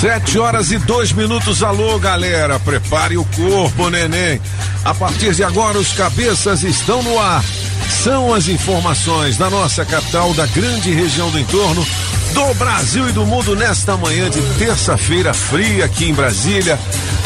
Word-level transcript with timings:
Sete 0.00 0.38
horas 0.38 0.70
e 0.70 0.78
dois 0.78 1.10
minutos. 1.10 1.60
Alô, 1.60 1.98
galera. 1.98 2.60
Prepare 2.60 3.18
o 3.18 3.24
corpo, 3.24 3.90
neném. 3.90 4.40
A 4.84 4.94
partir 4.94 5.34
de 5.34 5.42
agora, 5.42 5.76
os 5.76 5.92
cabeças 5.92 6.62
estão 6.62 7.02
no 7.02 7.18
ar. 7.18 7.42
São 8.04 8.32
as 8.32 8.46
informações 8.46 9.36
da 9.36 9.50
nossa 9.50 9.84
capital, 9.84 10.32
da 10.34 10.46
grande 10.46 10.92
região 10.92 11.28
do 11.32 11.38
entorno, 11.40 11.84
do 12.46 12.54
Brasil 12.54 13.08
e 13.08 13.12
do 13.12 13.26
mundo 13.26 13.56
nesta 13.56 13.96
manhã 13.96 14.30
de 14.30 14.40
terça-feira 14.60 15.34
fria 15.34 15.84
aqui 15.86 16.08
em 16.08 16.14
Brasília, 16.14 16.78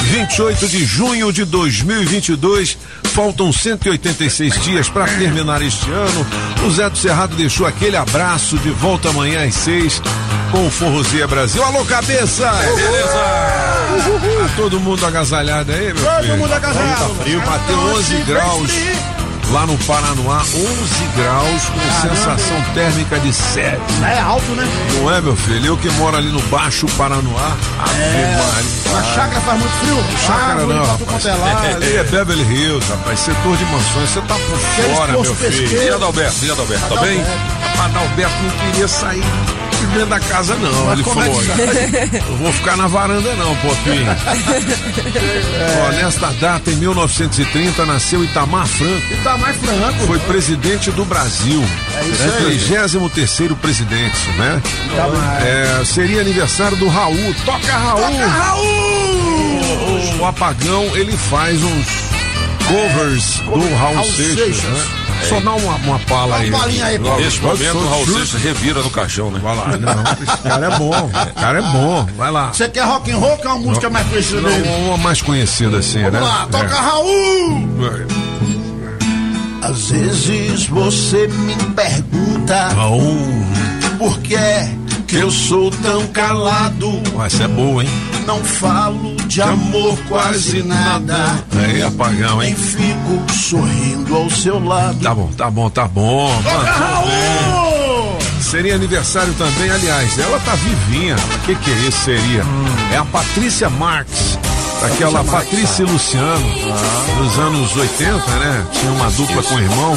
28 0.04 0.66
de 0.66 0.86
junho 0.86 1.30
de 1.30 1.44
2022. 1.44 2.78
Faltam 3.12 3.52
186 3.52 4.58
dias 4.62 4.88
para 4.88 5.04
terminar 5.04 5.60
este 5.60 5.90
ano. 5.90 6.26
O 6.66 6.70
Zé 6.70 6.88
do 6.88 6.96
Cerrado 6.96 7.36
deixou 7.36 7.66
aquele 7.66 7.94
abraço 7.94 8.56
de 8.56 8.70
volta 8.70 9.10
amanhã 9.10 9.44
às 9.46 9.54
seis 9.54 10.00
com 10.50 10.66
o 10.66 10.70
Forrozeia 10.70 11.28
Brasil. 11.28 11.62
Alô, 11.62 11.84
cabeça! 11.84 12.50
Beleza! 12.74 13.12
Tá 13.12 14.50
todo 14.56 14.80
mundo 14.80 15.04
agasalhado 15.04 15.72
aí, 15.72 15.92
meu 15.92 16.02
Todo 16.02 16.22
filho? 16.22 16.36
mundo 16.38 16.54
agasalhado. 16.54 17.14
Tá 17.14 17.22
frio, 17.22 17.40
bateu 17.42 17.78
11 17.78 18.14
graus. 18.22 18.70
Lá 19.50 19.66
no 19.66 19.76
Paranoá, 19.78 20.40
11 20.40 20.54
graus 21.16 21.62
com 21.66 22.08
sensação 22.08 22.56
térmica 22.72 23.18
de 23.20 23.32
7. 23.34 23.76
É 24.02 24.18
alto, 24.20 24.50
né? 24.52 24.66
Não 24.94 25.10
é, 25.14 25.20
meu 25.20 25.36
filho? 25.36 25.66
Eu 25.66 25.76
que 25.76 25.90
moro 25.92 26.16
ali 26.16 26.30
no 26.30 26.40
Baixo 26.44 26.86
Paranoá. 26.96 27.54
Ave 27.78 27.98
Maria. 27.98 28.92
Na 28.94 29.02
chácara 29.14 29.40
faz 29.42 29.58
muito 29.58 29.72
frio. 29.72 30.04
Chácara 30.26 30.66
não, 30.66 30.84
rapaz. 30.86 31.26
é. 31.26 31.74
Ali 31.74 31.96
é 31.96 32.04
Beverly 32.04 32.42
Hills, 32.44 32.88
rapaz. 32.90 33.20
Setor 33.20 33.56
de 33.56 33.64
mansões. 33.66 34.08
Você 34.10 34.20
tá 34.22 34.34
por 34.34 34.58
fora, 34.94 35.12
meu 35.12 35.24
filho. 35.34 35.36
pesqueiros. 35.50 35.86
E 35.86 35.90
Adalberto? 35.90 36.44
E 36.44 36.50
Adalberto? 36.50 36.94
Tá 36.94 37.00
bem? 37.02 37.24
Adalberto 37.84 38.42
não 38.42 38.50
queria 38.72 38.88
sair 38.88 39.24
de 39.86 39.92
dentro 39.92 40.08
da 40.08 40.20
casa, 40.20 40.54
não. 40.56 40.86
Mas 40.86 41.00
Ele 41.00 41.08
é 41.08 41.12
falou: 41.12 41.42
eu 42.30 42.36
vou 42.36 42.52
ficar 42.52 42.76
na 42.76 42.86
varanda, 42.86 43.34
não, 43.34 43.54
Popinho. 43.56 44.06
Ó, 45.86 45.92
nesta 45.92 46.28
data, 46.32 46.70
em 46.70 46.76
1930, 46.76 47.84
nasceu 47.86 48.24
Itamar 48.24 48.66
Franco. 48.66 49.38
Mais 49.38 49.56
franco. 49.56 50.06
Foi 50.06 50.18
presidente 50.20 50.90
do 50.90 51.04
Brasil. 51.04 51.62
É 51.96 52.04
isso 52.06 52.22
aí. 52.22 52.58
33 52.58 53.52
presidente, 53.60 54.28
né? 54.38 54.62
Mais. 54.96 55.44
É, 55.44 55.84
seria 55.84 56.20
aniversário 56.20 56.76
do 56.76 56.88
Raul. 56.88 57.34
Toca 57.44 57.76
Raul! 57.76 58.02
O, 60.18 60.18
o 60.20 60.26
Apagão, 60.26 60.84
ele 60.96 61.16
faz 61.16 61.62
uns 61.62 61.86
covers 62.66 63.36
do 63.40 63.74
Raul, 63.76 63.94
Raul 63.94 64.12
Seixas, 64.12 64.36
Seixas. 64.36 64.64
né? 64.64 64.84
Só 65.28 65.40
dá 65.40 65.52
uma, 65.52 65.74
uma 65.76 65.98
pala 66.00 66.36
aí. 66.36 66.48
Uma 66.50 66.58
palhinha 66.58 66.84
aí, 66.86 66.98
pô. 66.98 67.16
Neste 67.16 67.40
momento, 67.42 67.78
o 67.78 67.88
Raul 67.88 68.06
Seixas 68.06 68.42
revira 68.42 68.82
no 68.82 68.90
caixão, 68.90 69.30
né? 69.30 69.40
Vai 69.42 69.56
lá. 69.56 69.66
Não, 69.76 70.02
esse 70.22 70.42
cara 70.42 70.66
é 70.66 70.78
bom. 70.78 71.10
Esse 71.22 71.32
cara 71.32 71.58
é 71.58 71.62
bom. 71.62 72.08
Vai 72.16 72.30
lá. 72.30 72.52
Você 72.52 72.68
quer 72.68 72.84
rock 72.84 73.10
and 73.10 73.16
roll 73.16 73.30
ou 73.32 73.38
quer 73.38 73.48
uma 73.48 73.58
música 73.58 73.90
mais 73.90 74.06
conhecida 74.08 74.40
Não, 74.40 74.50
dele? 74.50 74.68
uma 74.86 74.96
mais 74.98 75.22
conhecida 75.22 75.78
assim, 75.78 75.98
né? 75.98 76.10
Vamos 76.10 76.28
lá, 76.28 76.46
toca 76.50 76.74
Raul! 76.74 77.68
É. 79.62 79.66
Às 79.66 79.90
vezes 79.90 80.66
você 80.66 81.28
me 81.28 81.54
pergunta 81.74 82.68
Raul. 82.74 83.46
por 83.98 84.18
que 84.20 84.36
que 85.06 85.16
eu 85.18 85.30
sou 85.30 85.70
tão 85.70 86.06
calado. 86.06 86.90
Essa 87.24 87.44
é 87.44 87.48
boa, 87.48 87.84
hein? 87.84 87.90
Não 88.26 88.42
falo 88.44 89.16
de 89.26 89.42
amor 89.42 89.98
quase 90.08 90.62
nada. 90.62 91.44
Aí, 91.56 91.82
apagão, 91.82 92.38
Nem 92.38 92.50
hein? 92.50 92.56
fico 92.56 93.32
sorrindo 93.32 94.14
ao 94.14 94.30
seu 94.30 94.62
lado. 94.64 94.98
Tá 95.00 95.14
bom, 95.14 95.30
tá 95.36 95.50
bom, 95.50 95.70
tá 95.70 95.88
bom. 95.88 96.42
Raul! 96.44 98.18
Seria 98.40 98.74
aniversário 98.74 99.32
também, 99.34 99.70
aliás, 99.70 100.18
ela 100.18 100.38
tá 100.40 100.54
vivinha. 100.54 101.16
O 101.16 101.38
que 101.46 101.54
que 101.54 101.70
é 101.70 101.74
isso 101.88 101.98
seria? 102.04 102.44
É 102.92 102.98
a 102.98 103.04
Patrícia 103.04 103.70
Marx. 103.70 104.38
Aquela 104.82 105.22
Patrícia 105.24 105.84
e 105.84 105.86
Luciano, 105.86 106.46
dos 107.18 107.38
anos 107.38 107.76
80, 107.76 108.14
né? 108.14 108.66
Tinha 108.72 108.92
uma 108.92 109.10
dupla 109.10 109.42
com 109.42 109.54
o 109.54 109.60
irmão. 109.60 109.94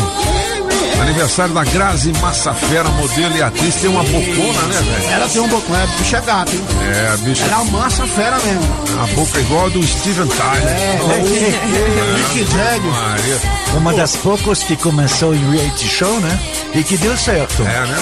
Aniversário 1.01 1.53
da 1.53 1.63
Grazi 1.63 2.11
Massafera, 2.21 2.89
modelo 2.89 3.35
e 3.37 3.41
atriz. 3.41 3.75
Tem 3.75 3.89
uma 3.89 4.03
bocona, 4.03 4.61
né, 4.63 4.81
velho? 4.81 5.13
Ela 5.13 5.27
tem 5.29 5.41
um 5.41 5.47
bocão, 5.47 5.75
é 5.75 5.87
bicha 5.97 6.19
gata, 6.21 6.51
hein? 6.51 6.61
É, 6.93 7.13
a 7.13 7.17
bicha. 7.17 7.43
Ela 7.45 7.53
é 7.53 7.57
uma 7.57 7.79
massa 7.79 8.07
fera 8.07 8.37
mesmo. 8.39 8.85
A 9.01 9.07
boca 9.15 9.37
é 9.37 9.41
igual 9.41 9.65
a 9.65 9.69
do 9.69 9.83
Steven 9.85 10.27
Tyler. 10.27 10.67
É, 10.67 10.97
Mick 12.15 12.51
Jagger. 12.51 12.91
Maria. 12.91 13.41
Uma 13.75 13.93
das 13.93 14.15
poucas 14.15 14.63
que 14.63 14.75
começou 14.75 15.35
em 15.35 15.51
reality 15.51 15.87
show, 15.87 16.19
né? 16.19 16.39
E 16.73 16.83
que 16.83 16.97
deu 16.97 17.15
certo. 17.17 17.61
É, 17.63 17.65
né? 17.65 17.97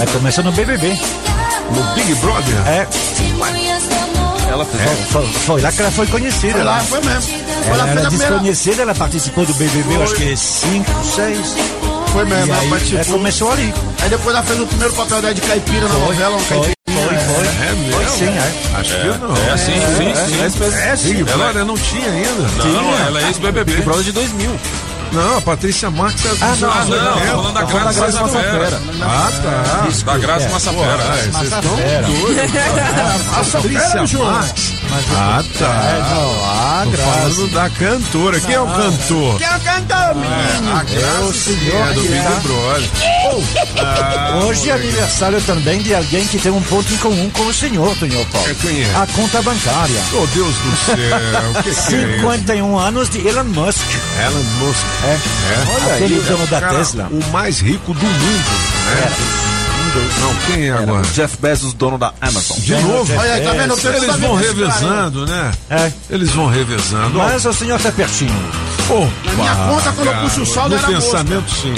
É, 0.00 0.02
é, 0.02 0.06
começou 0.06 0.44
no 0.44 0.52
BBB. 0.52 0.98
No 1.74 1.94
Big 1.94 2.14
Brother. 2.16 2.54
É, 2.66 2.86
Ela 4.50 4.64
fez 4.64 4.82
é, 4.82 4.86
foi, 5.10 5.26
foi 5.26 5.60
lá 5.60 5.70
que 5.70 5.80
ela 5.80 5.90
foi 5.90 6.06
conhecida. 6.06 6.54
Foi 6.54 6.64
lá, 6.64 6.76
né? 6.76 6.84
foi 6.88 7.00
mesmo. 7.02 7.22
Foi 7.22 7.74
Ela 7.74 7.76
lá, 7.76 7.84
fez 7.84 7.98
era 7.98 8.10
desconhecida, 8.10 8.82
ela 8.82 8.94
participou 8.94 9.44
do 9.44 9.54
BBB, 9.54 9.94
eu 9.94 10.02
acho 10.02 10.14
que 10.14 10.36
5, 10.36 11.04
6. 11.04 11.77
Foi 12.18 12.24
mesmo, 12.24 12.46
E 12.46 12.50
ela 12.50 12.76
aí, 12.76 12.96
é, 12.96 13.04
começou 13.04 13.52
ali. 13.52 13.72
Aí 14.02 14.10
depois 14.10 14.34
ela 14.34 14.44
fez 14.44 14.60
o 14.60 14.66
primeiro 14.66 14.92
papel 14.92 15.22
dela 15.22 15.34
de 15.34 15.40
caipira 15.40 15.86
na 15.86 15.94
novela, 15.94 16.30
uma 16.30 16.40
Foi, 16.40 16.56
caipira. 16.56 16.74
foi, 16.88 17.16
foi. 17.16 17.46
É 17.46 17.72
mesmo? 17.72 17.92
Foi 17.92 18.06
sim, 18.08 18.24
é. 18.26 18.76
Acho 18.76 18.94
que 19.00 19.18
não. 19.18 19.52
É, 19.52 19.56
sim, 19.56 19.72
sim, 19.96 20.50
sim. 20.50 20.74
É, 20.74 20.96
Big 20.96 21.22
Brother 21.22 21.64
não 21.64 21.78
tinha 21.78 22.10
ainda. 22.10 22.64
Não, 22.72 23.06
ela 23.06 23.20
é 23.20 23.26
ex-BBB. 23.28 23.82
Prova 23.82 24.02
de 24.02 24.10
2000. 24.10 24.50
Não, 25.12 25.38
a 25.38 25.40
Patrícia 25.40 25.90
Marques 25.90 26.24
é 26.24 26.28
Ah, 26.40 26.54
não, 26.60 26.70
Ah, 26.70 26.84
não, 26.84 27.12
tô 27.14 27.20
falando 27.20 27.54
da 27.54 27.62
Graça 27.62 28.00
Massafera. 28.20 28.80
Ah, 29.02 29.30
tá. 29.42 30.12
Da 30.12 30.18
Graça 30.18 30.46
Ah, 30.46 30.50
Massafera. 30.52 30.98
vocês 31.32 31.52
estão 31.52 31.76
doidos. 31.76 33.52
Patrícia 33.52 34.18
Marques. 34.24 34.74
Ah, 35.16 35.44
tá. 35.58 36.04
Não, 36.14 36.44
ah, 36.44 36.84
Tô 36.90 36.96
falando 36.96 37.48
da 37.52 37.70
cantora. 37.70 38.40
Quem 38.40 38.54
é 38.54 38.60
o 38.60 38.66
cantor? 38.66 39.38
Quem 39.38 39.46
é 39.46 39.56
o 39.56 39.60
cantor, 39.60 40.14
menino? 40.14 40.76
A 40.76 40.82
Graça 40.84 41.50
é 41.50 41.92
do 41.94 42.00
Big 42.02 42.40
Brother. 42.42 42.90
Ah, 43.80 44.40
Hoje 44.44 44.70
é 44.70 44.72
aniversário 44.74 45.40
também 45.42 45.82
de 45.82 45.94
alguém 45.94 46.26
que 46.26 46.38
tem 46.38 46.52
um 46.52 46.62
ponto 46.62 46.92
em 46.92 46.96
comum 46.98 47.30
com 47.30 47.42
o 47.46 47.54
senhor, 47.54 47.94
Tonho 47.96 48.24
Paulo. 48.26 48.48
É, 48.48 48.54
quem 48.54 48.82
é? 48.82 48.94
A 48.94 49.06
conta 49.06 49.42
bancária. 49.42 50.00
Oh, 50.14 50.26
Deus 50.28 50.54
do 50.56 50.76
céu. 50.86 51.50
O 51.50 51.54
que, 51.54 51.62
que 51.64 51.68
é 51.68 51.72
isso? 51.72 51.90
51 52.16 52.78
anos 52.78 53.10
de 53.10 53.26
Elon 53.26 53.44
Musk. 53.44 53.82
Elon 54.24 54.42
Musk. 54.66 54.86
É. 55.04 55.90
É. 55.90 55.94
Aquele 55.94 56.20
dono 56.20 56.46
da 56.46 56.60
Cara, 56.60 56.74
Tesla. 56.76 57.08
O 57.10 57.24
mais 57.30 57.60
rico 57.60 57.94
do 57.94 58.04
mundo. 58.06 58.50
Né? 58.84 59.12
Não, 60.20 60.34
quem 60.46 60.68
é 60.68 60.72
agora? 60.72 61.02
Jeff 61.14 61.36
Bezos, 61.40 61.72
dono 61.72 61.98
da 61.98 62.12
Amazon. 62.20 62.58
De 62.58 62.74
novo? 62.74 63.12
Olha 63.16 63.34
aí, 63.34 63.40
tá 63.42 63.52
vendo? 63.52 63.74
Eu 63.78 63.94
Eles 63.94 64.16
vão 64.16 64.34
revezando, 64.34 65.26
né? 65.26 65.52
É. 65.70 65.92
Eles 66.10 66.30
vão 66.30 66.46
revezando. 66.46 67.18
Mas 67.18 67.44
o 67.46 67.52
senhor 67.52 67.80
tá 67.80 67.90
pertinho. 67.90 68.30
Opa, 68.88 69.10
Na 69.24 69.32
minha 69.32 69.54
conta, 69.54 69.92
quando 69.92 70.06
eu 70.06 70.14
puxo 70.20 70.42
o 70.42 70.46
saldo, 70.46 70.70
No 70.70 70.82
era 70.82 70.88
pensamento, 70.88 71.50
sim. 71.50 71.74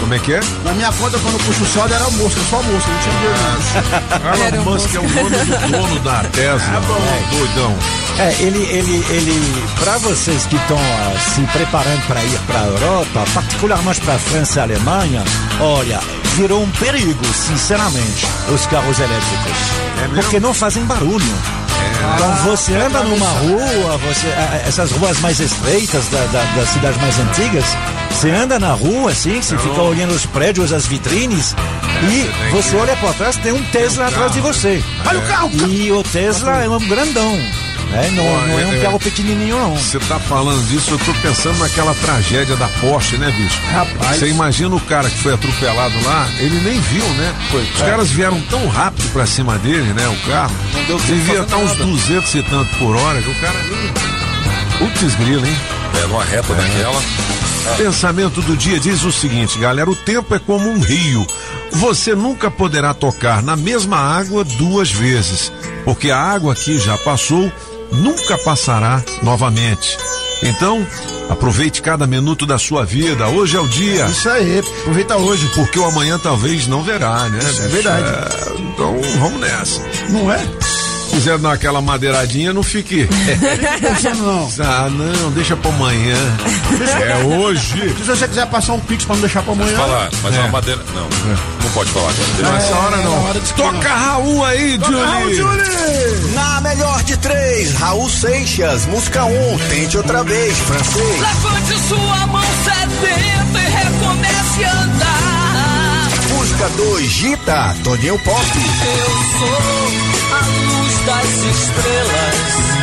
Como 0.00 0.14
é 0.14 0.18
que 0.18 0.34
é? 0.34 0.40
Na 0.64 0.72
minha 0.72 0.92
conta, 0.92 1.18
quando 1.18 1.34
eu 1.34 1.40
puxo 1.40 1.62
o 1.62 1.66
saldo, 1.66 1.94
era 1.94 2.08
mosca, 2.10 2.40
só 2.50 2.62
mosca, 2.62 2.90
não 2.90 2.98
tinha 3.00 3.14
dinheiro. 3.14 4.56
Elon 4.56 4.64
Musk 4.64 4.94
é 4.94 4.98
o 4.98 5.02
nome 5.02 5.30
do 5.30 5.72
dono 5.72 6.00
da 6.00 6.24
Tesla. 6.24 6.76
É, 6.76 7.36
doidão. 7.36 7.74
É, 8.18 8.32
ele, 8.40 8.62
ele, 8.64 9.04
ele, 9.10 9.64
para 9.80 9.98
vocês 9.98 10.46
que 10.46 10.56
estão 10.56 10.78
ah, 10.78 11.18
se 11.18 11.40
preparando 11.52 12.06
para 12.06 12.22
ir 12.22 12.38
para 12.46 12.60
a 12.60 12.66
Europa, 12.66 13.24
particularmente 13.34 14.00
para 14.02 14.14
a 14.14 14.18
França 14.18 14.58
e 14.58 14.60
a 14.60 14.62
Alemanha, 14.64 15.24
olha, 15.60 16.00
virou 16.36 16.62
um 16.62 16.70
perigo, 16.70 17.24
sinceramente, 17.32 18.26
os 18.52 18.66
carros 18.66 18.98
elétricos. 18.98 19.52
mesmo? 20.00 20.14
porque 20.14 20.40
não 20.40 20.54
fazem 20.54 20.84
barulho. 20.84 21.63
Então 22.14 22.34
você 22.50 22.74
anda 22.74 23.02
numa 23.02 23.26
rua, 23.28 23.98
você, 23.98 24.26
ah, 24.28 24.62
essas 24.66 24.90
ruas 24.92 25.18
mais 25.20 25.40
estreitas 25.40 26.06
da, 26.08 26.18
da- 26.26 26.44
das 26.56 26.68
cidades 26.70 27.00
mais 27.00 27.18
antigas, 27.18 27.64
você 28.10 28.30
anda 28.30 28.58
na 28.58 28.72
rua 28.72 29.10
assim, 29.10 29.40
você 29.40 29.56
fica 29.58 29.80
olhando 29.82 30.12
os 30.14 30.26
prédios, 30.26 30.72
as 30.72 30.86
vitrines, 30.86 31.54
e 32.10 32.50
você 32.52 32.76
olha 32.76 32.96
para 32.96 33.12
trás, 33.14 33.36
tem 33.36 33.52
um 33.52 33.62
Tesla 33.64 34.06
atrás 34.08 34.32
de 34.32 34.40
você. 34.40 34.82
Olha 35.06 35.18
o 35.18 35.22
carro, 35.22 35.50
E 35.68 35.92
o 35.92 36.02
Tesla 36.02 36.62
é 36.64 36.68
um 36.68 36.78
grandão. 36.88 37.38
Né? 37.94 38.10
Não, 38.10 38.24
Pô, 38.24 38.46
não 38.48 38.60
é 38.60 38.66
um 38.66 38.74
é- 38.74 38.80
carro 38.80 38.98
pequenininho, 38.98 39.56
não. 39.56 39.76
Você 39.76 39.98
tá 40.00 40.18
falando 40.18 40.66
disso, 40.68 40.90
eu 40.90 40.98
tô 40.98 41.14
pensando 41.14 41.58
naquela 41.58 41.94
tragédia 41.94 42.56
da 42.56 42.66
Porsche, 42.80 43.16
né, 43.16 43.30
bicho? 43.30 43.60
Rapaz. 43.72 44.18
Você 44.18 44.28
imagina 44.28 44.74
o 44.74 44.80
cara 44.80 45.08
que 45.08 45.18
foi 45.18 45.34
atropelado 45.34 45.94
lá, 46.04 46.28
ele 46.38 46.60
nem 46.60 46.80
viu, 46.80 47.04
né? 47.10 47.34
Os 47.52 47.80
caras 47.80 48.10
vieram 48.10 48.40
tão 48.50 48.66
rápido 48.68 49.12
pra 49.12 49.26
cima 49.26 49.56
dele, 49.58 49.92
né? 49.92 50.08
O 50.08 50.28
carro. 50.28 50.54
Não 50.74 50.84
deu 50.84 50.98
Devia 50.98 51.40
estar 51.42 51.56
uns 51.56 51.70
nada. 51.70 51.84
200 51.84 52.34
e 52.34 52.42
tanto 52.42 52.76
por 52.78 52.96
hora, 52.96 53.22
que 53.22 53.30
o 53.30 53.34
cara. 53.36 53.58
Putz 54.78 55.14
grilo, 55.14 55.46
hein? 55.46 55.56
Pega 55.92 56.06
uma 56.08 56.24
reta 56.24 56.52
daquela. 56.52 57.02
Pensamento 57.76 58.42
do 58.42 58.56
dia 58.56 58.78
diz 58.78 59.04
o 59.04 59.12
seguinte, 59.12 59.58
galera: 59.58 59.88
o 59.88 59.96
tempo 59.96 60.34
é 60.34 60.38
como 60.38 60.68
um 60.68 60.80
rio. 60.80 61.26
Você 61.72 62.14
nunca 62.14 62.50
poderá 62.50 62.92
tocar 62.92 63.42
na 63.42 63.56
mesma 63.56 63.96
água 63.98 64.44
duas 64.44 64.90
vezes, 64.90 65.50
porque 65.84 66.10
a 66.10 66.18
água 66.18 66.54
que 66.54 66.78
já 66.78 66.96
passou 66.98 67.50
nunca 67.92 68.38
passará 68.38 69.02
novamente. 69.22 69.96
Então, 70.42 70.86
aproveite 71.28 71.80
cada 71.80 72.06
minuto 72.06 72.44
da 72.44 72.58
sua 72.58 72.84
vida. 72.84 73.28
Hoje 73.28 73.56
é 73.56 73.60
o 73.60 73.68
dia. 73.68 74.06
Isso 74.06 74.28
aí, 74.28 74.58
aproveita 74.58 75.16
hoje. 75.16 75.48
Porque 75.54 75.78
o 75.78 75.84
amanhã 75.84 76.18
talvez 76.18 76.66
não 76.66 76.82
verá, 76.82 77.28
né? 77.28 77.38
Isso 77.38 77.62
é 77.62 77.68
verdade. 77.68 78.08
É, 78.08 78.60
então 78.60 79.00
vamos 79.18 79.40
nessa. 79.40 79.80
Não 80.10 80.30
é? 80.30 80.40
Se 81.14 81.20
quiser 81.20 81.38
dar 81.38 81.52
aquela 81.52 81.80
madeiradinha, 81.80 82.52
não 82.52 82.62
fique. 82.64 83.06
Você 83.06 84.10
não. 84.20 84.48
ah, 84.60 84.90
não, 84.90 85.30
deixa 85.30 85.56
pra 85.56 85.70
amanhã. 85.70 86.16
É 87.00 87.24
hoje. 87.36 87.94
Se 87.96 88.02
você 88.02 88.26
quiser 88.26 88.46
passar 88.46 88.72
um 88.72 88.80
pix 88.80 89.04
pra 89.04 89.14
não 89.14 89.20
deixar 89.22 89.42
pra 89.42 89.52
amanhã. 89.52 89.76
Falar, 89.76 90.10
mas 90.22 90.34
É. 90.34 90.40
uma 90.40 90.48
madeira. 90.48 90.80
Não, 90.92 91.02
não 91.62 91.70
pode 91.72 91.90
falar. 91.92 92.12
Deixa 92.36 92.50
Nessa 92.52 92.74
hora 92.74 92.96
é, 92.96 93.04
não. 93.04 93.24
hora 93.26 93.40
de- 93.40 93.52
Toca 93.54 93.88
Raul 93.94 94.44
aí, 94.44 94.78
Julie. 94.84 96.34
Na 96.34 96.60
melhor 96.62 97.02
de 97.04 97.16
três, 97.18 97.72
Raul 97.74 98.10
Seixas, 98.10 98.84
música 98.86 99.24
1, 99.24 99.54
um, 99.54 99.58
tente 99.68 99.96
outra 99.96 100.24
vez, 100.24 100.58
francês. 100.58 101.20
Levante 101.20 101.78
sua 101.88 102.26
mão 102.26 102.42
sedenta 102.64 103.58
e 103.60 103.70
recomece 103.70 104.64
a 104.64 104.82
andar. 104.82 106.08
Música 106.36 106.68
2, 106.76 107.08
Gita, 107.08 107.74
Toninho 107.84 108.18
Pop. 108.18 108.44
Eu 108.44 109.38
sou 109.38 110.13
das 111.06 111.44
estrelas. 111.44 112.74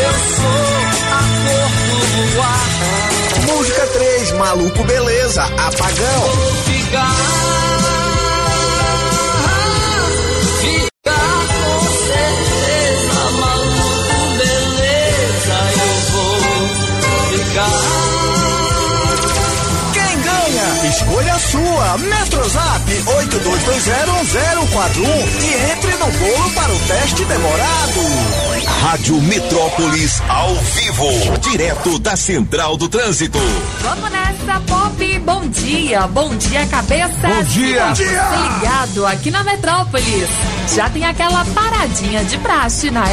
Eu 0.00 0.14
sou 0.36 0.66
a 1.12 1.22
cor 1.44 1.70
do 2.12 2.34
luar. 2.34 2.66
Música 3.46 3.86
3, 3.86 4.32
Maluco 4.32 4.84
Beleza, 4.84 5.42
Apagão. 5.44 6.22
Vou 6.34 6.54
ficar, 6.64 7.65
Metrozap 21.98 22.90
82201041 22.90 25.06
e 25.40 25.54
entre 25.72 25.92
no 25.92 26.06
bolo 26.06 26.50
para 26.50 26.72
o 26.72 26.78
teste 26.80 27.24
demorado. 27.24 28.00
Rádio 28.82 29.22
Metrópolis 29.22 30.20
ao 30.28 30.54
vivo, 30.54 31.08
direto 31.40 31.98
da 31.98 32.14
Central 32.16 32.76
do 32.76 32.88
Trânsito. 32.88 33.38
Vamos 33.80 34.10
nessa, 34.10 34.60
Pop. 34.66 35.18
Bom 35.20 35.48
dia, 35.48 36.06
bom 36.08 36.34
dia, 36.36 36.66
cabeça. 36.66 37.28
Bom 37.28 37.42
dia. 37.44 37.94
Você 37.94 38.04
ligado 38.04 39.06
aqui 39.06 39.30
na 39.30 39.42
Metrópolis. 39.44 40.28
Já 40.74 40.90
tem 40.90 41.04
aquela 41.04 41.44
paradinha 41.46 42.22
de 42.24 42.36
praxe 42.38 42.90
na 42.90 43.04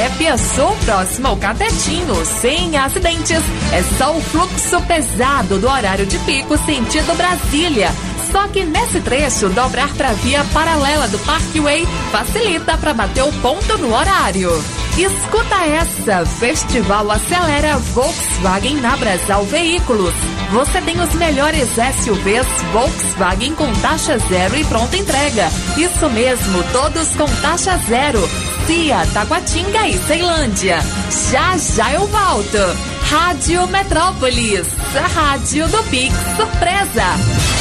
Sul, 0.56 0.76
próximo 0.86 1.28
ao 1.28 1.38
Catetinho, 1.38 2.26
sem 2.42 2.76
acidentes. 2.78 3.42
É 3.72 3.84
só 3.98 4.16
o 4.16 4.22
fluxo 4.22 4.82
pesado 4.82 5.58
do 5.58 5.68
horário 5.68 6.06
de 6.06 6.18
pico 6.20 6.56
sentido 6.66 7.16
Brasília. 7.16 7.92
Só 8.34 8.48
que 8.48 8.66
nesse 8.66 9.00
trecho, 9.00 9.48
dobrar 9.50 9.94
para 9.94 10.10
a 10.10 10.14
via 10.14 10.44
paralela 10.46 11.08
do 11.08 11.20
Parkway 11.20 11.86
facilita 12.12 12.76
para 12.80 12.92
bater 12.92 13.24
o 13.24 13.32
ponto 13.34 13.78
no 13.78 13.96
horário. 13.96 14.50
Escuta 14.98 15.56
essa! 15.64 16.26
Festival 16.26 17.12
Acelera 17.12 17.78
Volkswagen 17.78 18.78
na 18.78 18.98
Brasal 18.98 19.46
Veículos. 19.46 20.16
Você 20.52 20.82
tem 20.82 21.00
os 21.00 21.14
melhores 21.14 21.70
SUVs 21.70 22.48
Volkswagen 22.72 23.54
com 23.54 23.72
taxa 23.74 24.18
zero 24.18 24.56
e 24.58 24.66
pronta 24.66 24.98
entrega. 24.98 25.48
Isso 25.78 26.10
mesmo, 26.10 26.64
todos 26.72 27.10
com 27.10 27.26
taxa 27.40 27.80
zero. 27.88 28.28
Cia, 28.66 29.06
Taguatinga 29.14 29.88
e 29.88 29.98
Ceilândia. 30.08 30.80
Já 31.32 31.56
já 31.56 31.94
eu 31.94 32.08
volto. 32.08 32.58
Rádio 33.12 33.68
Metrópolis, 33.68 34.68
a 34.96 35.08
rádio 35.08 35.68
do 35.68 35.84
Pix 35.84 36.16
Surpresa. 36.36 37.54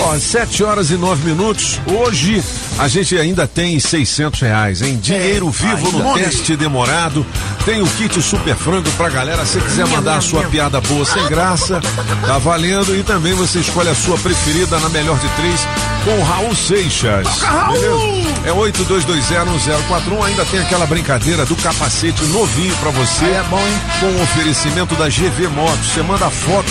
Ó, 0.00 0.18
sete 0.18 0.62
horas 0.62 0.90
e 0.90 0.94
nove 0.96 1.28
minutos. 1.28 1.80
Hoje 1.86 2.42
a 2.78 2.86
gente 2.88 3.18
ainda 3.18 3.46
tem 3.46 3.78
600 3.80 4.40
reais, 4.40 4.82
hein? 4.82 4.98
Dinheiro 5.02 5.50
vivo 5.50 5.92
no 5.98 6.14
teste 6.14 6.56
demorado. 6.56 7.26
Tem 7.64 7.82
o 7.82 7.86
kit 7.86 8.22
super 8.22 8.54
frango 8.54 8.90
pra 8.92 9.08
galera. 9.08 9.44
Se 9.44 9.60
quiser 9.60 9.86
mandar 9.88 10.18
a 10.18 10.20
sua 10.20 10.44
piada 10.44 10.80
boa 10.80 11.04
sem 11.04 11.26
graça, 11.26 11.80
tá 12.26 12.38
valendo. 12.38 12.96
E 12.96 13.02
também 13.02 13.34
você 13.34 13.58
escolhe 13.58 13.88
a 13.88 13.94
sua 13.94 14.16
preferida 14.18 14.78
na 14.78 14.88
melhor 14.88 15.18
de 15.18 15.28
três 15.30 15.60
com 16.04 16.22
Raul 16.22 16.54
Seixas. 16.54 17.26
Beleza? 17.72 18.17
É 18.44 18.50
82201041. 18.50 20.24
Ainda 20.26 20.44
tem 20.46 20.60
aquela 20.60 20.86
brincadeira 20.86 21.44
do 21.44 21.56
capacete 21.56 22.22
novinho 22.24 22.74
pra 22.76 22.90
você. 22.90 23.24
Aí 23.24 23.34
é 23.34 23.42
bom, 23.44 23.58
hein? 23.58 23.80
Com 24.00 24.06
o 24.06 24.22
oferecimento 24.22 24.94
da 24.94 25.08
GV 25.08 25.48
Motos. 25.48 25.86
Você 25.88 26.02
manda 26.02 26.30
foto 26.30 26.70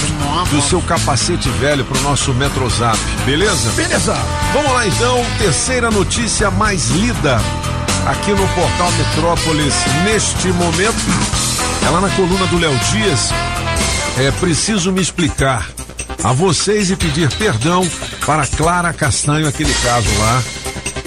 do 0.49 0.61
seu 0.61 0.81
capacete 0.81 1.49
velho 1.49 1.83
pro 1.85 1.99
nosso 2.01 2.33
Metrozap, 2.33 2.97
beleza? 3.25 3.69
Beleza. 3.71 4.15
Vamos 4.53 4.71
lá 4.71 4.87
então, 4.87 5.25
terceira 5.37 5.91
notícia 5.91 6.49
mais 6.51 6.89
lida 6.89 7.39
aqui 8.07 8.31
no 8.31 8.47
portal 8.49 8.91
Metrópolis 8.93 9.73
neste 10.03 10.47
momento. 10.49 10.95
É 11.85 11.89
lá 11.89 12.01
na 12.01 12.09
coluna 12.09 12.47
do 12.47 12.57
Léo 12.57 12.77
Dias. 12.91 13.29
É 14.17 14.31
preciso 14.31 14.91
me 14.91 15.01
explicar 15.01 15.69
a 16.23 16.33
vocês 16.33 16.89
e 16.89 16.95
pedir 16.95 17.31
perdão 17.35 17.87
para 18.25 18.47
Clara 18.47 18.91
Castanho, 18.93 19.47
aquele 19.47 19.73
caso 19.75 20.09
lá 20.19 20.43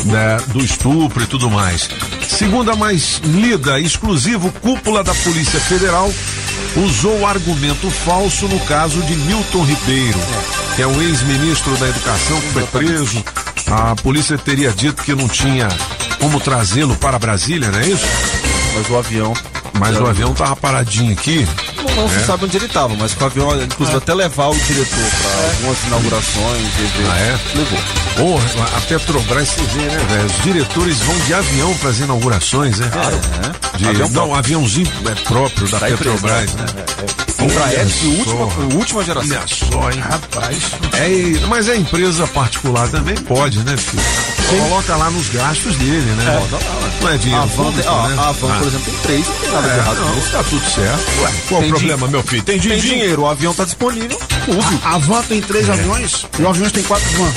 né, 0.04 0.38
do 0.48 0.64
estupro 0.64 1.22
e 1.22 1.26
tudo 1.26 1.50
mais. 1.50 1.88
Segunda 2.26 2.74
mais 2.74 3.20
lida, 3.24 3.78
exclusivo 3.78 4.50
cúpula 4.60 5.02
da 5.02 5.14
Polícia 5.14 5.60
Federal 5.60 6.10
usou 6.76 7.26
argumento 7.26 7.90
falso 7.90 8.46
no 8.46 8.60
caso 8.60 9.02
de 9.02 9.14
Milton 9.16 9.64
Ribeiro, 9.64 10.18
que 10.76 10.82
é 10.82 10.86
um 10.86 11.02
ex-ministro 11.02 11.76
da 11.76 11.88
Educação 11.88 12.40
que 12.40 12.48
foi 12.48 12.66
preso. 12.66 13.24
A 13.66 13.94
polícia 13.96 14.38
teria 14.38 14.70
dito 14.70 15.02
que 15.02 15.14
não 15.14 15.28
tinha 15.28 15.68
como 16.20 16.40
trazê-lo 16.40 16.94
para 16.96 17.18
Brasília, 17.18 17.70
não 17.70 17.78
é 17.78 17.88
isso? 17.88 18.06
Mas 18.74 18.88
o 18.88 18.96
avião. 18.96 19.34
Mas 19.78 19.98
o 19.98 20.06
avião 20.06 20.34
tava 20.34 20.56
paradinho 20.56 21.12
aqui. 21.12 21.46
Não, 21.96 22.02
não 22.02 22.08
se 22.08 22.24
sabe 22.26 22.44
onde 22.44 22.56
ele 22.56 22.66
estava, 22.66 22.94
mas 22.96 23.14
com 23.14 23.24
o 23.24 23.26
avião, 23.26 23.62
inclusive, 23.62 23.96
até 23.98 24.14
levar 24.14 24.48
o 24.48 24.54
diretor 24.54 24.98
para 25.22 25.46
algumas 25.48 25.84
inaugurações, 25.86 26.66
eventos. 26.78 27.10
Ah, 27.12 27.18
é? 27.18 27.38
Levou. 27.58 27.78
Porra, 28.16 28.76
a 28.76 28.80
Petrobras, 28.82 29.48
você 29.48 29.62
vê, 29.62 29.80
né, 29.82 30.06
velho? 30.08 30.26
Os 30.26 30.42
diretores 30.42 30.98
vão 30.98 31.18
de 31.20 31.34
avião 31.34 31.74
para 31.74 31.90
as 31.90 31.98
inaugurações, 31.98 32.78
né? 32.78 32.90
É. 33.74 33.78
De, 33.78 33.88
Avião 33.88 34.08
não, 34.10 34.34
aviãozinho 34.34 34.90
é 35.06 35.14
próprio 35.26 35.68
da, 35.68 35.78
Petrobras, 35.80 36.54
né? 36.54 36.66
Embraer 37.40 37.86
de 37.86 38.06
Olha 38.06 38.18
última, 38.18 38.74
última 38.76 39.04
geração. 39.04 39.36
Olha 39.38 39.46
só, 39.48 39.90
hein? 39.90 40.00
Rapaz. 40.00 40.58
É, 40.92 41.46
mas 41.48 41.68
a 41.70 41.76
empresa 41.76 42.26
particular 42.26 42.86
também 42.88 43.14
pode, 43.16 43.58
né, 43.60 43.74
filho? 43.78 44.02
Coloca 44.68 44.96
lá 44.96 45.10
nos 45.10 45.28
gastos 45.28 45.74
dele, 45.76 46.10
né? 46.18 46.48
Não 47.00 47.08
é 47.08 47.16
dinheiro 47.16 47.42
A 47.42 47.46
Van, 47.46 47.64
público, 47.64 47.88
ó, 47.88 48.08
né? 48.08 48.16
a 48.18 48.32
Van, 48.32 48.52
Ah. 48.52 48.58
por 48.58 48.66
exemplo, 48.66 48.84
tem 48.92 49.00
três, 49.02 49.26
não 49.26 49.34
tem 49.36 49.50
nada 49.52 49.62
de 49.62 49.70
É, 49.74 49.76
errado 49.78 50.00
não, 50.00 50.20
tá 50.32 50.44
tudo 50.50 50.70
certo. 50.70 51.22
Ué, 51.22 51.30
qual 51.48 51.60
Tem 51.62 51.72
o 51.72 51.79
problema, 51.80 52.08
meu 52.08 52.22
filho? 52.22 52.42
Tem 52.42 52.54
Tem 52.58 52.60
dinheiro? 52.60 52.82
dinheiro, 52.82 53.22
o 53.22 53.26
avião 53.28 53.54
tá 53.54 53.64
disponível, 53.64 54.18
use. 54.48 54.80
A 54.84 54.98
van 54.98 55.22
tem 55.22 55.40
três 55.40 55.68
É. 55.68 55.72
aviões 55.72 56.26
e 56.38 56.42
o 56.42 56.48
aviões 56.48 56.72
tem 56.72 56.82
quatro 56.82 57.08
vans. 57.10 57.34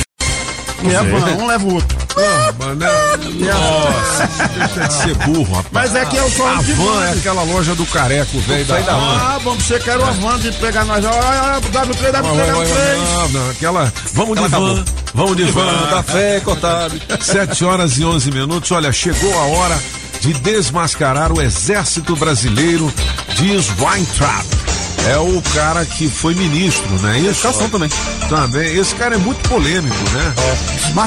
E 0.84 0.96
a 0.96 1.02
van, 1.02 1.26
um 1.42 1.48
leva 1.48 1.66
o 1.66 1.74
outro. 1.76 1.98
Ah, 2.16 2.54
mano, 2.60 2.84
é- 2.84 3.54
Nossa, 3.54 4.50
deixa 4.58 4.88
de 4.88 4.94
ser 4.94 5.16
burro, 5.26 5.54
rapaz. 5.56 5.92
Mas 5.92 5.96
é 5.96 6.06
que 6.06 6.16
eu 6.18 6.30
sou 6.30 6.46
A 6.48 6.62
de 6.62 6.74
van 6.74 7.06
é 7.06 7.12
aquela 7.14 7.44
loja 7.44 7.74
do 7.74 7.86
careco, 7.88 8.38
velho 8.42 8.66
da 8.66 8.76
van. 8.80 9.18
Ah, 9.18 9.40
bom, 9.44 9.56
você 9.56 9.80
quer 9.80 9.98
uma 9.98 10.12
van 10.12 10.38
de 10.40 10.52
pegar 10.54 10.86
nós. 10.86 11.04
Ah, 11.06 11.60
W3, 11.72 12.12
Não, 12.22 12.36
W3, 12.36 12.48
não, 12.48 12.64
W3. 12.66 12.98
não, 12.98 13.30
não, 13.30 13.50
aquela. 13.50 13.94
Vamos 14.14 14.40
de 14.40 14.48
van. 14.48 14.86
Vamos 15.14 15.38
de 15.38 15.44
van. 15.46 15.88
Café 15.90 16.40
cortado. 16.42 17.02
7 17.22 17.66
horas 17.66 17.98
e 17.98 18.04
11 18.06 18.30
minutos. 18.32 18.70
Olha, 18.72 18.92
chegou 18.92 19.34
a 19.40 19.46
hora 19.46 19.80
de 20.24 20.32
desmascarar 20.36 21.34
o 21.34 21.42
exército 21.42 22.16
brasileiro, 22.16 22.92
diz 23.36 23.68
Weintraub. 23.78 24.46
é 25.10 25.18
o 25.18 25.42
cara 25.54 25.86
que 25.86 26.08
foi 26.08 26.34
ministro, 26.34 26.90
né? 27.02 27.20
Isso. 27.20 27.46
Educação 27.46 27.70
também. 27.70 27.90
Também. 28.30 28.78
Esse 28.78 28.96
cara 28.96 29.16
é 29.16 29.18
muito 29.18 29.48
polêmico, 29.50 29.98
né? 30.12 30.34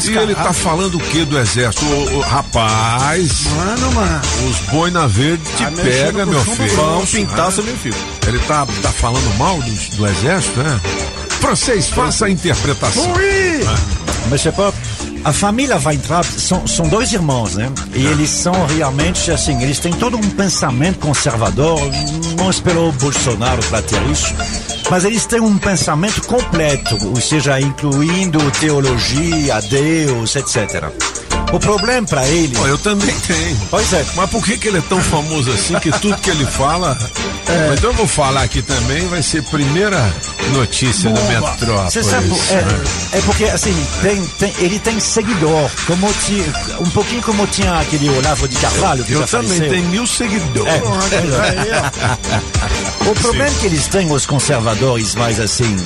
E 0.04 0.18
ele 0.18 0.34
tá 0.34 0.52
falando 0.52 0.96
o 0.96 1.00
que 1.00 1.24
do 1.24 1.38
exército? 1.38 1.82
Ô, 1.86 2.18
ô, 2.18 2.20
rapaz, 2.20 3.44
Mano, 3.56 3.92
mano. 3.92 4.20
os 4.50 4.58
boi 4.70 4.90
na 4.90 5.06
verde 5.06 5.42
te 5.56 5.64
Tá 5.64 5.70
pega, 5.70 6.26
meu 6.26 6.44
filho. 6.44 6.76
Vão 6.76 7.06
pintar 7.06 7.50
seu 7.52 7.64
meu 7.64 7.76
filho. 7.78 7.96
Ele 8.26 8.38
tá, 8.40 8.66
tá 8.82 8.90
falando 8.90 9.38
mal 9.38 9.56
do, 9.62 9.96
do 9.96 10.06
exército, 10.06 10.62
né? 10.62 10.78
Francês, 11.40 11.88
faça 11.88 12.26
a 12.26 12.30
interpretação. 12.30 13.10
Mas 14.28 14.44
é 14.44 14.50
pas, 14.52 14.74
a 15.26 15.32
família 15.32 15.76
Weintraub 15.76 16.24
são, 16.24 16.64
são 16.68 16.88
dois 16.88 17.12
irmãos, 17.12 17.56
né? 17.56 17.68
E 17.92 18.06
eles 18.06 18.30
são 18.30 18.54
realmente 18.66 19.32
assim, 19.32 19.60
eles 19.60 19.80
têm 19.80 19.92
todo 19.92 20.16
um 20.16 20.30
pensamento 20.30 21.00
conservador. 21.00 21.80
Não 22.38 22.48
esperou 22.48 22.90
o 22.90 22.92
Bolsonaro 22.92 23.60
para 23.64 23.82
ter 23.82 24.00
isso. 24.08 24.32
Mas 24.88 25.04
eles 25.04 25.26
têm 25.26 25.40
um 25.40 25.58
pensamento 25.58 26.24
completo, 26.28 26.96
ou 27.08 27.20
seja, 27.20 27.60
incluindo 27.60 28.38
teologia, 28.52 29.60
Deus, 29.62 30.36
etc. 30.36 30.92
O 31.52 31.60
problema 31.60 32.06
para 32.06 32.26
eles. 32.26 32.58
Pô, 32.58 32.66
eu 32.66 32.76
também 32.78 33.14
tenho. 33.26 33.56
Pois 33.70 33.92
é. 33.92 34.04
Mas 34.14 34.30
por 34.30 34.44
que, 34.44 34.58
que 34.58 34.68
ele 34.68 34.78
é 34.78 34.82
tão 34.82 35.00
famoso 35.00 35.50
assim 35.50 35.74
que 35.78 35.90
tudo 35.92 36.16
que 36.18 36.30
ele 36.30 36.44
fala. 36.44 36.96
Mas 37.68 37.78
Então 37.78 37.90
eu 37.90 37.96
vou 37.96 38.06
falar 38.06 38.42
aqui 38.42 38.60
também, 38.60 39.06
vai 39.08 39.22
ser 39.22 39.42
primeira 39.44 40.12
notícia 40.52 41.08
do 41.08 41.20
Metrópolis. 41.22 41.92
Você 41.92 42.02
sabe, 42.02 42.28
é, 43.12 43.18
é 43.18 43.20
porque 43.22 43.44
assim, 43.44 43.74
tem, 44.02 44.26
tem- 44.38 44.52
ele 44.58 44.78
tem 44.80 44.98
seguidor, 44.98 45.70
como 45.86 46.12
ti, 46.26 46.44
um 46.80 46.90
pouquinho 46.90 47.22
como 47.22 47.46
tinha 47.46 47.78
aquele 47.78 48.10
Olavo 48.10 48.48
de 48.48 48.56
Carvalho 48.56 49.04
que 49.04 49.12
Eu 49.12 49.26
também 49.26 49.60
tenho 49.60 49.88
mil 49.88 50.06
seguidores. 50.06 50.72
O 53.06 53.14
problema 53.14 53.48
que 53.60 53.66
eles 53.66 53.86
têm, 53.86 54.10
os 54.10 54.26
conservadores 54.26 55.14
mais 55.14 55.38
assim, 55.38 55.76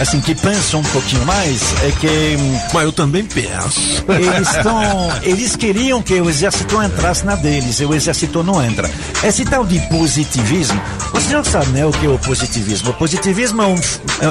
assim, 0.00 0.20
que 0.20 0.34
pensam 0.34 0.80
um 0.80 0.82
pouquinho 0.82 1.24
mais, 1.24 1.60
é 1.84 1.92
que 2.00 2.36
hum, 2.36 2.58
Mas 2.72 2.82
eu 2.82 2.92
também 2.92 3.24
penso. 3.24 3.80
eles 4.08 4.48
estão. 4.50 4.82
Eles 5.22 5.56
queriam 5.56 6.02
que 6.02 6.20
o 6.20 6.28
exército 6.28 6.82
entrasse 6.82 7.24
na 7.24 7.34
deles, 7.34 7.80
e 7.80 7.84
o 7.84 7.94
exército 7.94 8.42
não 8.42 8.62
entra. 8.62 8.90
Esse 9.22 9.44
tal 9.44 9.64
de 9.64 9.78
positivismo, 9.88 10.80
o 11.12 11.20
senhor 11.20 11.44
sabe, 11.44 11.66
né, 11.68 11.84
o 11.86 11.90
que 11.90 12.06
é 12.06 12.08
o 12.08 12.18
positivismo? 12.18 12.90
O 12.90 12.94
positivismo 12.94 13.62
é, 13.62 13.66
um- 13.66 13.80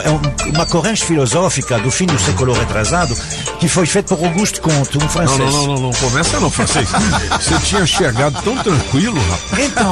é 0.01 0.09
um- 0.09 0.49
uma 0.51 0.65
corrente 0.65 1.03
filosófica 1.03 1.77
do 1.79 1.89
fim 1.91 2.05
do 2.05 2.17
século 2.19 2.53
retrasado 2.53 3.15
que 3.59 3.67
foi 3.67 3.85
feito 3.85 4.15
por 4.15 4.25
Auguste 4.25 4.59
Comte, 4.61 4.97
um 4.97 5.01
Não, 5.01 5.09
francês. 5.09 5.39
não, 5.39 5.51
não, 5.51 5.65
não, 5.75 5.81
não 5.83 5.91
começa 5.93 6.39
não, 6.39 6.49
francês. 6.49 6.87
Você 7.39 7.59
tinha 7.65 7.85
chegado 7.85 8.41
tão 8.43 8.55
tranquilo, 8.57 9.19
rapaz. 9.29 9.65
Então, 9.65 9.91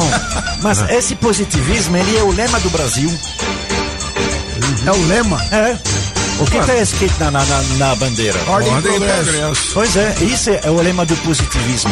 mas 0.61 0.81
esse 0.89 1.15
positivismo, 1.15 1.95
ele 1.97 2.17
é 2.17 2.23
o 2.23 2.31
lema 2.31 2.59
do 2.59 2.69
Brasil. 2.69 3.11
É 4.85 4.91
o 4.91 5.05
lema. 5.07 5.41
É. 5.51 5.77
O 6.41 6.45
que 6.45 6.57
está 6.57 6.75
escrito 6.77 7.13
na, 7.19 7.31
na, 7.31 7.45
na- 7.77 7.95
bandeira? 7.95 8.37
Ordem 8.47 8.71
e 8.71 8.75
Ordem 8.75 8.91
e 8.95 8.97
progresso. 8.97 9.23
progresso. 9.31 9.71
Pois 9.73 9.95
é, 9.95 10.15
isso 10.21 10.49
é 10.49 10.69
o 10.69 10.81
lema 10.81 11.05
do 11.05 11.15
positivismo. 11.17 11.91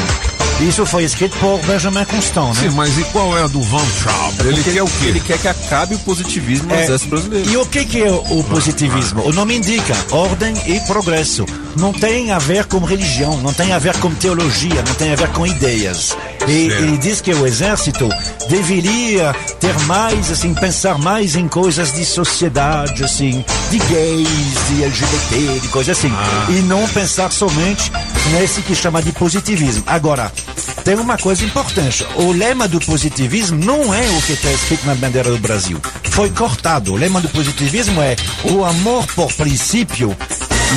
Isso 0.60 0.86
foi 0.86 1.04
escrito 1.06 1.38
por 1.38 1.58
Benjamin 1.66 2.04
Constant, 2.04 2.54
né? 2.56 2.62
Sim, 2.64 2.70
mas 2.76 2.98
e 2.98 3.04
qual 3.06 3.38
é 3.38 3.44
a 3.44 3.48
do 3.48 3.62
Van 3.62 3.82
Traub? 4.04 4.42
Ele 4.46 4.62
quer 4.62 4.84
o 4.84 4.88
quê? 4.88 5.06
Ele 5.06 5.20
quer 5.22 5.38
que 5.38 5.48
acabe 5.48 5.96
o 5.96 6.00
positivismo 6.00 6.68
no 6.68 6.76
É, 6.76 6.84
exército 6.84 7.10
brasileiro. 7.12 7.50
E 7.50 7.56
o 7.58 7.66
que, 7.66 7.86
que 7.86 8.04
é 8.04 8.12
o 8.12 8.44
positivismo? 8.44 9.26
O 9.26 9.32
nome 9.32 9.56
indica 9.56 9.96
ordem 10.12 10.54
e 10.68 10.80
progresso. 10.82 11.46
Não 11.78 11.94
tem 11.94 12.32
a 12.32 12.40
ver 12.40 12.66
com 12.66 12.80
religião, 12.80 13.38
não 13.38 13.54
tem 13.54 13.72
a 13.72 13.80
ver 13.80 13.96
com 14.00 14.14
teologia, 14.16 14.84
não 14.86 14.94
tem 14.96 15.14
a 15.14 15.16
ver 15.16 15.30
com 15.30 15.48
ideias. 15.48 16.18
E 16.48 16.52
ele 16.52 16.98
diz 16.98 17.22
que 17.22 17.34
o 17.34 17.46
exército 17.46 18.10
deveria 18.50 19.36
ter 19.60 19.78
mais, 19.82 20.32
assim, 20.32 20.54
pensar 20.54 20.98
mais 20.98 21.36
em 21.36 21.48
coisas 21.48 21.92
de 21.94 22.06
sociedade, 22.06 23.04
assim, 23.04 23.44
de 23.70 23.78
gays, 23.78 24.28
de 24.70 24.84
LGBT, 24.84 25.60
de 25.60 25.68
coisas 25.68 25.98
assim. 25.98 26.12
E 26.50 26.62
não 26.62 26.88
pensar 26.90 27.32
somente 27.32 27.92
nesse 28.32 28.62
que 28.62 28.74
chama 28.74 29.02
de 29.02 29.12
positivismo. 29.12 29.84
Agora, 29.86 30.32
tem 30.84 30.96
uma 30.96 31.18
coisa 31.18 31.44
importante. 31.44 32.06
O 32.16 32.32
lema 32.32 32.68
do 32.68 32.80
positivismo 32.80 33.64
não 33.64 33.94
é 33.94 34.08
o 34.10 34.22
que 34.22 34.34
está 34.34 34.52
escrito 34.52 34.86
na 34.86 34.96
bandeira 34.96 35.30
do 35.30 35.38
Brasil. 35.38 35.80
Foi 36.06 36.30
cortado. 36.30 36.94
O 36.94 36.98
lema 36.98 37.22
do 37.22 37.30
positivismo 37.30 38.02
é 38.02 38.16
o 38.44 38.66
amor 38.66 39.06
por 39.14 39.32
princípio 39.34 40.16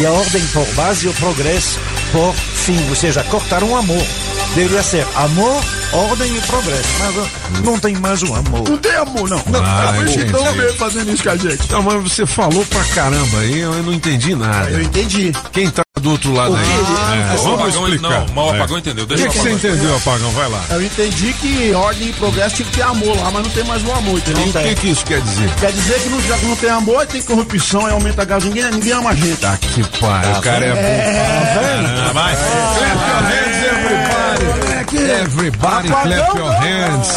e 0.00 0.06
a 0.06 0.10
ordem 0.10 0.44
por 0.48 0.66
base 0.74 1.06
e 1.06 1.08
o 1.08 1.14
progresso 1.14 1.78
por 2.10 2.34
fim. 2.34 2.78
Ou 2.90 2.96
seja, 2.96 3.22
cortaram 3.24 3.70
o 3.70 3.76
amor. 3.76 4.06
Deveria 4.54 4.82
ser 4.82 5.06
amor, 5.16 5.64
ordem 5.92 6.36
e 6.36 6.40
progresso. 6.42 6.88
Mas 6.98 7.64
não 7.64 7.78
tem 7.78 7.94
mais 7.96 8.22
o 8.22 8.34
amor. 8.34 8.68
Não 8.68 8.76
tem 8.76 8.94
amor, 8.96 9.28
não. 9.30 9.42
Não, 9.46 9.64
Ah, 9.64 9.94
a 9.98 10.06
gente 10.06 10.30
não 10.30 10.52
veio 10.52 10.74
fazendo 10.74 11.10
isso 11.12 11.22
com 11.22 11.30
a 11.30 11.36
gente. 11.36 11.70
Não, 11.72 11.82
mas 11.82 12.02
você 12.02 12.26
falou 12.26 12.64
pra 12.66 12.84
caramba 12.94 13.38
aí, 13.38 13.60
eu 13.60 13.72
não 13.82 13.92
entendi 13.94 14.34
nada. 14.34 14.68
Eu 14.70 14.82
entendi. 14.82 15.32
Quem 15.52 15.70
tá 15.70 15.82
do 16.00 16.10
outro 16.10 16.32
lado 16.34 16.54
aí? 16.56 16.62
É, 16.62 17.34
O 17.34 17.42
vamos 17.42 17.60
apagão, 17.60 17.88
explicar. 17.88 18.10
não, 18.10 18.26
mas 18.34 18.44
o 18.44 18.48
É. 18.48 18.56
apagão 18.58 18.78
entendeu. 18.78 19.04
O 19.04 19.06
Deixa 19.06 19.22
que, 19.22 19.28
eu 19.28 19.32
que 19.32 19.38
você 19.48 19.52
entendeu, 19.68 19.96
Apagão? 19.96 20.30
Vai 20.32 20.48
lá. 20.50 20.64
Eu 20.70 20.82
entendi 20.82 21.32
que 21.34 21.72
ordem 21.74 22.08
e 22.08 22.12
progresso 22.12 22.56
tinha 22.56 22.66
que 22.68 22.74
ter 22.76 22.82
amor 22.82 23.16
lá, 23.16 23.30
mas 23.30 23.42
não 23.44 23.50
tem 23.50 23.64
mais 23.64 23.82
o 23.84 23.92
amor, 23.92 24.18
entendeu? 24.18 24.44
O 24.48 24.52
que, 24.68 24.74
que 24.74 24.88
isso 24.90 25.04
quer 25.04 25.20
dizer? 25.22 25.48
Quer 25.60 25.72
dizer 25.72 26.00
que 26.00 26.08
não, 26.10 26.20
já 26.22 26.36
que 26.36 26.46
não 26.46 26.56
tem 26.56 26.70
amor, 26.70 27.06
tem 27.06 27.22
corrupção, 27.22 27.88
e 27.88 27.92
aumenta 27.92 28.22
a 28.22 28.24
gás, 28.24 28.44
ninguém, 28.44 28.64
ninguém 28.70 28.92
ama 28.92 29.10
a 29.10 29.14
gente. 29.14 29.36
Tá 29.38 29.56
que 29.56 29.82
pariu, 29.98 30.32
o 30.32 30.40
cara 30.42 30.66
é 30.66 30.74
bom. 30.74 32.08
Ah, 32.08 32.12
vai. 32.12 32.36
Everybody. 35.10 35.88
Everybody, 35.88 35.88
clap 35.88 36.36
your 36.38 36.52
hands. 36.52 37.08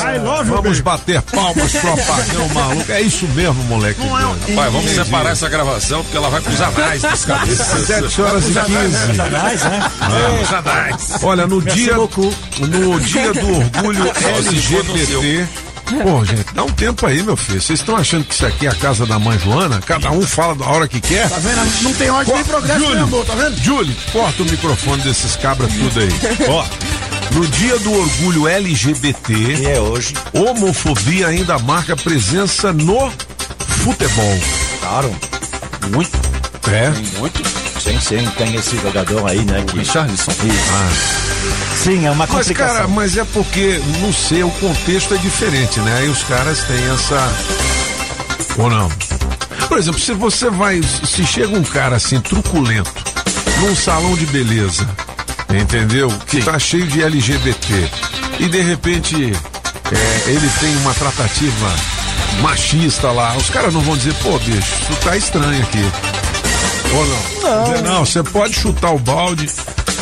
Vamos 0.47 0.79
bater 0.81 1.21
palmas 1.21 1.71
pro 1.71 1.93
Apagão 1.93 2.49
maluco. 2.49 2.91
É 2.91 3.01
isso 3.01 3.27
mesmo, 3.29 3.63
moleque. 3.65 3.99
Não 3.99 4.19
é 4.19 4.25
um- 4.27 4.55
Vai, 4.55 4.69
vamos 4.69 4.91
separar 4.91 5.31
essa 5.31 5.49
gravação 5.49 6.03
porque 6.03 6.17
ela 6.17 6.29
vai 6.29 6.41
pros 6.41 6.61
anais 6.61 7.01
dos 7.01 7.25
cabeças. 7.25 7.87
7 7.87 8.21
horas 8.21 8.43
e 8.45 8.53
15. 8.53 9.15
Satanás, 9.15 9.63
né? 9.63 9.91
Os 10.43 10.53
anais. 10.53 11.11
Olha, 11.23 11.47
no 11.47 11.61
dia, 11.61 11.95
no 11.95 12.99
dia 13.01 13.33
do 13.33 13.57
orgulho 13.57 14.11
LGBT. 14.27 15.47
Pô, 16.01 16.25
gente, 16.25 16.45
dá 16.55 16.63
um 16.63 16.71
tempo 16.71 17.05
aí, 17.05 17.21
meu 17.21 17.37
filho. 17.37 17.61
Vocês 17.61 17.79
estão 17.79 17.95
achando 17.95 18.23
que 18.25 18.33
isso 18.33 18.43
aqui 18.45 18.65
é 18.65 18.69
a 18.71 18.75
casa 18.75 19.05
da 19.05 19.19
mãe 19.19 19.37
Joana? 19.37 19.79
Cada 19.85 20.09
um 20.09 20.23
fala 20.23 20.55
da 20.55 20.65
hora 20.65 20.87
que 20.87 20.99
quer? 20.99 21.29
Tá 21.29 21.37
vendo? 21.37 21.83
Não 21.83 21.93
tem 21.93 22.09
ordem 22.09 22.33
nem 22.33 22.43
progresso 22.43 22.79
nem 22.79 22.89
Júlio, 22.89 23.03
amor, 23.03 23.25
tá 23.25 23.35
vendo? 23.35 23.57
Júlio, 23.63 23.95
corta 24.11 24.41
o 24.41 24.45
microfone 24.47 25.03
desses 25.03 25.35
cabras 25.35 25.71
tudo 25.73 25.99
aí. 25.99 26.09
Ó, 26.49 26.65
no 27.31 27.45
dia 27.47 27.77
do 27.79 27.91
orgulho 27.93 28.47
LGBT, 28.47 29.33
E 29.33 29.65
é 29.67 29.79
hoje. 29.79 30.13
homofobia 30.33 31.27
ainda 31.27 31.57
marca 31.59 31.95
presença 31.95 32.71
no 32.71 33.11
futebol. 33.83 34.39
Claro. 34.79 35.15
Muito. 35.91 36.11
É? 36.71 36.89
Muito. 37.19 37.41
Sim, 37.79 37.99
sim, 37.99 38.27
tem 38.37 38.55
esse 38.55 38.75
jogador 38.79 39.29
aí, 39.29 39.39
né? 39.45 39.63
Que... 39.67 39.77
Richarlison. 39.77 40.31
Sim, 41.83 42.05
é 42.05 42.11
uma 42.11 42.25
Mas, 42.25 42.29
complicação. 42.37 42.75
cara, 42.75 42.87
mas 42.87 43.15
é 43.17 43.23
porque, 43.25 43.79
não 44.01 44.11
sei, 44.11 44.43
o 44.43 44.49
contexto 44.51 45.13
é 45.13 45.17
diferente, 45.17 45.79
né? 45.81 45.97
Aí 45.99 46.09
os 46.09 46.23
caras 46.23 46.63
têm 46.63 46.83
essa. 46.91 47.31
Ou 48.57 48.69
não? 48.69 48.89
Por 49.67 49.77
exemplo, 49.77 49.99
se 49.99 50.13
você 50.13 50.49
vai. 50.49 50.81
Se 50.81 51.23
chega 51.25 51.55
um 51.55 51.63
cara 51.63 51.97
assim, 51.97 52.19
truculento, 52.19 52.91
num 53.59 53.75
salão 53.75 54.15
de 54.15 54.25
beleza, 54.27 54.87
entendeu? 55.49 56.11
Que 56.27 56.41
tá 56.41 56.57
cheio 56.59 56.87
de 56.87 57.01
LGBT, 57.03 57.89
e 58.39 58.47
de 58.47 58.61
repente 58.61 59.15
é, 59.15 60.29
ele 60.29 60.49
tem 60.59 60.75
uma 60.77 60.93
tratativa 60.93 61.73
machista 62.41 63.11
lá, 63.11 63.35
os 63.37 63.49
caras 63.49 63.73
não 63.73 63.81
vão 63.81 63.95
dizer, 63.97 64.13
pô, 64.15 64.37
bicho, 64.39 64.57
isso 64.59 64.99
tá 65.03 65.15
estranho 65.15 65.61
aqui. 65.61 65.83
Ou 66.93 67.05
não? 67.05 67.41
Não, 67.41 67.81
não 67.81 68.05
você 68.05 68.21
pode 68.23 68.53
chutar 68.53 68.91
o 68.91 68.99
balde, 68.99 69.49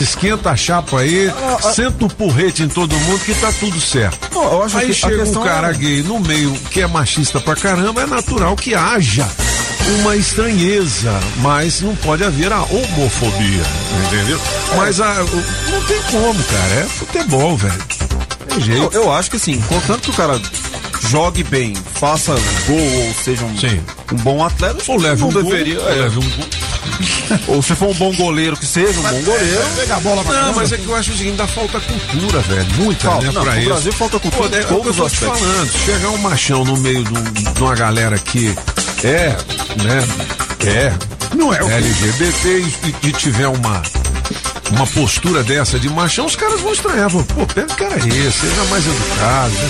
esquenta 0.01 0.49
a 0.51 0.55
chapa 0.55 0.99
aí, 0.99 1.31
senta 1.73 2.05
o 2.05 2.09
porrete 2.09 2.63
em 2.63 2.67
todo 2.67 2.95
mundo 2.95 3.23
que 3.23 3.33
tá 3.35 3.51
tudo 3.53 3.79
certo. 3.79 4.29
Não, 4.33 4.43
eu 4.43 4.63
acho 4.63 4.77
Aí 4.77 4.85
que 4.87 4.91
a 4.91 4.95
chega 4.95 5.15
um 5.21 5.25
questão 5.25 5.43
cara 5.43 5.69
é- 5.69 5.73
gay 5.73 6.03
no 6.03 6.19
meio 6.19 6.51
que 6.71 6.81
é 6.81 6.87
machista 6.87 7.39
pra 7.39 7.55
caramba, 7.55 8.01
é 8.01 8.05
natural 8.05 8.55
que 8.55 8.73
haja 8.75 9.27
uma 9.99 10.15
estranheza, 10.15 11.19
mas 11.39 11.81
não 11.81 11.95
pode 11.97 12.23
haver 12.23 12.51
a 12.51 12.61
homofobia, 12.63 13.63
entendeu? 14.07 14.39
Mas 14.77 14.99
a, 15.01 15.15
não 15.15 15.83
tem 15.85 16.01
como, 16.09 16.43
cara, 16.43 16.73
é 16.75 16.83
futebol, 16.85 17.57
velho. 17.57 17.83
Tem 18.47 18.57
Eu, 18.57 18.61
jeito. 18.61 18.93
eu 18.95 19.11
acho 19.13 19.29
que 19.29 19.37
assim, 19.37 19.59
contanto 19.61 20.01
que 20.03 20.09
o 20.11 20.13
cara 20.13 20.39
jogue 21.09 21.43
bem, 21.43 21.73
faça 21.95 22.33
gol 22.67 22.79
ou 23.07 23.13
seja 23.23 23.43
um, 23.45 23.57
Sim. 23.57 23.81
um 24.11 24.15
bom 24.17 24.43
atleta, 24.45 24.81
Ou 24.87 24.97
leve 24.99 25.23
um 25.23 25.31
gol, 25.31 25.43
deveria. 25.43 25.79
ou 25.81 25.89
é. 25.89 25.93
leve 25.95 26.19
um 26.19 26.21
gol. 26.29 26.45
Ou 27.47 27.61
se 27.63 27.73
for 27.75 27.89
um 27.89 27.93
bom 27.93 28.13
goleiro, 28.15 28.55
que 28.57 28.65
seja 28.65 28.99
um 28.99 29.03
bom 29.03 29.21
goleiro. 29.21 29.61
Pega 29.75 29.95
a 29.95 29.99
bola 29.99 30.23
pra 30.23 30.33
Não, 30.33 30.39
caramba. 30.41 30.59
mas 30.61 30.71
é 30.71 30.77
que 30.77 30.85
eu 30.85 30.95
acho 30.95 31.11
o 31.11 31.13
seguinte, 31.17 31.31
ainda 31.31 31.47
falta 31.47 31.79
cultura, 31.79 32.39
velho. 32.41 32.67
Muita, 32.75 33.07
Falta. 33.09 33.25
né, 33.25 33.31
Não, 33.33 33.41
pra 33.43 33.51
no 33.53 33.59
isso. 33.59 33.69
Brasil 33.69 33.93
falta 33.93 34.19
cultura 34.19 34.49
Pô, 34.49 34.55
em 34.55 34.59
é 34.59 34.61
o 34.63 34.67
que 34.67 34.73
eu 34.73 34.77
todos 34.81 34.95
tô 34.97 35.09
te 35.09 35.15
falando. 35.17 35.71
Chegar 35.85 36.09
um 36.09 36.17
machão 36.17 36.63
no 36.65 36.77
meio 36.77 37.03
de, 37.03 37.13
um- 37.17 37.23
de 37.53 37.61
uma 37.61 37.75
galera 37.75 38.17
que 38.19 38.55
é, 39.03 39.35
né, 39.83 40.07
é 40.67 40.93
Não 41.35 41.53
é 41.53 41.57
LGBT 41.77 42.59
e, 42.59 43.07
e 43.07 43.11
tiver 43.13 43.47
uma 43.47 43.81
uma 44.71 44.87
postura 44.87 45.43
dessa 45.43 45.79
de 45.79 45.89
machão, 45.89 46.25
os 46.25 46.35
caras 46.35 46.59
vão 46.61 46.73
estranhar. 46.73 47.09
Vão, 47.09 47.23
Pô, 47.23 47.45
pega 47.45 47.71
o 47.71 47.75
cara 47.75 47.95
esse, 47.97 48.31
seja 48.31 48.63
mais 48.65 48.85
educado. 48.85 49.53
Né? 49.53 49.69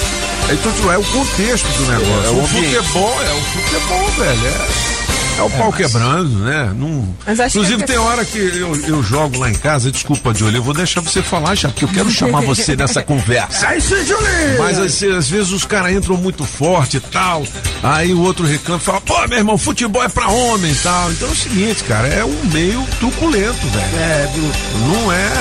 Então, 0.52 0.72
tipo, 0.72 0.92
é 0.92 0.98
o 0.98 1.04
contexto 1.04 1.68
do 1.68 1.86
negócio. 1.92 2.24
É, 2.24 2.28
é 2.28 2.30
o 2.30 2.44
o 2.44 2.48
futebol, 2.48 3.22
é 3.22 3.34
o 3.34 3.42
futebol, 3.42 4.08
velho. 4.18 4.48
É. 4.48 5.03
É 5.38 5.42
o 5.42 5.50
pau 5.50 5.74
quebrando, 5.74 6.40
né? 6.40 6.72
Não... 6.76 7.16
Que 7.26 7.32
Inclusive, 7.48 7.84
é 7.84 7.86
tem 7.86 7.98
hora 7.98 8.24
que 8.24 8.38
eu, 8.38 8.76
eu 8.86 9.04
jogo 9.04 9.40
lá 9.40 9.50
em 9.50 9.56
casa, 9.56 9.92
desculpa, 9.92 10.34
Júlio, 10.34 10.58
eu 10.58 10.64
vou 10.64 10.74
deixar 10.74 11.02
você 11.02 11.22
falar 11.22 11.56
já, 11.56 11.70
porque 11.70 11.86
eu 11.86 11.90
quero 11.90 12.12
chamar 12.12 12.42
você 12.42 12.76
nessa 12.76 13.02
conversa. 13.04 13.68
É 13.68 13.78
isso 13.78 13.96
Julinho. 14.06 14.58
Mas 14.60 14.80
assim, 14.80 15.16
às 15.16 15.30
vezes 15.30 15.52
os 15.52 15.66
caras 15.66 15.92
entram 15.92 16.18
muito 16.18 16.46
forte 16.46 16.98
e 16.98 17.00
tal, 17.00 17.44
aí 17.82 18.14
o 18.14 18.22
outro 18.22 18.46
reclama 18.46 18.82
e 18.82 18.86
fala, 18.86 19.02
pô, 19.02 19.28
meu 19.28 19.38
irmão, 19.40 19.58
futebol 19.58 20.04
é 20.04 20.10
pra 20.10 20.28
homem 20.28 20.72
e 20.72 20.76
tal. 20.76 21.12
Então 21.12 21.28
é 21.28 21.32
o 21.32 21.36
seguinte, 21.36 21.84
cara, 21.84 22.08
é 22.08 22.24
um 22.24 22.46
meio 22.52 22.86
truculento, 23.00 23.68
velho. 23.68 23.98
É, 23.98 24.30
bruto. 24.34 24.58
Não 24.88 25.12
é. 25.12 25.32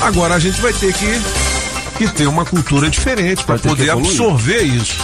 Agora 0.00 0.34
a 0.34 0.38
gente 0.38 0.60
vai 0.60 0.72
ter 0.72 0.92
que, 0.92 1.20
que 1.98 2.08
ter 2.08 2.26
uma 2.26 2.44
cultura 2.44 2.90
diferente 2.90 3.44
para 3.44 3.58
que 3.58 3.68
poder 3.68 3.90
absorver 3.90 4.62
isso. 4.62 4.96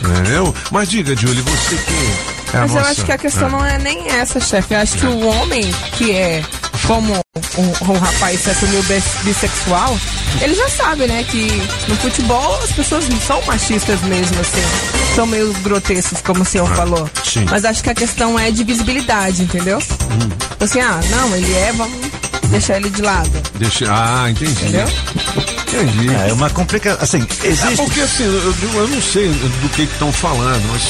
Entendeu? 0.00 0.54
Mas 0.70 0.90
diga, 0.90 1.14
Júlio, 1.16 1.42
você 1.44 1.76
que. 1.76 2.33
É 2.54 2.60
Mas 2.60 2.74
eu 2.74 2.80
acho 2.82 3.04
que 3.04 3.12
a 3.12 3.18
questão 3.18 3.48
é. 3.48 3.50
não 3.50 3.64
é 3.64 3.78
nem 3.78 4.08
essa, 4.10 4.40
chefe. 4.40 4.74
Eu 4.74 4.80
acho 4.80 4.96
que 4.96 5.06
o 5.06 5.26
homem 5.28 5.62
que 5.96 6.12
é 6.12 6.42
como 6.86 7.14
um, 7.58 7.90
um 7.92 7.98
rapaz 7.98 8.40
se 8.40 8.50
assumiu 8.50 8.82
bis- 8.82 9.04
bissexual, 9.24 9.98
ele 10.40 10.54
já 10.54 10.68
sabe, 10.68 11.06
né, 11.06 11.24
que 11.24 11.46
no 11.88 11.96
futebol 11.96 12.58
as 12.62 12.72
pessoas 12.72 13.08
não 13.08 13.18
são 13.20 13.40
machistas 13.46 14.00
mesmo, 14.02 14.38
assim. 14.40 14.62
São 15.14 15.26
meio 15.26 15.52
grotescos, 15.62 16.20
como 16.20 16.42
o 16.42 16.44
senhor 16.44 16.68
falou. 16.74 17.08
Ah, 17.16 17.20
sim. 17.24 17.44
Mas 17.50 17.64
acho 17.64 17.82
que 17.82 17.90
a 17.90 17.94
questão 17.94 18.38
é 18.38 18.50
de 18.50 18.62
visibilidade, 18.64 19.42
entendeu? 19.42 19.78
Hum. 19.78 20.28
Assim, 20.60 20.80
ah, 20.80 21.00
não, 21.10 21.34
ele 21.36 21.52
é, 21.54 21.72
vamos 21.72 21.96
deixar 22.50 22.76
ele 22.76 22.90
de 22.90 23.00
lado. 23.00 23.30
Deixa... 23.54 23.86
Ah, 23.88 24.30
entendi. 24.30 24.52
Entendeu? 24.52 24.86
Entendi. 25.68 26.14
É 26.28 26.32
uma 26.32 26.50
complicação. 26.50 27.00
Assim, 27.02 27.26
É 27.42 27.46
existe. 27.48 27.76
porque 27.76 28.00
assim, 28.00 28.24
eu, 28.24 28.54
eu 28.80 28.88
não 28.88 29.00
sei 29.02 29.28
do 29.28 29.68
que 29.70 29.82
estão 29.82 30.12
falando, 30.12 30.62
mas 30.70 30.82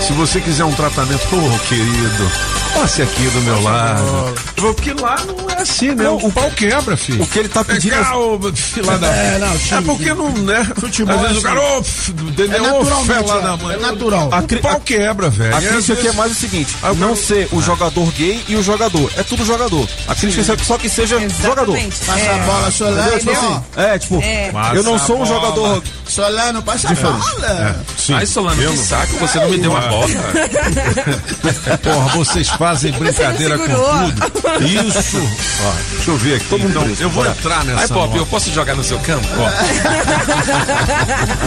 se 0.00 0.12
você 0.14 0.40
quiser 0.40 0.64
um 0.64 0.72
tratamento, 0.72 1.22
ô 1.36 1.58
querido, 1.68 2.30
passe 2.74 3.02
aqui 3.02 3.22
do 3.28 3.40
meu 3.42 3.62
lado. 3.62 4.34
Porque 4.56 4.92
lá 4.94 5.16
não 5.26 5.48
é 5.50 5.62
assim, 5.62 5.94
né? 5.94 6.08
O 6.08 6.30
pau 6.32 6.50
quebra, 6.50 6.96
filho. 6.96 7.22
O 7.22 7.26
que 7.26 7.38
ele 7.38 7.48
tá 7.48 7.64
pedindo- 7.64 7.94
É, 7.94 8.52
fila 8.54 8.98
da. 8.98 9.06
É, 9.08 9.38
não, 9.38 9.54
É 9.54 9.58
time, 9.58 9.82
porque 9.84 10.14
não, 10.14 10.30
né? 10.32 10.66
Futebol 10.78 11.14
Às 11.16 11.20
vezes 11.22 11.36
é 11.36 11.40
o 11.40 11.42
cara, 11.42 11.60
ô, 11.60 11.80
f- 11.82 12.10
entendeu? 12.12 12.64
É 12.64 12.72
Ô, 12.72 12.82
lá 12.82 13.38
é. 13.38 13.40
da 13.42 13.56
mãe. 13.56 13.76
É 13.76 13.78
natural. 13.78 14.28
O 14.28 14.34
A 14.34 14.42
cri- 14.42 14.60
pau 14.60 14.80
quebra, 14.80 15.30
velho. 15.30 15.56
A 15.56 15.60
crítica 15.60 15.92
aqui 15.94 16.08
é 16.08 16.12
mais 16.12 16.32
o 16.32 16.34
seguinte: 16.34 16.76
não 16.94 17.08
quero- 17.14 17.16
ser 17.16 17.48
o 17.52 17.62
jogador 17.62 18.10
gay 18.12 18.42
e 18.48 18.56
o 18.56 18.62
jogador. 18.62 19.10
É 19.16 19.22
tudo 19.22 19.44
jogador. 19.44 19.88
A 20.08 20.14
crítica 20.14 20.52
é 20.52 20.56
só 20.64 20.76
que 20.78 20.88
seja 20.88 21.18
jogador. 21.42 21.76
Passa 22.06 22.20
É. 22.20 22.34
a 22.34 22.38
bola, 22.44 22.70
Solano. 22.70 23.02
Tipo 23.18 23.30
Entendeu? 23.30 23.40
assim, 23.50 23.62
é, 23.76 23.98
tipo, 23.98 24.20
É. 24.22 24.50
eu 24.74 24.82
não 24.82 24.98
sou 24.98 25.16
um 25.16 25.24
bola. 25.24 25.28
jogador. 25.34 25.82
Solano, 26.10 26.62
passa 26.62 26.88
a 26.88 26.94
bola. 26.94 27.76
Sim. 27.96 28.14
Ai, 28.14 28.26
Solano, 28.26 28.62
Eu 28.62 28.72
que 28.72 28.76
não- 28.78 28.84
saco, 28.84 29.16
você 29.18 29.38
não 29.38 29.48
me 29.50 29.58
deu 29.58 29.70
uma 29.70 29.80
bola. 29.80 30.06
Porra, 31.82 32.08
vocês 32.16 32.48
fazem 32.48 32.92
brincadeira 32.92 33.58
com 33.58 33.64
tudo. 33.66 34.64
Isso. 34.66 35.16
Ó, 35.64 35.72
deixa 35.94 36.10
eu 36.10 36.16
ver 36.16 36.34
aqui. 36.36 36.46
Então, 36.56 36.86
eu 36.98 37.10
vou 37.10 37.26
entrar 37.26 37.64
nessa. 37.64 37.80
Ai, 37.82 37.88
Pop, 37.88 38.06
nota. 38.08 38.16
eu 38.18 38.26
posso 38.26 38.50
jogar 38.52 38.74
no 38.74 38.82
seu 38.84 38.98
campo? 39.00 39.26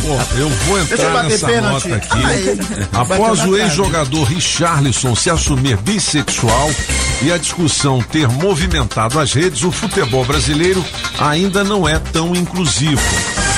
Pô, 0.01 0.37
eu 0.37 0.49
vou 0.49 0.77
Deixa 0.85 0.93
eu 0.93 1.07
entrar 1.09 1.13
bater 1.13 1.29
nessa 1.29 1.47
pênalti. 1.47 1.87
nota 1.87 1.95
aqui. 1.95 2.25
Aí. 2.25 2.57
Após 2.93 3.43
o 3.45 3.57
ex-jogador 3.57 4.23
Richarlison 4.25 5.15
se 5.15 5.29
assumir 5.29 5.77
bissexual 5.77 6.69
e 7.21 7.31
a 7.31 7.37
discussão 7.37 8.01
ter 8.01 8.27
movimentado 8.27 9.19
as 9.19 9.33
redes, 9.33 9.63
o 9.63 9.71
futebol 9.71 10.23
brasileiro 10.25 10.83
ainda 11.19 11.63
não 11.63 11.87
é 11.87 11.99
tão 11.99 12.35
inclusivo. 12.35 13.01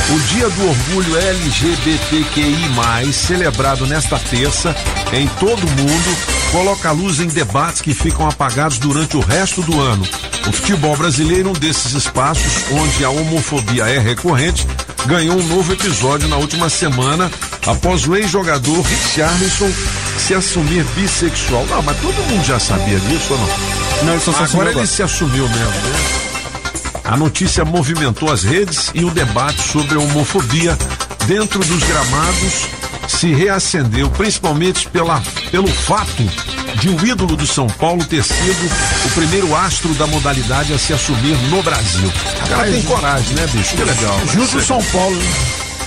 O 0.07 0.19
Dia 0.27 0.47
do 0.49 0.69
Orgulho 0.69 1.17
LGBTQI, 1.17 3.11
celebrado 3.11 3.87
nesta 3.87 4.19
terça 4.19 4.75
em 5.11 5.27
todo 5.39 5.65
o 5.65 5.71
mundo, 5.71 6.17
coloca 6.51 6.89
a 6.89 6.91
luz 6.91 7.19
em 7.19 7.27
debates 7.27 7.81
que 7.81 7.93
ficam 7.93 8.27
apagados 8.27 8.77
durante 8.77 9.17
o 9.17 9.19
resto 9.19 9.63
do 9.63 9.79
ano. 9.81 10.07
O 10.47 10.51
futebol 10.51 10.95
brasileiro, 10.95 11.49
um 11.49 11.53
desses 11.53 11.93
espaços 11.93 12.65
onde 12.71 13.03
a 13.03 13.09
homofobia 13.09 13.87
é 13.87 13.97
recorrente, 13.97 14.67
ganhou 15.07 15.37
um 15.39 15.47
novo 15.47 15.73
episódio 15.73 16.27
na 16.27 16.37
última 16.37 16.69
semana 16.69 17.31
após 17.65 18.07
o 18.07 18.15
ex-jogador 18.15 18.81
Richarlison 18.81 19.71
se 20.19 20.35
assumir 20.35 20.83
bissexual. 20.95 21.65
Não, 21.65 21.81
mas 21.81 21.97
todo 21.99 22.13
mundo 22.29 22.45
já 22.45 22.59
sabia 22.59 22.99
disso 22.99 23.33
ou 23.33 23.39
não? 23.39 23.47
Não, 24.03 24.13
ele 24.13 24.21
só 24.21 24.31
Agora 24.31 24.69
ele 24.69 24.69
agora. 24.71 24.85
se 24.85 25.01
assumiu 25.01 25.49
mesmo, 25.49 25.65
né? 25.65 26.24
A 27.05 27.15
notícia 27.15 27.63
movimentou 27.63 28.31
as 28.31 28.43
redes 28.43 28.89
e 28.93 29.05
o 29.05 29.11
debate 29.11 29.61
sobre 29.61 29.95
a 29.95 29.99
homofobia 29.99 30.77
dentro 31.27 31.59
dos 31.59 31.83
gramados 31.83 32.67
se 33.07 33.31
reacendeu, 33.33 34.09
principalmente 34.09 34.87
pela, 34.89 35.21
pelo 35.51 35.67
fato 35.67 36.23
de 36.79 36.89
o 36.89 37.05
ídolo 37.05 37.35
do 37.35 37.45
São 37.45 37.67
Paulo 37.67 38.03
ter 38.03 38.23
sido 38.23 38.71
o 39.05 39.09
primeiro 39.11 39.55
astro 39.55 39.93
da 39.93 40.07
modalidade 40.07 40.73
a 40.73 40.79
se 40.79 40.91
assumir 40.93 41.37
no 41.49 41.61
Brasil. 41.61 42.11
O 42.43 42.47
cara 42.49 42.71
tem 42.71 42.81
coragem, 42.81 43.35
né, 43.35 43.47
bicho? 43.51 43.75
Que 43.75 43.83
legal. 43.83 44.19
Junto 44.33 44.53
do 44.53 44.61
São 44.61 44.83
Paulo, 44.85 45.15
né? 45.15 45.33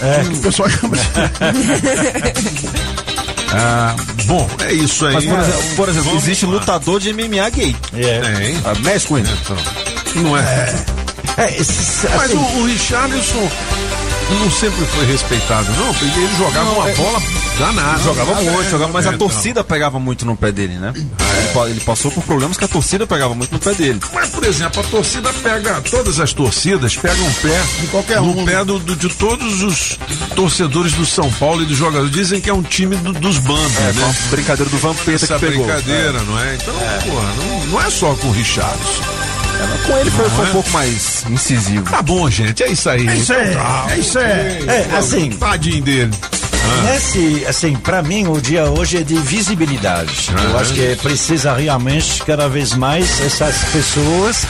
É. 0.00 0.22
Que 0.24 0.34
o 0.36 0.40
pessoal 0.42 0.70
chama 0.70 0.96
de... 0.96 1.02
Ah, 3.50 3.96
bom, 4.26 4.48
é 4.60 4.72
isso 4.72 5.06
aí. 5.06 5.14
Mas, 5.14 5.24
por 5.24 5.38
exemplo, 5.38 5.62
por 5.76 5.88
exemplo, 5.88 6.16
existe 6.16 6.44
lá. 6.44 6.52
lutador 6.52 7.00
de 7.00 7.12
MMA 7.14 7.48
gay. 7.50 7.74
É. 7.94 8.20
Tem. 8.20 8.60
Ah, 8.64 8.74
Mexe 8.80 9.06
com 9.06 9.16
ele. 9.18 9.28
Então, 9.42 9.56
não 10.16 10.36
é. 10.36 10.40
É, 10.42 10.84
Mas 11.38 12.24
assim, 12.24 12.36
o, 12.36 12.58
o 12.60 12.66
Richarlison 12.66 13.50
não 14.40 14.50
sempre 14.50 14.84
foi 14.86 15.06
respeitado, 15.06 15.72
não, 15.72 15.88
ele 16.02 16.36
jogava 16.36 16.70
uma 16.70 16.88
bola 16.94 17.22
danada. 17.58 18.02
Jogava 18.02 18.34
muito, 18.42 18.70
jogava, 18.70 18.92
mas 18.92 19.06
É, 19.06 19.08
a 19.08 19.14
então. 19.14 19.26
torcida 19.26 19.64
pegava 19.64 19.98
muito 19.98 20.26
no 20.26 20.36
pé 20.36 20.52
dele, 20.52 20.74
né? 20.74 20.92
Ele, 20.94 21.70
ele 21.70 21.80
passou 21.80 22.10
por 22.10 22.22
problemas 22.24 22.58
que 22.58 22.64
a 22.64 22.68
torcida 22.68 23.06
pegava 23.06 23.34
muito 23.34 23.50
no 23.52 23.58
pé 23.58 23.72
dele. 23.72 23.98
Mas, 24.12 24.28
por 24.28 24.44
exemplo, 24.44 24.80
a 24.80 24.84
torcida 24.84 25.32
pega, 25.32 25.80
todas 25.80 26.20
as 26.20 26.34
torcidas 26.34 26.94
pegam 26.96 27.24
um 27.26 27.32
pé 27.34 27.62
De 27.80 27.86
qualquer 27.86 28.20
no 28.20 28.38
um, 28.40 28.44
pé 28.44 28.62
do, 28.66 28.78
do- 28.78 28.96
de 28.96 29.08
todos 29.08 29.62
os 29.62 29.98
torcedores 30.36 30.92
do 30.92 31.06
São 31.06 31.32
Paulo 31.32 31.62
e 31.62 31.66
dos 31.66 31.78
jogadores. 31.78 32.10
Dizem 32.12 32.38
que 32.40 32.50
é 32.50 32.54
um 32.54 32.62
time 32.62 32.96
do- 32.96 33.14
dos 33.14 33.38
Bambas, 33.38 33.76
É, 33.78 33.92
né? 33.94 34.14
brincadeira 34.30 34.70
do 34.70 34.76
Vampeta 34.76 35.24
Essa 35.24 35.38
que 35.38 35.46
pegou. 35.46 35.64
brincadeira, 35.64 36.20
não 36.24 36.38
é? 36.38 36.54
Então, 36.56 36.74
porra, 36.74 37.32
não, 37.38 37.66
não 37.68 37.80
é 37.82 37.88
só 37.88 38.14
com 38.14 38.28
o 38.28 38.32
Richarlison. 38.32 39.17
É, 39.60 39.86
com 39.86 39.98
ele 39.98 40.10
foi, 40.10 40.28
foi 40.30 40.44
é? 40.44 40.48
um 40.48 40.52
pouco 40.52 40.70
mais 40.70 41.24
incisivo. 41.28 41.90
Tá 41.90 42.02
bom, 42.02 42.30
gente, 42.30 42.62
é 42.62 42.70
isso 42.70 42.88
aí. 42.88 43.08
É 43.08 43.14
isso 43.14 43.32
aí, 43.32 43.56
é 43.90 43.98
isso 43.98 44.18
aí. 44.18 44.68
é, 44.68 44.88
assim, 44.96 45.30
Tadinho 45.30 45.82
dele. 45.82 46.10
Nesse, 46.84 47.44
assim, 47.46 47.74
para 47.76 48.02
mim 48.02 48.28
o 48.28 48.40
dia 48.40 48.64
hoje 48.64 48.98
é 48.98 49.02
de 49.02 49.16
visibilidade. 49.16 50.30
Ah, 50.36 50.42
Eu 50.44 50.58
acho 50.58 50.74
que 50.74 50.96
precisa 50.96 51.54
realmente 51.54 52.22
cada 52.24 52.48
vez 52.48 52.74
mais 52.74 53.20
essas 53.24 53.56
pessoas 53.72 54.46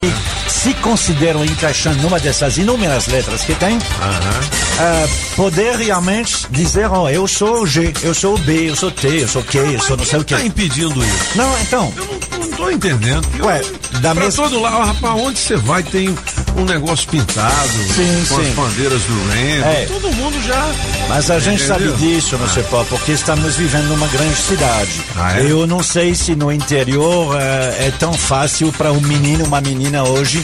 que 0.00 0.12
se 0.50 0.74
consideram 0.74 1.44
encaixando 1.44 2.02
numa 2.02 2.18
dessas 2.18 2.58
inúmeras 2.58 3.06
letras 3.06 3.42
que 3.42 3.54
tem, 3.54 3.78
ah, 4.02 5.06
poder 5.36 5.76
realmente 5.76 6.46
dizer, 6.50 6.86
ó, 6.90 7.08
eu 7.08 7.26
sou 7.28 7.62
o 7.62 7.66
G, 7.66 7.92
eu 8.02 8.14
sou 8.14 8.34
o 8.34 8.38
B, 8.38 8.70
eu 8.70 8.76
sou 8.76 8.90
T, 8.90 9.22
eu 9.22 9.28
sou 9.28 9.42
Q, 9.42 9.58
eu 9.58 9.80
sou 9.80 9.96
não 9.96 10.04
sei 10.04 10.18
o 10.20 10.24
que. 10.24 10.34
Tá 10.34 10.42
impedindo 10.44 11.02
isso? 11.02 11.36
Não, 11.36 11.58
então, 11.60 11.92
Eu 11.96 12.04
não, 12.38 12.46
não 12.48 12.56
tô 12.56 12.70
entendendo. 12.70 13.26
Eu- 13.38 13.46
Ué, 13.46 13.60
da 14.00 14.14
mesma- 14.14 14.44
todo 14.44 14.60
lado, 14.60 14.86
rapaz, 14.86 15.14
onde 15.20 15.38
você 15.38 15.56
vai 15.56 15.82
tem 15.82 16.14
um 16.56 16.64
negócio 16.64 17.08
pintado 17.08 17.68
Sim, 17.94 18.24
com 18.28 18.38
as 18.40 18.46
sim. 18.46 18.52
bandeiras 18.54 19.02
do 19.02 19.30
Remo. 19.32 19.64
É. 19.64 19.86
Todo 19.86 20.12
mundo 20.14 20.42
já. 20.46 20.68
Mas 21.08 21.30
a 21.30 21.38
gente 21.38 21.62
Entendeu? 21.64 21.92
sabe 21.92 21.98
disso, 21.98 22.36
não 22.38 22.48
sei 22.48 22.62
pá, 22.64 22.84
porque 22.88 23.12
estamos 23.12 23.56
vivendo 23.56 23.88
numa 23.88 24.06
grande 24.08 24.36
cidade. 24.36 24.90
Ah, 25.16 25.38
é? 25.38 25.50
Eu 25.50 25.66
não 25.66 25.82
sei 25.82 26.14
se 26.14 26.34
no 26.34 26.50
interior 26.52 27.36
eh, 27.40 27.86
é 27.88 27.92
tão 27.98 28.12
fácil 28.12 28.72
para 28.72 28.92
um 28.92 29.00
menino, 29.00 29.44
uma 29.44 29.60
menina 29.60 30.02
hoje, 30.04 30.39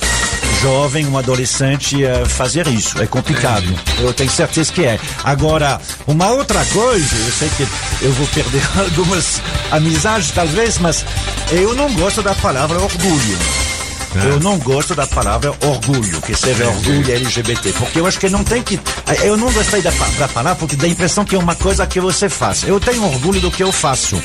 jovem, 0.63 1.07
um 1.07 1.19
adolescente, 1.19 2.05
eh, 2.05 2.25
fazer 2.25 2.67
isso. 2.67 3.01
É 3.01 3.07
complicado. 3.07 3.67
Eu 3.99 4.13
tenho 4.13 4.31
certeza 4.31 4.73
que 4.73 4.85
é. 4.85 4.99
Agora, 5.25 5.81
uma 6.07 6.31
outra 6.31 6.65
coisa, 6.67 7.17
eu 7.17 7.33
sei 7.33 7.49
que 7.57 7.67
eu 8.03 8.13
vou 8.13 8.27
perder 8.29 8.63
algumas 8.79 9.41
amizades 9.71 10.31
talvez, 10.31 10.79
mas 10.79 11.05
eu 11.51 11.75
não 11.75 11.93
gosto 11.95 12.23
da 12.23 12.35
palavra 12.35 12.81
orgulho. 12.81 13.66
Eu 14.14 14.40
não 14.40 14.59
gosto 14.59 14.95
da 14.95 15.07
palavra 15.07 15.53
orgulho, 15.62 16.21
que 16.23 16.35
seja 16.35 16.66
orgulho 16.66 17.11
LGBT, 17.12 17.73
porque 17.75 18.01
eu 18.01 18.07
acho 18.07 18.19
que 18.19 18.29
não 18.29 18.42
tem 18.45 18.62
que. 18.62 18.79
Eu 19.23 19.37
não 19.37 19.51
gostei 19.53 19.83
da, 19.83 19.90
da 20.19 20.29
palavra 20.29 20.55
porque 20.59 20.77
dá 20.77 20.87
a 20.87 20.88
impressão 20.88 21.25
que 21.25 21.35
é 21.35 21.38
uma 21.38 21.55
coisa 21.55 21.87
que 21.87 22.01
você 22.01 22.29
faz. 22.29 22.62
Eu 22.64 22.81
tenho 22.81 23.03
orgulho 23.05 23.40
do 23.40 23.51
que 23.51 23.62
eu 23.62 23.71
faço, 23.73 24.21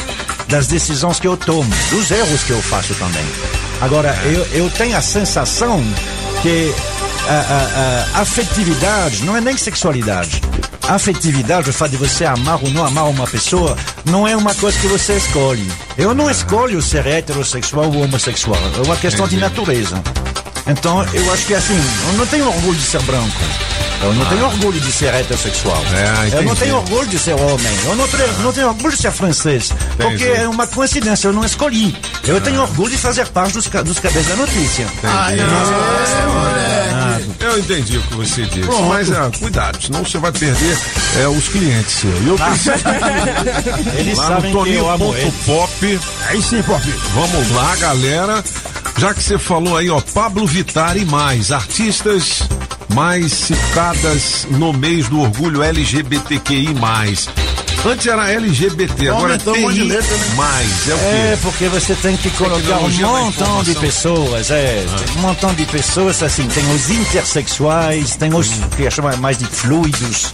das 0.48 0.68
decisões 0.68 1.20
que 1.20 1.28
eu 1.28 1.36
tomo, 1.36 1.70
dos 1.90 2.10
erros 2.12 2.44
que 2.44 2.52
eu 2.52 2.62
faço 2.62 2.94
também. 2.96 3.26
Agora, 3.82 4.16
eu, 4.26 4.46
eu 4.64 4.70
tenho 4.70 4.96
a 4.96 5.02
sensação 5.02 5.84
que 6.42 6.74
a, 7.28 8.16
a- 8.16 8.20
a 8.20 8.22
afetividade 8.22 9.24
não 9.24 9.36
é 9.36 9.42
nem 9.42 9.58
sexualidade. 9.58 10.42
Afetividade, 10.88 11.70
o 11.70 11.74
fato 11.74 11.92
de 11.92 11.98
você 11.98 12.26
amar 12.26 12.62
ou 12.62 12.70
não 12.70 12.86
amar 12.86 13.10
uma 13.10 13.28
pessoa, 13.28 13.78
não 14.06 14.28
é 14.28 14.36
uma 14.36 14.54
coisa 14.56 14.78
que 14.80 14.88
você 14.88 15.14
escolhe. 15.14 15.72
Eu 15.98 16.14
não 16.14 16.30
escolho 16.30 16.82
ser 16.82 17.06
heterossexual 17.06 17.86
ou 17.86 18.04
homossexual. 18.04 18.60
É 18.78 18.86
uma 18.86 18.98
questão 18.98 19.28
de 19.28 19.38
natureza. 19.38 20.02
Então, 20.68 21.04
eu 21.14 21.32
acho 21.32 21.46
que 21.46 21.54
assim, 21.54 21.80
eu 22.12 22.18
não 22.18 22.26
tenho 22.26 22.48
orgulho 22.48 22.76
de 22.76 22.84
ser 22.84 23.02
branco. 23.04 23.42
Eu 24.04 24.14
não 24.16 24.26
tenho 24.26 24.46
orgulho 24.46 24.80
de 24.80 24.92
ser 24.92 25.14
heterossexual. 25.14 25.78
É, 25.94 26.28
eu 26.28 26.32
não 26.32 26.54
entendi. 26.54 26.60
tenho 26.62 26.76
orgulho 26.78 27.08
de 27.08 27.20
ser 27.20 27.34
homem. 27.36 27.68
Eu 27.86 27.96
não, 27.96 28.08
tre- 28.08 28.28
não 28.40 28.52
tenho 28.52 28.68
orgulho 28.68 28.96
de 28.96 29.02
ser 29.02 29.12
francês. 29.12 29.72
Porque 29.98 30.24
é 30.24 30.48
uma 30.48 30.66
coincidência, 30.68 31.28
eu 31.28 31.34
não 31.34 31.46
escolhi. 31.46 31.96
Eu 32.26 32.42
tenho 32.42 32.62
orgulho 32.62 32.90
de 32.92 32.98
fazer 32.98 33.28
parte 33.28 33.54
dos, 33.54 33.68
dos 33.68 34.00
cabeças 34.00 34.28
da 34.28 34.36
notícia. 34.36 34.88
Eu 37.40 37.60
entendi 37.60 37.98
o 37.98 38.02
que 38.04 38.16
você 38.16 38.46
disse, 38.46 38.70
mas 38.88 39.12
é, 39.12 39.32
cuidado, 39.40 39.82
senão 39.82 40.04
você 40.04 40.18
vai 40.18 40.32
perder 40.32 40.78
é, 41.22 41.28
os 41.28 41.48
clientes 41.50 41.92
seus. 41.94 42.28
Eu 42.28 42.36
preciso 42.36 42.72
Eles 43.98 44.18
lá 44.18 44.28
sabem 44.28 44.54
no. 44.54 44.60
Toninho.pop. 44.60 46.00
Aí 46.28 46.42
sim, 46.42 46.62
Pop. 46.64 46.82
Vamos 47.14 47.52
lá, 47.52 47.76
galera. 47.78 48.44
Já 48.98 49.14
que 49.14 49.24
você 49.24 49.38
falou 49.40 49.78
aí, 49.78 49.90
ó, 49.90 50.00
Pablo 50.14 50.46
Vittar 50.46 50.96
e 50.98 51.06
mais, 51.06 51.52
artistas 51.52 52.44
mais 52.94 53.32
citadas 53.32 54.48
no 54.52 54.74
mês 54.74 55.08
do 55.08 55.20
orgulho 55.20 55.64
LGBTQI+. 55.64 56.74
Antes 57.84 58.06
era 58.06 58.30
LGBT, 58.32 59.10
agora 59.10 59.24
Aumentou 59.34 59.56
um 59.56 59.62
monte 59.62 59.74
de 59.74 59.82
TI+. 59.82 59.88
letra, 59.88 60.16
né? 60.18 60.26
Mais, 60.36 60.88
é 60.90 60.94
o 60.94 60.98
quê? 60.98 61.04
É, 61.04 61.40
porque 61.42 61.68
você 61.68 61.96
tem 61.96 62.16
que 62.16 62.30
colocar 62.30 62.78
um 62.78 62.90
montão 62.92 63.64
de 63.64 63.74
pessoas, 63.74 64.52
é, 64.52 64.86
tem 64.86 65.18
um 65.18 65.22
montão 65.22 65.52
de 65.56 65.66
pessoas, 65.66 66.22
assim, 66.22 66.48
tem 66.48 66.64
os 66.76 66.90
intersexuais, 66.92 68.16
tem 68.18 68.32
os 68.36 68.50
que 68.78 68.90
chamam 68.92 69.18
mais 69.18 69.38
de 69.40 69.46
fluidos, 69.46 70.32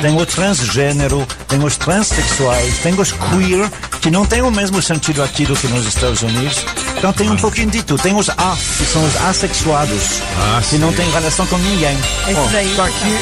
tem 0.00 0.16
o 0.16 0.24
transgênero, 0.24 1.26
tem 1.48 1.64
os 1.64 1.76
transexuais, 1.76 2.78
tem 2.78 2.94
os 2.94 3.10
queer, 3.10 3.68
que 4.00 4.10
não 4.10 4.24
tem 4.24 4.42
o 4.42 4.50
mesmo 4.52 4.80
sentido 4.80 5.20
aqui 5.24 5.44
do 5.46 5.56
que 5.56 5.66
nos 5.66 5.86
Estados 5.86 6.22
Unidos. 6.22 6.64
Então 6.96 7.12
tem 7.12 7.28
um 7.28 7.36
pouquinho 7.36 7.70
de 7.70 7.82
tudo. 7.82 8.00
Tem 8.00 8.14
os 8.14 8.28
A, 8.30 8.56
que 8.78 8.84
são 8.86 9.04
os 9.04 9.16
assexuados, 9.16 10.20
Ah, 10.38 10.62
que 10.68 10.78
não 10.78 10.90
sim. 10.90 10.96
tem 10.96 11.10
relação 11.10 11.44
com 11.46 11.58
ninguém. 11.58 11.98
Esses 12.28 12.54
aí. 12.54 12.72
Tá 12.76 12.84
aqui, 12.84 13.18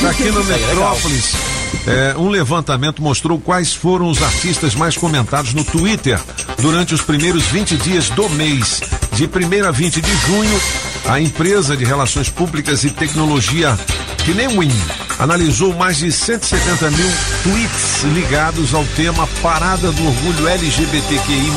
tá 0.00 0.10
aqui 0.10 0.30
no 0.30 0.40
é 0.40 0.44
legal. 0.44 0.68
Metrópolis. 0.68 1.59
É, 1.86 2.14
um 2.16 2.28
levantamento 2.28 3.02
mostrou 3.02 3.38
quais 3.38 3.74
foram 3.74 4.08
os 4.08 4.22
artistas 4.22 4.74
mais 4.74 4.96
comentados 4.96 5.54
no 5.54 5.64
Twitter 5.64 6.20
durante 6.58 6.94
os 6.94 7.02
primeiros 7.02 7.44
20 7.46 7.76
dias 7.76 8.10
do 8.10 8.28
mês. 8.30 8.80
De 9.12 9.24
1 9.24 9.66
a 9.66 9.70
20 9.70 10.00
de 10.00 10.16
junho, 10.26 10.60
a 11.06 11.20
empresa 11.20 11.76
de 11.76 11.84
relações 11.84 12.28
públicas 12.28 12.84
e 12.84 12.90
tecnologia 12.90 13.78
Kinewin 14.24 14.70
analisou 15.18 15.74
mais 15.74 15.98
de 15.98 16.12
170 16.12 16.90
mil 16.90 17.10
tweets 17.42 18.02
ligados 18.14 18.74
ao 18.74 18.84
tema 18.96 19.26
Parada 19.42 19.90
do 19.92 20.06
Orgulho 20.06 20.48
LGBTQI+, 20.48 21.50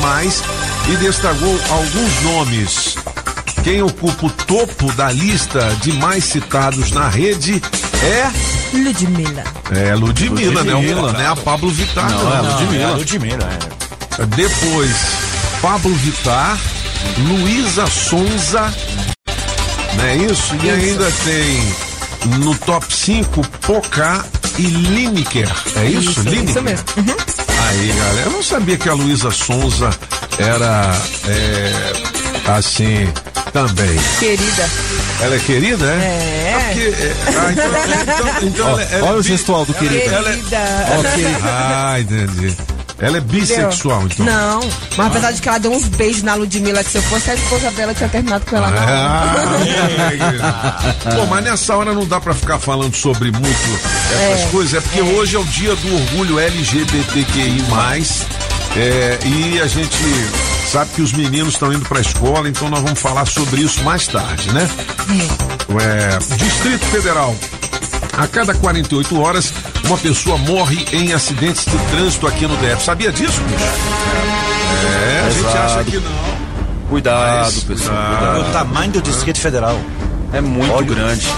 e 0.90 0.96
destacou 0.96 1.58
alguns 1.70 2.22
nomes. 2.22 2.96
Quem 3.64 3.82
ocupa 3.82 4.26
o 4.26 4.30
topo 4.30 4.92
da 4.92 5.10
lista 5.10 5.74
de 5.80 5.92
mais 5.94 6.24
citados 6.24 6.90
na 6.92 7.08
rede 7.08 7.62
é 8.02 8.76
Ludmilla. 8.76 9.44
é 9.74 9.94
Ludmilla, 9.94 10.62
né? 10.62 10.72
Ludmilla. 10.74 11.02
O- 11.08 11.12
Não 11.12 11.20
é 11.20 11.26
a 11.26 11.36
Pablo 11.36 11.70
Vittar, 11.70 12.10
não. 12.10 12.24
Não, 12.24 12.32
é 12.32 12.36
a 12.36 12.40
Ludmilla. 12.42 12.82
É 12.82 12.84
a 12.86 12.90
Ludmilla, 12.94 13.48
é. 14.20 14.26
Depois, 14.26 14.90
Pablo 15.62 15.94
Vittar, 15.94 16.58
Luísa 17.18 17.86
Sonza, 17.86 18.72
não 19.96 20.04
é 20.04 20.16
isso? 20.16 20.54
E 20.62 20.70
ainda 20.70 21.10
tem 21.24 22.38
no 22.38 22.54
top 22.58 22.84
5 22.94 23.40
Pocá 23.66 24.24
e 24.58 24.62
Lineker. 24.66 25.50
É 25.76 25.86
isso? 25.86 26.10
Isso, 26.10 26.20
Lineker? 26.22 26.50
isso 26.50 26.62
mesmo. 26.62 26.84
Uhum. 26.98 27.16
Aí, 27.68 27.88
galera, 27.96 28.26
eu 28.26 28.32
não 28.32 28.42
sabia 28.42 28.76
que 28.76 28.88
a 28.88 28.92
Luísa 28.92 29.30
Sonza 29.30 29.90
era 30.38 30.94
é, 31.26 31.92
assim 32.46 33.08
também. 33.52 33.98
Querida. 34.18 34.68
Ela 35.20 35.36
é 35.36 35.38
querida, 35.38 35.86
é? 35.86 35.98
É. 35.98 36.64
porque, 36.66 36.80
é, 37.04 37.14
ah, 37.38 37.52
então, 37.52 37.70
então, 38.02 38.28
então 38.48 38.68
ela, 38.74 38.82
ela 38.82 39.06
Olha 39.08 39.16
é 39.16 39.18
o 39.18 39.22
gestual 39.22 39.64
do 39.64 39.72
querido. 39.74 40.12
Ela 40.12 40.30
é, 40.30 40.32
Querida. 40.34 40.58
ah, 41.44 42.00
entendi. 42.00 42.56
Ela 43.00 43.16
é 43.16 43.20
bissexual, 43.20 44.04
então. 44.04 44.24
Não, 44.24 44.60
mas 44.96 45.06
apesar 45.08 45.32
de 45.32 45.42
que 45.42 45.48
ela 45.48 45.58
deu 45.58 45.72
uns 45.72 45.88
beijos 45.88 46.22
na 46.22 46.34
Ludmilla, 46.36 46.82
que 46.84 46.90
se 46.90 46.98
eu 46.98 47.02
fosse 47.02 47.28
a 47.30 47.34
esposa 47.34 47.68
dela, 47.72 47.90
eu 47.90 47.96
tinha 47.96 48.08
terminado 48.08 48.44
com 48.46 48.56
ela. 48.56 48.70
não. 48.70 48.78
Ah, 48.80 49.34
Pô, 51.14 51.26
mas 51.26 51.44
nessa 51.44 51.76
hora 51.76 51.92
não 51.92 52.06
dá 52.06 52.20
pra 52.20 52.32
ficar 52.34 52.58
falando 52.58 52.94
sobre 52.94 53.30
muito 53.32 53.80
essas 54.12 54.42
É, 54.42 54.46
coisas, 54.50 54.74
é 54.74 54.80
porque 54.80 55.00
hoje 55.02 55.34
é 55.36 55.40
o 55.40 55.44
dia 55.44 55.74
do 55.74 55.92
orgulho 55.94 56.38
LGBTQI+, 56.38 57.64
é, 58.76 59.18
e 59.26 59.60
a 59.60 59.66
gente 59.66 59.96
sabe 60.74 60.90
que 60.90 61.02
os 61.02 61.12
meninos 61.12 61.54
estão 61.54 61.72
indo 61.72 61.86
pra 61.88 62.00
escola, 62.00 62.48
então 62.48 62.68
nós 62.68 62.82
vamos 62.82 62.98
falar 62.98 63.24
sobre 63.26 63.60
isso 63.60 63.80
mais 63.84 64.08
tarde, 64.08 64.52
né? 64.52 64.68
É, 65.80 66.18
Distrito 66.34 66.84
Federal. 66.86 67.32
A 68.18 68.26
cada 68.26 68.52
48 68.52 69.20
horas, 69.20 69.54
uma 69.84 69.96
pessoa 69.96 70.36
morre 70.36 70.84
em 70.92 71.12
acidentes 71.12 71.64
de 71.64 71.78
trânsito 71.92 72.26
aqui 72.26 72.48
no 72.48 72.56
DF. 72.56 72.82
Sabia 72.82 73.12
disso, 73.12 73.40
bicho? 73.42 73.64
É, 74.84 75.26
a 75.26 75.30
gente 75.30 75.58
acha 75.58 75.84
que 75.84 75.96
não. 75.98 76.88
Cuidado, 76.88 77.44
Mas, 77.44 77.62
pessoal. 77.62 77.96
Cuidado. 77.96 78.40
O 78.40 78.52
tamanho 78.52 78.90
do 78.90 79.02
Distrito 79.02 79.38
Federal. 79.38 79.80
É 80.32 80.40
muito 80.40 80.72
Olha. 80.72 80.86
grande. 80.86 81.28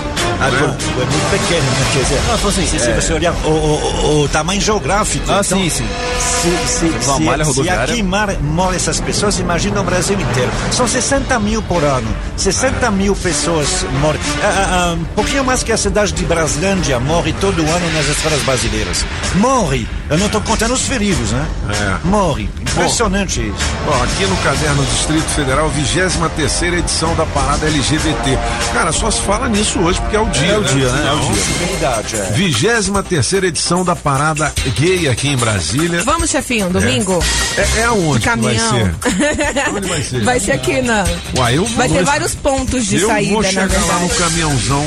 Ah, 0.41 0.51
bom, 0.51 0.77
é 1.03 1.05
muito 1.05 1.31
pequeno, 1.31 1.63
né? 1.63 1.87
Quer 1.93 2.03
dizer, 2.03 2.21
não, 2.27 2.35
assim, 2.35 2.67
se, 2.67 2.79
se 2.79 2.93
você 2.93 3.13
olhar 3.13 3.33
o, 3.45 3.49
o- 3.49 4.23
o 4.25 4.29
tamanho 4.29 4.61
geográfico. 4.61 5.25
Ah, 5.29 5.41
então, 5.45 5.59
sim, 5.59 5.69
sim. 5.71 5.87
Se, 6.19 6.69
se, 6.79 6.85
Uma 7.07 7.17
se, 7.17 7.23
malha 7.23 7.45
se 7.45 7.69
aqui 7.69 8.03
morrem 8.03 8.77
essas 8.77 9.01
pessoas, 9.01 9.39
imagina 9.39 9.81
o 9.81 9.85
Brasil 9.85 10.19
inteiro. 10.21 10.51
São 10.73 10.87
60 10.87 11.39
mil 11.41 11.63
por 11.63 11.83
ano. 11.83 12.09
60 12.37 12.91
mil 12.91 13.15
pessoas 13.17 13.85
morrem. 14.01 14.21
Ah, 14.43 14.47
ah, 14.47 14.91
ah, 14.91 14.95
um 14.95 15.05
pouquinho 15.15 15.45
mais 15.45 15.63
que 15.63 15.73
a 15.73 15.77
cidade 15.77 16.13
de 16.13 16.25
Braslândia 16.25 16.99
morre 17.01 17.33
todo 17.41 17.61
ano 17.63 17.93
nas 17.95 18.07
estradas 18.09 18.43
brasileiras. 18.43 19.05
Morre. 19.37 19.87
Eu 20.09 20.19
não 20.19 20.27
estou 20.27 20.41
contando 20.41 20.73
os 20.75 20.83
feridos, 20.83 21.33
né? 21.33 21.45
É. 21.71 22.07
Morre. 22.07 22.49
Impressionante 22.61 23.41
isso. 23.41 23.57
Ó, 23.89 24.03
aqui 24.05 24.25
no 24.27 24.37
caderno 24.37 24.85
Distrito 24.85 25.29
Federal, 25.31 25.69
23 25.71 26.75
edição 26.79 27.15
da 27.17 27.25
parada 27.27 27.67
LGBT. 27.67 28.39
Cara, 28.73 28.93
só 28.93 29.11
se 29.11 29.21
fala 29.23 29.49
nisso 29.49 29.81
hoje 29.81 30.01
porque 30.01 30.15
é 30.15 30.21
o 30.21 30.26
dia. 30.31 30.47
É 30.53 30.59
o 30.59 30.65
dia, 30.65 30.91
né? 30.93 31.09
É 31.09 31.13
o 31.13 31.19
dia. 31.21 31.29
Possibilidade, 31.29 32.17
é. 32.17 32.23
23 32.33 33.33
edição 33.45 33.85
da 33.85 33.95
parada 33.97 34.53
gay 34.77 35.09
aqui 35.09 35.29
em 35.29 35.37
Brasília. 35.37 36.03
Vamos, 36.05 36.31
chefinho, 36.31 36.69
domingo? 36.71 37.23
É, 37.57 37.81
é 37.81 37.85
aonde 37.85 38.21
que 38.21 38.27
vai 38.27 38.37
Caminhão. 38.57 38.71
ser? 38.71 39.71
Onde 39.75 39.89
vai 39.89 40.03
ser? 40.03 40.25
Vai 40.25 40.41
ser 40.41 40.53
aqui 40.53 40.83
na. 40.83 41.05
Uai, 41.37 41.57
eu 41.57 41.65
vou, 41.65 41.77
Vai 41.77 41.89
ter 41.89 42.05
vários 42.05 42.35
pontos 42.35 42.87
de 42.87 42.97
eu 43.01 43.09
saída, 43.09 43.33
vou 43.33 43.43
na 43.43 43.49
chegar 43.49 43.87
lá 43.87 43.99
no 44.01 44.09
caminhãozão 44.11 44.85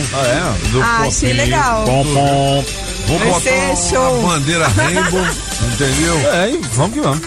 do 0.71 0.81
Ah, 0.81 1.03
achei 1.07 1.33
legal. 1.33 1.85
Pom, 1.85 2.03
pom. 2.13 2.65
Vou 3.07 3.17
Vai 3.19 3.27
botar 3.29 3.75
ser 3.75 3.89
show. 3.89 4.21
bandeira 4.21 4.67
rainbow, 4.67 5.25
entendeu? 5.73 6.33
É, 6.33 6.51
e 6.51 6.61
vamos 6.75 6.93
que 6.93 6.99
vamos. 6.99 7.21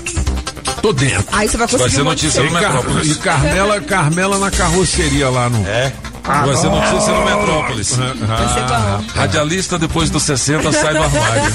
Tô 0.80 0.92
dentro. 0.92 1.24
Aí 1.32 1.48
você 1.48 1.56
vai 1.56 1.66
Vai 1.66 1.78
conseguir 1.78 1.94
ser 1.94 2.02
um 2.02 2.04
monte 2.04 2.18
de 2.18 2.26
notícia 2.26 2.42
no 2.42 2.50
coisa. 2.50 2.68
Car-. 2.68 3.04
E 3.06 3.14
Carmela, 3.16 3.80
Carmela 3.80 4.38
na 4.38 4.50
carroceria 4.50 5.28
lá 5.28 5.48
no. 5.48 5.66
É. 5.66 5.92
Vai 6.24 6.56
ser 6.56 6.68
notícia 6.70 7.12
no 7.12 7.24
Metrópolis. 7.24 7.98
Radialista 9.14 9.78
depois 9.78 10.08
dos 10.10 10.22
60 10.22 10.72
sai 10.72 10.94
do 10.94 11.02
armário. 11.02 11.42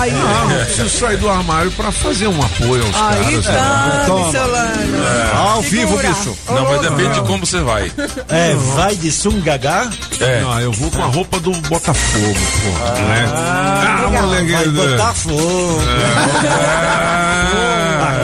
Aí, 0.00 0.10
Ah, 0.12 0.46
não 0.48 0.64
preciso 0.64 0.88
sair 0.98 1.16
do 1.16 1.28
armário 1.30 1.70
pra 1.72 1.90
fazer 1.92 2.26
um 2.26 2.42
apoio 2.42 2.84
aos 2.86 2.94
aí 2.96 3.24
caras. 3.24 3.46
né? 3.46 3.56
tá, 3.56 4.04
Solano. 4.06 5.38
Ao 5.38 5.62
vivo, 5.62 5.96
bicho. 5.96 6.36
Não, 6.48 6.64
mas 6.64 6.80
depende 6.82 7.14
de 7.14 7.20
como 7.22 7.46
você 7.46 7.60
vai. 7.60 7.92
É, 8.28 8.54
vai 8.74 8.94
de 8.96 9.10
sungagá. 9.12 9.88
É. 10.20 10.40
Não, 10.40 10.60
eu 10.60 10.72
vou 10.72 10.90
com 10.90 11.02
a 11.02 11.06
roupa 11.06 11.38
do 11.40 11.52
Botafogo, 11.52 12.34
pô. 12.34 12.68
né? 13.04 13.32
Ah, 13.34 14.02
legal. 14.06 14.22
moleque. 14.22 14.52
Vai 14.52 14.68
botar 14.68 15.14
fogo. 15.14 15.80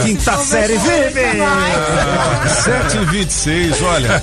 Quinta 0.05 0.37
série 0.37 0.77
vive. 0.77 1.21
7 2.63 2.97
e 3.01 3.05
26, 3.07 3.83
olha. 3.83 4.23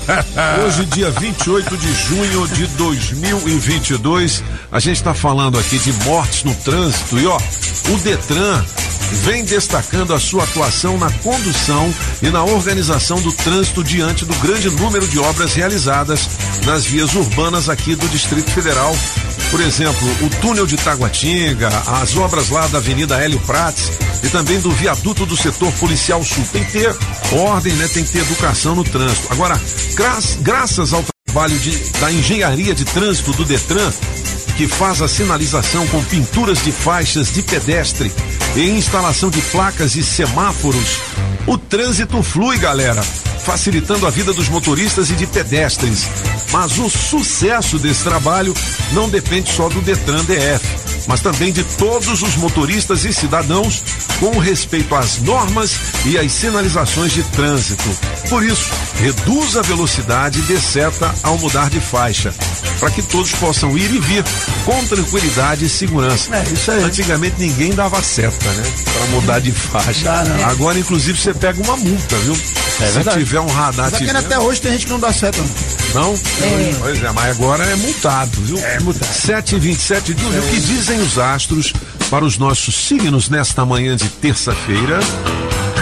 Hoje, 0.63 0.85
dia 0.85 1.09
28 1.09 1.75
de 1.77 1.93
junho 1.93 2.47
de 2.49 2.67
2022, 2.67 4.43
a 4.71 4.79
gente 4.79 4.97
está 4.97 5.13
falando 5.13 5.57
aqui 5.57 5.79
de 5.79 5.91
mortes 6.05 6.43
no 6.43 6.53
trânsito 6.53 7.17
e, 7.17 7.25
ó, 7.25 7.37
o 7.37 7.97
Detran 7.97 8.63
vem 9.23 9.43
destacando 9.43 10.13
a 10.13 10.19
sua 10.19 10.43
atuação 10.43 10.97
na 10.97 11.11
condução 11.11 11.93
e 12.21 12.29
na 12.29 12.43
organização 12.43 13.19
do 13.19 13.31
trânsito 13.33 13.83
diante 13.83 14.23
do 14.23 14.33
grande 14.35 14.69
número 14.69 15.07
de 15.07 15.19
obras 15.19 15.53
realizadas 15.53 16.29
nas 16.65 16.85
vias 16.85 17.13
urbanas 17.15 17.69
aqui 17.69 17.95
do 17.95 18.07
Distrito 18.07 18.51
Federal. 18.51 18.95
Por 19.51 19.59
exemplo, 19.59 20.07
o 20.21 20.29
túnel 20.41 20.65
de 20.65 20.77
Taguatinga, 20.77 21.67
as 22.01 22.15
obras 22.15 22.49
lá 22.49 22.67
da 22.67 22.77
Avenida 22.77 23.21
Hélio 23.21 23.39
Prates 23.41 23.91
e 24.23 24.29
também 24.29 24.59
do 24.61 24.71
viaduto 24.71 25.25
do 25.25 25.35
setor 25.35 25.71
policial 25.73 26.23
sul. 26.23 26.43
Tem 26.53 26.63
que 26.63 26.71
ter 26.71 26.95
ordem, 27.33 27.73
né? 27.73 27.87
Tem 27.89 28.03
que 28.03 28.11
ter 28.11 28.19
educação 28.19 28.75
no 28.75 28.83
trânsito. 28.85 29.27
Agora, 29.29 29.59
gra- 29.95 30.19
graças 30.39 30.93
ao 30.93 31.03
trabalho 31.27 31.57
de- 31.59 31.77
da 31.99 32.09
engenharia 32.11 32.73
de 32.73 32.85
trânsito 32.85 33.33
do 33.33 33.43
Detran, 33.43 33.91
que 34.55 34.67
faz 34.67 35.01
a 35.01 35.07
sinalização 35.07 35.85
com 35.87 36.01
pinturas 36.05 36.63
de 36.63 36.71
faixas 36.71 37.31
de 37.33 37.41
pedestre 37.41 38.11
e 38.55 38.69
instalação 38.69 39.29
de 39.29 39.41
placas 39.43 39.95
e 39.95 40.03
semáforos, 40.03 40.99
O 41.47 41.57
trânsito 41.57 42.21
flui, 42.21 42.57
galera, 42.59 43.01
facilitando 43.01 44.05
a 44.05 44.11
vida 44.11 44.31
dos 44.31 44.47
motoristas 44.47 45.09
e 45.09 45.13
de 45.13 45.25
pedestres. 45.25 46.07
Mas 46.51 46.77
o 46.77 46.87
sucesso 46.87 47.79
desse 47.79 48.03
trabalho 48.03 48.53
não 48.93 49.09
depende 49.09 49.51
só 49.51 49.67
do 49.67 49.81
Detran 49.81 50.23
DF, 50.25 50.63
mas 51.07 51.21
também 51.21 51.51
de 51.51 51.63
todos 51.63 52.21
os 52.21 52.35
motoristas 52.35 53.05
e 53.05 53.13
cidadãos 53.13 53.83
com 54.19 54.37
respeito 54.37 54.93
às 54.95 55.19
normas 55.19 55.71
e 56.05 56.17
às 56.17 56.31
sinalizações 56.31 57.11
de 57.11 57.23
trânsito. 57.23 57.89
Por 58.29 58.43
isso, 58.43 58.69
reduz 58.99 59.57
a 59.57 59.61
velocidade 59.61 60.39
e 60.39 60.41
dê 60.43 60.59
seta 60.59 61.13
ao 61.23 61.37
mudar 61.37 61.69
de 61.69 61.79
faixa, 61.79 62.33
para 62.79 62.91
que 62.91 63.01
todos 63.01 63.31
possam 63.33 63.77
ir 63.77 63.91
e 63.91 63.99
vir 63.99 64.23
com 64.65 64.85
tranquilidade 64.85 65.65
e 65.65 65.69
segurança. 65.69 66.35
É, 66.35 66.43
isso 66.53 66.71
aí. 66.71 66.83
Antigamente 66.83 67.35
ninguém 67.39 67.73
dava 67.73 68.01
seta, 68.01 68.49
né? 68.51 68.63
Para 68.93 69.05
mudar 69.07 69.39
de 69.39 69.51
faixa. 69.51 70.03
Dá, 70.03 70.23
não. 70.23 70.45
Agora, 70.49 70.77
inclusive, 70.79 71.19
você 71.19 71.33
pega 71.33 71.61
uma 71.61 71.75
multa, 71.77 72.15
viu? 72.17 72.35
Se 72.35 72.91
verdade. 72.93 73.19
tiver 73.19 73.39
um 73.39 73.47
radar 73.47 73.89
Só 73.91 73.97
te 73.97 73.99
que 73.99 74.05
vendo, 74.05 74.17
até 74.25 74.39
hoje 74.39 74.61
tem 74.61 74.71
gente 74.71 74.85
que 74.85 74.91
não 74.91 74.99
dá 74.99 75.11
certo. 75.13 75.43
não? 75.93 76.15
Pois 76.79 77.03
é, 77.03 77.11
mas 77.11 77.31
agora 77.37 77.63
é 77.63 77.75
multado, 77.75 78.41
viu? 78.41 78.57
É 78.57 78.79
multado. 78.79 79.13
7 79.13 79.55
e 79.55 79.59
27 79.59 80.13
de 80.13 80.21
julho. 80.23 80.39
O 80.39 80.47
que 80.47 80.59
dizem 80.59 80.90
os 80.99 81.17
astros 81.17 81.73
para 82.09 82.25
os 82.25 82.37
nossos 82.37 82.75
signos 82.75 83.29
nesta 83.29 83.65
manhã 83.65 83.95
de 83.95 84.09
terça-feira? 84.09 84.99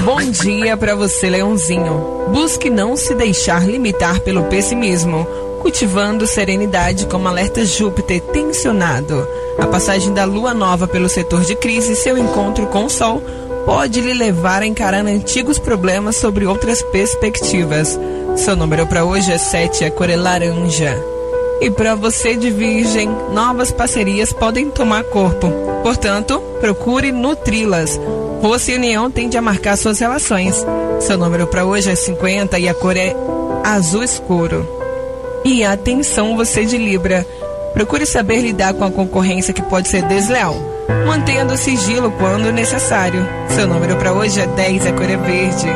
Bom 0.03 0.21
dia 0.31 0.77
pra 0.77 0.95
você, 0.95 1.29
Leãozinho. 1.29 2.29
Busque 2.31 2.69
não 2.69 2.95
se 2.95 3.15
deixar 3.15 3.67
limitar 3.67 4.19
pelo 4.21 4.43
pessimismo, 4.43 5.25
cultivando 5.61 6.27
serenidade 6.27 7.05
como 7.07 7.27
alerta 7.27 7.65
Júpiter 7.65 8.21
tensionado. 8.21 9.27
A 9.59 9.67
passagem 9.67 10.13
da 10.13 10.25
lua 10.25 10.53
nova 10.53 10.87
pelo 10.87 11.09
setor 11.09 11.41
de 11.41 11.55
crise 11.55 11.93
e 11.93 11.95
seu 11.95 12.17
encontro 12.17 12.67
com 12.67 12.85
o 12.85 12.89
sol 12.89 13.21
pode 13.65 13.99
lhe 14.01 14.13
levar 14.13 14.61
a 14.61 14.67
encarar 14.67 15.05
antigos 15.05 15.59
problemas 15.59 16.15
sobre 16.15 16.45
outras 16.45 16.81
perspectivas. 16.83 17.99
Seu 18.37 18.55
número 18.55 18.87
para 18.87 19.03
hoje 19.03 19.31
é 19.31 19.37
7, 19.37 19.85
a 19.85 19.91
cor 19.91 20.09
é 20.09 20.15
laranja. 20.15 21.18
E 21.61 21.69
para 21.69 21.93
você 21.93 22.37
de 22.37 22.49
Virgem, 22.49 23.09
novas 23.33 23.71
parcerias 23.71 24.31
podem 24.31 24.69
tomar 24.69 25.03
corpo. 25.03 25.51
Portanto, 25.83 26.41
procure 26.61 27.11
nutri-las. 27.11 27.99
Força 28.41 28.71
e 28.71 28.75
união 28.75 29.11
tende 29.11 29.37
a 29.37 29.41
marcar 29.41 29.77
suas 29.77 29.99
relações. 29.99 30.65
Seu 31.01 31.17
número 31.17 31.47
para 31.47 31.65
hoje 31.65 31.91
é 31.91 31.95
50 31.95 32.57
e 32.59 32.69
a 32.69 32.73
cor 32.73 32.95
é 32.95 33.13
azul 33.63 34.03
escuro. 34.03 34.65
E 35.43 35.63
atenção 35.65 36.37
você 36.37 36.63
de 36.63 36.77
Libra. 36.77 37.25
Procure 37.73 38.05
saber 38.05 38.41
lidar 38.41 38.73
com 38.73 38.85
a 38.85 38.91
concorrência 38.91 39.53
que 39.53 39.61
pode 39.61 39.89
ser 39.89 40.01
desleal, 40.03 40.55
mantendo 41.05 41.53
o 41.53 41.57
sigilo 41.57 42.11
quando 42.11 42.51
necessário. 42.51 43.27
Seu 43.49 43.67
número 43.67 43.95
para 43.97 44.13
hoje 44.13 44.39
é 44.39 44.47
10, 44.47 44.87
a 44.87 44.93
cor 44.93 45.09
é 45.09 45.17
verde. 45.17 45.67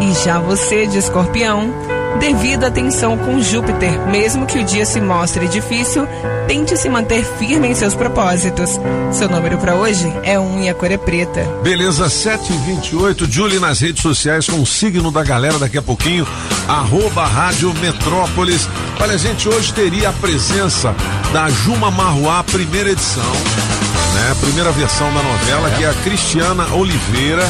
E 0.00 0.24
já 0.24 0.40
você 0.40 0.86
de 0.86 0.98
Escorpião, 0.98 1.72
devido 2.18 2.64
atenção 2.64 3.16
com 3.16 3.40
Júpiter, 3.40 4.06
mesmo 4.08 4.46
que 4.46 4.58
o 4.58 4.64
dia 4.64 4.84
se 4.84 5.00
mostre 5.00 5.46
difícil, 5.48 6.06
tente 6.46 6.76
se 6.76 6.88
manter 6.88 7.24
firme 7.38 7.68
em 7.68 7.74
seus 7.74 7.94
propósitos. 7.94 8.78
Seu 9.12 9.28
número 9.28 9.58
para 9.58 9.74
hoje 9.74 10.12
é 10.22 10.38
1 10.38 10.62
e 10.62 10.68
a 10.68 10.74
cor 10.74 10.90
é 10.90 10.96
preta. 10.96 11.42
Beleza, 11.62 12.08
7 12.08 12.52
e 12.52 12.56
28 12.56 13.30
Julie 13.30 13.58
nas 13.58 13.80
redes 13.80 14.02
sociais 14.02 14.46
com 14.46 14.60
o 14.60 14.66
signo 14.66 15.10
da 15.10 15.22
galera 15.22 15.58
daqui 15.58 15.78
a 15.78 15.82
pouquinho, 15.82 16.26
arroba 16.68 17.24
Rádio 17.26 17.72
Metrópolis. 17.74 18.68
Olha, 19.00 19.16
gente, 19.16 19.48
hoje 19.48 19.72
teria 19.72 20.10
a 20.10 20.12
presença 20.12 20.94
da 21.32 21.48
Juma 21.48 21.90
Marruá, 21.90 22.42
primeira 22.44 22.90
edição, 22.90 23.32
né? 24.14 24.36
Primeira 24.40 24.72
versão 24.72 25.12
da 25.14 25.22
novela, 25.22 25.70
que 25.70 25.84
é 25.84 25.90
a 25.90 25.94
Cristiana 25.94 26.66
Oliveira, 26.74 27.46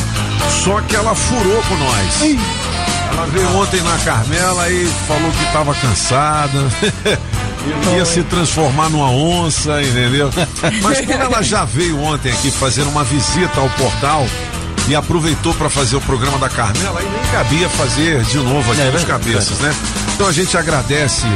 só 0.64 0.81
que 0.83 0.94
ela 0.94 1.14
furou 1.14 1.62
com 1.62 1.77
nós. 1.77 2.80
Ela 3.11 3.27
veio 3.27 3.57
ontem 3.57 3.81
na 3.83 3.99
Carmela 3.99 4.68
e 4.70 4.87
falou 5.07 5.31
que 5.33 5.44
estava 5.44 5.75
cansada. 5.75 6.59
Ia 7.94 8.05
se 8.07 8.23
transformar 8.23 8.88
numa 8.88 9.11
onça, 9.11 9.83
entendeu? 9.83 10.31
Mas 10.83 11.01
como 11.01 11.12
ela 11.12 11.42
já 11.42 11.64
veio 11.64 12.01
ontem 12.01 12.33
aqui 12.33 12.51
fazer 12.51 12.83
uma 12.83 13.05
visita 13.05 13.61
ao 13.61 13.68
portal 13.70 14.27
e 14.88 14.94
aproveitou 14.94 15.53
para 15.55 15.68
fazer 15.68 15.96
o 15.96 16.01
programa 16.01 16.38
da 16.38 16.49
Carmela, 16.49 17.01
aí 17.01 17.07
nem 17.09 17.33
cabia 17.33 17.68
fazer 17.68 18.23
de 18.23 18.38
novo 18.38 18.73
aqui 18.73 18.81
É 18.81 18.90
nos 18.90 19.05
cabeças, 19.05 19.59
né? 19.59 19.75
Então 20.14 20.27
a 20.27 20.33
gente 20.33 20.57
agradece 20.57 21.27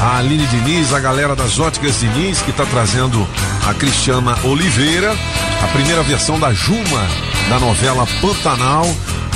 a 0.00 0.18
Aline 0.18 0.46
Diniz, 0.46 0.92
a 0.92 1.00
galera 1.00 1.34
das 1.34 1.58
Óticas 1.58 1.98
Diniz, 1.98 2.40
que 2.40 2.50
está 2.50 2.64
trazendo 2.64 3.26
a 3.68 3.74
Cristiana 3.74 4.36
Oliveira, 4.44 5.16
a 5.62 5.66
primeira 5.68 6.02
versão 6.04 6.38
da 6.38 6.52
Juma, 6.52 7.06
da 7.48 7.58
novela 7.58 8.06
Pantanal. 8.20 8.86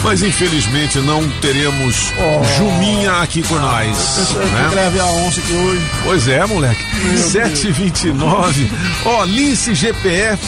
Mas 0.03 0.23
infelizmente 0.23 0.99
não 0.99 1.29
teremos 1.41 2.13
Juminha 2.57 3.13
aqui 3.23 3.43
com 3.43 3.57
nós. 3.57 4.31
Eu 4.35 4.47
né? 4.47 4.69
né? 4.69 4.83
levei 4.85 5.01
a 5.01 5.07
onça 5.07 5.41
aqui 5.41 5.53
hoje. 5.53 5.83
Pois 6.05 6.29
é, 6.29 6.47
moleque. 6.47 6.83
729. 7.19 8.71
Ó, 9.05 9.25
Lince 9.25 9.75
GPS 9.75 10.39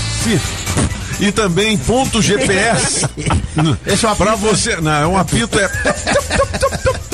e 1.21 1.33
também 1.33 1.77
ponto 1.77 2.23
GPS. 2.23 3.07
Esse 3.87 4.07
é 4.07 4.11
um 4.11 4.15
pra 4.15 4.33
apito, 4.33 4.47
você. 4.47 4.77
Não, 4.81 4.93
é 4.93 5.07
um 5.07 5.19
apito 5.19 5.59
é. 5.59 5.71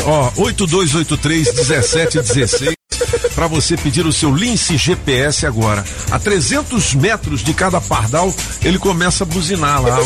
Ó, 0.04 0.30
8283 0.36 1.54
1716. 1.54 2.74
Pra 3.34 3.46
você 3.48 3.76
pedir 3.76 4.06
o 4.06 4.12
seu 4.12 4.34
Lince 4.34 4.76
GPS 4.76 5.46
agora. 5.46 5.84
A 6.10 6.18
300 6.18 6.94
metros 6.94 7.42
de 7.42 7.52
cada 7.52 7.80
pardal, 7.80 8.32
ele 8.62 8.78
começa 8.78 9.24
a 9.24 9.26
buzinar 9.26 9.82
lá. 9.82 9.98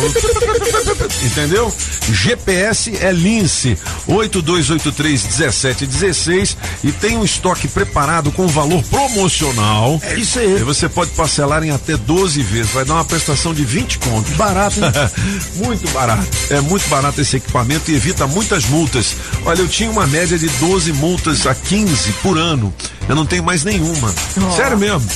Entendeu? 1.23 1.73
GPS 2.11 2.97
é 3.01 3.11
Lince 3.13 3.77
8283 4.07 5.23
1716 5.25 6.57
e 6.85 6.93
tem 6.93 7.17
um 7.17 7.25
estoque 7.25 7.67
preparado 7.69 8.31
com 8.33 8.47
valor 8.47 8.83
promocional. 8.85 10.01
É 10.03 10.15
isso 10.15 10.39
aí. 10.39 10.57
E 10.61 10.63
você 10.63 10.89
pode 10.89 11.11
parcelar 11.13 11.63
em 11.63 11.71
até 11.71 11.97
12 11.97 12.43
vezes. 12.43 12.71
Vai 12.73 12.85
dar 12.85 12.95
uma 12.95 13.05
prestação 13.05 13.53
de 13.53 13.65
20 13.65 13.99
contos. 13.99 14.33
Barato, 14.35 14.79
hein? 14.81 14.91
muito 15.67 15.89
barato. 15.91 16.27
É 16.51 16.61
muito 16.61 16.89
barato 16.89 17.21
esse 17.21 17.37
equipamento 17.37 17.91
e 17.91 17.95
evita 17.97 18.27
muitas 18.27 18.65
multas. 18.67 19.17
Olha, 19.45 19.61
eu 19.61 19.69
tinha 19.69 19.91
uma 19.91 20.07
média 20.07 20.39
de 20.39 20.49
12 20.49 20.93
multas 20.95 21.47
a 21.47 21.55
15 21.55 22.13
por 22.23 22.39
ano. 22.39 22.73
Eu 23.09 23.17
não 23.17 23.27
tenho 23.27 23.43
mais 23.43 23.65
nenhuma. 23.65 24.15
Sério 24.55 24.79
mesmo. 24.79 25.09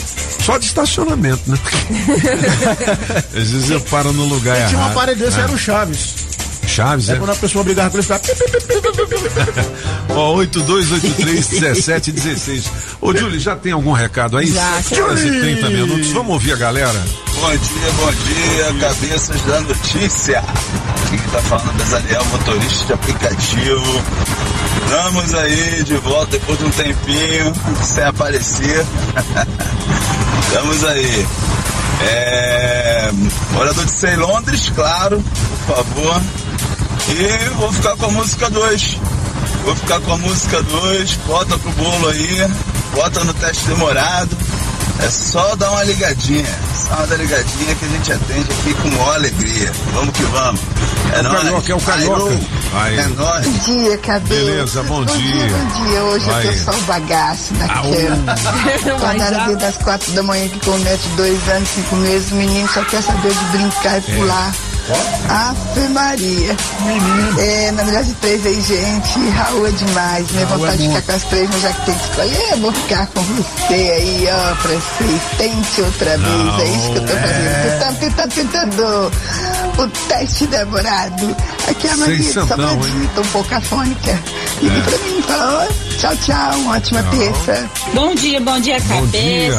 Só 0.44 0.58
de 0.58 0.66
estacionamento, 0.66 1.42
né? 1.48 1.56
Às 3.36 3.50
vezes 3.50 3.70
eu 3.70 3.80
paro 3.82 4.12
no 4.12 4.24
lugar 4.24 4.56
Tinha 4.68 4.78
um 4.78 4.82
errado. 4.82 4.90
aparelho 4.92 5.18
desse, 5.18 5.38
Ah, 5.38 5.42
era 5.44 5.52
o 5.52 5.58
Chaves. 5.92 6.14
Chaves, 6.66 7.08
é? 7.10 7.16
Quando 7.16 7.30
a 7.32 7.36
pessoa 7.36 7.62
brigava 7.64 7.90
com 7.90 7.98
ele, 7.98 8.02
ficava. 8.04 8.22
Ó, 10.10 10.34
8283-1716. 10.36 12.64
Ô, 13.00 13.14
Júlio, 13.14 13.38
já 13.38 13.54
tem 13.56 13.72
algum 13.72 13.92
recado 13.92 14.36
aí? 14.38 14.46
Já, 14.46 14.82
7 14.82 15.02
horas 15.02 15.20
e 15.20 15.26
Julie. 15.26 15.40
30 15.56 15.68
minutos. 15.70 16.10
Vamos 16.12 16.32
ouvir 16.32 16.52
a 16.52 16.56
galera? 16.56 17.04
Bom 17.40 17.50
dia, 17.50 17.92
bom 17.96 18.10
dia, 18.12 18.74
cabeças 18.80 19.40
da 19.42 19.60
notícia. 19.60 20.38
Aqui 20.38 21.18
quem 21.18 21.28
tá 21.30 21.42
falando 21.42 21.80
é 21.80 21.84
Daniel, 21.84 22.24
motorista 22.26 22.86
de 22.86 22.92
aplicativo. 22.92 24.02
Estamos 24.84 25.34
aí 25.34 25.82
de 25.84 25.94
volta 25.96 26.30
depois 26.32 26.58
de 26.58 26.64
um 26.64 26.70
tempinho, 26.70 27.52
sem 27.82 28.04
aparecer. 28.04 28.84
Estamos 30.46 30.84
aí. 30.84 31.26
É... 32.02 33.10
Morador 33.52 33.84
de 33.84 33.92
Sei 33.92 34.16
Londres, 34.16 34.70
claro, 34.74 35.22
favor. 35.62 36.22
E 37.08 37.48
vou 37.56 37.72
ficar 37.72 37.96
com 37.96 38.06
a 38.06 38.10
música 38.10 38.50
2. 38.50 38.98
Vou 39.64 39.76
ficar 39.76 40.00
com 40.00 40.12
a 40.12 40.18
música 40.18 40.62
2, 40.62 41.14
bota 41.26 41.58
pro 41.58 41.70
bolo 41.72 42.08
aí, 42.08 42.48
bota 42.94 43.22
no 43.24 43.32
teste 43.34 43.66
demorado. 43.66 44.36
É 45.00 45.10
só 45.10 45.56
dar 45.56 45.70
uma 45.70 45.84
ligadinha, 45.84 46.58
só 46.74 46.94
uma 47.04 47.16
ligadinha 47.16 47.74
que 47.74 47.84
a 47.84 47.88
gente 47.88 48.12
atende 48.12 48.48
aqui 48.50 48.74
com 48.74 48.88
maior 48.88 49.14
alegria. 49.14 49.72
Vamos 49.94 50.16
que 50.16 50.22
vamos. 50.24 50.60
É 51.12 51.20
o 51.20 51.22
nóis. 51.22 51.36
Carioca, 51.42 51.72
é 51.72 51.74
o 51.74 51.80
Carioca. 51.80 52.40
Aí. 52.74 52.98
É 52.98 53.06
nóis. 53.08 53.46
Bom 53.46 53.58
dia, 53.58 53.98
cabeça. 53.98 54.34
Beleza, 54.34 54.82
bom 54.84 55.04
dia. 55.04 55.46
Bom 55.48 55.84
dia, 55.84 56.04
hoje 56.04 56.26
Vai. 56.26 56.46
eu 56.46 56.52
tô 56.52 56.58
só 56.58 56.70
o 56.78 56.80
bagaço 56.82 57.54
daquela. 57.54 58.96
Acordaram 58.96 59.46
desde 59.46 59.64
as 59.64 59.76
quatro 59.78 60.12
da 60.12 60.22
manhã 60.22 60.48
que 60.48 60.60
comete 60.60 61.08
dois 61.16 61.48
anos, 61.48 61.68
cinco 61.68 61.96
meses, 61.96 62.32
o 62.32 62.34
menino 62.36 62.68
só 62.68 62.84
quer 62.84 63.02
saber 63.02 63.32
de 63.32 63.44
brincar 63.56 63.98
e 63.98 64.02
pular. 64.02 64.54
Ave 65.28 65.88
Maria. 65.90 66.56
É, 67.38 67.70
na 67.72 67.82
verdade, 67.84 68.14
três 68.20 68.44
aí, 68.44 68.60
gente. 68.60 69.28
Raul 69.30 69.66
é 69.66 69.70
demais. 69.70 70.30
Minha 70.32 70.46
Raul 70.46 70.56
é 70.56 70.58
vontade 70.58 70.82
de 70.82 70.88
bom. 70.88 70.94
ficar 70.96 71.06
com 71.06 71.16
as 71.16 71.22
três, 71.24 71.50
mas 71.50 71.62
já 71.62 71.72
que 71.72 71.86
tem 71.86 71.94
que 71.94 72.04
escolher, 72.04 72.50
eu 72.52 72.58
vou 72.58 72.72
ficar 72.72 73.06
com 73.08 73.20
você 73.22 73.74
aí, 73.74 74.28
ó, 74.30 74.54
pra 74.56 74.70
ser. 74.72 75.20
Tente 75.38 75.82
outra 75.82 76.18
vez. 76.18 76.60
É 76.60 76.64
isso 76.76 76.90
que 76.92 76.98
eu 76.98 77.06
tô 77.06 77.12
fazendo. 77.12 77.62
Tentando, 77.62 77.98
tentando, 77.98 78.32
tentando. 78.34 79.12
O 79.78 79.88
teste 80.08 80.46
demorado. 80.48 81.36
Aqui 81.68 81.86
é 81.86 81.90
a 81.92 81.96
Maria 81.96 82.16
de 82.16 82.22
Seiscentão, 82.24 82.48
Sobradinho, 82.58 83.10
tô 83.14 83.20
um 83.22 83.24
pouco 83.26 83.54
afônica. 83.54 84.18
Ligue 84.60 84.80
pra 84.82 84.98
mim, 84.98 85.22
fala, 85.22 85.60
"Oi, 85.62 85.96
tchau, 85.98 86.16
tchau, 86.16 86.58
uma 86.58 86.76
ótima 86.76 87.02
terça. 87.04 87.70
Bom 87.94 88.14
dia, 88.14 88.40
bom 88.40 88.60
dia, 88.60 88.78
Bom 88.80 89.06
dia. 89.06 89.52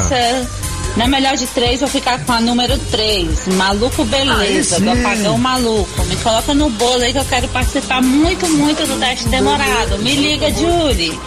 Na 0.95 1.07
melhor 1.07 1.35
de 1.35 1.47
três, 1.47 1.79
vou 1.79 1.89
ficar 1.89 2.23
com 2.23 2.33
a 2.33 2.39
número 2.39 2.77
3, 2.77 3.47
Maluco 3.55 4.05
Beleza, 4.05 4.79
do 4.79 4.91
Apagão 4.91 5.37
Maluco. 5.39 6.03
Me 6.05 6.15
coloca 6.17 6.53
no 6.53 6.69
bolo 6.69 7.01
aí 7.01 7.11
que 7.11 7.17
eu 7.17 7.25
quero 7.25 7.47
participar 7.47 8.01
muito, 8.01 8.47
muito 8.49 8.85
do 8.85 8.99
teste 8.99 9.27
demorado. 9.29 9.97
Me 9.99 10.15
liga, 10.15 10.53
Julie. 10.53 11.19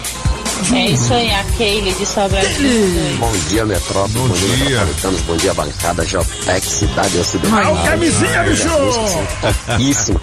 É 0.72 0.86
isso 0.86 1.12
aí, 1.12 1.30
a 1.30 1.44
Keile 1.58 1.92
de 1.92 2.06
Sobradinho. 2.06 3.18
Bom 3.18 3.32
dia, 3.48 3.64
Metrópole. 3.66 4.28
Bom 4.28 4.28
dia. 4.34 4.84
Metropolitanos. 4.84 5.20
Bom 5.22 5.36
dia, 5.36 5.52
bancada 5.52 6.04
Jopec, 6.06 6.64
Cidade 6.64 7.18
Ocidental. 7.18 7.76
Ai, 7.76 7.90
camisinha, 7.90 8.42
bicho! 8.44 10.20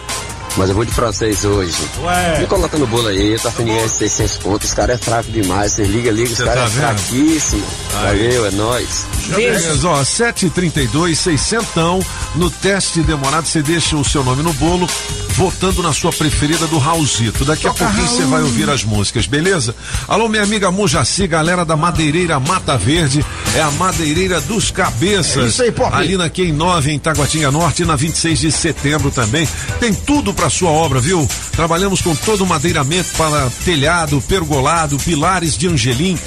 Mas 0.55 0.69
eu 0.69 0.75
vou 0.75 0.85
de 0.85 0.91
francês 0.91 1.43
hoje. 1.43 1.75
Ué. 2.01 2.39
Me 2.39 2.47
coloca 2.47 2.77
no 2.77 2.85
bolo 2.85 3.07
aí, 3.07 3.37
tá 3.39 3.51
fininho 3.51 3.89
600 3.89 4.37
pontos. 4.37 4.67
Os 4.69 4.73
caras 4.73 4.99
é 4.99 5.03
fraco 5.03 5.31
demais. 5.31 5.73
Vocês 5.73 5.87
liga, 5.87 6.11
liga, 6.11 6.31
os 6.31 6.37
caras 6.37 6.55
tá 6.55 6.61
é 6.63 6.67
vendo? 6.67 6.99
fraquíssimo. 6.99 7.63
Valeu, 7.91 8.45
é 8.45 8.51
nóis. 8.51 9.05
Beleza, 9.35 9.87
ó, 9.87 10.03
732, 10.03 11.17
600. 11.17 12.05
No 12.35 12.49
teste 12.49 13.01
demorado, 13.01 13.47
você 13.47 13.61
deixa 13.61 13.95
o 13.95 14.03
seu 14.05 14.23
nome 14.23 14.43
no 14.43 14.53
bolo, 14.53 14.87
votando 15.29 15.81
na 15.81 15.93
sua 15.93 16.11
preferida 16.11 16.67
do 16.67 16.77
Raulzito. 16.77 17.45
Daqui 17.45 17.67
a 17.67 17.73
pouquinho 17.73 18.07
você 18.07 18.23
vai 18.23 18.41
ouvir 18.41 18.69
as 18.69 18.83
músicas, 18.83 19.25
beleza? 19.25 19.75
Alô, 20.07 20.27
minha 20.27 20.43
amiga 20.43 20.71
Mujaci, 20.71 21.25
galera 21.25 21.65
da 21.65 21.75
Madeireira 21.75 22.39
Mata 22.39 22.77
Verde, 22.77 23.25
é 23.55 23.61
a 23.61 23.71
Madeireira 23.71 24.39
dos 24.41 24.69
Cabeças. 24.71 25.43
É 25.43 25.47
isso 25.47 25.63
aí, 25.63 25.71
Pop. 25.71 25.95
Ali 25.95 26.17
na 26.17 26.29
Q 26.29 26.51
9, 26.51 26.91
em 26.91 26.99
Taguatinga 26.99 27.51
Norte, 27.51 27.83
e 27.83 27.85
na 27.85 27.95
26 27.95 28.39
de 28.39 28.51
setembro 28.51 29.09
também. 29.09 29.47
Tem 29.79 29.93
tudo 29.93 30.33
pra 30.33 30.42
sua 30.49 30.69
obra, 30.69 30.99
viu? 30.99 31.27
Trabalhamos 31.51 32.01
com 32.01 32.15
todo 32.15 32.43
o 32.43 32.47
madeiramento 32.47 33.09
para 33.17 33.49
telhado, 33.63 34.21
pergolado, 34.21 34.97
pilares 34.97 35.57
de 35.57 35.67
angelim, 35.67 36.17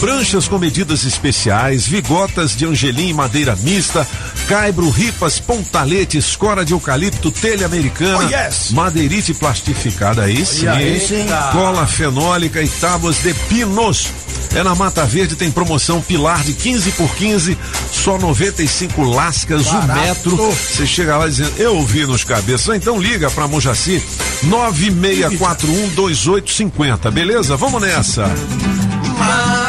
Pranchas 0.00 0.48
com 0.48 0.58
medidas 0.58 1.04
especiais, 1.04 1.86
vigotas 1.86 2.56
de 2.56 2.64
angelim 2.64 3.08
e 3.10 3.14
madeira 3.14 3.54
mista, 3.56 4.06
caibro, 4.48 4.88
ripas, 4.88 5.38
pontaletes, 5.38 6.34
cora 6.36 6.64
de 6.64 6.72
eucalipto, 6.72 7.30
telha 7.30 7.66
americana, 7.66 8.18
Oh, 8.18 8.22
yes. 8.30 8.70
madeirite 8.70 9.34
plastificada, 9.34 10.22
aí 10.22 10.46
sim, 10.46 10.66
aí 10.66 10.98
sim. 10.98 11.26
cola 11.52 11.86
fenólica 11.86 12.62
e 12.62 12.68
tábuas 12.68 13.18
de 13.22 13.34
pinos. 13.34 14.08
É 14.54 14.62
na 14.64 14.74
Mata 14.74 15.04
Verde, 15.04 15.36
tem 15.36 15.50
promoção 15.50 16.00
pilar 16.00 16.42
de 16.42 16.54
15 16.54 16.92
por 16.92 17.14
15, 17.14 17.56
só 17.92 18.16
95 18.18 19.02
lascas 19.04 19.64
Barato. 19.66 20.00
metro. 20.00 20.36
Você 20.50 20.86
chega 20.86 21.18
lá 21.18 21.28
dizendo, 21.28 21.52
eu 21.58 21.76
ouvi 21.76 22.04
nos 22.06 22.24
cabeças. 22.24 22.74
Então 22.74 22.98
liga 23.00 23.30
pra 23.30 23.46
Mojaci, 23.46 24.02
96412850, 24.46 27.10
beleza? 27.12 27.54
Vamos 27.56 27.80
nessa. 27.82 28.22
Madeireira 28.24 29.59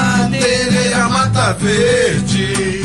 Mata 1.34 1.54
Verde, 1.54 2.82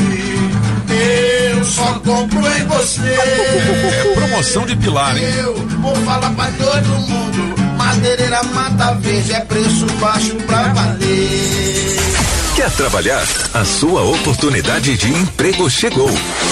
eu 1.51 1.63
só 1.65 1.99
compro 1.99 2.39
em 2.39 2.65
você. 2.65 3.01
É 3.01 4.13
promoção 4.15 4.65
de 4.65 4.73
pilar, 4.77 5.17
hein? 5.17 5.25
Eu 5.37 5.53
vou 5.81 5.93
falar 5.97 6.29
pra 6.31 6.49
todo 6.51 6.87
mundo. 6.87 7.55
Madeireira 7.77 8.41
Mata 8.43 8.93
Verde 8.95 9.33
é 9.33 9.41
preço 9.41 9.85
baixo 9.99 10.33
pra 10.47 10.63
valer. 10.69 11.76
Quer 12.57 12.69
trabalhar? 12.71 13.23
A 13.53 13.63
sua 13.63 14.01
oportunidade 14.01 14.97
de 14.97 15.13
emprego 15.13 15.69
chegou. 15.69 16.09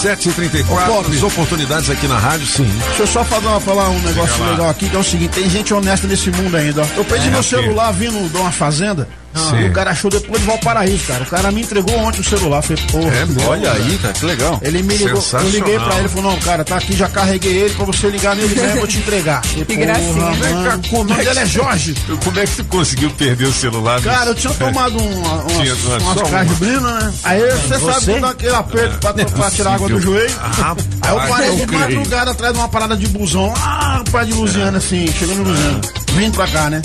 7h34, 0.02 0.66
Ô, 0.70 0.76
Bob. 1.04 1.16
as 1.16 1.24
oportunidades 1.24 1.90
aqui 1.90 2.08
na 2.08 2.18
rádio, 2.18 2.46
sim. 2.48 2.68
Deixa 2.88 3.04
eu 3.04 3.08
só 3.08 3.24
falar, 3.24 3.60
falar 3.60 3.90
um 3.90 4.00
negócio 4.02 4.44
legal 4.46 4.70
aqui, 4.70 4.90
que 4.90 4.96
é 4.96 5.00
o 5.00 5.04
seguinte, 5.04 5.32
tem 5.32 5.50
gente 5.50 5.74
honesta 5.74 6.08
nesse 6.08 6.30
mundo 6.32 6.56
ainda. 6.56 6.82
ó. 6.82 6.86
Eu 6.98 7.06
perdi 7.06 7.28
É, 7.28 7.32
meu 7.32 7.44
celular 7.44 7.92
vindo 7.92 8.30
de 8.32 8.38
uma 8.38 8.52
fazenda. 8.52 9.08
Sim. 9.38 9.60
E 9.60 9.70
o 9.70 9.74
cara 9.74 9.92
achou 9.92 10.10
depois 10.10 10.42
de 10.42 10.48
Valparaíso, 10.48 11.06
cara. 11.06 11.24
O 11.24 11.28
cara 11.28 11.52
me 11.52 11.62
entregou 11.62 11.98
ontem 12.00 12.22
o 12.22 12.24
celular. 12.24 12.62
Falei, 12.62 12.84
porra. 12.92 13.12
É? 13.16 13.48
Olha 13.48 13.72
aí, 13.72 13.98
cara, 13.98 14.14
que 14.14 14.26
legal. 14.26 14.60
Ele 14.62 14.84
me 14.84 14.96
ligou, 14.98 15.24
eu 15.34 15.50
liguei 15.50 15.80
pra 15.80 15.98
ele 15.98 16.06
e 16.06 16.10
falou, 16.10 16.32
não, 16.32 16.40
cara, 16.40 16.64
tá 16.64 16.78
aqui, 16.78 16.96
já 16.96 17.08
carreguei 17.10 17.58
ele 17.58 17.74
pra 17.74 17.86
você 17.86 18.10
ligar 18.10 18.36
nele 18.36 18.54
mesmo, 18.54 18.70
eu 18.72 18.78
vou 18.78 18.88
te 18.88 18.98
entregar. 18.98 19.44
Falei, 19.46 19.66
Que 19.66 19.76
gracinha. 19.76 20.78
O 20.78 20.90
como 20.90 21.04
nome 21.04 21.14
é 21.14 21.24
que 21.24 21.30
dele 21.30 21.40
é 21.40 21.46
Jorge. 21.46 21.96
Como 22.24 22.40
é 22.40 22.44
que 22.46 22.54
você 22.54 22.64
conseguiu 22.64 23.10
perder 23.12 23.46
o 23.46 23.54
celular? 23.54 24.02
Cara, 24.02 24.32
eu 24.32 24.36
tinha 24.36 24.54
tomado 24.54 24.98
um, 25.02 25.18
uma, 25.20 25.34
umas, 25.44 25.54
Tinha, 25.54 25.72
é 25.72 25.98
umas 26.02 26.60
né? 26.60 27.14
Aí 27.24 27.42
você 27.42 27.80
sabe 27.80 27.80
Você? 27.80 28.14
que 28.14 28.20
dá 28.20 28.30
aquele 28.30 28.56
aperto 28.56 28.98
pra, 29.00 29.14
Não 29.14 29.22
é 29.22 29.26
pra 29.26 29.52
tirar 29.52 29.74
água 29.74 29.90
do 29.90 30.02
joelho. 30.02 30.36
Rapaz, 30.38 30.88
Aí 31.02 31.12
eu 31.12 31.28
parei 31.28 31.56
de 31.56 31.66
madrugada 31.68 32.32
atrás 32.32 32.54
de 32.54 32.60
uma 32.60 32.68
parada 32.70 32.96
de 32.96 33.08
busão 33.08 33.54
lá, 33.54 34.04
pra 34.12 34.24
de 34.24 34.34
Luziana, 34.34 34.78
assim, 34.78 35.08
chegando 35.08 35.42
em 35.42 35.44
Luziana. 35.44 35.82
Vindo 36.18 36.34
pra 36.36 36.48
cá, 36.48 36.68
né? 36.68 36.82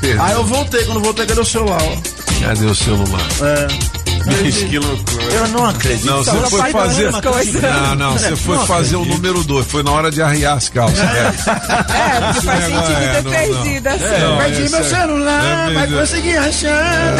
Perdeu. 0.00 0.22
Aí 0.22 0.32
eu 0.32 0.44
voltei, 0.44 0.84
quando 0.84 1.00
voltei, 1.00 1.26
cadê 1.26 1.40
o 1.40 1.44
celular? 1.44 1.82
ó? 1.82 2.46
Cadê 2.46 2.66
o 2.66 2.74
celular? 2.74 3.26
É. 3.42 4.05
Bicho, 4.26 4.66
que 4.68 4.78
loucura. 4.78 5.24
Eu 5.32 5.48
não 5.48 5.66
acredito. 5.66 6.06
Não, 6.06 6.24
você 6.24 6.30
foi 6.50 6.60
vai 6.60 6.72
fazer. 6.72 7.12
Não, 7.12 7.94
não, 7.94 8.12
você 8.12 8.36
foi 8.36 8.58
fazer 8.66 8.96
o 8.96 9.04
número 9.04 9.44
dois. 9.44 9.66
Foi 9.66 9.82
na 9.82 9.90
hora 9.90 10.10
de 10.10 10.22
arriar 10.22 10.54
as 10.54 10.68
calças. 10.68 10.98
É, 10.98 11.32
porque 12.32 12.40
faz 12.46 12.60
Esse 12.64 12.70
negócio 12.70 12.86
sentido 12.86 13.02
é, 13.02 13.12
ter 13.14 13.22
não, 13.22 13.30
perdido 13.30 13.86
assim. 13.88 14.20
Não, 14.24 14.36
Perdi 14.38 14.62
esse 14.62 14.70
meu 14.72 14.80
é- 14.80 14.88
celular, 14.88 15.70
é 15.70 15.74
mas 15.74 15.90
mesmo. 15.90 16.00
consegui 16.00 16.36
achar. 16.36 17.14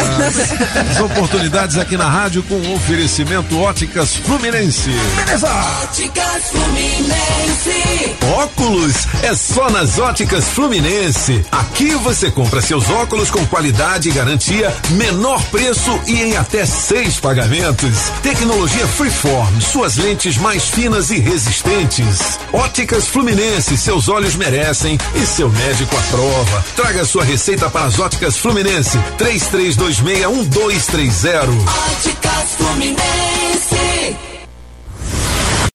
As 0.91 0.99
oportunidades 0.99 1.77
aqui 1.77 1.97
na 1.97 2.09
rádio 2.09 2.43
com 2.43 2.73
oferecimento 2.73 3.59
Óticas 3.59 4.15
Fluminense. 4.15 4.89
Beleza. 5.15 5.47
Óticas 5.83 6.43
Fluminense. 6.51 8.15
Óculos 8.35 8.93
é 9.23 9.33
só 9.35 9.69
nas 9.69 9.97
Óticas 9.99 10.45
Fluminense. 10.49 11.45
Aqui 11.51 11.91
você 11.95 12.29
compra 12.31 12.61
seus 12.61 12.89
óculos 12.89 13.29
com 13.31 13.45
qualidade 13.47 14.09
e 14.09 14.11
garantia, 14.11 14.73
menor 14.91 15.41
preço 15.45 15.99
e 16.07 16.21
em 16.21 16.37
até 16.37 16.65
seis 16.97 17.19
pagamentos. 17.19 18.09
Tecnologia 18.23 18.87
Freeform, 18.87 19.61
suas 19.61 19.97
lentes 19.97 20.35
mais 20.37 20.67
finas 20.67 21.11
e 21.11 21.19
resistentes. 21.19 22.39
Óticas 22.51 23.07
Fluminense, 23.07 23.77
seus 23.77 24.09
olhos 24.09 24.35
merecem 24.35 24.97
e 25.13 25.23
seu 25.27 25.47
médico 25.47 25.95
aprova. 25.95 26.65
Traga 26.75 27.05
sua 27.05 27.23
receita 27.23 27.69
para 27.69 27.85
as 27.85 27.99
Óticas 27.99 28.37
Fluminense. 28.37 28.97
33261230. 29.19 31.51
Óticas 31.91 32.55
Fluminense. 32.57 34.17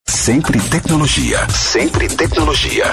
Sempre 0.09 0.59
tecnologia. 0.59 1.47
Sempre 1.51 2.09
tecnologia. 2.09 2.93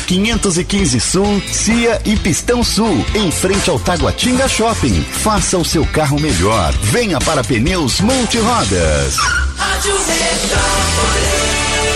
515 0.00 1.00
Sul, 1.00 1.42
Cia 1.52 2.00
e 2.04 2.16
Pistão 2.16 2.62
Sul, 2.62 3.04
em 3.14 3.30
frente 3.30 3.70
ao 3.70 3.78
Taguatinga 3.78 4.48
Shopping. 4.48 5.02
Faça 5.02 5.58
o 5.58 5.64
seu 5.64 5.86
carro 5.86 6.18
melhor. 6.18 6.72
Venha 6.82 7.18
para 7.18 7.42
Pneus 7.42 8.00
Multirodas. 8.00 9.16
Rádio 9.56 9.92
Metrópolis. 9.92 11.95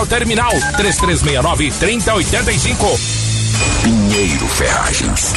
terminal 0.05 0.51
3369 0.77 1.71
3085. 1.79 2.99
Pinheiro 3.83 4.47
Ferragens, 4.47 5.33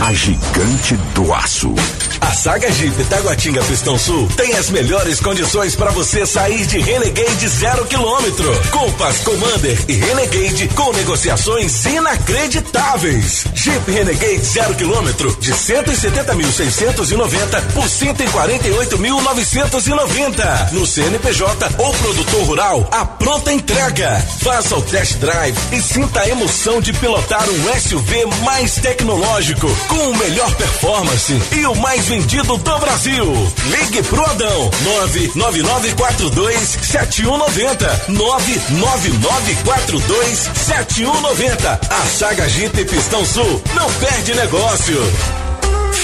a 0.00 0.12
gigante 0.12 0.96
do 1.14 1.32
aço. 1.32 1.74
A 2.20 2.32
Saga 2.32 2.72
Jeep 2.72 3.04
Taguatinga 3.04 3.62
Pistão 3.64 3.96
Sul 3.98 4.28
tem 4.36 4.52
as 4.54 4.70
melhores 4.70 5.20
condições 5.20 5.76
para 5.76 5.90
você 5.90 6.24
sair 6.26 6.66
de 6.66 6.78
Renegade 6.80 7.48
zero 7.48 7.84
quilômetro. 7.86 8.50
Compass 8.70 9.18
Commander 9.18 9.78
e 9.88 9.92
Renegade 9.94 10.68
com 10.74 10.92
negociações 10.92 11.84
inacreditáveis. 11.86 13.44
Jeep 13.54 13.90
Renegade 13.90 14.44
zero 14.44 14.74
quilômetro 14.74 15.34
de 15.40 15.52
170.690 15.52 17.62
por 17.72 17.84
148.990 17.84 20.72
no 20.72 20.86
CNPJ 20.86 21.70
ou 21.78 21.92
produtor 21.94 22.42
rural. 22.44 22.86
A 22.90 23.04
pronta 23.04 23.52
entrega. 23.52 24.20
Faça 24.42 24.74
o 24.76 24.82
test 24.82 25.18
drive 25.18 25.56
e 25.72 25.80
sinta 25.80 26.20
a 26.20 26.28
emoção 26.28 26.80
de 26.80 26.92
pilotar 26.94 27.48
um 27.48 27.80
SUV 27.80 28.26
mais 28.44 28.74
tecnológico 28.74 29.68
com 29.88 30.10
o 30.10 30.16
melhor 30.16 30.52
performance 30.56 31.40
e 31.52 31.64
o 31.66 31.76
mais 31.76 32.07
vendido 32.08 32.56
do 32.56 32.78
Brasil. 32.78 33.52
Ligue 33.66 34.02
pro 34.04 34.24
Adão 34.24 34.70
99942 34.82 36.78
7190 36.82 38.04
99942 38.08 40.50
7190. 40.54 41.80
A 41.90 42.06
Saga 42.06 42.48
Jeep 42.48 42.82
Pistão 42.86 43.26
Sul 43.26 43.62
não 43.74 43.92
perde 43.92 44.34
negócio. 44.34 44.96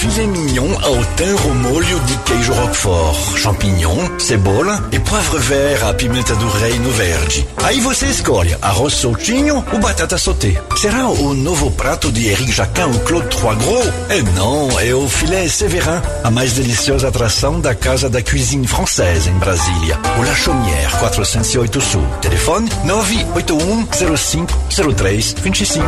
Filet 0.05 0.27
mignon 0.27 0.71
ao 0.83 1.03
thym 1.15 1.35
ao 1.43 1.55
molho 1.55 1.99
de 2.01 2.15
queijo 2.17 2.53
roquefort, 2.53 3.37
champignon, 3.39 4.19
cebola 4.19 4.87
e 4.91 4.99
poivre 4.99 5.39
vert 5.39 5.83
à 5.83 5.93
pimenta 5.95 6.35
do 6.35 6.47
reino 6.47 6.91
verde. 6.91 7.47
Aí 7.63 7.79
você 7.79 8.05
escolhe 8.05 8.55
arroz 8.61 8.93
soltinho 8.93 9.65
ou 9.73 9.79
batata 9.79 10.15
sauté. 10.19 10.61
Será 10.77 11.07
o 11.07 11.33
novo 11.33 11.71
prato 11.71 12.11
de 12.11 12.27
Eric 12.27 12.51
Jacquin 12.51 12.83
ou 12.83 12.99
Claude 12.99 13.35
Trois 13.35 13.57
Gros? 13.57 13.87
É 14.09 14.21
não, 14.35 14.79
é 14.79 14.93
o 14.93 15.09
filé 15.09 15.47
Severin, 15.47 16.01
a 16.23 16.29
mais 16.29 16.53
deliciosa 16.53 17.07
atração 17.07 17.59
da 17.59 17.73
Casa 17.73 18.07
da 18.07 18.21
Cuisine 18.21 18.67
Française 18.67 19.27
em 19.27 19.39
Brasília. 19.39 19.99
O 20.19 20.23
La 20.23 20.35
Chaumière, 20.35 20.91
408 20.99 21.81
Sul. 21.81 22.05
Telefone 22.21 22.69
981 22.83 24.15
05 24.15 24.53
03 24.95 25.35
25. 25.41 25.85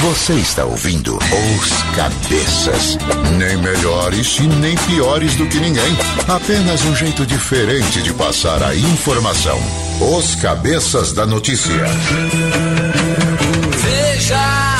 Você 0.00 0.34
está 0.34 0.64
ouvindo 0.64 1.16
Os 1.16 1.82
Cabeças. 1.96 2.98
Nem 3.38 3.56
melhores 3.56 4.38
e 4.38 4.42
nem 4.42 4.76
piores 4.76 5.34
do 5.36 5.46
que 5.46 5.58
ninguém. 5.58 5.96
Apenas 6.28 6.84
um 6.84 6.94
jeito 6.94 7.24
diferente 7.24 8.02
de 8.02 8.12
passar 8.12 8.62
a 8.62 8.74
informação. 8.74 9.58
Os 10.00 10.34
Cabeças 10.36 11.12
da 11.12 11.24
Notícia. 11.24 11.84
Veja. 13.78 14.76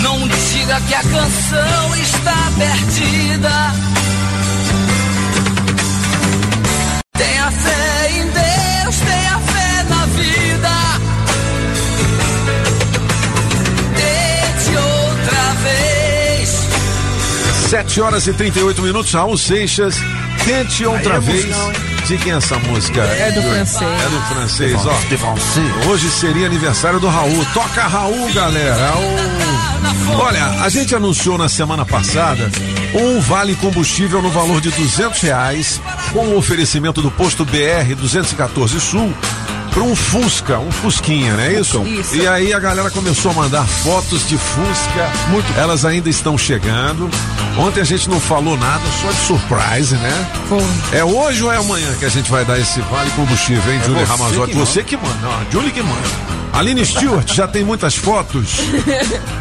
Não 0.00 0.28
diga 0.28 0.80
que 0.80 0.94
a 0.94 1.02
canção 1.02 1.96
está 1.96 2.52
perdida. 2.58 3.91
7 17.72 18.02
horas 18.02 18.26
e 18.26 18.34
38 18.34 18.82
minutos, 18.82 19.10
Raul 19.14 19.38
Seixas. 19.38 19.96
Tente 20.44 20.84
outra 20.84 21.14
Aí 21.14 21.16
é 21.16 21.20
vez. 21.20 21.44
hein? 21.46 21.52
De 22.06 22.18
quem 22.18 22.32
é 22.32 22.36
essa 22.36 22.58
música? 22.58 23.00
É 23.00 23.32
do 23.32 23.40
francês. 23.40 23.90
É 23.90 24.08
do 24.10 24.20
francês, 24.34 24.74
ó. 24.84 24.92
francês. 25.16 25.86
Hoje 25.86 26.10
seria 26.10 26.44
aniversário 26.44 27.00
do 27.00 27.08
Raul. 27.08 27.46
Toca 27.54 27.86
Raul, 27.86 28.30
galera. 28.34 28.76
Raul. 28.76 30.20
Olha, 30.20 30.44
a 30.62 30.68
gente 30.68 30.94
anunciou 30.94 31.38
na 31.38 31.48
semana 31.48 31.86
passada 31.86 32.50
um 32.92 33.18
vale 33.20 33.54
combustível 33.54 34.20
no 34.20 34.28
valor 34.28 34.60
de 34.60 34.70
duzentos 34.70 35.22
reais 35.22 35.80
com 36.12 36.26
o 36.26 36.36
oferecimento 36.36 37.00
do 37.00 37.10
posto 37.10 37.42
BR 37.42 37.94
214 37.98 38.78
Sul 38.82 39.14
para 39.72 39.82
um 39.82 39.96
Fusca, 39.96 40.58
um 40.58 40.70
Fusquinha, 40.70 41.34
não 41.34 41.42
é 41.42 41.54
isso? 41.54 41.82
Isso. 41.82 42.14
E 42.14 42.26
aí 42.26 42.52
a 42.52 42.58
galera 42.58 42.90
começou 42.90 43.30
a 43.30 43.34
mandar 43.34 43.66
fotos 43.66 44.28
de 44.28 44.36
Fusca. 44.36 45.10
Muito. 45.28 45.46
Elas 45.58 45.84
ainda 45.84 46.10
estão 46.10 46.36
chegando. 46.36 47.10
Ontem 47.58 47.80
a 47.80 47.84
gente 47.84 48.08
não 48.08 48.20
falou 48.20 48.56
nada, 48.56 48.82
só 49.00 49.08
de 49.10 49.26
surprise, 49.26 49.94
né? 49.96 50.26
É 50.92 51.02
hoje 51.04 51.42
ou 51.42 51.52
é 51.52 51.56
amanhã 51.56 51.88
que 51.98 52.04
a 52.04 52.08
gente 52.08 52.30
vai 52.30 52.44
dar 52.44 52.58
esse 52.58 52.80
vale 52.82 53.10
combustível, 53.12 53.72
hein, 53.72 53.80
É 53.82 53.86
Julie 53.86 54.04
você 54.04 54.12
Ramazotti? 54.12 54.54
Você 54.54 54.82
que 54.82 54.96
manda, 54.96 55.16
não, 55.22 55.30
a 55.30 55.44
Julie 55.50 55.70
que 55.70 55.82
manda. 55.82 56.08
Aline 56.52 56.84
Stewart 56.84 57.32
já 57.32 57.48
tem 57.48 57.64
muitas 57.64 57.96
fotos. 57.96 58.58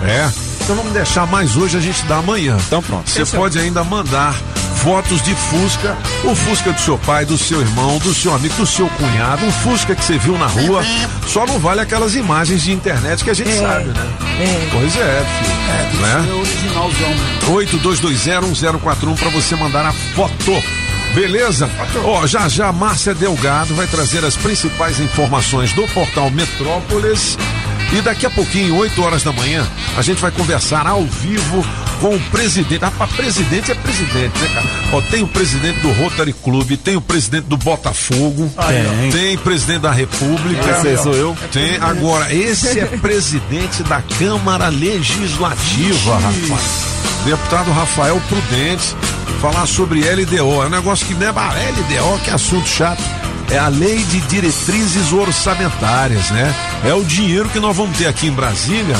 É. 0.03 0.29
Então 0.63 0.75
vamos 0.75 0.93
deixar 0.93 1.27
mais 1.27 1.55
hoje, 1.55 1.77
a 1.77 1.79
gente 1.79 2.03
dá 2.05 2.17
amanhã. 2.17 2.57
Então 2.67 2.81
pronto. 2.81 3.09
Você 3.09 3.25
pode 3.25 3.59
ainda 3.59 3.83
mandar 3.83 4.35
fotos 4.83 5.21
de 5.21 5.33
Fusca, 5.35 5.95
o 6.23 6.33
Fusca 6.35 6.71
do 6.71 6.79
seu 6.81 6.97
pai, 6.97 7.23
do 7.25 7.37
seu 7.37 7.61
irmão, 7.61 7.99
do 7.99 8.13
seu 8.13 8.33
amigo, 8.33 8.55
do 8.55 8.65
seu 8.65 8.87
cunhado, 8.89 9.45
um 9.45 9.51
Fusca 9.51 9.95
que 9.95 10.03
você 10.03 10.17
viu 10.17 10.37
na 10.37 10.47
rua. 10.47 10.83
Só 11.27 11.45
não 11.45 11.59
vale 11.59 11.81
aquelas 11.81 12.15
imagens 12.15 12.63
de 12.63 12.71
internet 12.71 13.23
que 13.23 13.29
a 13.29 13.33
gente 13.33 13.51
É. 13.51 13.57
sabe, 13.59 13.85
né? 13.89 14.13
Pois 14.71 14.95
é, 14.97 15.25
filho. 15.43 16.01
né? 16.01 16.33
originalzão. 16.33 17.13
82201041 17.47 19.15
para 19.17 19.29
você 19.29 19.55
mandar 19.55 19.85
a 19.85 19.91
foto. 19.93 20.63
Beleza? 21.13 21.69
Ó, 22.05 22.25
já 22.25 22.47
já 22.47 22.67
a 22.69 22.71
Márcia 22.71 23.13
Delgado 23.13 23.75
vai 23.75 23.85
trazer 23.85 24.23
as 24.23 24.35
principais 24.37 24.99
informações 24.99 25.73
do 25.73 25.83
portal 25.89 26.31
Metrópolis. 26.31 27.37
E 27.91 27.99
daqui 28.01 28.25
a 28.25 28.29
pouquinho, 28.29 28.77
8 28.77 29.03
horas 29.03 29.21
da 29.21 29.33
manhã, 29.33 29.67
a 29.97 30.01
gente 30.01 30.21
vai 30.21 30.31
conversar 30.31 30.87
ao 30.87 31.03
vivo 31.03 31.65
com 32.01 32.15
o 32.15 32.19
presidente. 32.31 32.83
Ah, 32.83 32.91
pra 32.91 33.07
presidente 33.07 33.71
é 33.71 33.75
presidente, 33.75 34.37
né, 34.39 34.49
cara? 34.53 34.65
Ó, 34.91 35.01
tem 35.01 35.21
o 35.21 35.27
presidente 35.27 35.79
do 35.81 35.91
Rotary 35.91 36.33
Club, 36.33 36.71
tem 36.77 36.95
o 36.95 37.01
presidente 37.01 37.45
do 37.45 37.55
Botafogo, 37.55 38.51
Tem. 38.67 39.11
tem 39.11 39.37
presidente 39.37 39.81
da 39.81 39.91
República. 39.91 40.81
Esse 40.83 41.03
sou 41.03 41.13
eu. 41.13 41.37
Tem. 41.51 41.77
Agora, 41.77 42.33
esse 42.33 42.79
é 42.79 42.85
presidente 42.85 43.83
da 43.83 44.01
Câmara 44.01 44.67
Legislativa, 44.69 46.13
rapaz. 46.15 46.91
Deputado 47.23 47.71
Rafael 47.71 48.19
Prudente, 48.27 48.95
falar 49.39 49.67
sobre 49.67 50.01
LDO. 50.01 50.63
É 50.63 50.65
um 50.65 50.69
negócio 50.69 51.05
que 51.05 51.13
é 51.23 51.27
ah, 51.27 51.53
LDO, 51.53 52.19
que 52.23 52.31
é 52.31 52.33
assunto 52.33 52.67
chato. 52.67 53.03
É 53.51 53.59
a 53.59 53.67
lei 53.67 53.97
de 54.05 54.21
diretrizes 54.21 55.11
orçamentárias, 55.11 56.31
né? 56.31 56.55
É 56.85 56.93
o 56.93 57.03
dinheiro 57.03 57.49
que 57.49 57.59
nós 57.59 57.75
vamos 57.75 57.95
ter 57.97 58.07
aqui 58.07 58.27
em 58.27 58.31
Brasília 58.31 58.95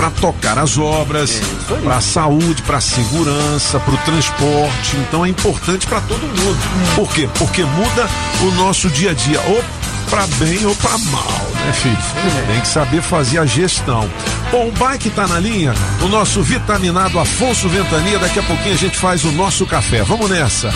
para 0.00 0.10
tocar 0.12 0.58
as 0.58 0.78
obras, 0.78 1.42
para 1.84 1.98
a 1.98 2.00
saúde, 2.00 2.62
para 2.62 2.78
a 2.78 2.80
segurança, 2.80 3.78
para 3.78 3.92
o 3.92 3.98
transporte. 3.98 4.96
Então 4.96 5.26
é 5.26 5.28
importante 5.28 5.86
para 5.86 6.00
todo 6.00 6.22
mundo. 6.22 6.58
Por 6.96 7.12
quê? 7.12 7.28
Porque 7.38 7.62
muda 7.62 8.08
o 8.40 8.50
nosso 8.52 8.88
dia 8.88 9.10
a 9.10 9.14
dia, 9.14 9.38
ou 9.42 9.62
para 10.08 10.26
bem 10.38 10.64
ou 10.64 10.74
para 10.76 10.96
mal, 10.96 11.50
né, 11.66 11.72
filho? 11.74 11.98
Tem 12.46 12.60
que 12.62 12.68
saber 12.68 13.02
fazer 13.02 13.40
a 13.40 13.44
gestão. 13.44 14.10
Bom, 14.50 14.68
o 14.68 14.72
bike 14.72 15.10
tá 15.10 15.26
na 15.26 15.38
linha, 15.38 15.74
o 16.00 16.08
nosso 16.08 16.42
vitaminado 16.42 17.20
Afonso 17.20 17.68
Ventania, 17.68 18.18
daqui 18.18 18.38
a 18.38 18.42
pouquinho 18.42 18.74
a 18.74 18.78
gente 18.78 18.96
faz 18.96 19.22
o 19.26 19.32
nosso 19.32 19.66
café. 19.66 20.02
Vamos 20.02 20.30
nessa. 20.30 20.72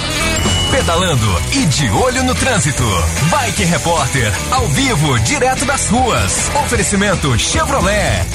Pedalando 0.71 1.43
e 1.53 1.65
de 1.65 1.89
olho 1.89 2.25
no 2.25 2.35
trânsito. 2.35 2.85
Bike 3.31 3.65
Repórter, 3.65 4.31
ao 4.51 4.69
vivo, 4.69 5.19
direto 5.21 5.65
das 5.65 5.89
ruas. 5.89 6.51
Oferecimento 6.63 7.39
Chevrolet. 7.39 8.27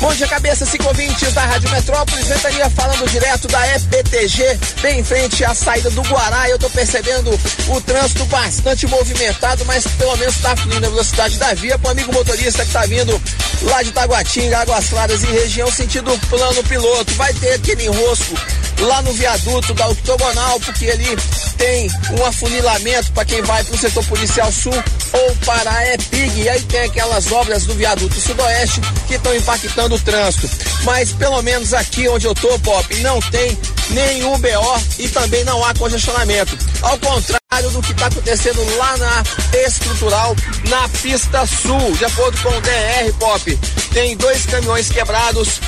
Bom 0.00 0.14
dia, 0.14 0.28
cabeça, 0.28 0.64
ciclovintes 0.64 1.32
da 1.32 1.44
Rádio 1.44 1.68
Metrópolis. 1.70 2.28
Ventania 2.28 2.70
falando 2.70 3.10
direto 3.10 3.48
da 3.48 3.60
FPTG, 3.66 4.58
bem 4.80 5.00
em 5.00 5.04
frente 5.04 5.44
à 5.44 5.52
saída 5.52 5.90
do 5.90 6.02
Guará. 6.02 6.48
Eu 6.48 6.56
tô 6.56 6.70
percebendo 6.70 7.28
o 7.68 7.80
trânsito 7.80 8.24
bastante 8.26 8.86
movimentado, 8.86 9.64
mas 9.64 9.88
pelo 9.88 10.16
menos 10.16 10.36
tá 10.36 10.54
fluindo 10.54 10.86
a 10.86 10.90
velocidade 10.90 11.36
da 11.36 11.52
via. 11.54 11.76
Pro 11.80 11.90
amigo 11.90 12.12
motorista 12.12 12.64
que 12.64 12.70
tá 12.70 12.86
vindo 12.86 13.20
lá 13.62 13.82
de 13.82 13.90
Taguatinga, 13.90 14.58
Águas 14.60 14.88
Claras 14.88 15.22
e 15.24 15.26
região, 15.26 15.68
sentido 15.68 16.16
plano 16.28 16.62
piloto. 16.62 17.12
Vai 17.14 17.34
ter 17.34 17.54
aquele 17.54 17.86
enrosco 17.86 18.34
lá 18.80 19.02
no 19.02 19.12
viaduto 19.12 19.74
da 19.74 19.88
octogonal, 19.88 20.60
porque 20.60 20.88
ali 20.90 21.16
tem 21.56 21.90
um 22.16 22.24
afunilamento 22.24 23.12
para 23.12 23.24
quem 23.24 23.42
vai 23.42 23.64
para 23.64 23.74
o 23.74 23.78
setor 23.78 24.04
policial 24.04 24.52
sul 24.52 24.72
ou 25.12 25.36
para 25.44 25.70
a 25.70 25.94
EPIG. 25.94 26.42
E 26.42 26.48
aí 26.48 26.62
tem 26.62 26.82
aquelas 26.82 27.32
obras 27.32 27.64
do 27.64 27.74
viaduto 27.74 28.14
sudoeste 28.20 28.80
que 29.08 29.14
estão 29.14 29.34
impactando 29.34 29.87
o 29.94 30.00
trânsito. 30.00 30.48
Mas 30.84 31.12
pelo 31.12 31.42
menos 31.42 31.74
aqui 31.74 32.08
onde 32.08 32.26
eu 32.26 32.34
tô, 32.34 32.58
Pop, 32.60 32.94
não 33.00 33.20
tem 33.20 33.56
nenhum 33.90 34.38
BO 34.38 34.80
e 34.98 35.08
também 35.08 35.44
não 35.44 35.64
há 35.64 35.74
congestionamento. 35.74 36.56
Ao 36.82 36.98
contrário 36.98 37.70
do 37.70 37.82
que 37.82 37.92
está 37.92 38.06
acontecendo 38.06 38.64
lá 38.76 38.96
na 38.96 39.22
estrutural, 39.66 40.36
na 40.68 40.88
pista 40.88 41.46
sul. 41.46 41.92
De 41.96 42.04
acordo 42.04 42.40
com 42.42 42.50
o 42.50 42.60
DR, 42.60 43.12
Pop, 43.18 43.58
tem 43.92 44.16
dois 44.16 44.46
caminhões 44.46 44.88
quebrados 44.88 45.60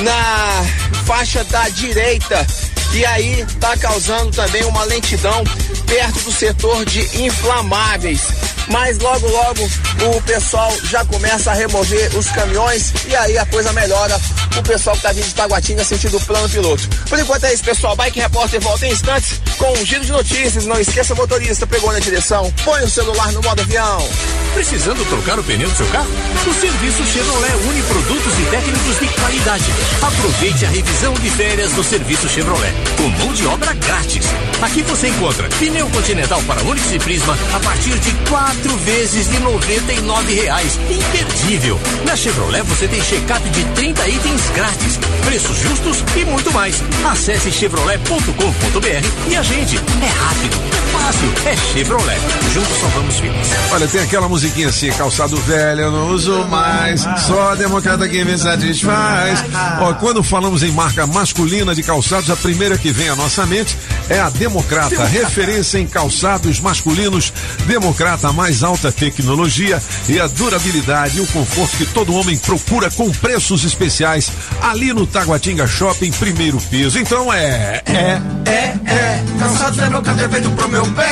na 0.00 0.64
faixa 1.06 1.42
da 1.44 1.68
direita 1.70 2.46
e 2.92 3.04
aí 3.04 3.40
está 3.40 3.76
causando 3.76 4.30
também 4.30 4.64
uma 4.64 4.84
lentidão 4.84 5.44
perto 5.86 6.20
do 6.20 6.32
setor 6.32 6.84
de 6.84 7.22
inflamáveis. 7.22 8.22
Mas 8.70 8.98
logo, 8.98 9.26
logo 9.28 9.68
o 10.16 10.22
pessoal 10.22 10.72
já 10.84 11.04
começa 11.04 11.50
a 11.50 11.54
remover 11.54 12.16
os 12.16 12.26
caminhões 12.30 12.92
e 13.08 13.16
aí 13.16 13.38
a 13.38 13.46
coisa 13.46 13.72
melhora. 13.72 14.18
O 14.56 14.62
pessoal 14.62 14.96
que 14.96 15.02
tá 15.02 15.12
vindo 15.12 15.26
de 15.26 15.34
Taguatinga 15.34 15.82
o 15.82 16.20
plano 16.20 16.48
piloto. 16.48 16.88
Por 17.08 17.18
enquanto 17.18 17.44
é 17.44 17.54
isso, 17.54 17.64
pessoal. 17.64 17.96
Bike 17.96 18.20
Repórter 18.20 18.60
volta 18.60 18.86
em 18.86 18.92
instantes 18.92 19.40
com 19.56 19.70
um 19.72 19.84
giro 19.84 20.04
de 20.04 20.12
notícias. 20.12 20.66
Não 20.66 20.80
esqueça, 20.80 21.14
motorista, 21.14 21.66
pegou 21.66 21.92
na 21.92 21.98
direção, 21.98 22.52
põe 22.64 22.82
o 22.82 22.90
celular 22.90 23.32
no 23.32 23.42
modo 23.42 23.60
avião. 23.60 24.08
Precisando 24.54 25.04
trocar 25.08 25.38
o 25.38 25.44
pneu 25.44 25.68
do 25.68 25.76
seu 25.76 25.86
carro? 25.86 26.08
O 26.46 26.54
serviço 26.54 27.04
Chevrolet 27.06 27.54
une 27.68 27.82
produtos 27.82 28.38
e 28.38 28.42
técnicos 28.50 28.98
de 28.98 29.06
qualidade. 29.20 29.64
Aproveite 30.02 30.64
a 30.64 30.68
revisão 30.70 31.14
de 31.14 31.30
férias 31.30 31.72
do 31.72 31.84
serviço 31.84 32.28
Chevrolet, 32.28 32.72
com 32.96 33.08
mão 33.08 33.32
de 33.32 33.46
obra 33.46 33.72
grátis. 33.74 34.26
Aqui 34.60 34.82
você 34.82 35.08
encontra 35.08 35.48
pneu 35.58 35.88
continental 35.90 36.42
para 36.42 36.62
Onix 36.62 36.90
e 36.92 36.98
Prisma 36.98 37.38
a 37.54 37.60
partir 37.60 37.96
de 37.98 38.10
quatro 38.28 38.57
vezes 38.66 39.28
de 39.28 39.38
99 39.40 40.34
reais. 40.34 40.78
Imperdível! 40.90 41.78
Na 42.04 42.16
Chevrolet 42.16 42.62
você 42.62 42.88
tem 42.88 43.00
check-up 43.02 43.48
de 43.50 43.64
30 43.64 44.08
itens 44.08 44.50
grátis, 44.54 44.98
preços 45.24 45.58
justos 45.58 46.04
e 46.16 46.24
muito 46.24 46.52
mais. 46.52 46.82
Acesse 47.04 47.52
chevrolet.com.br 47.52 49.30
e 49.30 49.36
a 49.36 49.42
gente 49.42 49.76
é 49.76 50.06
rápido, 50.06 50.56
é 50.72 50.98
fácil, 50.98 51.32
é 51.46 51.56
Chevrolet. 51.72 52.20
Juntos 52.52 52.78
salvamos 52.78 53.20
vidas. 53.20 53.48
Olha, 53.72 53.86
tem 53.86 54.00
aquela 54.00 54.28
musiquinha 54.28 54.68
assim, 54.68 54.90
calçado 54.92 55.36
velho, 55.36 55.82
eu 55.82 55.90
não 55.90 56.08
uso 56.10 56.44
mais, 56.46 57.02
só 57.26 57.52
a 57.52 57.54
democrata 57.54 58.08
que 58.08 58.24
me 58.24 58.36
satisfaz. 58.36 59.44
Ó, 59.80 59.92
quando 59.94 60.22
falamos 60.22 60.62
em 60.62 60.72
marca 60.72 61.06
masculina 61.06 61.74
de 61.74 61.82
calçados, 61.82 62.30
a 62.30 62.36
primeira 62.36 62.78
que 62.78 62.90
vem 62.90 63.08
à 63.08 63.16
nossa 63.16 63.46
mente 63.46 63.76
é 64.08 64.18
a 64.18 64.30
Democrata, 64.30 65.04
referência 65.04 65.78
em 65.78 65.86
calçados 65.86 66.60
masculinos. 66.60 67.32
Democrata, 67.66 68.28
a 68.28 68.32
mais 68.48 68.62
alta 68.62 68.90
tecnologia 68.90 69.78
e 70.08 70.18
a 70.18 70.26
durabilidade 70.26 71.18
e 71.18 71.20
o 71.20 71.26
conforto 71.26 71.76
que 71.76 71.84
todo 71.84 72.14
homem 72.14 72.38
procura 72.38 72.90
com 72.90 73.10
preços 73.10 73.62
especiais 73.62 74.32
ali 74.62 74.90
no 74.90 75.06
Taguatinga 75.06 75.66
Shopping, 75.66 76.10
primeiro 76.12 76.58
piso. 76.58 76.98
Então 76.98 77.30
é, 77.30 77.82
é, 77.84 78.22
É, 78.46 78.74
é, 78.90 79.24
calçados 79.38 79.76
democrata 79.76 80.22
é 80.22 80.28
feito 80.30 80.50
pro 80.52 80.68
meu 80.70 80.86
pé. 80.92 81.10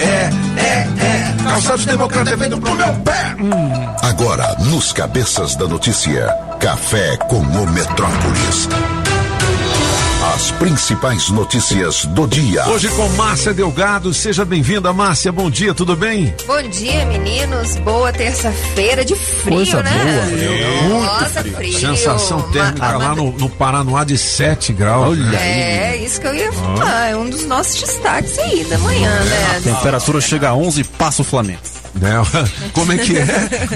É, 0.00 0.60
é, 0.60 0.88
é, 1.04 1.36
calçados 1.44 1.84
democrata 1.86 2.30
é 2.30 2.36
feito 2.36 2.60
pro 2.60 2.74
meu 2.74 2.94
pé. 2.94 3.36
Agora, 4.02 4.56
nos 4.58 4.92
Cabeças 4.92 5.54
da 5.54 5.68
Notícia, 5.68 6.26
Café 6.58 7.16
com 7.28 7.38
o 7.38 7.70
Metrópolis. 7.70 8.68
As 10.32 10.50
principais 10.52 11.28
notícias 11.28 12.06
do 12.06 12.26
dia. 12.26 12.66
Hoje 12.68 12.88
com 12.88 13.06
Márcia 13.10 13.52
Delgado, 13.52 14.12
seja 14.14 14.44
bem-vinda, 14.44 14.92
Márcia. 14.92 15.30
Bom 15.30 15.50
dia, 15.50 15.74
tudo 15.74 15.94
bem? 15.94 16.34
Bom 16.46 16.62
dia, 16.68 17.04
meninos. 17.06 17.76
Boa 17.76 18.12
terça-feira 18.12 19.04
de 19.04 19.14
frio, 19.14 19.54
Coisa 19.56 19.82
né? 19.82 19.90
boa, 19.90 20.26
frio. 20.38 20.82
Muito 20.88 21.04
Nossa, 21.04 21.44
frio. 21.44 21.78
Sensação 21.78 22.42
térmica 22.50 22.86
Ma- 22.92 22.96
lá 22.96 23.14
no, 23.14 23.32
no 23.32 23.48
Paranoá 23.50 24.02
de 24.04 24.16
7 24.16 24.72
graus. 24.72 25.18
É, 25.34 25.96
isso 25.98 26.20
que 26.20 26.26
eu 26.26 26.34
ia 26.34 26.52
falar. 26.52 27.10
É 27.10 27.16
um 27.16 27.28
dos 27.28 27.44
nossos 27.46 27.80
destaques 27.82 28.38
aí 28.38 28.64
da 28.64 28.78
manhã, 28.78 29.10
né? 29.10 29.56
A 29.58 29.60
temperatura 29.60 30.20
chega 30.20 30.48
a 30.48 30.54
11 30.54 30.80
e 30.80 30.84
passa 30.84 31.22
o 31.22 31.24
Flamengo. 31.24 31.60
Como 32.72 32.92
é 32.92 32.98
que 32.98 33.16
é? 33.16 33.24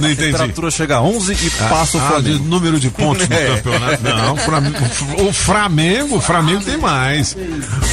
Não 0.01 0.11
entendi. 0.11 0.29
A 0.29 0.39
temperatura 0.39 0.71
chega 0.71 0.97
a 0.97 1.03
11 1.03 1.33
e 1.35 1.53
Ah, 1.61 1.69
passa 1.69 1.99
o 1.99 2.01
ah, 2.01 2.09
Flamengo. 2.09 2.39
de 2.39 2.45
número 2.45 2.81
de 2.81 2.91
pontos 2.91 3.29
no 3.29 3.35
É. 3.37 3.47
campeonato. 3.57 4.03
Não, 4.03 4.35
o 4.35 4.37
Flam- 4.37 4.73
o 5.29 5.33
Flamengo, 5.33 6.17
o 6.17 6.21
Flamengo 6.21 6.63
tem 6.65 6.77
mais. 6.77 7.37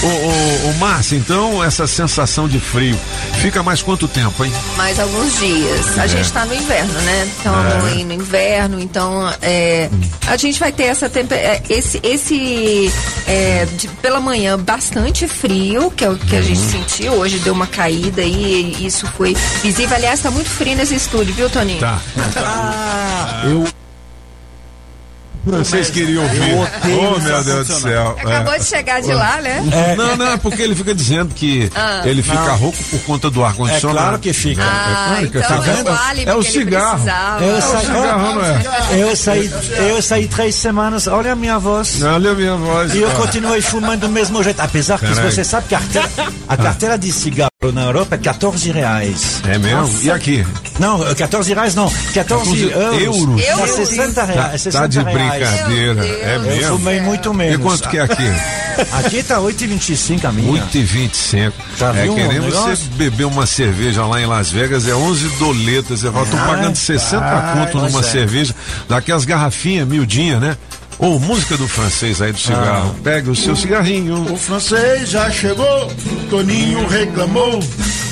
Ô, 0.03 0.07
ô, 0.07 0.69
ô, 0.69 0.73
Márcia, 0.79 1.15
então 1.15 1.63
essa 1.63 1.85
sensação 1.87 2.47
de 2.47 2.59
frio 2.59 2.97
fica 3.41 3.61
mais 3.63 3.81
quanto 3.81 4.07
tempo, 4.07 4.43
hein? 4.43 4.51
Mais 4.77 4.99
alguns 4.99 5.37
dias. 5.39 5.97
A 5.97 6.05
É. 6.05 6.07
gente 6.07 6.31
tá 6.31 6.45
no 6.45 6.53
inverno, 6.53 6.93
né? 7.01 7.27
Estamos 7.37 7.91
É. 7.99 8.03
no 8.03 8.13
inverno, 8.13 8.79
então 8.79 9.31
é, 9.41 9.89
a 10.27 10.37
gente 10.37 10.59
vai 10.59 10.71
ter 10.71 10.83
essa 10.83 11.05
é, 11.31 11.61
esse 11.69 11.99
esse 12.03 12.91
é, 13.27 13.65
de- 13.77 13.87
pela 13.87 14.19
manhã 14.19 14.57
bastante 14.57 15.27
frio, 15.27 15.91
que 15.91 16.03
é 16.03 16.09
o 16.09 16.17
que 16.17 16.35
a 16.35 16.41
gente 16.41 16.59
sentiu. 16.59 17.13
Hoje 17.13 17.39
deu 17.39 17.53
uma 17.53 17.67
caída 17.67 18.21
aí, 18.21 18.75
e 18.79 18.85
isso 18.85 19.07
foi 19.17 19.35
visível. 19.63 19.95
Aliás, 19.95 20.14
tá 20.23 20.31
muito 20.31 20.49
frio 20.49 20.75
nesse 20.75 20.95
estúdio, 20.95 21.33
viu, 21.33 21.49
Toninho? 21.49 21.79
Tá. 21.79 21.99
Eu. 23.43 23.65
Vocês 25.47 25.91
queriam 25.91 26.23
ouvir. 26.23 26.41
Oh, 26.55 27.19
meu 27.19 27.43
Deus 27.43 27.67
do 27.67 27.73
céu. 27.79 28.15
Acabou 28.19 28.53
É. 28.55 28.57
de 28.57 28.65
chegar 28.65 28.99
de 28.99 29.13
lá, 29.13 29.39
né? 29.41 29.61
Não, 29.95 30.15
não, 30.17 30.31
é 30.33 30.37
porque 30.37 30.59
ele 30.63 30.73
fica 30.73 30.91
dizendo 30.95 31.35
que 31.35 31.71
Ah. 31.75 32.01
ele 32.03 32.23
fica 32.23 32.33
Não. 32.45 32.57
rouco 32.57 32.83
por 32.85 32.99
conta 33.01 33.29
do 33.29 33.45
ar-condicionado. 33.45 33.99
É 33.99 34.01
claro 34.01 34.19
que 34.19 34.33
fica. 34.33 34.63
Ah, 34.63 35.05
claro 35.09 35.29
que 35.29 35.37
então 35.37 35.61
fica. 35.61 35.71
é 35.71 35.83
o 35.83 35.93
álibi 35.95 36.29
É 36.31 36.33
o 36.33 36.41
cigarro. 36.41 37.05
Eu 37.39 37.55
É 37.55 37.57
o 37.59 37.61
saí, 37.61 37.85
cigarro, 37.85 38.33
não 38.33 38.43
é? 38.43 38.63
eu 39.03 39.15
saí, 39.15 39.51
eu 39.87 40.01
saí 40.01 40.27
três 40.27 40.55
semanas, 40.55 41.05
olha 41.05 41.33
a 41.33 41.35
minha 41.35 41.59
voz. 41.59 42.01
Olha 42.01 42.31
a 42.31 42.33
minha 42.33 42.55
voz. 42.55 42.95
E 42.95 43.01
eu 43.01 43.11
Ah. 43.11 43.13
continuei 43.13 43.61
fumando 43.61 43.99
do 44.01 44.09
mesmo 44.09 44.43
jeito. 44.43 44.59
Apesar 44.59 44.97
que 44.97 45.05
Peraí. 45.13 45.31
você 45.31 45.43
sabe 45.43 45.67
que 45.67 45.75
a 45.75 45.79
carteira, 45.79 46.09
a 46.47 46.57
carteira 46.57 46.97
de 46.97 47.11
cigarro 47.11 47.51
na 47.73 47.83
Europa 47.85 48.13
é 48.15 48.17
14 48.19 48.69
reais. 48.71 49.41
É 49.47 49.57
mesmo? 49.57 49.81
Nossa. 49.81 50.03
E 50.05 50.11
aqui? 50.11 50.45
Não, 50.77 50.99
14 51.15 51.53
reais 51.53 51.73
não. 51.73 51.89
14, 52.13 52.13
14 52.13 52.61
euros. 52.69 53.01
euros. 53.01 53.41
Dá 53.41 53.47
Euros? 53.51 53.71
60 53.71 54.13
Tá, 54.13 54.23
reais. 54.25 54.61
60 54.61 54.81
tá 54.81 54.87
de 54.87 54.99
reais. 54.99 55.49
brincadeira. 55.49 56.05
É 56.05 56.35
Eu 56.35 56.41
mesmo? 56.41 56.77
fumei 56.77 57.01
muito 57.01 57.31
E 57.31 57.35
menos. 57.35 57.61
quanto 57.65 57.89
que 57.89 57.97
é 57.97 58.01
aqui? 58.01 58.23
Aqui 58.91 59.23
tá 59.23 59.39
8,25 59.39 60.25
a 60.25 60.31
minha. 60.33 60.63
8,25. 60.65 61.53
Já 61.77 61.89
É 61.95 62.03
viu 62.03 62.13
que 62.15 62.21
um 62.23 62.27
nem 62.27 62.39
você 62.41 62.75
beber 62.97 63.23
uma 63.25 63.45
cerveja 63.47 64.05
lá 64.05 64.19
em 64.21 64.25
Las 64.25 64.51
Vegas, 64.51 64.85
é 64.85 64.93
11 64.93 65.29
doletas. 65.39 66.01
Fala, 66.01 66.25
tô 66.25 66.35
Ah, 66.35 66.45
pagando 66.45 66.75
60 66.75 67.25
ah, 67.25 67.53
conto 67.71 67.77
numa 67.85 68.01
é. 68.01 68.03
cerveja, 68.03 68.53
daquelas 68.89 69.23
garrafinhas 69.23 69.87
miudinhas, 69.87 70.41
né? 70.41 70.57
Ou 70.97 71.19
música 71.19 71.57
do 71.57 71.67
francês 71.67 72.21
aí 72.21 72.31
do 72.31 72.39
cigarro. 72.39 72.95
Pega 73.03 73.29
o 73.29 73.35
seu 73.35 73.55
cigarrinho. 73.55 74.31
O 74.33 74.37
francês 74.37 75.09
já 75.09 75.29
chegou, 75.29 75.91
Toninho 76.29 76.87
reclamou. 76.87 77.59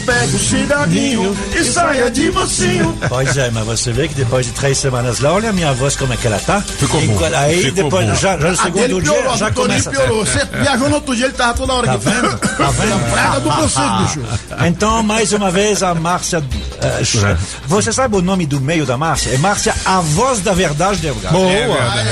Pega 0.06 0.26
o 0.36 0.40
cigarrinho 0.40 1.38
e 1.58 1.64
saia 1.64 2.12
de 2.12 2.30
mocinho. 2.30 2.94
Pois 3.08 3.38
é, 3.38 3.50
mas 3.52 3.66
você 3.66 3.94
vê 3.94 4.10
que 4.10 4.14
depois 4.16 4.46
de 4.46 4.52
três 4.52 4.78
semanas 4.78 5.22
lá, 5.22 5.32
olha 5.32 5.50
a 5.50 5.54
minha 5.54 5.72
voz 5.72 5.96
como 5.96 6.12
é 6.12 6.18
que 6.18 6.28
ela 6.28 6.40
tá. 6.40 6.60
Ficou 6.60 7.02
E 7.02 7.08
bom. 7.08 7.20
Aí 7.34 7.64
Ficou 7.64 7.84
depois, 7.86 8.08
bom. 8.10 8.16
já, 8.16 8.38
já 8.38 8.50
no 8.50 8.58
segundo 8.58 9.02
piorou, 9.02 9.02
dia, 9.22 9.32
a 9.32 9.38
já 9.38 9.52
começa. 9.52 9.90
piorou. 9.92 10.26
Você 10.26 10.44
viajou 10.62 10.90
no 10.90 10.96
outro 10.96 11.16
dia, 11.16 11.26
ele 11.28 11.34
tava 11.36 11.54
toda 11.54 11.72
hora 11.74 11.88
Tá 11.88 11.94
aqui. 11.94 12.04
vendo? 12.10 12.38
Tá 12.54 12.70
vendo? 12.72 13.12
Praga 13.14 13.40
do 13.40 13.50
conceito, 13.50 13.98
bicho. 14.04 14.22
Então, 14.68 15.02
mais 15.04 15.32
uma 15.32 15.50
vez, 15.50 15.82
a 15.82 15.96
Márcia. 15.96 16.44
ch- 17.02 17.18
você 17.66 17.94
sabe 17.94 18.18
o 18.18 18.22
nome 18.22 18.46
do 18.46 18.60
meio 18.60 18.86
da 18.86 18.98
Márcia? 18.98 19.32
É 19.34 19.38
Márcia, 19.38 19.74
a 19.86 20.02
voz 20.02 20.42
da 20.42 20.52
verdade, 20.54 21.00
Delgado. 21.00 21.38
É 21.46 21.66
verdade. 21.66 22.10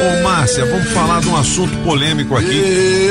Ô, 0.00 0.22
Márcia, 0.22 0.64
vamos 0.66 0.90
falar 0.90 1.20
de 1.20 1.28
um 1.28 1.36
assunto 1.36 1.76
polêmico 1.78 2.36
aqui. 2.36 2.56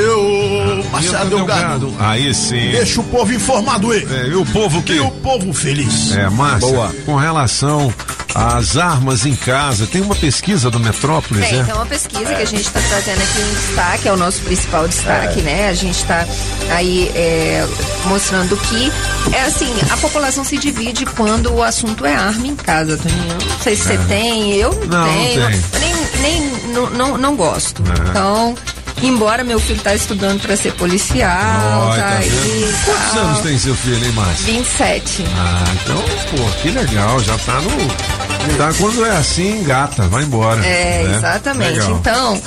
Eu, 0.00 0.84
Marcelo 0.90 1.28
Delgado. 1.30 1.94
Aí 1.98 2.32
sim. 2.34 2.70
Deixa 2.70 3.00
o 3.00 3.04
povo 3.04 3.32
informado 3.32 3.90
aí. 3.90 4.06
É, 4.10 4.28
e 4.28 4.34
o 4.34 4.44
povo 4.46 4.82
que. 4.82 4.94
E 4.94 5.00
o 5.00 5.10
povo 5.10 5.52
feliz. 5.52 6.12
É, 6.16 6.28
Márcia, 6.30 6.68
Boa. 6.68 6.94
com 7.04 7.16
relação 7.16 7.92
às 8.34 8.76
armas 8.76 9.26
em 9.26 9.34
casa, 9.34 9.86
tem 9.86 10.00
uma 10.00 10.14
pesquisa 10.14 10.70
do 10.70 10.78
Metrópolis, 10.78 11.44
Tem, 11.48 11.58
é? 11.60 11.64
tem 11.64 11.74
uma 11.74 11.86
pesquisa 11.86 12.26
que 12.34 12.42
a 12.42 12.44
gente 12.44 12.60
está 12.66 12.80
trazendo 12.80 13.20
aqui 13.22 13.38
um 13.40 13.54
destaque, 13.54 14.08
é 14.08 14.12
o 14.12 14.16
nosso 14.16 14.40
principal 14.42 14.86
destaque, 14.86 15.40
É. 15.40 15.42
né? 15.42 15.68
A 15.68 15.74
gente 15.74 15.96
está 15.96 16.26
aí 16.70 17.10
é, 17.14 17.66
mostrando 18.06 18.56
que 18.56 18.92
é 19.32 19.42
assim, 19.42 19.72
a 19.90 19.96
população 19.96 20.44
se 20.44 20.56
divide 20.58 21.04
quando 21.06 21.52
o 21.52 21.62
assunto 21.62 22.04
é 22.06 22.14
arma 22.14 22.46
em 22.46 22.54
casa, 22.54 22.96
Toninho. 22.98 23.38
Não 23.50 23.58
sei 23.60 23.74
se 23.76 23.82
você 23.84 23.94
É. 23.94 23.96
tem, 24.08 24.54
eu 24.56 24.72
não, 24.88 24.98
Não, 25.06 25.12
tenho. 25.14 25.40
Eu 25.40 25.48
nem, 25.80 25.94
nem 26.20 26.58
não, 26.78 26.90
não, 26.90 27.18
não 27.18 27.36
gosto. 27.36 27.82
É. 27.82 28.08
Então, 28.10 28.54
embora 29.02 29.42
meu 29.44 29.58
filho 29.58 29.80
tá 29.80 29.94
estudando 29.94 30.40
para 30.40 30.56
ser 30.56 30.72
policial, 30.74 31.88
Olha, 31.90 32.02
tá 32.02 32.08
tá 32.08 32.16
aí. 32.18 32.28
vendo? 32.28 32.84
Quantos 32.84 33.10
tal. 33.12 33.24
anos 33.24 33.40
tem 33.40 33.58
seu 33.58 33.74
filho, 33.74 34.04
hein, 34.06 34.12
Márcia? 34.12 34.46
27. 34.52 35.24
Ah, 35.36 35.64
então, 35.82 36.02
pô, 36.30 36.50
que 36.62 36.70
legal, 36.70 37.20
já 37.20 37.36
tá 37.38 37.60
no. 37.60 38.18
Tá, 38.56 38.72
quando 38.78 39.04
é 39.04 39.10
assim, 39.16 39.62
gata, 39.64 40.04
vai 40.08 40.22
embora. 40.22 40.64
É, 40.64 41.02
né? 41.04 41.16
exatamente. 41.16 41.72
Legal. 41.72 41.90
Então, 41.92 42.42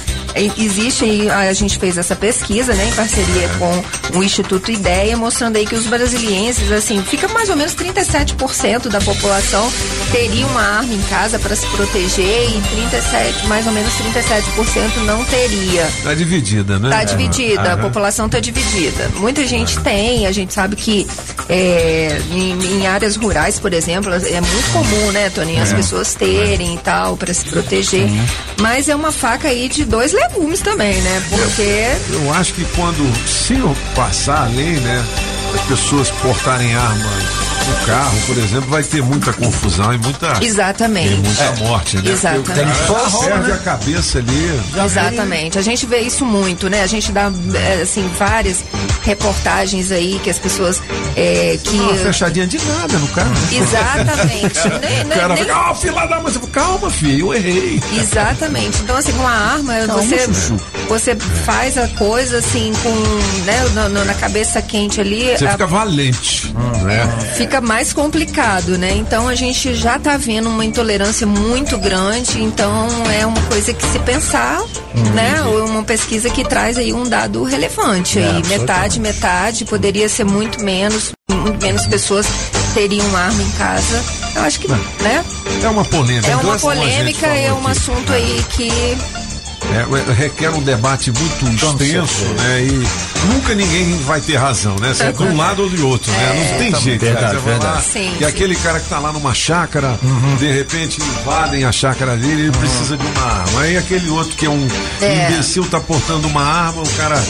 existe 0.58 1.04
aí, 1.06 1.30
a 1.30 1.54
gente 1.54 1.78
fez 1.78 1.98
essa 1.98 2.16
pesquisa, 2.16 2.74
né, 2.74 2.88
em 2.88 2.92
parceria 2.96 3.50
com 3.60 4.18
o 4.20 4.24
Instituto 4.24 4.72
Ideia, 4.72 5.16
mostrando 5.18 5.58
aí 5.58 5.66
que 5.66 5.76
os 5.76 5.86
brasilienses, 5.86 6.72
assim, 6.72 7.02
fica 7.04 7.28
mais 7.30 7.50
ou 7.50 7.56
menos 7.56 7.74
37% 7.76 8.90
da 8.90 9.00
população 9.02 9.72
teria 10.12 10.46
uma 10.48 10.62
arma 10.62 10.94
em 10.94 11.02
casa 11.04 11.40
para 11.40 11.56
se 11.56 11.66
proteger 11.68 12.50
e 12.50 12.62
37, 12.62 13.48
mais 13.48 13.66
ou 13.68 13.74
menos 13.74 13.92
37% 13.94 14.98
não 15.06 15.24
teria. 15.26 15.90
Tá 16.04 16.14
dividida, 16.14 16.80
né? 16.80 16.90
Tá 16.90 17.04
dividida, 17.04 17.62
a 17.62 17.74
Aham. 17.74 17.82
população 17.82 18.28
tá 18.30 18.40
dividida. 18.40 19.10
Muita 19.16 19.46
gente 19.46 19.80
tem, 19.80 20.26
a 20.28 20.32
gente 20.32 20.54
sabe 20.54 20.76
que 20.76 21.08
é, 21.50 22.22
em, 22.32 22.52
em 22.82 22.88
áreas 22.88 23.16
rurais, 23.16 23.60
por 23.60 23.74
exemplo, 23.74 24.14
é 24.14 24.42
muito 24.42 24.72
comum, 24.72 25.12
né, 25.12 25.30
Toninho, 25.30 25.62
as 25.62 25.72
É. 25.72 25.76
pessoas 25.76 26.14
terem 26.14 26.76
e 26.76 26.78
tal, 26.80 27.16
para 27.18 27.34
se 27.34 27.46
proteger. 27.46 28.08
Mas 28.60 28.88
é 28.90 28.96
uma 28.96 29.12
faca 29.12 29.48
aí 29.48 29.68
de 29.70 29.86
dois 29.86 30.14
legumes 30.28 30.62
também, 30.62 31.02
né? 31.02 31.24
Porque. 31.30 31.86
Eu 32.14 32.34
acho 32.34 32.54
que 32.54 32.66
quando, 32.76 33.28
se 33.28 33.56
eu 33.56 33.76
passar 33.96 34.44
a 34.44 34.48
lei, 34.48 34.80
né, 34.80 35.06
as 35.54 35.62
pessoas 35.62 36.12
portarem 36.12 36.76
arma 36.76 37.51
no 37.72 37.86
carro, 37.86 38.18
por 38.28 38.38
exemplo, 38.38 38.70
vai 38.70 38.84
ter 38.84 39.02
muita 39.02 39.34
confusão 39.34 39.94
e 39.94 39.98
muita. 39.98 40.38
Exatamente. 40.44 41.14
E 41.14 41.18
muita 41.18 41.44
É. 41.44 41.56
morte, 41.58 41.98
né? 41.98 42.12
Exatamente. 42.12 42.52
O 42.52 42.54
Tem 42.54 42.68
força, 42.88 43.26
perde 43.26 43.48
né? 43.50 43.54
a 43.54 43.58
cabeça 43.58 44.18
ali. 44.20 44.62
Exatamente. 44.86 45.58
A 45.60 45.62
gente 45.62 45.86
vê 45.86 46.00
isso 46.00 46.26
muito, 46.26 46.70
né? 46.70 46.82
A 46.84 46.88
gente 46.88 47.12
dá, 47.12 47.32
é, 47.56 47.82
assim, 47.82 48.10
várias 48.18 48.64
reportagens 49.04 49.92
aí 49.92 50.20
que 50.24 50.30
as 50.30 50.38
pessoas 50.40 50.82
é, 51.16 51.58
que. 51.64 51.76
Uma 51.78 51.96
fechadinha 51.96 52.48
de 52.48 52.58
nada 52.64 52.98
no 52.98 53.08
carro. 53.10 53.32
Exatamente. 53.52 54.60
Nem- 54.82 55.02
o 55.04 55.08
nem- 55.08 55.18
cara 55.18 55.34
nem- 55.34 55.44
fica, 55.44 55.56
ah, 55.56 55.76
filha 55.76 56.06
da 56.08 56.20
mãe, 56.22 56.34
calma, 56.52 56.90
filho, 56.90 57.28
eu 57.28 57.34
errei. 57.34 57.82
Exatamente. 58.00 58.82
Então, 58.82 58.98
assim, 58.98 59.12
com 59.14 59.28
a 59.28 59.32
arma, 59.32 59.74
Calma, 59.88 60.02
você, 60.04 60.20
chuchu. 60.26 60.58
você 60.90 61.16
faz 61.16 61.78
a 61.78 61.88
coisa 61.90 62.38
assim, 62.40 62.72
com, 62.84 62.90
né, 63.46 63.60
no- 63.74 63.90
no- 63.90 64.06
na 64.06 64.14
cabeça 64.14 64.62
quente 64.62 65.00
ali. 65.02 65.36
Você 65.38 65.46
a- 65.46 65.52
fica 65.52 65.68
valente, 65.68 66.54
né? 66.84 67.08
fica 67.38 67.61
mais 67.62 67.94
complicado, 67.94 68.78
né? 68.78 68.94
Então 68.96 69.28
a 69.28 69.36
gente 69.36 69.74
já 69.76 69.98
tá 70.00 70.18
vendo 70.18 70.50
uma 70.50 70.66
intolerância 70.66 71.26
muito 71.28 71.78
grande, 71.78 72.42
então 72.42 72.88
é 73.12 73.26
uma 73.26 73.42
coisa 73.44 73.74
que 73.74 73.86
se 73.86 74.00
pensar, 74.00 74.60
né? 75.14 75.42
Ou 75.44 75.66
uma 75.68 75.84
pesquisa 75.84 76.30
que 76.30 76.44
traz 76.44 76.78
aí 76.78 76.94
um 76.94 77.08
dado 77.08 77.44
relevante 77.44 78.20
É, 78.20 78.24
aí, 78.30 78.44
metade, 78.48 79.00
metade, 79.00 79.66
poderia 79.66 80.10
ser 80.10 80.24
muito 80.26 80.62
menos, 80.64 81.12
muito 81.30 81.62
menos 81.64 81.86
pessoas 81.88 82.26
teriam 82.74 83.16
arma 83.16 83.42
em 83.42 83.52
casa. 83.52 84.04
Eu 84.36 84.42
acho 84.44 84.60
que, 84.60 84.68
né? 84.68 85.26
É 85.64 85.68
uma 85.70 85.84
polêmica. 85.86 86.28
É 86.32 86.36
uma 86.38 86.58
polêmica, 86.58 87.28
é 87.28 87.52
um 87.54 87.60
aqui. 87.68 87.72
assunto 87.72 88.14
aí 88.14 88.46
que 88.52 88.70
É, 89.74 90.14
requer 90.14 90.50
um 90.50 90.62
debate 90.62 91.12
muito 91.12 91.66
extenso, 91.66 92.26
né? 92.26 92.62
E 92.64 93.11
nunca 93.28 93.54
ninguém 93.54 93.98
vai 94.04 94.20
ter 94.22 94.36
razão, 94.38 94.76
né? 94.80 94.94
Se 94.94 95.04
é 95.04 95.12
de 95.12 95.24
um 95.24 95.36
lado 95.38 95.64
ou 95.64 95.70
de 95.70 95.82
outro, 95.82 96.12
né? 96.12 96.50
Não 96.52 96.58
tem 96.60 96.72
Tá 96.72 96.80
jeito, 96.80 97.02
verdade, 97.02 97.26
cara. 97.26 97.40
Você 97.40 97.46
vai 97.46 97.54
lá, 97.60 97.60
verdade. 97.60 97.86
Sim, 97.92 98.12
que 98.18 98.24
sim. 98.24 98.30
aquele 98.30 98.56
cara 98.56 98.80
que 98.80 98.90
tá 98.90 99.00
lá 99.00 99.12
numa 99.12 99.34
chácara, 99.34 100.00
de 100.40 100.52
repente 100.52 101.00
invadem 101.02 101.64
a 101.66 101.72
chácara 101.72 102.16
dele, 102.16 102.44
ele 102.44 102.52
precisa 102.52 102.98
de 102.98 103.06
uma 103.06 103.22
arma. 103.26 103.62
Aí 103.62 103.78
aquele 103.78 104.10
outro 104.10 104.36
que 104.36 104.46
é 104.46 104.50
um 104.50 104.68
É. 105.02 105.30
imbecil 105.32 105.66
tá 105.68 105.80
portando 105.80 106.28
uma 106.28 106.42
arma, 106.44 106.82
o 106.82 106.90
cara 106.94 107.22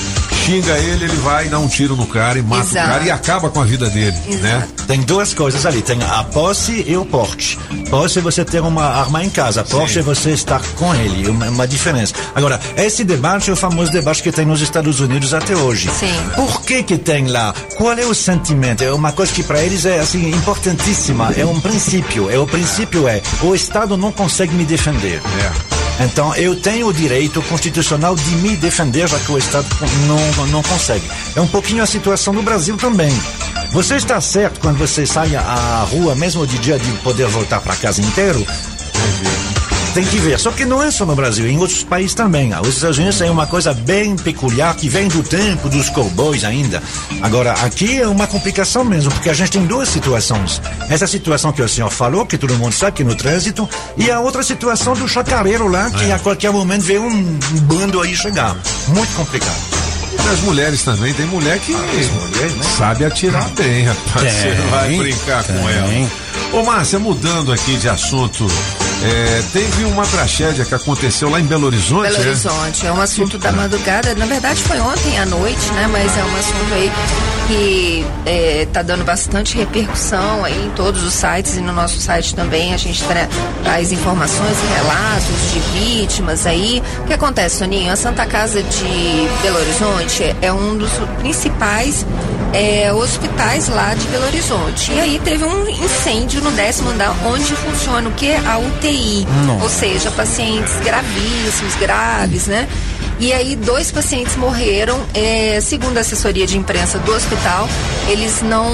xinga 0.46 0.76
ele, 0.78 1.06
ele 1.06 1.16
vai 1.18 1.48
dar 1.50 1.60
um 1.60 1.68
tiro 1.68 1.96
no 1.96 2.08
cara 2.08 2.40
e 2.40 2.42
mata 2.42 2.64
Exato. 2.64 2.88
o 2.88 2.92
cara 2.92 3.04
e 3.04 3.12
acaba 3.12 3.50
com 3.50 3.62
a 3.62 3.66
vida 3.66 3.90
dele, 3.90 4.18
né? 4.42 4.68
Tem 4.88 5.02
duas 5.02 5.34
coisas 5.34 5.66
ali, 5.66 5.82
tem 5.82 6.00
a 6.04 6.24
posse 6.24 6.84
e 6.88 6.98
o 6.98 7.06
porte. 7.06 7.58
Posse 7.90 8.20
é 8.20 8.22
você 8.22 8.44
ter 8.44 8.62
uma 8.62 8.84
arma 8.86 9.24
em 9.24 9.30
casa, 9.30 9.64
porte 9.64 10.00
é 10.00 10.02
você 10.02 10.32
estar 10.32 10.62
com 10.76 10.94
ele, 10.96 11.30
uma, 11.30 11.48
uma 11.50 11.68
diferença. 11.68 12.14
Agora, 12.36 12.60
esse 12.76 13.04
debate 13.04 13.50
é 13.50 13.54
o 13.54 13.56
famoso 13.56 13.92
debate 13.92 14.24
que 14.24 14.32
tem 14.32 14.46
nos 14.46 14.62
Estados 14.62 15.00
Unidos 15.00 15.34
até 15.34 15.56
hoje. 15.56 15.81
Sim. 15.90 16.14
Por 16.36 16.62
que 16.62 16.84
que 16.84 16.98
tem 16.98 17.28
lá? 17.28 17.54
Qual 17.78 17.94
é 17.98 18.06
o 18.06 18.14
sentimento? 18.14 18.84
É 18.84 18.92
uma 18.94 19.12
coisa 19.12 19.32
que 19.34 19.44
para 19.44 19.62
eles 19.62 19.86
é 19.86 20.00
assim 20.00 20.30
importantíssima, 20.30 21.32
é 21.36 21.46
um 21.46 21.60
princípio. 21.60 22.30
É 22.30 22.38
o 22.38 22.46
princípio 22.46 23.08
é 23.08 23.22
o 23.42 23.56
Estado 23.56 23.98
não 23.98 24.12
consegue 24.12 24.54
me 24.54 24.66
defender. 24.66 25.22
Então 26.00 26.34
eu 26.36 26.56
tenho 26.56 26.88
o 26.88 26.94
direito 26.94 27.42
constitucional 27.44 28.16
de 28.16 28.32
me 28.38 28.56
defender, 28.56 29.08
já 29.08 29.20
que 29.20 29.32
o 29.32 29.38
Estado 29.38 29.68
não, 30.08 30.48
não 30.48 30.64
consegue. 30.64 31.06
É 31.36 31.42
um 31.42 31.48
pouquinho 31.48 31.84
a 31.84 31.86
situação 31.86 32.34
no 32.34 32.42
Brasil 32.42 32.76
também. 32.78 33.12
Você 33.72 33.96
está 33.96 34.20
certo 34.20 34.60
quando 34.60 34.78
você 34.78 35.06
sai 35.06 35.36
à 35.36 35.88
rua, 35.90 36.16
mesmo 36.16 36.46
de 36.46 36.58
dia, 36.58 36.78
de 36.78 36.92
poder 37.00 37.28
voltar 37.28 37.62
para 37.62 37.76
casa 37.76 38.02
inteiro? 38.02 38.46
Tem 39.94 40.06
que 40.06 40.18
ver. 40.20 40.40
Só 40.40 40.52
que 40.52 40.64
não 40.64 40.82
é 40.82 40.90
só 40.90 41.06
no 41.06 41.16
Brasil, 41.16 41.46
em 41.48 41.58
outros 41.58 41.84
países 41.84 42.14
também. 42.14 42.54
Ah, 42.54 42.62
Os 42.62 42.76
Estados 42.76 42.98
Unidos 42.98 43.20
é 43.22 43.30
uma 43.30 43.46
coisa 43.46 43.74
bem 43.74 44.16
peculiar 44.16 44.74
que 44.76 44.88
vem 44.88 45.10
do 45.10 45.22
tempo 45.22 45.68
dos 45.68 45.90
cowboys 45.90 46.46
ainda. 46.46 46.82
Agora, 47.22 47.52
aqui 47.54 48.00
é 48.00 48.08
uma 48.08 48.26
complicação 48.26 48.86
mesmo, 48.86 49.12
porque 49.12 49.30
a 49.30 49.34
gente 49.34 49.52
tem 49.52 49.66
duas 49.66 49.90
situações. 49.90 50.62
Essa 50.90 51.06
situação 51.08 51.52
que 51.52 51.62
o 51.62 51.68
senhor 51.68 51.90
falou, 51.90 52.26
que 52.26 52.38
todo 52.38 52.56
mundo 52.56 52.72
sabe 52.74 52.94
que 52.98 53.02
é 53.04 53.06
no 53.06 53.16
trânsito, 53.16 53.70
e 53.98 54.10
a 54.10 54.22
outra 54.22 54.44
situação 54.44 54.94
do 54.94 55.08
chacareiro 55.10 55.68
lá, 55.68 55.92
que 55.92 56.10
a 56.10 56.20
qualquer 56.20 56.52
momento 56.52 56.84
vê 56.84 56.98
um, 56.98 57.40
bando 57.64 58.02
aí 58.02 58.16
chegar. 58.16 58.56
Muito 58.88 59.14
complicado. 59.16 59.60
E 60.24 60.34
as 60.34 60.40
mulheres 60.42 60.84
também, 60.84 61.14
tem 61.14 61.26
mulher 61.26 61.60
que 61.60 61.76
sabe 62.78 63.04
atirar 63.04 63.50
bem, 63.50 63.86
rapaz. 63.86 64.22
Tem, 64.22 64.32
Você 64.32 64.62
vai 64.70 64.96
brincar 64.96 65.44
com 65.44 65.54
tem. 65.54 66.10
Ô, 66.54 66.64
Márcia, 66.64 67.00
mudando 67.00 67.54
aqui 67.54 67.78
de 67.78 67.88
assunto, 67.88 68.46
é, 69.04 69.42
teve 69.54 69.86
uma 69.86 70.06
tragédia 70.06 70.66
que 70.66 70.76
aconteceu 70.76 71.30
lá 71.30 71.40
em 71.40 71.46
Belo 71.46 71.66
Horizonte. 71.66 72.12
Belo 72.12 72.18
é? 72.18 72.28
Horizonte. 72.28 72.86
É 72.86 72.92
um 72.92 73.00
assunto 73.00 73.38
da 73.38 73.54
madrugada. 73.54 74.14
Na 74.16 74.26
verdade, 74.26 74.62
foi 74.62 74.78
ontem 74.82 75.18
à 75.18 75.26
noite, 75.26 75.72
né? 75.72 75.88
Mas 75.90 76.18
é 76.18 76.24
um 76.24 76.36
assunto 76.36 76.74
aí 76.74 76.92
que 77.48 78.06
está 78.68 78.82
dando 78.82 79.06
bastante 79.06 79.56
repercussão 79.58 80.44
aí 80.44 80.66
em 80.66 80.70
todos 80.72 81.04
os 81.04 81.14
sites 81.14 81.56
e 81.56 81.62
no 81.62 81.72
nosso 81.72 82.02
site 82.02 82.36
também. 82.36 82.74
A 82.74 82.78
gente 82.78 83.02
tra 83.06 83.30
traz 83.64 83.94
informações 83.94 84.58
e 84.62 84.74
relatos 84.74 85.54
de 85.54 85.60
vítimas 85.80 86.46
aí. 86.46 86.84
O 87.00 87.06
que 87.06 87.14
acontece, 87.14 87.60
Soninho? 87.60 87.94
A 87.94 87.96
Santa 87.96 88.26
Casa 88.26 88.62
de 88.62 89.30
Belo 89.42 89.58
Horizonte 89.58 90.36
é 90.42 90.52
um 90.52 90.78
dos 90.78 90.92
principais 91.20 92.06
é, 92.54 92.92
hospitais 92.94 93.70
lá 93.70 93.94
de 93.94 94.06
Belo 94.08 94.26
Horizonte. 94.26 94.92
E 94.92 95.00
aí 95.00 95.22
teve 95.24 95.44
um 95.44 95.70
incêndio 95.70 96.42
no 96.42 96.52
décimo 96.52 96.90
andar, 96.90 97.16
onde 97.26 97.56
funciona 97.56 98.10
o 98.10 98.12
que? 98.14 98.34
A 98.34 98.58
UTI. 98.58 99.26
Nossa. 99.46 99.64
Ou 99.64 99.70
seja, 99.70 100.12
pacientes 100.12 100.74
gravíssimos, 100.84 101.76
graves, 101.80 102.48
né? 102.48 102.68
E 103.20 103.32
aí 103.34 103.56
dois 103.56 103.92
pacientes 103.92 104.36
morreram, 104.36 105.00
é, 105.14 105.60
segundo 105.62 105.96
a 105.98 106.02
assessoria 106.02 106.48
de 106.48 106.58
imprensa 106.58 106.98
do 106.98 107.14
hospital, 107.14 107.70
eles 108.08 108.42
não 108.42 108.68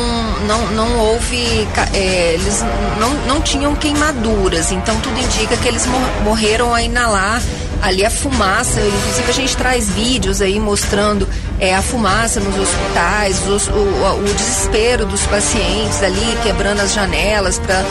não, 0.48 0.68
não 0.68 0.98
houve, 1.00 1.68
é, 1.94 2.32
eles 2.36 2.64
não, 2.98 3.10
não 3.28 3.42
tinham 3.42 3.76
queimaduras, 3.76 4.72
então 4.72 4.98
tudo 5.02 5.20
indica 5.20 5.58
que 5.58 5.68
eles 5.68 5.86
mor- 5.86 6.22
morreram 6.24 6.74
a 6.74 6.82
inalar 6.82 7.42
ali 7.82 8.06
a 8.06 8.10
fumaça, 8.10 8.80
inclusive 8.80 9.30
a 9.30 9.34
gente 9.34 9.58
traz 9.58 9.90
vídeos 9.90 10.42
aí 10.42 10.58
mostrando 10.62 11.28
é, 11.60 11.74
a 11.76 11.82
fumaça 11.82 12.40
nos 12.40 12.56
hospitais, 12.58 13.40
os- 13.48 13.68
o, 13.68 13.72
o- 13.72 14.34
desespero 14.38 15.06
dos 15.06 15.22
pacientes 15.28 16.02
ali 16.04 16.38
quebrando 16.44 16.82
as 16.82 16.94
janelas 16.94 17.58
para 17.60 17.84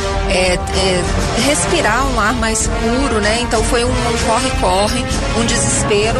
respirar 1.46 2.06
um 2.08 2.20
ar 2.20 2.34
mais 2.34 2.66
puro, 2.68 3.20
né? 3.20 3.40
Então 3.42 3.62
foi 3.64 3.84
um 3.84 3.88
um 3.88 4.18
corre-corre, 4.26 5.04
um 5.38 5.44
desespero 5.46 6.18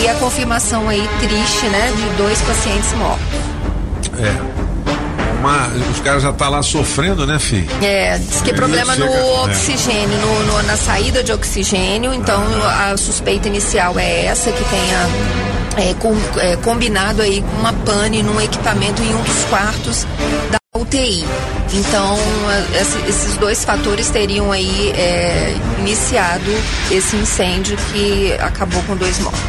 e 0.00 0.08
a 0.08 0.14
confirmação 0.14 0.88
aí 0.88 1.06
triste, 1.20 1.66
né, 1.66 1.92
de 1.96 2.16
dois 2.16 2.40
pacientes 2.42 2.92
mortos. 2.94 3.26
É. 4.18 4.56
Uma- 5.38 5.68
os 5.92 6.00
caras 6.00 6.22
já 6.22 6.32
tá 6.32 6.48
lá 6.48 6.62
sofrendo, 6.62 7.26
né, 7.26 7.38
filho? 7.38 7.68
É, 7.82 8.18
diz 8.18 8.40
que 8.40 8.50
é 8.50 8.54
problema 8.54 8.94
chega- 8.94 9.06
no 9.06 9.12
é. 9.14 9.40
oxigênio, 9.44 10.18
no- 10.18 10.42
no- 10.44 10.62
na 10.62 10.76
saída 10.76 11.22
de 11.22 11.30
oxigênio. 11.32 12.12
Então 12.14 12.42
a 12.64 12.96
suspeita 12.96 13.46
inicial 13.48 13.98
é 13.98 14.24
essa 14.26 14.50
que 14.50 14.64
tenha 14.64 15.08
é, 15.76 15.94
com- 15.94 16.16
é, 16.38 16.56
combinado 16.56 17.22
aí 17.22 17.40
com 17.42 17.56
uma 17.60 17.72
pane 17.72 18.22
num 18.22 18.40
equipamento 18.40 19.02
em 19.02 19.14
um 19.14 19.22
dos 19.22 19.44
quartos 19.44 20.06
da 20.50 20.58
UTI. 20.80 21.24
Então 21.74 22.16
esse- 22.80 23.08
esses 23.08 23.36
dois 23.36 23.64
fatores 23.64 24.08
teriam 24.10 24.52
aí 24.52 24.90
é, 24.96 25.54
iniciado 25.80 26.50
esse 26.90 27.16
incêndio 27.16 27.76
que 27.92 28.32
acabou 28.40 28.82
com 28.84 28.96
dois 28.96 29.18
mortos. 29.20 29.40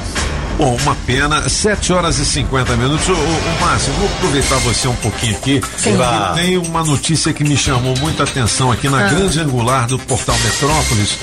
Bom, 0.57 0.75
uma 0.82 0.95
pena, 1.05 1.47
7 1.47 1.93
horas 1.93 2.17
e 2.17 2.25
50 2.25 2.75
minutos. 2.75 3.07
Ô, 3.07 3.11
ô, 3.13 3.61
Márcio, 3.63 3.93
vou 3.93 4.07
aproveitar 4.07 4.55
você 4.57 4.88
um 4.88 4.95
pouquinho 4.95 5.36
aqui. 5.38 5.61
Sim. 5.78 5.95
Tem 6.36 6.57
uma 6.57 6.84
notícia 6.84 7.32
que 7.32 7.43
me 7.43 7.55
chamou 7.55 7.95
muita 7.99 8.23
atenção 8.23 8.71
aqui 8.71 8.89
na 8.89 9.05
Ah. 9.05 9.07
grande 9.07 9.39
angular 9.39 9.86
do 9.86 9.99
portal 9.99 10.36
Metrópolis, 10.43 11.15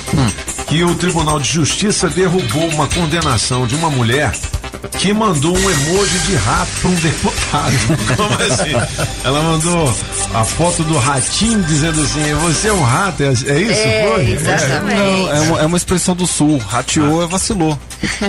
que 0.68 0.84
o 0.84 0.94
Tribunal 0.94 1.40
de 1.40 1.48
Justiça 1.50 2.08
derrubou 2.08 2.68
uma 2.68 2.86
condenação 2.86 3.66
de 3.66 3.74
uma 3.74 3.90
mulher 3.90 4.30
que 4.98 5.12
mandou 5.12 5.56
um 5.56 5.70
emoji 5.70 6.18
de 6.20 6.34
rato 6.36 6.70
para 6.80 6.90
um 6.90 6.94
deputado. 6.94 7.74
Como 8.16 8.52
assim? 8.52 8.98
Ela 9.24 9.42
mandou 9.42 9.94
a 10.34 10.44
foto 10.44 10.82
do 10.84 10.98
ratinho 10.98 11.62
dizendo 11.62 12.00
assim: 12.02 12.34
você 12.34 12.68
é 12.68 12.72
um 12.72 12.82
rato, 12.82 13.22
é, 13.22 13.26
é 13.26 13.30
isso? 13.30 13.46
É, 13.80 14.12
foi? 14.14 14.30
exatamente. 14.30 15.00
Não, 15.00 15.30
é 15.32 15.40
uma, 15.40 15.60
é 15.60 15.66
uma 15.66 15.76
expressão 15.76 16.14
do 16.14 16.26
sul. 16.26 16.58
Rateou 16.58 17.22
é 17.22 17.26
vacilou. 17.26 17.78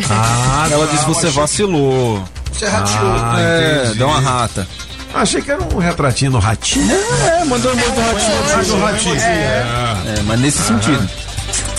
Ah, 0.09 0.67
Ela 0.71 0.87
disse 0.87 1.05
você 1.05 1.27
vacilou. 1.29 2.23
Você 2.51 2.67
rateou. 2.67 3.13
Ah, 3.13 3.35
é, 3.39 3.81
entendi. 3.83 3.97
deu 3.97 4.07
uma 4.07 4.19
rata. 4.19 4.67
Achei 5.13 5.41
que 5.41 5.49
era 5.49 5.63
um 5.63 5.77
retratinho 5.77 6.31
do 6.31 6.39
ratinho. 6.39 6.91
É, 6.91 7.45
mandou 7.45 7.71
um 7.71 7.75
monte 7.75 7.93
de 7.93 8.01
ratinho. 8.01 8.53
Ah, 8.53 8.63
do 8.63 8.79
ratinho. 8.79 9.15
É, 9.15 10.21
mas 10.25 10.39
nesse 10.39 10.61
sentido. 10.61 11.09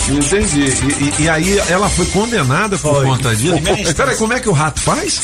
Entendi. 0.09 0.61
E, 0.61 1.21
e- 1.21 1.23
e 1.23 1.29
aí 1.29 1.59
ela 1.69 1.89
foi 1.89 2.05
condenada 2.07 2.77
por 2.77 3.03
conta 3.03 3.35
disso. 3.35 3.55
Peraí, 3.95 4.15
como 4.17 4.33
é 4.33 4.39
que 4.39 4.49
o 4.49 4.53
rato 4.53 4.79
faz? 4.81 5.21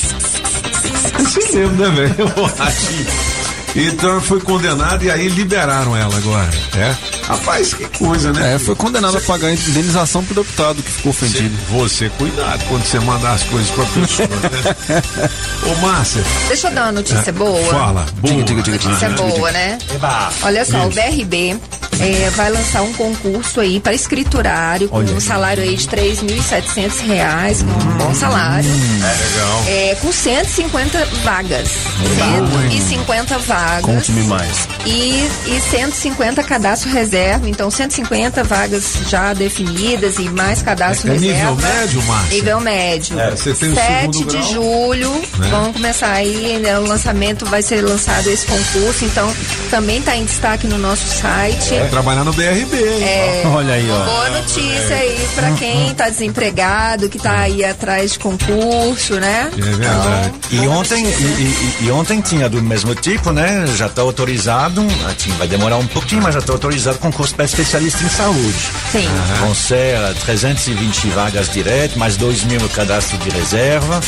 Assim 1.15 1.55
mesmo, 1.57 1.75
né, 1.77 1.89
velho? 1.89 2.25
O 2.37 2.45
ratinho. 2.45 3.32
Então 3.75 4.21
foi 4.21 4.39
condenada 4.39 5.03
e 5.03 5.09
aí 5.09 5.27
liberaram 5.29 5.95
ela 5.95 6.15
agora. 6.15 6.49
É. 6.77 6.95
Rapaz, 7.27 7.73
que 7.73 7.85
coisa, 7.97 8.31
né? 8.31 8.55
É, 8.55 8.59
foi 8.59 8.75
condenado 8.75 9.17
a 9.17 9.21
pagar 9.21 9.47
a 9.47 9.53
indenização 9.53 10.23
pro 10.23 10.35
deputado 10.35 10.83
que 10.83 10.91
ficou 10.91 11.09
ofendido. 11.11 11.55
Você, 11.69 12.09
cuidado 12.17 12.63
quando 12.67 12.83
você 12.83 12.99
mandar 12.99 13.33
as 13.33 13.43
coisas 13.43 13.69
pra 13.71 13.85
pessoa, 13.85 14.27
né? 14.27 15.29
Ô, 15.71 15.75
Márcia. 15.85 16.23
Deixa 16.47 16.67
eu 16.67 16.73
dar 16.73 16.83
uma 16.83 16.91
notícia 16.91 17.29
é, 17.29 17.31
boa. 17.31 17.73
Fala. 17.73 18.05
Boa. 18.17 18.33
Diga, 18.33 18.43
diga, 18.43 18.61
diga, 18.61 18.89
Notícia 18.89 19.09
diga, 19.09 19.21
boa, 19.21 19.33
diga. 19.33 19.51
né? 19.51 19.77
Eba. 19.95 20.31
Olha 20.43 20.65
só, 20.65 20.85
o 20.85 20.89
Isso. 20.89 21.01
BRB 21.01 21.59
é, 21.99 22.29
vai 22.31 22.51
lançar 22.51 22.81
um 22.81 22.93
concurso 22.93 23.59
aí 23.59 23.79
para 23.79 23.93
escriturário 23.93 24.89
com 24.89 24.97
Olha 24.97 25.13
um 25.13 25.19
salário 25.19 25.63
aí 25.63 25.75
de 25.75 25.87
3.700 25.87 27.07
reais, 27.07 27.63
com 27.63 27.69
um 27.69 27.97
bom 27.97 28.13
salário. 28.13 28.69
Legal. 28.69 29.63
É, 29.67 29.95
com 30.01 30.11
150 30.11 31.05
vagas. 31.23 31.69
150 32.69 33.37
vagas. 33.39 33.62
Conte-me 33.81 34.23
mais. 34.23 34.67
E, 34.85 35.27
e 35.47 35.61
150 35.69 36.43
cadastro 36.43 36.89
reserva. 36.89 37.49
Então, 37.49 37.69
150 37.71 38.43
vagas 38.43 38.83
já 39.09 39.33
definidas 39.33 40.17
e 40.19 40.23
mais 40.29 40.61
cadastro 40.61 41.11
É 41.11 41.17
nível 41.17 41.55
reserva. 41.55 41.79
médio, 41.79 42.03
Márcia? 42.03 42.35
Nível 42.35 42.59
médio. 42.59 43.19
É, 43.19 43.31
você 43.31 43.53
tem 43.53 43.71
o 43.71 43.75
7 43.75 43.87
segundo 44.17 44.27
de 44.27 44.37
grau, 44.37 44.43
julho. 44.53 45.11
né? 45.37 45.47
Vão 45.49 45.73
começar 45.73 46.11
aí, 46.11 46.59
né, 46.61 46.77
o 46.79 46.85
lançamento 46.87 47.45
vai 47.45 47.61
ser 47.61 47.81
lançado 47.81 48.29
esse 48.29 48.45
concurso. 48.45 49.05
Então, 49.05 49.33
também 49.69 49.99
está 49.99 50.15
em 50.15 50.25
destaque 50.25 50.67
no 50.67 50.77
nosso 50.77 51.05
site. 51.07 51.73
É, 51.75 51.87
trabalhar 51.89 52.23
no 52.23 52.33
BRB, 52.33 52.75
hein? 52.77 53.03
É, 53.03 53.43
Olha 53.45 53.73
aí, 53.75 53.89
ó. 53.89 54.05
Boa 54.05 54.29
notícia 54.29 54.95
aí 54.95 55.27
pra 55.35 55.51
quem 55.53 55.93
tá 55.93 56.09
desempregado, 56.09 57.09
que 57.09 57.17
tá 57.19 57.39
aí 57.39 57.63
atrás 57.63 58.13
de 58.13 58.19
concurso, 58.19 59.15
né? 59.15 59.49
É 59.57 59.61
verdade. 59.61 60.33
E 60.51 60.67
ontem, 60.67 61.05
e, 61.05 61.09
e- 61.09 61.77
e 61.87 61.91
ontem 61.91 62.21
tinha 62.21 62.49
do 62.49 62.61
mesmo 62.61 62.93
tipo, 62.95 63.31
né? 63.31 63.52
Já 63.75 63.87
está 63.87 64.01
autorizado, 64.01 64.85
ah, 65.07 65.13
tinha- 65.17 65.35
vai 65.35 65.47
demorar 65.47 65.77
um 65.77 65.87
pouquinho, 65.87 66.21
mas 66.21 66.33
já 66.33 66.39
está 66.39 66.53
autorizado 66.53 66.97
concurso 66.99 67.33
para 67.35 67.45
especialista 67.45 68.03
em 68.03 68.09
saúde. 68.09 68.55
Sim. 68.91 69.07
Vão 69.39 69.53
ser 69.55 69.95
ah, 69.97 70.13
320 70.25 71.07
vagas 71.09 71.49
direto, 71.49 71.97
mais 71.97 72.17
2 72.17 72.43
mil 72.43 72.59
no 72.59 72.69
cadastro 72.69 73.17
de 73.17 73.29
reserva. 73.29 74.01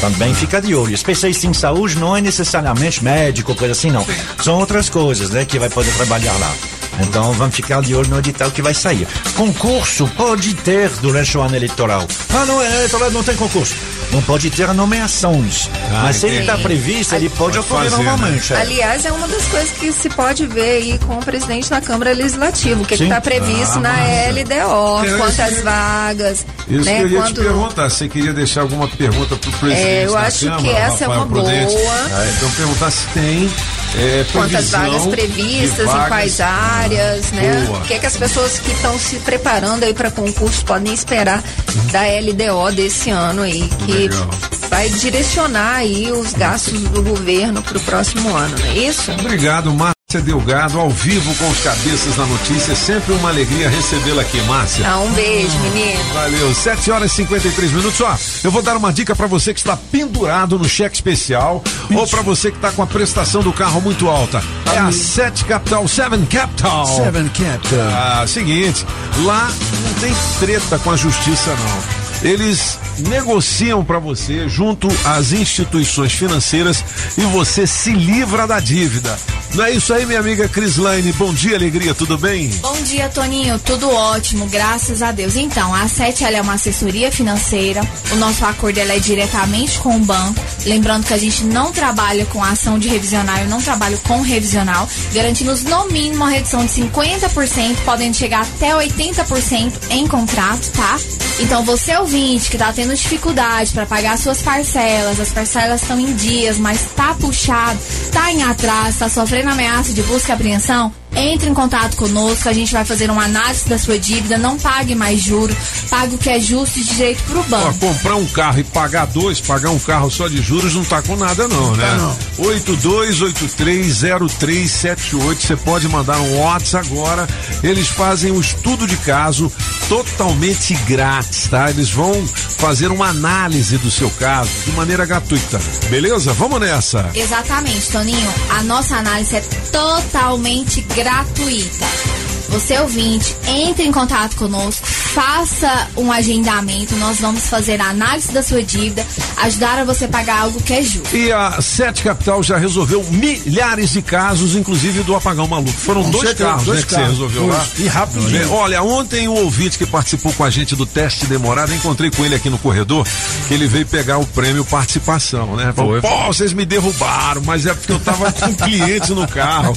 Também 0.00 0.34
fica 0.34 0.60
de 0.60 0.74
olho. 0.74 0.94
Especialista 0.94 1.46
em 1.46 1.54
saúde 1.54 1.96
não 1.98 2.16
é 2.16 2.20
necessariamente 2.20 3.02
médico, 3.02 3.54
coisa 3.54 3.72
assim, 3.72 3.90
não. 3.90 4.06
São 4.42 4.58
outras 4.58 4.88
coisas, 4.90 5.30
né? 5.30 5.44
Que 5.44 5.58
vai 5.58 5.68
poder 5.70 5.92
trabalhar 5.94 6.34
lá. 6.38 6.52
Então 7.00 7.32
vamos 7.32 7.54
ficar 7.54 7.80
de 7.82 7.94
olho 7.94 8.08
no 8.08 8.18
edital 8.18 8.50
que 8.50 8.62
vai 8.62 8.74
sair. 8.74 9.06
Concurso 9.36 10.08
pode 10.16 10.54
ter 10.54 10.88
durante 11.00 11.36
o 11.36 11.40
ano 11.42 11.56
eleitoral. 11.56 12.06
Ah, 12.32 12.44
não, 12.46 12.62
é 12.62 12.66
eleitoral 12.76 13.10
não 13.10 13.22
tem 13.22 13.34
concurso. 13.36 13.74
Não 14.12 14.22
pode 14.22 14.48
ter 14.50 14.72
nomeações. 14.74 15.68
Ah, 15.90 16.02
Mas 16.04 16.16
se 16.16 16.26
ele 16.26 16.40
está 16.40 16.56
previsto, 16.58 17.14
ele 17.16 17.28
pode, 17.28 17.56
Pode 17.56 17.58
ocorrer 17.60 17.90
fazer, 17.90 18.02
né? 18.04 18.10
normalmente. 18.10 18.52
é. 18.52 18.56
Aliás, 18.60 19.04
é 19.04 19.10
uma 19.12 19.26
das 19.26 19.44
coisas 19.46 19.70
que 19.70 19.92
se 19.92 20.08
pode 20.10 20.46
ver 20.46 20.76
aí 20.82 20.98
com 21.04 21.14
o 21.14 21.24
presidente 21.24 21.68
da 21.68 21.80
Câmara 21.80 22.12
Legislativa, 22.12 22.80
o 22.80 22.84
que 22.86 22.96
Sim. 22.96 23.04
está 23.04 23.20
previsto 23.20 23.78
Ah, 23.78 23.80
na 23.80 23.92
massa. 23.92 24.30
LDO, 24.30 25.04
É, 25.14 25.18
quantas 25.18 25.62
vagas, 25.62 26.46
Isso 26.68 26.84
né? 26.84 26.96
que 26.98 27.02
eu 27.02 27.08
ia 27.08 27.18
quanto- 27.18 27.34
te 27.34 27.40
perguntar. 27.40 27.88
Você 27.90 28.08
queria 28.08 28.32
deixar 28.32 28.60
alguma 28.60 28.86
pergunta 28.86 29.34
pro 29.36 29.50
presidente 29.52 29.84
É, 29.86 30.06
eu 30.06 30.12
da 30.12 30.20
acho 30.20 30.38
que 30.38 30.46
Câmara, 30.46 30.68
essa 30.68 31.04
é 31.04 31.06
Rafael 31.08 31.10
uma 31.20 31.26
Prudente? 31.26 31.74
boa. 31.74 31.94
Ah, 32.12 32.26
então 32.36 32.50
perguntar 32.50 32.90
se 32.92 33.06
tem 33.14 33.50
é, 33.96 34.24
Quantas 34.32 34.70
vagas 34.70 35.06
previstas, 35.06 35.86
vagas. 35.86 36.04
em 36.04 36.08
quais 36.08 36.40
áreas, 36.40 36.83
né? 36.88 37.64
Boa. 37.66 37.78
O 37.78 37.82
que, 37.82 37.94
é 37.94 37.98
que 37.98 38.06
as 38.06 38.16
pessoas 38.16 38.58
que 38.58 38.70
estão 38.70 38.98
se 38.98 39.16
preparando 39.16 39.84
aí 39.84 39.94
para 39.94 40.10
concurso 40.10 40.64
podem 40.64 40.92
esperar 40.92 41.42
da 41.90 42.02
LDO 42.02 42.74
desse 42.74 43.10
ano 43.10 43.42
aí, 43.42 43.68
que 43.86 43.92
Legal. 43.92 44.30
vai 44.68 44.88
direcionar 44.88 45.76
aí 45.76 46.10
os 46.12 46.32
gastos 46.32 46.80
do 46.82 47.02
governo 47.02 47.62
para 47.62 47.78
o 47.78 47.80
próximo 47.80 48.34
ano, 48.34 48.56
não 48.58 48.66
é 48.66 48.78
isso? 48.78 49.12
Obrigado, 49.12 49.72
Márcia 49.72 49.93
Delgado, 50.20 50.78
ao 50.78 50.90
vivo 50.90 51.34
com 51.34 51.48
os 51.48 51.60
cabeças 51.60 52.16
da 52.16 52.26
notícia. 52.26 52.72
É 52.72 52.74
sempre 52.74 53.14
uma 53.14 53.28
alegria 53.28 53.68
recebê-la 53.68 54.22
aqui, 54.22 54.40
Márcia. 54.42 54.88
Ah, 54.88 55.00
um 55.00 55.12
beijo, 55.12 55.56
menino. 55.58 56.02
Valeu, 56.12 56.54
7 56.54 56.90
horas 56.90 57.12
e 57.12 57.14
53 57.16 57.72
minutos. 57.72 58.00
Ó, 58.00 58.16
eu 58.42 58.50
vou 58.50 58.62
dar 58.62 58.76
uma 58.76 58.92
dica 58.92 59.14
pra 59.14 59.26
você 59.26 59.52
que 59.52 59.60
está 59.60 59.76
pendurado 59.76 60.58
no 60.58 60.68
cheque 60.68 60.96
especial 60.96 61.62
ou 61.94 62.06
pra 62.06 62.22
você 62.22 62.50
que 62.50 62.56
está 62.56 62.70
com 62.70 62.82
a 62.82 62.86
prestação 62.86 63.42
do 63.42 63.52
carro 63.52 63.80
muito 63.80 64.08
alta. 64.08 64.42
É 64.72 64.78
a 64.78 64.90
7 64.90 65.44
Capital, 65.44 65.86
7 65.86 66.26
Capital. 66.26 66.86
Seven 66.86 67.28
Capital. 67.28 67.88
Ah, 67.88 68.24
seguinte, 68.26 68.86
lá 69.24 69.50
não 69.82 69.94
tem 69.94 70.14
treta 70.40 70.78
com 70.78 70.90
a 70.90 70.96
justiça 70.96 71.50
não. 71.50 72.03
Eles 72.22 72.78
negociam 72.98 73.84
pra 73.84 73.98
você 73.98 74.48
junto 74.48 74.88
às 75.04 75.32
instituições 75.32 76.12
financeiras 76.12 76.84
e 77.18 77.22
você 77.22 77.66
se 77.66 77.92
livra 77.92 78.46
da 78.46 78.60
dívida. 78.60 79.18
Não 79.54 79.64
é 79.64 79.70
isso 79.70 79.94
aí, 79.94 80.04
minha 80.04 80.18
amiga 80.18 80.48
Crislaine? 80.48 81.12
Bom 81.12 81.32
dia, 81.32 81.56
alegria, 81.56 81.94
tudo 81.94 82.18
bem? 82.18 82.48
Bom 82.60 82.74
dia, 82.82 83.08
Toninho. 83.08 83.56
Tudo 83.60 83.88
ótimo, 83.88 84.46
graças 84.46 85.00
a 85.00 85.12
Deus. 85.12 85.36
Então, 85.36 85.72
a 85.72 85.86
SET 85.86 86.24
ela 86.24 86.38
é 86.38 86.40
uma 86.40 86.54
assessoria 86.54 87.12
financeira. 87.12 87.80
O 88.10 88.16
nosso 88.16 88.44
acordo 88.44 88.78
é 88.80 88.98
diretamente 88.98 89.78
com 89.78 89.96
o 89.96 90.00
banco. 90.00 90.40
Lembrando 90.66 91.06
que 91.06 91.14
a 91.14 91.18
gente 91.18 91.44
não 91.44 91.70
trabalha 91.70 92.26
com 92.26 92.42
ação 92.42 92.80
de 92.80 92.88
revisional, 92.88 93.38
eu 93.38 93.48
não 93.48 93.62
trabalho 93.62 93.98
com 93.98 94.22
revisional. 94.22 94.88
Garantimos 95.12 95.62
no 95.62 95.86
mínimo 95.86 96.16
uma 96.16 96.30
redução 96.30 96.64
de 96.66 96.72
50%, 96.72 97.76
podendo 97.84 98.16
chegar 98.16 98.42
até 98.42 98.74
80% 98.74 99.72
em 99.90 100.06
contrato, 100.08 100.70
tá? 100.72 100.98
Então, 101.40 101.64
você 101.64 101.96
ouvinte 102.04 102.50
que 102.50 102.58
tá 102.58 102.70
tendo 102.70 102.94
dificuldade 102.94 103.72
para 103.72 103.86
pagar 103.86 104.18
suas 104.18 104.42
parcelas, 104.42 105.18
as 105.18 105.30
parcelas 105.30 105.80
estão 105.80 105.98
em 105.98 106.14
dias, 106.14 106.58
mas 106.58 106.82
tá 106.94 107.14
puxado, 107.14 107.78
tá 108.12 108.30
em 108.30 108.42
atraso, 108.42 108.98
tá 108.98 109.08
sofrendo 109.08 109.48
ameaça 109.48 109.92
de 109.94 110.02
busca 110.02 110.32
e 110.32 110.34
apreensão, 110.34 110.92
entre 111.16 111.48
em 111.48 111.54
contato 111.54 111.96
conosco, 111.96 112.48
a 112.48 112.52
gente 112.52 112.72
vai 112.72 112.84
fazer 112.84 113.10
uma 113.10 113.24
análise 113.24 113.68
da 113.68 113.78
sua 113.78 113.98
dívida, 113.98 114.36
não 114.38 114.56
pague 114.58 114.94
mais 114.94 115.20
juro, 115.20 115.54
pague 115.88 116.14
o 116.14 116.18
que 116.18 116.28
é 116.30 116.40
justo 116.40 116.78
e 116.78 116.84
direito 116.84 117.22
pro 117.24 117.40
Ó, 117.40 117.42
banco. 117.44 117.78
comprar 117.78 118.16
um 118.16 118.26
carro 118.26 118.60
e 118.60 118.64
pagar 118.64 119.06
dois, 119.06 119.40
pagar 119.40 119.70
um 119.70 119.78
carro 119.78 120.10
só 120.10 120.28
de 120.28 120.40
juros 120.42 120.74
não 120.74 120.84
tá 120.84 121.00
com 121.02 121.16
nada 121.16 121.46
não, 121.48 121.74
né? 121.76 121.94
não. 121.96 122.16
82830378, 122.44 125.40
você 125.40 125.56
pode 125.56 125.88
mandar 125.88 126.18
um 126.20 126.40
WhatsApp 126.40 126.86
agora. 126.90 127.26
Eles 127.62 127.88
fazem 127.88 128.30
o 128.32 128.40
estudo 128.40 128.86
de 128.86 128.96
caso 128.98 129.50
totalmente 129.88 130.74
grátis, 130.86 131.48
tá? 131.48 131.70
Eles 131.70 131.90
vão 131.90 132.12
fazer 132.58 132.90
uma 132.90 133.08
análise 133.08 133.76
do 133.78 133.90
seu 133.90 134.10
caso 134.10 134.50
de 134.64 134.72
maneira 134.72 135.04
gratuita. 135.04 135.60
Beleza? 135.88 136.32
Vamos 136.32 136.60
nessa. 136.60 137.10
Exatamente, 137.14 137.90
Toninho. 137.90 138.32
A 138.50 138.62
nossa 138.62 138.96
análise 138.96 139.36
é 139.36 139.40
totalmente 139.70 140.82
gratuita. 141.04 142.23
Você 142.48 142.78
ouvinte, 142.78 143.34
entre 143.46 143.84
em 143.84 143.92
contato 143.92 144.36
conosco, 144.36 144.86
faça 144.86 145.88
um 145.96 146.10
agendamento, 146.10 146.94
nós 146.96 147.20
vamos 147.20 147.48
fazer 147.48 147.80
a 147.80 147.90
análise 147.90 148.32
da 148.32 148.42
sua 148.42 148.62
dívida, 148.62 149.06
ajudar 149.38 149.78
a 149.78 149.84
você 149.84 150.08
pagar 150.08 150.40
algo 150.40 150.60
que 150.62 150.72
é 150.72 150.82
justo. 150.82 151.16
E 151.16 151.32
a 151.32 151.60
Sete 151.62 152.02
Capital 152.02 152.42
já 152.42 152.56
resolveu 152.56 153.02
milhares 153.10 153.92
de 153.92 154.02
casos, 154.02 154.56
inclusive 154.56 155.02
do 155.02 155.14
apagão 155.14 155.46
maluco. 155.46 155.72
Foram 155.72 156.08
dois 156.10 156.32
carros, 156.34 156.64
dois 156.64 156.80
né, 156.80 156.86
que 156.86 156.94
carros. 156.94 157.06
você 157.06 157.12
resolveu 157.12 157.42
Dois. 157.42 157.54
lá. 157.54 157.66
E 157.78 157.86
rapidinho. 157.86 158.42
É, 158.42 158.46
Olha, 158.46 158.82
ontem 158.82 159.28
o 159.28 159.34
ouvinte 159.34 159.78
que 159.78 159.86
participou 159.86 160.32
com 160.32 160.44
a 160.44 160.50
gente 160.50 160.76
do 160.76 160.86
teste 160.86 161.26
demorado, 161.26 161.74
encontrei 161.74 162.10
com 162.10 162.24
ele 162.24 162.34
aqui 162.34 162.50
no 162.50 162.58
corredor, 162.58 163.06
que 163.48 163.54
ele 163.54 163.66
veio 163.66 163.86
pegar 163.86 164.18
o 164.18 164.26
prêmio 164.26 164.64
participação, 164.64 165.56
né? 165.56 165.72
Falou, 165.74 166.00
pô, 166.00 166.26
vocês 166.26 166.52
me 166.52 166.64
derrubaram, 166.64 167.42
mas 167.44 167.66
é 167.66 167.74
porque 167.74 167.92
eu 167.92 168.00
tava 168.00 168.32
com 168.32 168.54
clientes 168.54 169.10
no 169.10 169.26
carro 169.28 169.76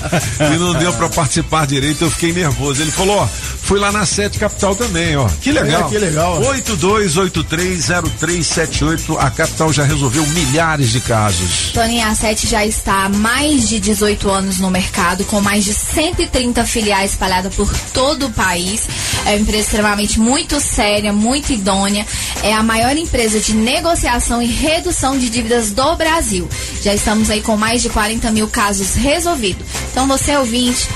e 0.54 0.58
não 0.58 0.74
deu 0.74 0.94
pra 0.94 1.10
participar 1.10 1.68
direito, 1.68 2.04
eu 2.04 2.12
fiquei 2.12 2.34
nervoso. 2.34 2.57
Nervoso. 2.58 2.82
Ele 2.82 2.92
falou, 2.92 3.18
ó, 3.18 3.28
fui 3.28 3.80
lá 3.80 3.92
na 3.92 4.04
Sete 4.06 4.40
Capital 4.40 4.76
também, 4.76 5.16
ó. 5.16 5.30
Que 5.42 5.52
legal. 5.52 5.88
É, 5.88 5.90
que 5.90 6.00
legal. 6.00 6.42
82830378. 6.42 9.18
A 9.20 9.30
capital 9.30 9.72
já 9.72 9.84
resolveu 9.84 10.26
milhares 10.28 10.92
de 10.92 11.00
casos. 11.00 11.72
Toninha, 11.74 12.08
a 12.08 12.16
Sete 12.16 12.48
já 12.48 12.66
está 12.66 13.06
há 13.06 13.10
mais 13.10 13.70
de 13.70 13.80
18 13.80 14.28
anos 14.30 14.58
no 14.58 14.72
mercado, 14.72 15.24
com 15.26 15.40
mais 15.40 15.64
de 15.64 15.74
130 15.74 16.66
filiais 16.66 17.12
espalhadas 17.12 17.54
por 17.54 17.72
todo 17.94 18.26
o 18.28 18.32
país. 18.32 18.88
É 19.26 19.30
uma 19.32 19.42
empresa 19.42 19.64
extremamente 19.64 20.20
muito 20.20 20.60
séria, 20.60 21.14
muito 21.14 21.54
idônea. 21.54 22.06
É 22.44 22.54
a 22.54 22.64
maior 22.64 22.98
empresa 22.98 23.40
de 23.40 23.54
negociação 23.54 24.42
e 24.42 24.48
redução 24.48 25.18
de 25.18 25.30
dívidas 25.30 25.72
do 25.72 25.96
Brasil. 25.96 26.50
Já 26.82 26.94
estamos 26.94 27.30
aí 27.30 27.42
com 27.42 27.56
mais 27.56 27.82
de 27.82 27.88
40 27.90 28.30
mil 28.32 28.48
casos 28.48 28.96
resolvidos. 28.96 29.66
Então, 29.92 30.08
você 30.08 30.38
ouvinte, 30.38 30.88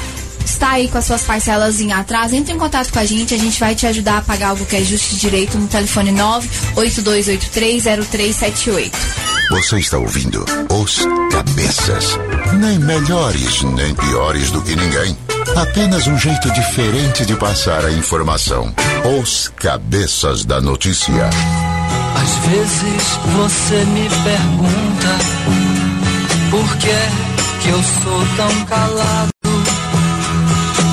está 0.46 0.72
aí 0.72 0.88
com 0.88 0.98
as 0.98 1.06
suas 1.06 1.22
parcelas 1.24 1.82
em 1.82 1.92
atraso, 1.92 2.36
entre 2.36 2.54
em 2.54 2.58
contato 2.58 2.92
com 2.92 3.00
a 3.00 3.06
gente, 3.06 3.34
a 3.34 3.38
gente 3.38 3.60
vai 3.60 3.76
te 3.76 3.86
ajudar 3.88 4.18
a 4.18 4.22
pagar 4.22 4.50
algo 4.50 4.66
que 4.66 4.76
é 4.76 4.84
justo 4.84 5.16
e 5.16 5.18
direito 5.18 5.58
no 5.58 5.68
telefone 5.68 6.12
982830378. 6.76 8.92
Você 9.52 9.80
está 9.80 9.98
ouvindo 9.98 10.46
Os 10.70 11.00
Cabeças. 11.32 12.20
Nem 12.60 12.78
melhores, 12.80 13.62
nem 13.64 13.94
piores 13.96 14.50
do 14.50 14.62
que 14.62 14.76
ninguém. 14.76 15.18
Apenas 15.58 16.08
um 16.08 16.18
jeito 16.18 16.50
diferente 16.52 17.26
de 17.26 17.36
passar 17.36 17.84
a 17.84 17.92
informação. 17.92 18.74
Os 19.20 19.50
Cabeças 19.50 20.46
da 20.46 20.62
Notícia. 20.62 21.30
Às 22.16 22.34
vezes 22.48 23.20
você 23.36 23.84
me 23.86 24.08
pergunta 24.24 25.18
por 26.50 26.78
que 26.78 26.96
que 27.62 27.70
eu 27.70 27.84
sou 27.84 28.26
tão 28.38 28.66
calado. 28.66 29.41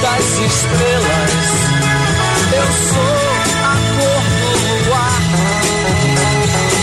Das 0.00 0.38
estrelas, 0.38 1.44
eu 2.52 2.68
sou 2.88 3.20
a 3.62 3.76
cor 3.96 4.22
do 4.40 4.88
luar, 4.88 5.20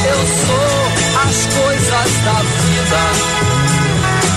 eu 0.05 0.21
sou 0.45 0.71
as 1.27 1.37
coisas 1.55 2.11
da 2.25 2.39
vida, 2.61 3.01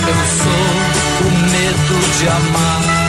eu 0.07 0.19
sou 0.39 1.27
o 1.27 1.31
medo 1.51 1.95
de 2.17 2.27
amar. 2.27 3.00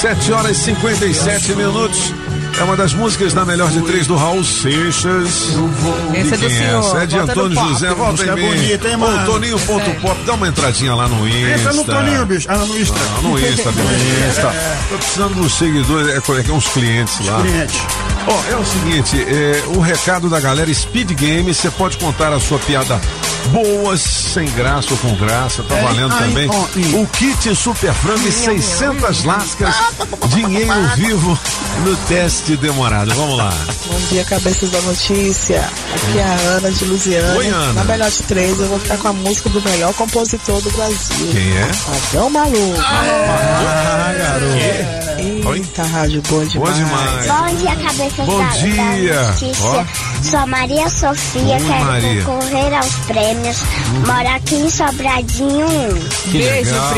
7 0.00 0.32
horas 0.32 0.56
e 0.56 0.60
57 0.60 1.54
minutos. 1.56 2.14
É 2.60 2.62
uma 2.62 2.76
das 2.76 2.92
músicas 2.92 3.34
da 3.34 3.44
melhor 3.44 3.68
de 3.68 3.82
três 3.82 4.06
do 4.06 4.14
Raul 4.14 4.44
Seixas. 4.44 5.48
Esse 6.14 6.34
é 6.34 6.36
do 6.36 6.38
quem 6.38 6.50
senhor, 6.50 6.84
essa? 6.84 7.02
É 7.02 7.06
de 7.06 7.16
no 7.16 7.22
Antônio. 7.22 7.68
José. 7.68 7.94
Volta 7.94 8.24
em 8.24 8.34
mim. 8.34 8.48
bonita, 8.48 8.88
hein, 8.88 8.96
mano? 8.96 9.26
Toninho.pop, 9.26 10.24
dá 10.24 10.34
uma 10.34 10.48
entradinha 10.48 10.94
lá 10.94 11.08
no 11.08 11.28
Insta. 11.28 11.50
Entra 11.50 11.72
no 11.72 11.84
Toninho, 11.84 12.26
bicho. 12.26 12.46
Ah, 12.48 12.58
no 12.58 12.78
Insta. 12.78 12.94
Não, 13.22 13.22
no 13.22 13.40
Insta, 13.40 13.72
no 13.72 14.28
Insta. 14.28 14.54
Tô 14.88 14.98
precisando 14.98 15.34
dos 15.34 15.58
seguidores, 15.58 16.08
é, 16.08 16.16
é, 16.16 16.48
é 16.48 16.52
uns 16.52 16.68
clientes 16.68 17.26
lá. 17.26 17.40
Cliente. 17.40 17.78
Ó, 18.30 18.52
é 18.52 18.56
o 18.56 18.64
seguinte, 18.64 19.16
é, 19.22 19.62
o 19.74 19.80
recado 19.80 20.28
da 20.28 20.38
galera 20.40 20.72
Speed 20.72 21.12
Game, 21.12 21.54
você 21.54 21.70
pode 21.70 21.96
contar 21.96 22.32
a 22.32 22.38
sua 22.40 22.58
piada 22.58 23.00
boas, 23.52 24.00
sem 24.02 24.44
graça 24.50 24.88
ou 24.90 24.98
com 24.98 25.14
graça, 25.16 25.62
tá 25.62 25.74
É, 25.76 25.82
valendo 25.82 26.12
ai, 26.12 26.18
também. 26.28 26.50
ó, 26.50 27.00
O 27.00 27.06
kit 27.06 27.54
Super 27.56 27.94
Frango 27.94 28.28
e 28.28 28.32
600 28.32 29.24
lascas, 29.24 29.74
dinheiro 30.28 30.70
vivo 30.96 31.38
no 31.86 31.96
teste 32.08 32.56
demorado. 32.58 33.14
Vamos 33.14 33.38
lá. 33.38 33.50
Bom 33.86 33.98
dia, 34.10 34.22
cabeças 34.24 34.70
da 34.70 34.80
notícia. 34.82 35.60
Aqui 35.94 36.18
é 36.18 36.22
a 36.24 36.34
Ana 36.56 36.70
de 36.70 36.84
Luziana. 36.84 37.38
Oi, 37.38 37.46
Ana. 37.46 37.72
Na 37.72 37.84
melhor 37.84 38.10
de 38.10 38.22
três, 38.24 38.60
eu 38.60 38.66
vou 38.66 38.78
ficar 38.80 38.98
com 38.98 39.08
a 39.08 39.12
música 39.14 39.48
do 39.48 39.62
melhor 39.62 39.94
compositor 39.94 40.60
do 40.60 40.70
Brasil. 40.72 41.28
Quem 41.32 41.56
é? 41.56 41.70
Adão 42.10 42.28
Maluco. 42.28 42.78
Ah, 42.80 44.12
garoto. 44.18 45.17
Eita, 45.18 45.82
rádio 45.84 46.22
boa 46.28 46.46
demais. 46.46 46.76
Boa 46.78 46.86
demais. 46.86 47.26
Bom 47.26 47.56
dia, 47.56 47.76
cabeça 47.76 48.22
Bom 48.24 48.38
da, 48.38 48.48
dia. 48.50 49.14
da 49.14 49.28
notícia. 49.28 49.64
Ó. 49.64 49.84
Sou 50.22 50.46
Maria 50.46 50.88
Sofia, 50.88 51.42
Oi, 51.56 51.64
quero 51.66 51.84
Maria. 51.84 52.22
concorrer 52.24 52.74
aos 52.74 52.94
prêmios. 53.06 53.56
Moro 54.06 54.28
aqui 54.36 54.54
em 54.54 54.70
Sobradinho 54.70 55.66
1. 55.66 56.30
Que 56.30 56.38
legal. 56.38 56.94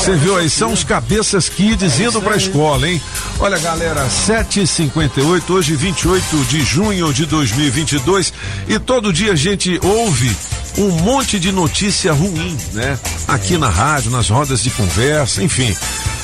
Você 0.00 0.16
viu 0.16 0.36
aí, 0.36 0.50
são 0.50 0.72
os 0.72 0.82
cabeças 0.84 1.48
kids 1.48 2.00
indo 2.00 2.20
pra 2.20 2.36
escola, 2.36 2.88
hein? 2.88 3.00
Olha, 3.38 3.58
galera, 3.58 4.06
7h58, 4.08 5.50
hoje 5.50 5.76
28 5.76 6.36
de 6.48 6.62
junho 6.64 7.12
de 7.12 7.26
2022, 7.26 8.32
e 8.68 8.78
todo 8.78 9.12
dia 9.12 9.32
a 9.32 9.36
gente 9.36 9.78
ouve 9.82 10.36
um 10.78 10.90
monte 11.02 11.38
de 11.38 11.50
notícia 11.52 12.12
ruim, 12.12 12.56
né? 12.72 12.98
Aqui 13.28 13.58
na 13.58 13.68
rádio, 13.68 14.10
nas 14.10 14.28
rodas 14.28 14.62
de 14.62 14.70
conversa, 14.70 15.42
enfim. 15.42 15.74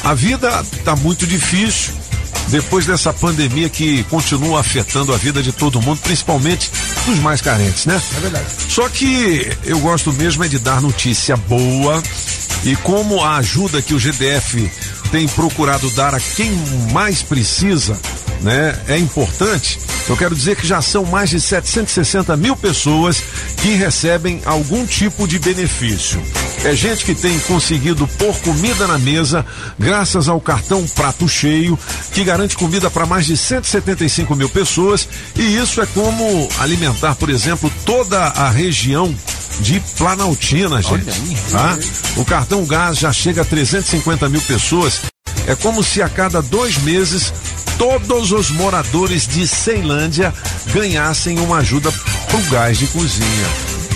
A 0.06 0.14
vida 0.14 0.64
tá 0.84 0.94
muito 0.94 1.26
difícil 1.26 1.92
depois 2.46 2.86
dessa 2.86 3.12
pandemia 3.12 3.68
que 3.68 4.04
continua 4.04 4.60
afetando 4.60 5.12
a 5.12 5.16
vida 5.16 5.42
de 5.42 5.50
todo 5.50 5.82
mundo, 5.82 5.98
principalmente 6.00 6.70
dos 7.04 7.18
mais 7.18 7.40
carentes, 7.40 7.86
né? 7.86 8.00
É 8.16 8.20
verdade. 8.20 8.46
Só 8.68 8.88
que 8.88 9.50
eu 9.64 9.80
gosto 9.80 10.12
mesmo 10.12 10.44
é 10.44 10.48
de 10.48 10.60
dar 10.60 10.80
notícia 10.80 11.36
boa 11.36 12.00
e 12.62 12.76
como 12.76 13.20
a 13.20 13.38
ajuda 13.38 13.82
que 13.82 13.94
o 13.94 13.98
GDF 13.98 14.70
tem 15.10 15.26
procurado 15.26 15.90
dar 15.90 16.14
a 16.14 16.20
quem 16.20 16.52
mais 16.92 17.20
precisa, 17.22 17.98
né, 18.40 18.78
é 18.88 18.98
importante. 18.98 19.78
Eu 20.08 20.16
quero 20.16 20.34
dizer 20.34 20.56
que 20.56 20.66
já 20.66 20.80
são 20.80 21.04
mais 21.04 21.30
de 21.30 21.40
760 21.40 22.36
mil 22.36 22.56
pessoas 22.56 23.22
que 23.56 23.74
recebem 23.74 24.40
algum 24.44 24.86
tipo 24.86 25.26
de 25.26 25.38
benefício. 25.38 26.22
É 26.64 26.74
gente 26.74 27.04
que 27.04 27.14
tem 27.14 27.38
conseguido 27.40 28.06
pôr 28.18 28.34
comida 28.40 28.86
na 28.86 28.98
mesa 28.98 29.44
graças 29.78 30.28
ao 30.28 30.40
cartão 30.40 30.86
Prato 30.88 31.28
Cheio, 31.28 31.78
que 32.12 32.24
garante 32.24 32.56
comida 32.56 32.90
para 32.90 33.06
mais 33.06 33.26
de 33.26 33.36
175 33.36 34.34
mil 34.36 34.48
pessoas, 34.48 35.08
e 35.34 35.56
isso 35.56 35.80
é 35.80 35.86
como 35.86 36.48
alimentar, 36.58 37.14
por 37.16 37.30
exemplo, 37.30 37.70
toda 37.84 38.18
a 38.18 38.50
região 38.50 39.14
de 39.60 39.80
Planaltina, 39.96 40.82
gente. 40.82 41.04
Tá? 41.50 41.78
O 42.16 42.24
cartão 42.24 42.64
gás 42.64 42.98
já 42.98 43.12
chega 43.12 43.42
a 43.42 43.44
350 43.44 44.28
mil 44.28 44.40
pessoas. 44.42 45.02
É 45.46 45.54
como 45.54 45.82
se 45.82 46.02
a 46.02 46.08
cada 46.08 46.42
dois 46.42 46.78
meses 46.78 47.32
todos 47.78 48.32
os 48.32 48.50
moradores 48.50 49.26
de 49.26 49.46
Ceilândia 49.46 50.32
ganhassem 50.72 51.38
uma 51.38 51.58
ajuda 51.58 51.92
pro 52.28 52.42
gás 52.50 52.78
de 52.78 52.86
cozinha. 52.88 53.46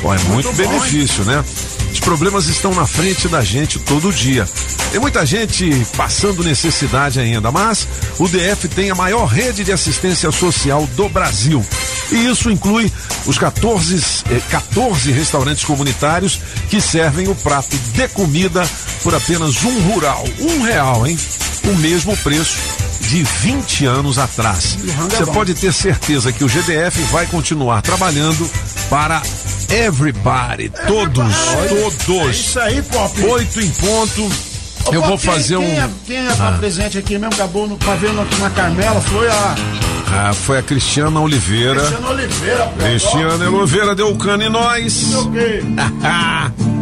Pô, 0.00 0.14
é 0.14 0.18
muito, 0.18 0.32
Muito 0.32 0.48
bom, 0.48 0.56
benefício, 0.56 1.24
né? 1.24 1.44
Os 1.92 2.00
problemas 2.00 2.46
estão 2.46 2.74
na 2.74 2.86
frente 2.86 3.28
da 3.28 3.42
gente 3.42 3.78
todo 3.78 4.12
dia. 4.12 4.48
Tem 4.90 5.00
muita 5.00 5.24
gente 5.24 5.70
passando 5.96 6.42
necessidade 6.42 7.20
ainda, 7.20 7.50
mas 7.50 7.86
o 8.18 8.28
DF 8.28 8.68
tem 8.68 8.90
a 8.90 8.94
maior 8.94 9.26
rede 9.26 9.64
de 9.64 9.72
assistência 9.72 10.30
social 10.30 10.86
do 10.96 11.08
Brasil. 11.08 11.64
E 12.10 12.26
isso 12.26 12.50
inclui 12.50 12.90
os 13.26 13.38
14, 13.38 14.24
eh, 14.30 14.40
14 14.50 15.12
restaurantes 15.12 15.64
comunitários 15.64 16.40
que 16.68 16.80
servem 16.80 17.28
o 17.28 17.34
prato 17.34 17.76
de 17.92 18.08
comida 18.08 18.68
por 19.02 19.14
apenas 19.14 19.62
um 19.64 19.80
rural, 19.82 20.24
um 20.40 20.62
real, 20.62 21.06
hein? 21.06 21.16
O 21.64 21.76
mesmo 21.76 22.16
preço 22.18 22.58
de 23.02 23.22
20 23.22 23.86
anos 23.86 24.18
atrás. 24.18 24.76
é 25.14 25.16
Você 25.16 25.26
pode 25.26 25.54
ter 25.54 25.72
certeza 25.72 26.32
que 26.32 26.44
o 26.44 26.48
GDF 26.48 27.00
vai 27.10 27.26
continuar 27.26 27.82
trabalhando 27.82 28.48
para 28.88 29.22
everybody, 29.70 30.70
todos, 30.86 31.34
todos. 32.06 32.26
É 32.26 32.30
isso 32.30 32.60
aí, 32.60 32.82
Pop. 32.82 33.20
Oito 33.24 33.60
em 33.60 33.70
ponto. 33.70 34.24
Ô, 34.86 34.94
Eu 34.94 35.02
vou 35.02 35.18
quem- 35.18 35.30
fazer 35.30 35.56
quem 35.58 35.66
um. 35.66 35.82
É, 35.82 35.90
quem 36.06 36.16
é 36.16 36.28
Ah. 36.38 36.56
presente 36.58 36.98
aqui 36.98 37.18
mesmo, 37.18 37.34
acabou 37.34 37.68
no, 37.68 37.76
pra 37.76 37.94
ver 37.96 38.12
no, 38.12 38.24
na 38.38 38.50
Carmela, 38.50 39.00
foi 39.00 39.28
a 39.28 39.54
Ah, 40.12 40.32
foi 40.32 40.58
a 40.58 40.62
Cristiana 40.62 41.20
Oliveira. 41.20 41.80
Cristiana 41.80 42.08
Oliveira. 42.10 42.66
pô. 42.66 42.84
Cristiana 42.84 43.50
Oliveira 43.50 43.94
deu 43.94 44.08
o 44.08 44.16
cano 44.18 44.42
em 44.42 44.48
nós. 44.50 44.92
Sei 44.92 45.16
o 45.16 45.30
quê. 45.30 45.62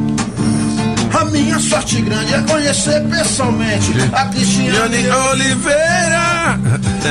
A 1.12 1.24
minha 1.26 1.58
sorte 1.58 2.00
grande 2.02 2.34
é 2.34 2.40
conhecer 2.42 3.00
pessoalmente 3.08 3.92
a 4.12 4.24
Cristiane 4.26 5.08
Oliveira. 5.30 6.58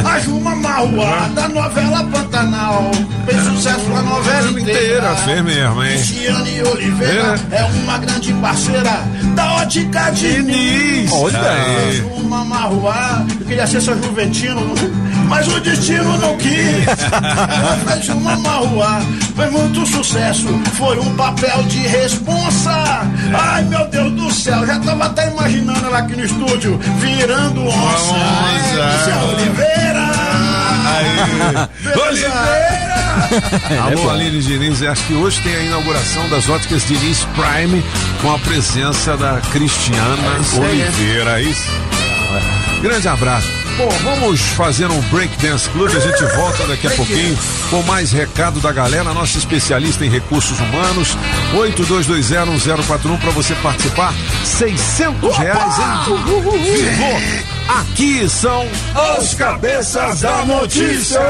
A 0.05 0.19
Juma 0.19 0.55
Marruá, 0.55 1.29
da 1.33 1.47
novela 1.47 2.03
Pantanal. 2.05 2.91
Fez 3.25 3.43
sucesso 3.43 3.85
a 3.95 4.01
novela 4.01 4.51
inteira. 4.51 4.71
inteira, 4.71 5.15
fez 5.15 5.43
mesmo, 5.43 5.83
hein? 5.83 5.91
Cristiane 5.91 6.61
Oliveira 6.63 7.35
é 7.51 7.63
uma 7.63 7.97
grande 7.97 8.33
parceira 8.33 9.03
da 9.35 9.53
ótica 9.55 10.09
Diniz. 10.11 11.11
Olha 11.11 11.39
aí. 11.51 11.97
Juma 11.97 12.45
Marruá, 12.45 13.25
eu 13.39 13.45
queria 13.45 13.67
ser 13.67 13.81
seu 13.81 14.01
juventino, 14.01 14.61
mas 15.27 15.47
o 15.47 15.59
destino 15.59 16.17
não 16.17 16.37
quis. 16.37 16.85
Fez 17.87 18.09
uma 18.09 18.35
Marruá, 18.37 19.01
foi 19.35 19.49
muito 19.49 19.85
sucesso, 19.85 20.47
foi 20.73 20.99
um 20.99 21.15
papel 21.15 21.63
de 21.63 21.79
responsa. 21.79 22.71
Ai 23.33 23.63
meu 23.65 23.87
Deus 23.87 24.11
do 24.13 24.31
céu, 24.31 24.65
já 24.65 24.79
tava 24.79 25.05
até 25.05 25.29
imaginando 25.29 25.85
ela 25.85 25.99
aqui 25.99 26.15
no 26.15 26.25
estúdio, 26.25 26.79
virando 26.99 27.65
onça. 27.65 28.15
É, 28.15 28.93
Cristiane 28.93 29.33
Oliveira. 29.33 30.07
Oliveira! 32.07 32.87
Alô, 33.83 34.09
Aline 34.09 34.41
Diniz, 34.41 34.81
acho 34.83 35.03
que 35.05 35.13
hoje 35.13 35.41
tem 35.41 35.53
a 35.53 35.63
inauguração 35.63 36.29
das 36.29 36.47
óticas 36.49 36.85
Diniz 36.87 37.25
Prime 37.35 37.83
com 38.21 38.33
a 38.33 38.39
presença 38.39 39.17
da 39.17 39.41
Cristiana 39.51 40.39
isso 40.39 40.61
aí, 40.61 40.83
Oliveira. 40.83 41.39
É 41.39 41.43
isso. 41.43 41.67
Grande 42.81 43.07
abraço. 43.07 43.66
Bom, 43.77 43.89
vamos 44.03 44.41
fazer 44.41 44.89
um 44.89 44.99
Breakdance 45.01 45.69
Club. 45.69 45.95
A 45.95 45.99
gente 45.99 46.25
volta 46.35 46.65
daqui 46.65 46.87
a 46.87 46.89
pouquinho 46.89 47.37
com 47.69 47.83
mais 47.83 48.11
recado 48.11 48.59
da 48.59 48.71
galera. 48.71 49.13
Nossa 49.13 49.37
especialista 49.37 50.03
em 50.03 50.09
recursos 50.09 50.59
humanos. 50.59 51.15
82201041 51.53 53.19
para 53.19 53.29
você 53.29 53.53
participar. 53.61 54.15
600 54.43 55.37
reais 55.37 55.75
em 55.77 56.23
vivo. 56.23 56.51
Aqui 57.67 58.27
são 58.27 58.67
os 59.19 59.35
cabeças 59.35 60.21
da 60.21 60.43
notícia. 60.43 61.21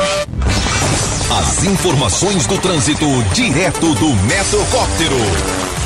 As 1.29 1.65
informações 1.65 2.47
do 2.47 2.57
trânsito 2.59 3.05
direto 3.33 3.93
do 3.95 4.13
Metrocóptero. 4.23 5.76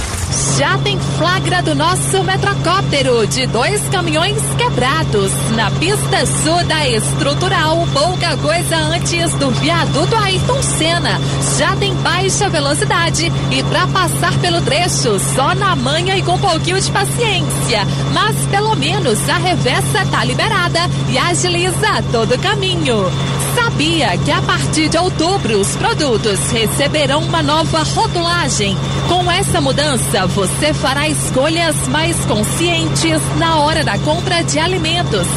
Já 0.57 0.77
tem 0.77 0.97
flagra 1.17 1.61
do 1.61 1.75
nosso 1.75 2.23
metrocóptero 2.23 3.27
de 3.27 3.45
dois 3.47 3.81
caminhões 3.89 4.37
quebrados 4.57 5.31
na 5.55 5.69
pista 5.71 6.25
sul 6.25 6.63
da 6.65 6.87
estrutural, 6.87 7.85
pouca 7.91 8.37
coisa 8.37 8.77
antes 8.77 9.33
do 9.33 9.51
viaduto 9.51 10.15
Ayrton 10.15 10.61
Senna. 10.63 11.19
Já 11.57 11.75
tem 11.75 11.93
baixa 11.95 12.47
velocidade 12.47 13.31
e 13.51 13.63
para 13.63 13.87
passar 13.87 14.33
pelo 14.39 14.61
trecho 14.61 15.19
só 15.35 15.53
na 15.53 15.75
manhã 15.75 16.15
e 16.15 16.21
com 16.21 16.35
um 16.35 16.39
pouquinho 16.39 16.79
de 16.79 16.91
paciência. 16.91 17.85
Mas 18.13 18.37
pelo 18.49 18.73
menos 18.75 19.27
a 19.27 19.37
reversa 19.37 20.05
tá 20.09 20.23
liberada 20.23 20.79
e 21.09 21.17
agiliza 21.17 22.03
todo 22.11 22.35
o 22.35 22.39
caminho. 22.39 23.40
Sabia 23.55 24.17
que 24.17 24.31
a 24.31 24.41
partir 24.41 24.89
de 24.89 24.97
outubro 24.97 25.59
os 25.59 25.75
produtos 25.75 26.39
receberão 26.51 27.23
uma 27.23 27.43
nova 27.43 27.83
rotulagem? 27.83 28.77
Com 29.07 29.29
essa 29.31 29.59
mudança, 29.59 30.25
você 30.27 30.73
fará 30.73 31.07
escolhas 31.07 31.75
mais 31.87 32.15
conscientes 32.25 33.21
na 33.37 33.59
hora 33.59 33.83
da 33.83 33.97
compra 33.99 34.43
de 34.43 34.59
alimentos. 34.59 35.27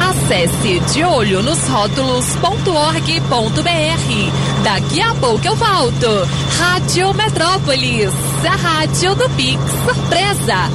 Acesse 0.00 0.80
de 0.92 1.04
olho 1.04 1.42
nos 1.42 1.58
rótulos.org.br. 1.66 4.62
Daqui 4.62 5.00
a 5.00 5.14
pouco 5.14 5.46
eu 5.46 5.56
volto. 5.56 6.28
Rádio 6.58 7.14
Metrópolis, 7.14 8.12
a 8.44 8.56
rádio 8.56 9.14
do 9.14 9.28
Pix 9.30 9.60
Surpresa. 9.84 10.70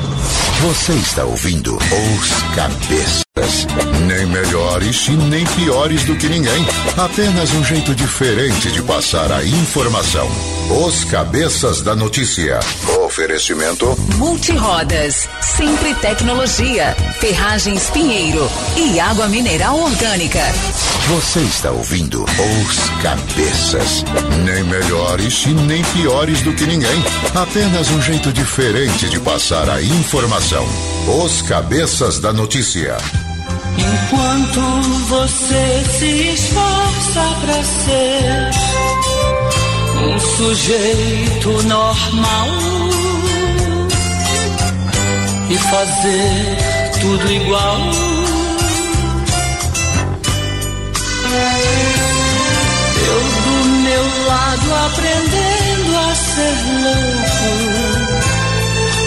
Você 0.62 0.94
está 0.94 1.24
ouvindo 1.24 1.78
Os 1.78 2.44
Cabeças. 2.54 3.66
Nem 4.10 4.26
melhores 4.26 5.08
e 5.08 5.12
nem 5.12 5.46
piores 5.46 6.04
do 6.04 6.16
que 6.16 6.28
ninguém. 6.28 6.66
Apenas 6.98 7.54
um 7.54 7.64
jeito 7.64 7.94
diferente 7.94 8.72
de 8.72 8.82
passar 8.82 9.32
a 9.32 9.46
informação. 9.46 10.28
Os 10.84 11.04
Cabeças 11.04 11.84
da 11.84 11.96
Notícia. 11.96 12.60
Oferecimento 13.06 13.86
Multirodas, 14.16 15.30
Sempre 15.40 15.94
Tecnologia, 15.94 16.96
Ferragens 17.20 17.88
Pinheiro 17.92 18.50
e 18.76 19.00
Água 19.00 19.28
Mineral 19.28 19.78
Orgânica. 19.80 20.42
Você 21.10 21.42
está 21.42 21.70
ouvindo 21.70 22.24
Os 22.24 22.90
Cabeças. 23.04 24.04
Nem 24.44 24.64
melhores 24.64 25.46
e 25.46 25.50
nem 25.50 25.84
piores 25.84 26.42
do 26.42 26.52
que 26.56 26.66
ninguém. 26.66 27.04
Apenas 27.36 27.92
um 27.92 28.02
jeito 28.02 28.34
diferente 28.34 29.08
de 29.08 29.20
passar 29.20 29.70
a 29.70 29.80
informação. 29.80 30.68
Os 31.24 31.44
Cabeças 31.44 32.18
da 32.18 32.34
Notícia. 32.34 32.98
Enquanto 33.80 34.62
você 35.08 35.84
se 35.98 36.34
esforça 36.34 37.24
pra 37.42 37.64
ser 37.64 38.52
um 40.04 40.20
sujeito 40.20 41.64
normal 41.64 42.48
e 45.50 45.58
fazer 45.58 46.58
tudo 47.02 47.32
igual. 47.32 47.80
Eu 53.08 53.20
do 53.46 53.66
meu 53.70 54.06
lado 54.28 54.68
aprendendo 54.88 55.92
a 55.98 56.16
ser 56.16 56.58
louco, 56.84 57.52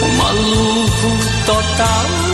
um 0.03 0.11
maluco 0.17 1.09
total. 1.45 2.32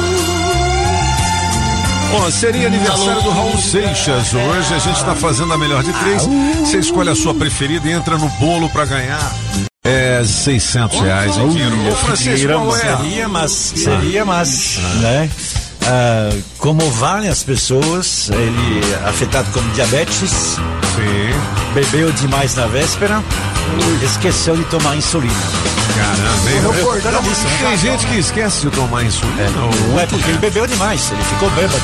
Ó, 2.12 2.32
seria 2.32 2.68
aniversário 2.68 3.22
do 3.22 3.30
Raul 3.30 3.57
Seixas. 3.57 4.34
Hoje 4.34 4.74
a 4.74 4.80
gente 4.80 4.97
está 4.97 5.16
fazendo 5.16 5.53
a 5.53 5.57
melhor 5.57 5.84
de 5.84 5.93
três. 5.93 6.26
Você 6.60 6.80
escolhe 6.80 7.10
a 7.10 7.16
sua 7.16 7.34
preferida 7.34 7.88
e 7.88 7.91
entra 7.91 8.18
no 8.18 8.28
bolo 8.30 8.70
para 8.70 8.86
ganhar. 8.86 9.36
É 9.84 10.24
600 10.26 10.99
reais 10.99 11.38
em 11.38 11.49
dinheiro. 11.49 11.76
Ô, 11.89 11.95
Francisco, 11.95 12.47
qual 12.47 12.76
é? 12.76 12.80
Seria, 12.97 13.28
mas 13.28 13.51
seria, 13.51 14.26
mas, 14.26 14.78
né? 15.01 15.30
Ah, 15.92 16.30
como 16.60 16.88
várias 16.92 17.42
pessoas, 17.42 18.30
ele 18.30 18.94
é 18.94 19.10
afetado 19.10 19.50
com 19.52 19.60
diabetes, 19.70 20.58
bebeu 21.74 22.12
demais 22.12 22.54
na 22.54 22.68
véspera, 22.68 23.24
esqueceu 24.04 24.56
de 24.56 24.64
tomar 24.66 24.96
insulina. 24.96 25.34
Caramba? 25.96 26.50
Eu 26.52 26.72
recordava 26.72 27.22
disso, 27.24 27.42
né? 27.44 27.58
Tem 27.70 27.78
gente 27.78 28.06
que 28.06 28.20
esquece 28.20 28.62
de 28.62 28.70
tomar 28.70 29.04
insulina. 29.04 29.42
É, 29.42 29.50
não 29.50 30.00
é 30.00 30.06
porque 30.06 30.30
ele 30.30 30.38
bebeu 30.38 30.68
demais, 30.68 31.12
ele 31.12 31.24
ficou 31.24 31.50
bêbado. 31.50 31.82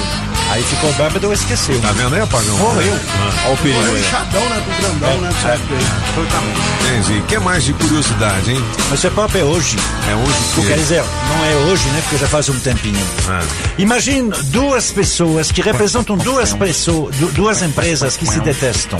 Aí 0.51 0.63
ficou 0.63 0.93
bêbado 0.93 1.31
e 1.31 1.33
esqueceu. 1.33 1.79
Tá 1.81 1.91
vendo 1.91 2.15
aí, 2.15 2.21
Apagão? 2.21 2.57
Morreu. 2.57 2.93
Ah, 2.93 3.33
Olha 3.45 3.53
o 3.53 3.57
perigo 3.57 3.97
inchadão, 3.97 4.49
né? 4.49 4.63
Com 4.65 4.81
grandão, 4.81 5.21
né? 5.21 5.29
Nessa 5.33 5.47
época 5.49 5.73
aí. 5.75 6.99
Entendi. 6.99 7.19
O 7.19 7.23
que 7.23 7.39
mais 7.39 7.63
de 7.63 7.73
curiosidade, 7.73 8.51
hein? 8.51 8.63
Mas 8.89 8.99
esse 9.03 9.09
papo 9.09 9.37
é 9.37 9.43
hoje. 9.43 9.75
É 10.09 10.15
hoje 10.15 10.37
que- 10.55 10.67
quer 10.67 10.77
dizer, 10.77 11.03
não 11.03 11.45
é 11.45 11.55
hoje, 11.71 11.87
né? 11.89 11.99
Porque 12.03 12.17
já 12.17 12.27
faz 12.27 12.47
um 12.49 12.59
tempinho. 12.59 13.05
Ah. 13.27 13.41
Imagine 13.77 14.29
duas 14.45 14.91
pessoas 14.91 15.51
que 15.51 15.61
representam 15.61 16.15
duas 16.17 16.53
pessoas, 16.53 17.15
du- 17.17 17.31
duas 17.31 17.61
empresas 17.61 18.15
que 18.15 18.25
se 18.25 18.39
detestam. 18.39 18.99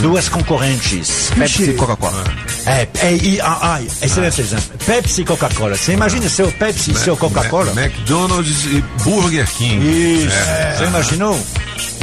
Duas 0.00 0.28
concorrentes. 0.28 1.30
Pepsi 1.36 1.70
e 1.70 1.74
Coca-Cola. 1.74 2.24
É, 2.66 2.88
é, 3.00 3.14
e, 3.14 3.40
ah, 3.40 3.58
ah, 3.60 3.82
excelente 3.82 4.40
exemplo. 4.40 4.78
Pepsi 4.84 5.22
e 5.22 5.24
Coca-Cola. 5.24 5.76
Você 5.76 5.92
imagina 5.92 6.28
seu 6.28 6.50
Pepsi 6.52 6.92
e 6.92 6.94
seu 6.94 7.16
Coca-Cola? 7.16 7.72
McDonald's 7.72 8.64
e 8.64 8.82
Burger 9.02 9.46
King. 9.50 10.24
Isso. 10.24 10.34
É. 10.34 10.76
Você 10.76 10.84
imaginou? 10.84 11.40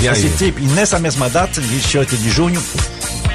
E 0.01 0.07
aí? 0.07 0.13
Esse 0.13 0.29
tipo, 0.37 0.59
e 0.59 0.63
nessa 0.67 0.99
mesma 0.99 1.29
data, 1.29 1.59
28 1.59 2.17
de 2.17 2.29
junho, 2.29 2.63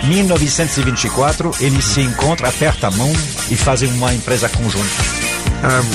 1924, 0.04 1.50
eles 1.60 1.84
se 1.84 2.00
encontram, 2.00 2.48
apertam 2.48 2.90
a 2.90 2.92
mão 2.92 3.12
e 3.50 3.56
fazem 3.56 3.88
uma 3.90 4.14
empresa 4.14 4.48
conjunta. 4.48 4.86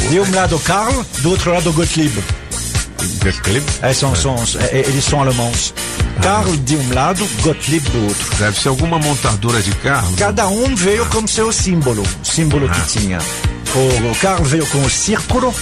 de 0.10 0.20
um 0.20 0.36
lado 0.36 0.60
Karl, 0.60 1.06
do 1.20 1.32
outro 1.32 1.54
lado 1.54 1.72
Gottlieb. 1.72 2.24
Gottlieb? 3.24 3.64
É, 3.82 3.94
são, 3.94 4.16
são, 4.16 4.36
é, 4.72 4.80
eles 4.80 5.04
são 5.06 5.22
alemãos. 5.22 5.74
Karl 6.22 6.56
de 6.58 6.76
um 6.76 6.94
lado, 6.94 7.28
Gottlieb 7.42 7.88
do 7.90 8.04
outro. 8.08 8.36
Deve 8.38 8.60
ser 8.60 8.70
alguma 8.70 9.00
montadora 9.00 9.62
de 9.62 9.72
carro. 9.76 10.16
Cada 10.18 10.48
um 10.48 10.76
veio 10.76 11.06
com 11.08 11.26
seu 11.28 11.52
símbolo, 11.52 12.04
símbolo 12.24 12.70
que 12.70 12.82
tinha. 12.88 13.20
O, 13.76 14.16
Karl 14.20 14.44
veio 14.44 14.66
com 14.68 14.82
o 14.82 14.90
círculo, 14.90 15.54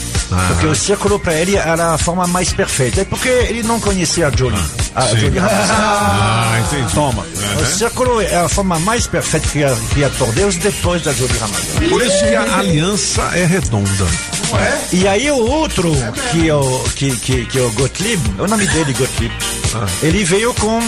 porque 0.48 0.68
o 0.68 0.76
círculo 0.76 1.20
para 1.20 1.34
ele 1.34 1.56
era 1.56 1.94
a 1.94 1.98
forma 1.98 2.28
mais 2.28 2.54
perfeita. 2.54 3.02
É 3.02 3.06
porque 3.06 3.28
ele 3.28 3.64
não 3.64 3.80
conhecia 3.80 4.28
a 4.28 4.32
Jolie. 4.32 4.60
A 4.96 5.02
Sim. 5.02 5.18
Jolie 5.18 5.40
Ramazan. 5.40 5.74
Ah, 5.74 6.60
entendi. 6.66 6.94
Toma. 6.94 7.24
Uhum. 7.24 7.62
O 7.62 7.66
círculo 7.66 8.22
é 8.22 8.36
a 8.38 8.48
forma 8.48 8.80
mais 8.80 9.08
perfeita 9.08 9.48
criada, 9.50 9.78
criada 9.92 10.16
por 10.18 10.32
Deus 10.34 10.56
depois 10.56 11.02
da 11.02 11.12
Jolie 11.14 11.38
Ramazan. 11.38 11.90
Por 11.90 12.02
isso 12.02 12.20
que 12.20 12.36
a 12.36 12.58
aliança 12.58 13.22
é 13.34 13.46
redonda. 13.46 14.08
E 14.94 15.08
aí 15.08 15.30
o 15.32 15.38
outro, 15.38 15.92
que 16.32 16.48
é 16.48 16.54
o, 16.54 16.84
que, 16.96 17.16
que, 17.18 17.46
que 17.46 17.60
é 17.60 17.62
o 17.62 17.72
Gottlieb, 17.72 18.22
o 18.40 18.48
nome 18.48 18.66
dele 18.68 18.92
é 18.92 18.94
Gottlieb, 18.94 19.34
ele 20.02 20.24
veio 20.24 20.54
com 20.54 20.80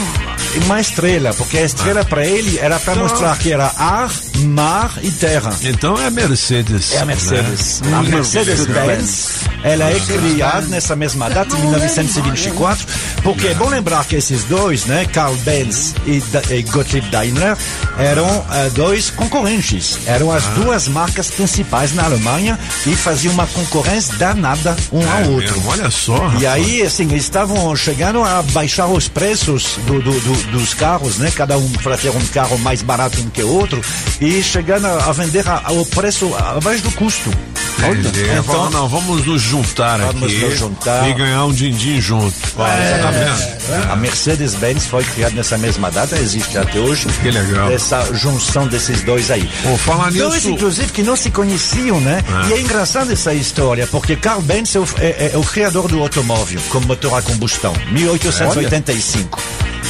uma 0.66 0.80
estrela, 0.82 1.34
porque 1.34 1.58
a 1.58 1.64
estrela 1.64 2.04
para 2.06 2.26
ele 2.26 2.58
era 2.60 2.80
para 2.80 2.96
mostrar 2.96 3.38
que 3.38 3.52
era 3.52 3.72
ar, 3.78 4.12
mar 4.46 4.94
e 5.02 5.12
terra. 5.12 5.54
Então 5.64 5.98
é 6.02 6.08
a 6.08 6.12
Mercedes. 6.12 6.94
É 6.94 7.00
a 7.00 7.06
Mercedes. 7.06 7.82
né? 7.82 7.94
A 7.98 8.02
Mercedes-Benz, 8.04 9.30
ela 9.64 9.90
é 9.92 10.00
criada 10.00 10.68
nessa 10.68 10.96
mesma 10.96 11.30
data, 11.30 11.56
em 11.56 11.62
1924, 11.62 12.86
porque 13.24 13.48
é 13.48 13.54
bom 13.54 13.70
lembrar 13.70 14.06
que 14.06 14.16
esses 14.16 14.44
dois, 14.46 14.86
né, 14.86 15.06
Carl 15.12 15.36
Benz 15.38 15.94
e, 16.06 16.22
e 16.54 16.62
Gottlieb 16.64 17.10
Daimler, 17.10 17.58
eram 17.98 18.46
ah, 18.50 18.70
dois 18.74 19.10
concorrentes. 19.10 20.00
Eram 20.06 20.32
as 20.32 20.44
duas 20.48 20.88
marcas 20.88 21.30
principais 21.32 21.94
na 21.94 22.04
Alemanha 22.06 22.58
e 22.86 22.96
faziam 22.96 23.34
uma 23.34 23.48
concorrência 23.48 24.16
danada 24.18 24.76
um 24.92 25.02
É 25.02 25.24
ao 25.24 25.32
outro. 25.32 25.56
mesmo, 25.56 25.70
olha 25.70 25.92
só. 25.92 26.34
E 26.40 26.46
aí, 26.46 26.82
assim, 26.82 27.04
eles 27.06 27.24
estavam 27.24 27.76
chegando 27.76 28.24
a 28.24 28.42
baixar 28.42 28.88
os 28.88 29.08
preços 29.08 29.78
do- 29.86 30.02
do- 30.02 30.20
do- 30.28 30.52
dos 30.52 30.74
carros, 30.74 31.18
né? 31.18 31.32
Cada 31.36 31.58
um 31.58 31.70
para 31.70 31.98
ter 31.98 32.10
um 32.10 32.26
carro 32.28 32.58
mais 32.60 32.82
barato 32.82 33.20
um 33.22 33.30
que 33.30 33.42
o 33.44 33.50
outro 33.54 33.82
e 34.20 34.42
chegando 34.44 34.86
a, 34.88 35.06
a 35.06 35.12
vender 35.14 35.48
a- 35.48 35.62
ao 35.66 35.86
preço 35.86 36.34
abaixo 36.36 36.84
do 36.84 36.92
custo. 36.92 37.32
Entendi. 37.78 38.26
Fala, 38.44 38.72
não, 38.72 38.88
vamos 38.90 39.24
nos 39.28 39.40
juntar 39.40 40.00
Vamos 40.00 40.24
aqui 40.24 40.46
nos 40.46 40.58
juntar. 40.58 41.08
e 41.08 41.14
ganhar 41.14 41.46
um 41.46 41.54
din-din 41.54 42.02
junto. 42.02 42.34
É. 42.60 42.98
Tá 42.98 43.12
vendo? 43.12 43.92
A 43.92 43.96
Mercedes-Benz 43.96 44.88
foi 44.88 45.04
criada 45.04 45.36
nessa 45.36 45.60
mesma 45.60 45.92
data, 45.92 46.18
existe 46.18 46.58
até 46.58 46.80
hoje. 46.80 47.06
Que 47.22 47.30
legal. 47.30 47.72
Essa 47.72 48.04
junção 48.16 48.66
desses 48.68 49.04
dois 49.04 49.30
aí. 49.30 49.48
Pô, 49.62 49.78
falar 49.78 50.12
Dois, 50.12 50.34
nisso- 50.44 50.50
inclusive, 50.50 50.92
que 50.92 51.04
não 51.04 51.16
se 51.16 51.30
conheciam, 51.30 52.00
né? 52.02 52.24
É. 52.46 52.50
E 52.50 52.54
é 52.54 52.62
engraçado 52.62 53.12
essa 53.14 53.32
história, 53.36 53.86
porque 53.86 54.16
Carl 54.16 54.42
Benz 54.42 54.76
é 54.76 54.80
o, 54.80 54.88
é- 54.98 55.06
é- 55.06 55.32
é 55.36 55.38
o 55.38 55.44
criador 55.44 55.88
do 55.88 56.02
automóvel 56.02 56.60
com 56.70 56.80
motor 56.80 57.14
a 57.16 57.22
combustão, 57.22 57.74
1885. 57.92 59.40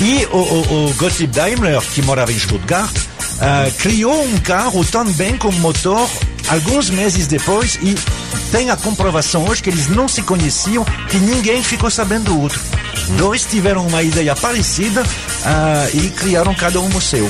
E 0.02 0.26
o, 0.32 0.38
o, 0.38 0.90
o 0.90 0.94
Gottlieb 0.94 1.34
Daimler, 1.34 1.82
que 1.82 2.02
morava 2.02 2.32
em 2.32 2.38
Stuttgart, 2.38 2.96
ah, 3.40 3.70
criou 3.78 4.24
um 4.24 4.38
carro 4.38 4.84
também 4.86 5.38
com 5.38 5.52
motor 5.54 6.08
alguns 6.48 6.90
meses 6.90 7.28
depois 7.28 7.78
e 7.82 7.96
tem 8.52 8.70
a 8.70 8.78
comprovação 8.78 9.46
hoje 9.48 9.62
que 9.62 9.70
eles 9.70 9.88
não 9.88 10.08
se 10.08 10.22
conheciam, 10.22 10.86
que 11.10 11.18
ninguém 11.18 11.62
ficou 11.64 11.90
sabendo 11.90 12.26
do 12.26 12.42
outro. 12.42 12.60
Dois 13.18 13.44
tiveram 13.44 13.86
uma 13.86 14.04
ideia 14.04 14.36
parecida 14.36 15.04
ah, 15.46 15.88
e 15.94 16.10
criaram 16.10 16.54
cada 16.54 16.80
um 16.80 16.96
o 16.96 17.02
seu, 17.02 17.30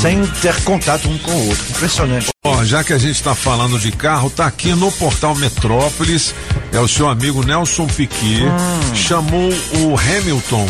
sem 0.00 0.24
ter 0.40 0.54
contato 0.62 1.08
um 1.08 1.18
com 1.18 1.32
o 1.32 1.48
outro. 1.48 1.64
Impressionante. 1.70 2.37
Ó, 2.48 2.64
já 2.64 2.82
que 2.84 2.92
a 2.92 2.98
gente 2.98 3.16
está 3.16 3.34
falando 3.34 3.78
de 3.78 3.92
carro, 3.92 4.30
tá 4.30 4.46
aqui 4.46 4.72
no 4.74 4.90
portal 4.92 5.34
Metrópolis, 5.36 6.34
é 6.72 6.80
o 6.80 6.88
seu 6.88 7.08
amigo 7.08 7.44
Nelson 7.44 7.86
Piquet, 7.86 8.44
Hum. 8.44 8.94
chamou 8.94 9.50
o 9.74 9.96
Hamilton 9.98 10.66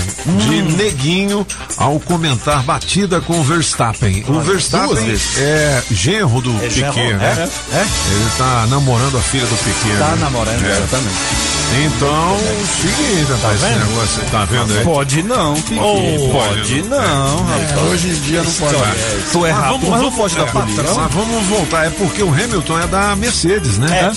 de 0.48 0.62
neguinho 0.76 1.46
ao 1.76 1.98
comentar 2.00 2.62
batida 2.62 3.20
com 3.20 3.38
o 3.38 3.42
Verstappen. 3.42 4.24
O 4.28 4.40
Verstappen 4.40 5.16
é 5.38 5.82
genro 5.90 6.40
do 6.40 6.50
É 6.64 6.68
Piquet, 6.68 6.92
genro, 6.92 7.18
né? 7.18 7.48
é, 7.72 7.76
é. 7.76 7.80
Ele 7.80 8.30
tá 8.36 8.66
namorando 8.68 9.16
a 9.16 9.22
filha 9.22 9.46
do 9.46 9.56
Piquet. 9.56 9.96
Tá 9.98 10.08
né? 10.10 10.16
namorando, 10.20 10.64
É. 10.64 10.70
exatamente. 10.78 11.16
Então, 11.70 12.36
seguinte, 12.80 13.30
rapaz, 13.32 13.62
esse 13.62 13.72
vendo? 13.72 13.86
negócio, 13.86 14.22
tá 14.30 14.44
vendo 14.46 14.78
aí? 14.78 14.84
Pode 14.84 15.22
não, 15.22 15.54
Piquet. 15.54 15.80
Oh, 15.80 16.28
pode 16.32 16.82
não, 16.82 17.44
rapaz. 17.44 17.82
Hoje 17.90 18.08
em 18.08 18.14
dia 18.22 18.42
não 18.42 18.52
pode. 18.52 18.74
Tu 19.32 19.46
é 19.46 19.52
Mas 19.52 19.62
rápido, 19.62 19.90
vamos, 19.90 20.14
mas 20.18 20.32
não 20.32 20.44
da 20.44 20.50
é, 20.50 20.52
polícia. 20.52 20.82
Mas 20.82 21.14
vamos 21.14 21.46
voltar, 21.46 21.86
é 21.86 21.90
porque 21.90 22.22
o 22.22 22.28
Hamilton 22.30 22.80
é 22.80 22.86
da 22.86 23.16
Mercedes, 23.16 23.78
né? 23.78 24.12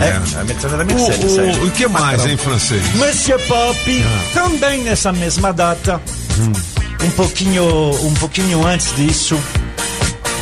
É. 0.00 0.04
É, 0.04 0.16
a 0.40 0.44
Mercedes 0.44 0.76
da 0.78 0.84
Mercedes. 0.84 1.32
O, 1.32 1.40
é. 1.40 1.44
o, 1.44 1.66
o 1.66 1.70
que 1.70 1.86
mais 1.86 2.24
em 2.26 2.36
francês? 2.36 2.82
Monsieur 2.94 3.38
Pop, 3.46 4.04
Ah. 4.04 4.22
também 4.34 4.82
nessa 4.82 5.12
mesma 5.12 5.52
data, 5.52 6.00
Hum. 6.38 6.52
um 7.04 7.10
pouquinho, 7.10 7.64
um 8.06 8.14
pouquinho 8.14 8.66
antes 8.66 8.94
disso, 8.96 9.38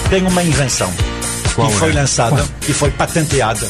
tem 0.09 0.23
uma 0.27 0.43
invenção 0.43 0.91
Qual 1.55 1.69
que 1.69 1.75
é? 1.75 1.79
foi 1.79 1.93
lançada, 1.93 2.45
que 2.61 2.73
foi 2.73 2.91
patenteada. 2.91 3.69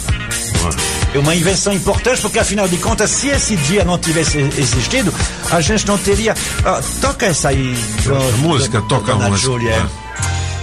É 1.14 1.18
uma 1.18 1.34
invenção 1.34 1.72
importante 1.72 2.20
porque, 2.20 2.38
afinal 2.40 2.66
de 2.68 2.76
contas, 2.76 3.08
se 3.10 3.28
esse 3.28 3.54
dia 3.56 3.84
não 3.84 3.96
tivesse 3.96 4.36
existido, 4.38 5.14
a 5.50 5.60
gente 5.60 5.86
não 5.86 5.96
teria. 5.96 6.34
Ah, 6.64 6.80
toca 7.00 7.26
essa 7.26 7.50
aí. 7.50 7.72
do- 8.02 8.38
música, 8.38 8.80
do- 8.80 8.88
toca 8.88 9.12
a 9.12 9.14
Dona 9.14 9.28
música. 9.30 9.46
Júlia. 9.52 9.86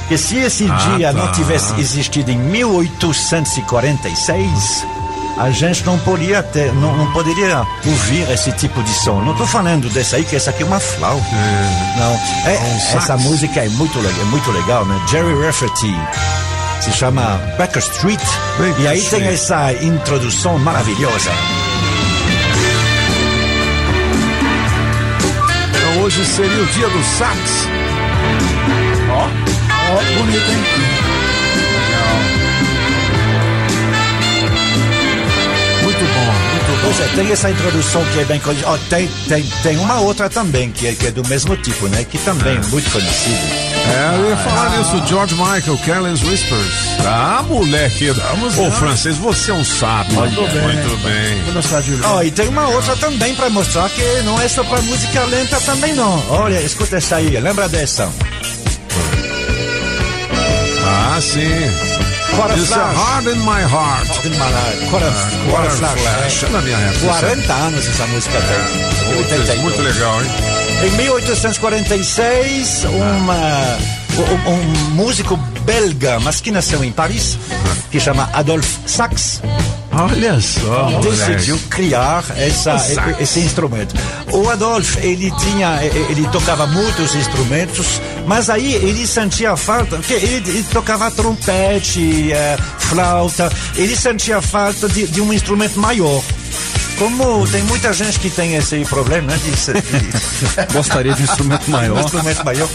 Que 0.10 0.18
se 0.18 0.38
esse 0.39 0.70
Ah, 0.70 0.76
dia 0.97 1.14
tá. 1.14 1.20
não 1.20 1.32
tivesse 1.32 1.74
existido 1.80 2.32
em 2.32 2.38
1846, 2.38 4.86
a 5.38 5.49
gente 5.52 5.86
não 5.86 5.97
poderia 5.99 6.43
ter, 6.43 6.74
não, 6.74 6.97
não 6.97 7.10
poderia 7.14 7.66
ouvir 7.86 8.30
esse 8.30 8.52
tipo 8.52 8.84
de 8.84 8.93
som. 8.93 9.22
Não 9.22 9.32
estou 9.32 9.47
falando 9.47 9.89
dessa 9.89 10.18
aí, 10.18 10.26
que 10.26 10.36
essa 10.36 10.49
aqui 10.49 10.64
é 10.64 10.66
uma 10.66 10.82
flauta. 10.82 11.24
Não, 11.97 12.20
é, 12.52 12.60
um 12.60 12.80
sax. 12.82 12.95
essa 13.06 13.16
música 13.18 13.62
é 13.62 13.70
muito, 13.70 13.97
é 13.99 14.26
muito 14.26 14.52
legal, 14.52 14.86
né? 14.86 14.99
Jerry 15.10 15.34
Rafferty. 15.45 15.95
Se 16.82 16.91
chama 16.91 17.39
Baker 17.57 17.82
Street. 17.82 18.19
Baker 18.57 18.82
e 18.82 18.88
aí 18.88 18.99
Street. 18.99 19.23
tem 19.23 19.34
essa 19.34 19.71
introdução 19.73 20.57
maravilhosa. 20.59 21.32
Então 25.69 26.03
hoje 26.03 26.25
seria 26.25 26.61
o 26.61 26.65
dia 26.67 26.89
do 26.89 27.03
sax. 27.03 27.67
Ó, 29.11 29.27
bonito, 30.17 30.51
hein? 30.51 30.63
Muito 35.84 35.99
bom, 35.99 36.34
muito 36.51 36.82
Pois 36.84 36.99
é, 36.99 37.07
tem 37.15 37.32
essa 37.32 37.49
introdução 37.51 38.03
que 38.05 38.19
é 38.19 38.25
bem 38.25 38.39
conhecida. 38.39 38.69
Ó, 38.69 38.77
tem, 38.89 39.07
tem, 39.27 39.43
tem 39.61 39.77
uma 39.77 39.99
outra 39.99 40.29
também, 40.29 40.71
que 40.71 40.88
é, 40.88 40.95
que 40.95 41.07
é 41.07 41.11
do 41.11 41.27
mesmo 41.27 41.55
tipo, 41.57 41.88
né? 41.89 42.03
Que 42.09 42.17
também 42.19 42.57
é 42.57 42.61
muito 42.69 42.89
conhecida. 42.91 43.70
É, 43.89 44.15
eu 44.19 44.29
ia 44.29 44.38
falar 44.38 44.77
nisso, 44.77 45.01
George 45.07 45.36
Michael, 45.36 45.77
Careless 45.86 46.25
Whispers. 46.25 46.73
Ah, 47.05 47.43
moleque. 47.47 48.11
Ô, 48.11 48.71
francês, 48.71 49.17
você 49.17 49.51
é 49.51 49.53
um 49.53 49.63
sábio. 49.63 50.19
Muito 50.19 50.41
bem. 50.41 50.61
Muito 50.63 50.97
bem. 51.03 51.99
Ó, 52.05 52.21
e 52.23 52.32
tem 52.32 52.47
uma 52.47 52.67
outra 52.69 52.95
também 52.97 53.36
para 53.36 53.49
mostrar 53.49 53.89
que 53.89 54.03
não 54.23 54.39
é 54.39 54.47
só 54.47 54.63
para 54.63 54.82
música 54.82 55.23
lenta 55.25 55.59
também 55.61 55.93
não. 55.93 56.23
Olha, 56.29 56.61
escuta 56.61 56.97
essa 56.97 57.17
aí, 57.17 57.29
lembra 57.39 57.67
dessa? 57.67 58.09
Ah, 60.84 61.19
sim. 61.21 61.39
Isso 62.55 62.73
é 62.73 62.77
Flash. 62.77 62.97
Hard 62.97 63.27
in 63.27 63.39
My 63.39 63.61
Heart. 63.61 64.07
Quarter, 64.07 64.89
Quarter 64.89 65.11
Quarter 65.49 65.71
Flash. 65.71 66.01
Flash. 66.01 66.43
É 66.43 66.49
na 66.49 66.61
minha 66.61 66.77
época. 66.77 67.07
40 67.07 67.53
anos 67.53 67.88
essa 67.88 68.07
música 68.07 68.41
tem. 68.41 69.15
Muito, 69.15 69.34
82. 69.34 69.61
muito 69.61 69.82
legal, 69.82 70.21
hein? 70.23 70.61
Em 70.84 70.89
1846, 70.91 72.86
uma, 72.86 73.77
um, 74.17 74.51
um 74.51 74.63
músico 74.95 75.38
belga, 75.63 76.19
mas 76.19 76.41
que 76.41 76.51
nasceu 76.51 76.84
em 76.84 76.91
Paris, 76.91 77.38
que 77.91 77.99
chama 77.99 78.29
Adolphe 78.34 78.77
Sax, 78.88 79.41
Olha 79.93 80.39
só, 80.39 80.99
decidiu 81.01 81.55
moleque. 81.55 81.69
criar 81.69 82.23
essa, 82.38 82.77
esse 83.19 83.41
instrumento. 83.41 83.93
O 84.32 84.49
Adolphe, 84.49 85.05
ele 85.05 85.29
tinha, 85.32 85.84
ele 85.84 86.25
tocava 86.29 86.65
muitos 86.65 87.13
instrumentos, 87.13 88.01
mas 88.25 88.49
aí 88.49 88.73
ele 88.73 89.05
sentia 89.05 89.55
falta, 89.57 89.97
porque 89.97 90.13
ele, 90.13 90.36
ele 90.36 90.63
tocava 90.71 91.11
trompete, 91.11 92.32
eh, 92.32 92.57
flauta, 92.79 93.51
ele 93.75 93.95
sentia 93.95 94.41
falta 94.41 94.88
de, 94.88 95.07
de 95.07 95.19
um 95.19 95.34
instrumento 95.34 95.77
maior. 95.77 96.23
Como 97.02 97.47
tem 97.47 97.64
muita 97.64 97.91
gente 97.91 98.20
que 98.20 98.30
tem 98.30 98.54
esse 98.58 98.86
problema, 98.86 99.32
né? 99.32 99.39
De, 99.43 99.49
de- 99.52 100.72
Gostaria 100.72 101.16
de 101.16 101.22
um 101.22 101.26
instrumento 101.26 101.66
maior. 101.72 101.97
um 101.97 101.99
instrumento 102.06 102.45
maior. 102.45 102.70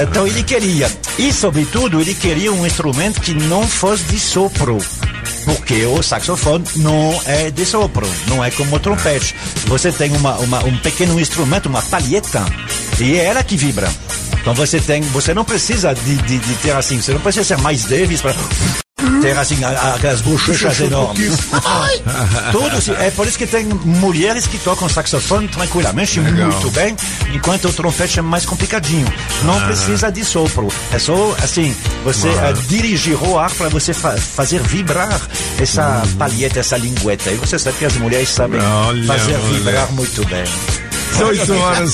Então 0.00 0.26
ele 0.26 0.42
queria. 0.42 0.90
E, 1.18 1.30
sobretudo, 1.30 2.00
ele 2.00 2.14
queria 2.14 2.50
um 2.50 2.66
instrumento 2.66 3.20
que 3.20 3.34
não 3.34 3.68
fosse 3.68 4.04
de 4.04 4.18
sopro. 4.18 4.78
Porque 5.44 5.84
o 5.84 6.02
saxofone 6.02 6.64
não 6.76 7.20
é 7.26 7.50
de 7.50 7.66
sopro, 7.66 8.08
não 8.26 8.42
é 8.42 8.50
como 8.50 8.74
o 8.76 8.80
trompete. 8.80 9.34
Você 9.66 9.92
tem 9.92 10.10
uma, 10.16 10.36
uma- 10.38 10.64
um 10.64 10.78
pequeno 10.78 11.20
instrumento, 11.20 11.66
uma 11.68 11.82
palheta, 11.82 12.42
e 12.98 13.16
é 13.18 13.24
ela 13.26 13.42
que 13.42 13.54
vibra. 13.56 13.92
Então 14.40 14.54
você 14.54 14.80
tem, 14.80 15.02
você 15.02 15.34
não 15.34 15.44
precisa 15.44 15.94
de, 15.94 16.14
de, 16.16 16.38
de 16.38 16.54
ter 16.56 16.70
assim, 16.74 17.02
você 17.02 17.12
não 17.12 17.20
precisa 17.20 17.44
ser 17.44 17.58
mais 17.58 17.84
Davis 17.84 18.22
para 18.22 18.34
ter 19.20 19.36
assim 19.38 19.62
a- 19.64 19.94
aquelas 19.94 20.20
bochechas 20.20 20.80
enormes. 20.80 21.32
Tudo, 22.52 22.80
se- 22.80 22.92
é 22.92 23.10
por 23.10 23.26
isso 23.26 23.38
que 23.38 23.46
tem 23.46 23.64
mulheres 23.66 24.46
que 24.46 24.58
tocam 24.58 24.88
saxofone 24.88 25.48
tranquilamente, 25.48 26.20
Legal. 26.20 26.48
muito 26.50 26.70
bem, 26.70 26.96
enquanto 27.34 27.68
o 27.68 27.72
trompete 27.72 28.18
é 28.18 28.22
mais 28.22 28.44
complicadinho. 28.46 29.06
Não 29.42 29.58
Ah. 29.58 29.66
precisa 29.66 30.10
de 30.10 30.24
sopro. 30.24 30.68
É 30.92 30.98
só, 30.98 31.34
assim, 31.42 31.74
você 32.04 32.28
Ah. 32.28 32.50
eh, 32.50 32.52
dirigir 32.68 33.16
o 33.22 33.38
ar 33.38 33.50
para 33.50 33.68
você 33.68 33.92
fa- 33.92 34.16
fazer 34.16 34.60
vibrar 34.62 35.20
essa 35.60 36.02
palheta, 36.18 36.60
essa 36.60 36.76
lingueta. 36.76 37.30
E 37.30 37.36
você 37.36 37.58
sabe 37.58 37.78
que 37.78 37.84
as 37.84 37.94
mulheres 37.96 38.28
sabem 38.28 38.60
Olha, 38.60 39.04
fazer 39.04 39.36
moleque. 39.38 39.54
vibrar 39.64 39.92
muito 39.92 40.24
bem. 40.26 40.44
8 41.16 41.52
horas, 41.54 41.92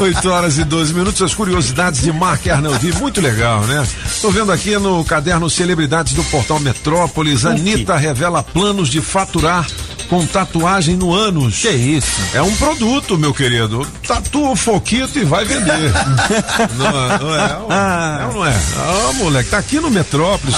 8 0.00 0.28
horas 0.30 0.58
e 0.58 0.64
12 0.64 0.92
minutos, 0.94 1.22
as 1.22 1.34
curiosidades 1.34 2.02
de 2.02 2.12
Mark 2.12 2.46
Arnoldi, 2.46 2.92
muito 2.94 3.20
legal, 3.20 3.62
né? 3.62 3.86
Tô 4.20 4.30
vendo 4.30 4.52
aqui 4.52 4.76
no 4.78 5.04
caderno 5.04 5.48
Celebridades 5.48 6.12
do 6.12 6.22
portal 6.24 6.60
Metrópolis, 6.60 7.44
Anitta 7.46 7.96
revela 7.96 8.42
planos 8.42 8.88
de 8.88 9.00
faturar 9.00 9.66
com 10.08 10.24
tatuagem 10.26 10.94
no 10.94 11.12
ânus. 11.12 11.60
Que 11.62 11.70
isso? 11.70 12.20
É 12.32 12.40
um 12.42 12.54
produto, 12.56 13.18
meu 13.18 13.34
querido. 13.34 13.84
Tatua 14.06 14.50
o 14.50 14.56
foquito 14.56 15.18
e 15.18 15.24
vai 15.24 15.44
vender. 15.44 15.92
não, 16.78 16.86
é- 16.86 17.18
não 17.18 17.34
é? 17.34 18.22
É 18.22 18.26
ou 18.26 18.34
não 18.34 18.46
é? 18.46 18.54
Ah, 18.76 19.12
moleque, 19.14 19.50
tá 19.50 19.58
aqui 19.58 19.80
no 19.80 19.90
Metrópolis. 19.90 20.54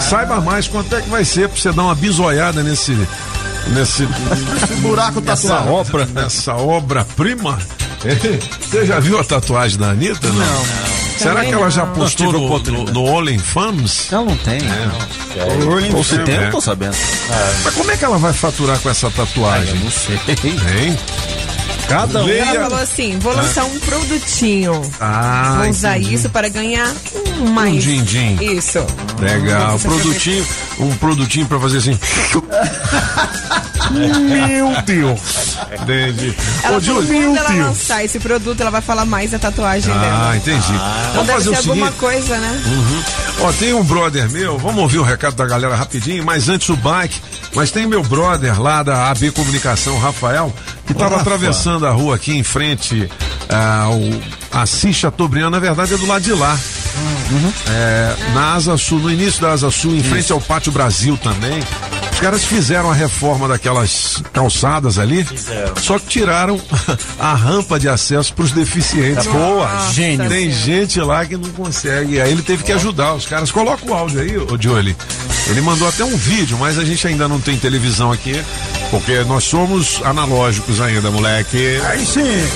Saiba 0.00 0.40
mais 0.40 0.68
quanto 0.68 0.94
é 0.94 1.00
que 1.00 1.08
vai 1.10 1.24
ser 1.24 1.48
pra 1.48 1.60
você 1.60 1.72
dar 1.72 1.82
uma 1.82 1.94
bisoiada 1.94 2.62
nesse. 2.62 2.96
Nesse, 3.68 4.06
buraco 4.80 5.20
nessa 5.20 5.48
tatuado. 5.48 5.72
obra, 5.72 6.06
nessa 6.06 6.54
obra-prima. 6.54 7.58
Você 8.60 8.84
já 8.86 8.98
viu 9.00 9.18
a 9.18 9.24
tatuagem 9.24 9.78
da 9.78 9.90
Anitta? 9.90 10.28
Não. 10.28 10.34
não. 10.36 10.92
Será 11.18 11.34
Também 11.34 11.50
que 11.50 11.54
ela 11.54 11.70
já 11.70 11.86
não. 11.86 11.92
postou 11.92 12.32
Não 12.32 12.40
no, 12.40 12.58
no, 12.58 12.84
no 12.92 13.04
OnlyFans? 13.04 14.12
Ela 14.12 14.24
não 14.24 14.36
tem. 14.38 14.58
É. 14.58 15.94
Ou 15.94 16.02
se 16.02 16.18
tem, 16.18 16.34
eu 16.34 16.40
não 16.42 16.50
tô 16.50 16.58
É. 16.58 16.60
sabendo. 16.62 16.96
Mas 17.64 17.74
como 17.74 17.90
é 17.92 17.96
que 17.96 18.04
ela 18.04 18.18
vai 18.18 18.32
faturar 18.32 18.78
com 18.80 18.90
essa 18.90 19.08
tatuagem? 19.10 19.78
não 19.78 19.90
sei. 19.90 20.16
Hein? 20.26 20.98
Cada 21.92 22.24
um. 22.24 22.28
Ela 22.28 22.62
falou 22.62 22.78
assim: 22.78 23.18
vou 23.18 23.34
lançar 23.34 23.64
um 23.64 23.78
produtinho. 23.80 24.82
Ah, 24.98 25.58
vou 25.58 25.70
usar 25.70 25.98
entendi. 25.98 26.14
isso 26.14 26.30
para 26.30 26.48
ganhar 26.48 26.90
um 27.38 27.50
mais. 27.50 27.74
Um 27.74 27.78
din-din. 27.78 28.38
Isso. 28.40 28.78
Legal. 29.20 29.78
Produtinho, 29.78 30.46
um 30.80 30.96
produtinho 30.96 31.46
pra 31.46 31.60
fazer 31.60 31.78
assim. 31.78 31.98
Meu 33.92 34.82
Deus. 34.82 35.20
Entendi. 35.80 36.34
Ela 36.62 36.76
Ô, 36.76 36.80
Júlio, 36.80 37.06
quando 37.06 37.36
ela 37.36 37.66
lançar 37.66 38.04
esse 38.04 38.18
produto, 38.18 38.60
ela 38.60 38.70
vai 38.70 38.80
falar 38.80 39.04
mais 39.04 39.30
da 39.30 39.38
tatuagem 39.38 39.92
dela. 39.92 40.30
Ah, 40.30 40.36
entendi. 40.36 40.72
Então 41.10 41.24
Vamos 41.24 41.32
fazer 41.32 41.50
o 41.50 41.56
alguma 41.56 41.74
seguinte. 41.86 41.98
coisa, 41.98 42.38
né? 42.38 42.62
Uhum. 42.66 43.02
Ó, 43.40 43.52
tem 43.52 43.74
um 43.74 43.84
brother 43.84 44.30
meu, 44.30 44.58
vamos 44.58 44.80
ouvir 44.82 44.98
o 44.98 45.02
recado 45.02 45.34
da 45.34 45.44
galera 45.46 45.74
rapidinho, 45.74 46.24
mas 46.24 46.48
antes 46.48 46.68
o 46.68 46.76
bike. 46.76 47.20
Mas 47.54 47.70
tem 47.70 47.86
meu 47.86 48.02
brother 48.02 48.60
lá 48.60 48.82
da 48.82 49.10
AB 49.10 49.30
Comunicação, 49.32 49.98
Rafael, 49.98 50.52
que 50.86 50.92
estava 50.92 51.16
atravessando 51.20 51.86
a 51.86 51.90
rua 51.90 52.16
aqui 52.16 52.32
em 52.36 52.42
frente 52.42 53.08
ao 53.48 53.98
Assis 54.62 54.96
Chateaubriand, 54.96 55.50
na 55.50 55.58
verdade 55.58 55.94
é 55.94 55.96
do 55.98 56.06
lado 56.06 56.22
de 56.22 56.32
lá. 56.32 56.58
É, 57.70 58.14
na 58.34 58.54
Asa 58.54 58.76
Sul, 58.76 58.98
no 59.00 59.10
início 59.10 59.40
da 59.40 59.52
Asa 59.52 59.70
Sul, 59.70 59.94
em 59.94 60.02
frente 60.02 60.30
ao 60.32 60.40
Pátio 60.40 60.70
Brasil 60.72 61.16
também. 61.18 61.62
Os 62.22 62.24
caras 62.24 62.44
fizeram 62.44 62.88
a 62.88 62.94
reforma 62.94 63.48
daquelas 63.48 64.22
calçadas 64.32 64.96
ali, 64.96 65.26
só 65.82 65.98
que 65.98 66.06
tiraram 66.06 66.56
a 67.18 67.34
rampa 67.34 67.80
de 67.80 67.88
acesso 67.88 68.32
para 68.32 68.44
os 68.44 68.52
deficientes. 68.52 69.26
Boa, 69.26 69.90
gênio. 69.90 70.28
Tem 70.28 70.48
gente 70.48 71.00
lá 71.00 71.26
que 71.26 71.36
não 71.36 71.50
consegue. 71.50 72.20
Aí 72.20 72.30
ele 72.30 72.42
teve 72.42 72.62
que 72.62 72.70
ajudar 72.70 73.14
os 73.14 73.26
caras. 73.26 73.50
Coloca 73.50 73.84
o 73.84 73.92
áudio 73.92 74.20
aí, 74.20 74.38
ô 74.38 74.56
Jolie. 74.56 74.96
Ele 75.48 75.60
mandou 75.62 75.88
até 75.88 76.04
um 76.04 76.16
vídeo, 76.16 76.56
mas 76.58 76.78
a 76.78 76.84
gente 76.84 77.04
ainda 77.08 77.26
não 77.26 77.40
tem 77.40 77.58
televisão 77.58 78.12
aqui, 78.12 78.40
porque 78.92 79.24
nós 79.24 79.44
somos 79.44 80.02
analógicos 80.04 80.78
ainda, 80.78 81.10
moleque. 81.10 81.80
Aí 81.88 82.04
sim. 82.04 82.46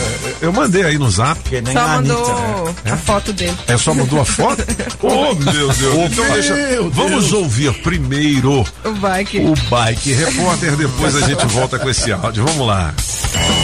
Eu 0.42 0.52
mandei 0.52 0.84
aí 0.84 0.98
no 0.98 1.10
zap. 1.10 1.40
Só 1.72 1.88
mandou 1.88 2.74
né? 2.84 2.92
a 2.92 2.96
foto 2.98 3.32
dele. 3.32 3.56
É 3.66 3.78
só 3.78 3.94
mandou 3.94 4.20
a 4.20 4.24
foto? 4.26 4.62
oh, 5.00 5.34
meu 5.34 5.68
Deus. 5.72 5.78
então 6.12 6.24
Meu 6.24 6.34
deixa. 6.34 6.54
Deus. 6.54 6.94
Vamos 6.94 7.32
ouvir 7.32 7.72
primeiro 7.82 8.66
O 8.84 8.92
bike. 8.92 9.38
o 9.38 9.54
bike 9.70 10.12
repórter, 10.12 10.76
depois 10.76 11.16
a 11.16 11.26
gente 11.26 11.46
volta 11.46 11.78
com 11.78 11.88
esse 11.88 12.12
áudio. 12.12 12.44
Vamos 12.44 12.66
lá. 12.66 12.92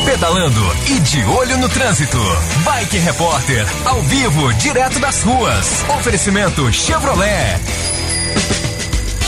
Pedalando 0.06 0.76
e 0.88 0.98
de 0.98 1.22
olho 1.24 1.58
no 1.58 1.68
trânsito. 1.68 2.18
Bike 2.64 2.96
Repórter, 2.96 3.66
ao 3.84 4.00
vivo, 4.02 4.52
direto 4.54 4.98
das 4.98 5.22
ruas. 5.22 5.84
Oferecimento 5.98 6.72
Chevrolet. 6.72 7.60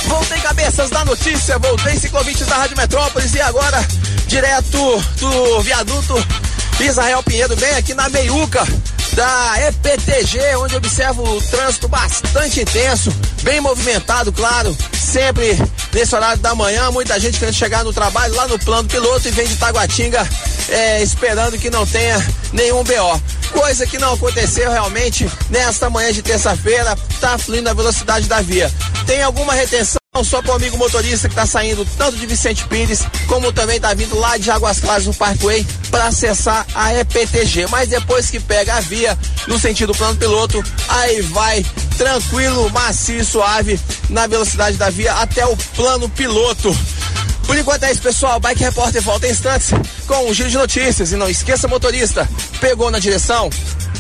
Voltei 0.07 0.39
cabeças 0.41 0.91
da 0.91 1.05
notícia, 1.05 1.59
voltei 1.59 1.99
ciclovintes 1.99 2.47
da 2.47 2.57
Rádio 2.57 2.77
Metrópolis 2.77 3.35
e 3.35 3.41
agora 3.41 3.85
direto 4.27 5.05
do 5.19 5.61
viaduto 5.63 6.15
Israel 6.81 7.23
Pinheiro, 7.23 7.57
bem 7.57 7.71
aqui 7.77 7.95
na 7.95 8.09
meiuca 8.09 8.67
da 9.13 9.55
EPTG, 9.69 10.57
onde 10.57 10.77
observo 10.77 11.23
o 11.23 11.41
trânsito 11.43 11.89
bastante 11.89 12.61
intenso, 12.61 13.15
bem 13.43 13.61
movimentado, 13.61 14.33
claro, 14.33 14.77
sempre 14.93 15.57
nesse 15.93 16.15
horário 16.15 16.43
da 16.43 16.55
manhã, 16.55 16.91
muita 16.91 17.19
gente 17.21 17.39
querendo 17.39 17.55
chegar 17.55 17.85
no 17.85 17.93
trabalho 17.93 18.35
lá 18.35 18.49
no 18.49 18.59
plano 18.59 18.89
piloto 18.89 19.29
e 19.29 19.31
vem 19.31 19.47
de 19.47 19.57
Taguatinga 19.57 20.29
é, 20.69 21.03
esperando 21.03 21.59
que 21.59 21.71
não 21.71 21.87
tenha 21.87 22.17
nenhum 22.53 22.83
BO. 22.83 23.23
Coisa 23.53 23.87
que 23.87 23.99
não 23.99 24.15
aconteceu 24.15 24.71
realmente 24.71 25.31
nesta 25.49 25.89
manhã 25.89 26.13
de 26.13 26.23
terça-feira, 26.23 26.97
tá 27.21 27.39
fluindo 27.39 27.71
a 27.71 27.75
velocidade 27.75 28.27
da 28.27 28.41
via. 28.41 28.71
Tem 29.07 29.23
alguma 29.23 29.53
retenção? 29.53 30.04
Só 30.23 30.41
para 30.41 30.53
o 30.53 30.55
amigo 30.55 30.79
motorista 30.79 31.29
que 31.29 31.33
está 31.33 31.45
saindo 31.45 31.85
tanto 31.99 32.17
de 32.17 32.25
Vicente 32.25 32.65
Pires, 32.69 33.05
como 33.27 33.53
também 33.53 33.77
está 33.77 33.93
vindo 33.95 34.17
lá 34.17 34.37
de 34.37 34.49
Águas 34.49 34.79
Claras 34.79 35.07
no 35.07 35.15
Parkway 35.15 35.67
para 35.91 36.07
acessar 36.07 36.65
a 36.73 36.95
EPTG. 36.95 37.67
Mas 37.69 37.89
depois 37.89 38.31
que 38.31 38.39
pega 38.39 38.77
a 38.77 38.81
via 38.81 39.19
no 39.49 39.59
sentido 39.59 39.93
plano 39.93 40.17
piloto, 40.17 40.63
aí 40.89 41.21
vai 41.23 41.67
tranquilo, 41.99 42.71
macio, 42.71 43.25
suave 43.25 43.81
na 44.09 44.29
velocidade 44.29 44.77
da 44.77 44.89
via 44.89 45.15
até 45.15 45.45
o 45.47 45.57
plano 45.75 46.09
piloto. 46.09 46.73
Por 47.47 47.57
enquanto 47.57 47.85
é 47.85 47.93
isso, 47.93 48.03
pessoal. 48.03 48.41
Bike 48.41 48.63
Repórter 48.63 49.03
volta 49.03 49.27
em 49.27 49.31
instantes 49.31 49.71
com 50.07 50.31
um 50.31 50.35
giro 50.35 50.51
de 50.51 50.57
notícias. 50.57 51.13
E 51.13 51.17
não 51.17 51.29
esqueça, 51.29 51.69
motorista, 51.69 52.29
pegou 52.61 52.91
na 52.91 52.99
direção? 52.99 53.51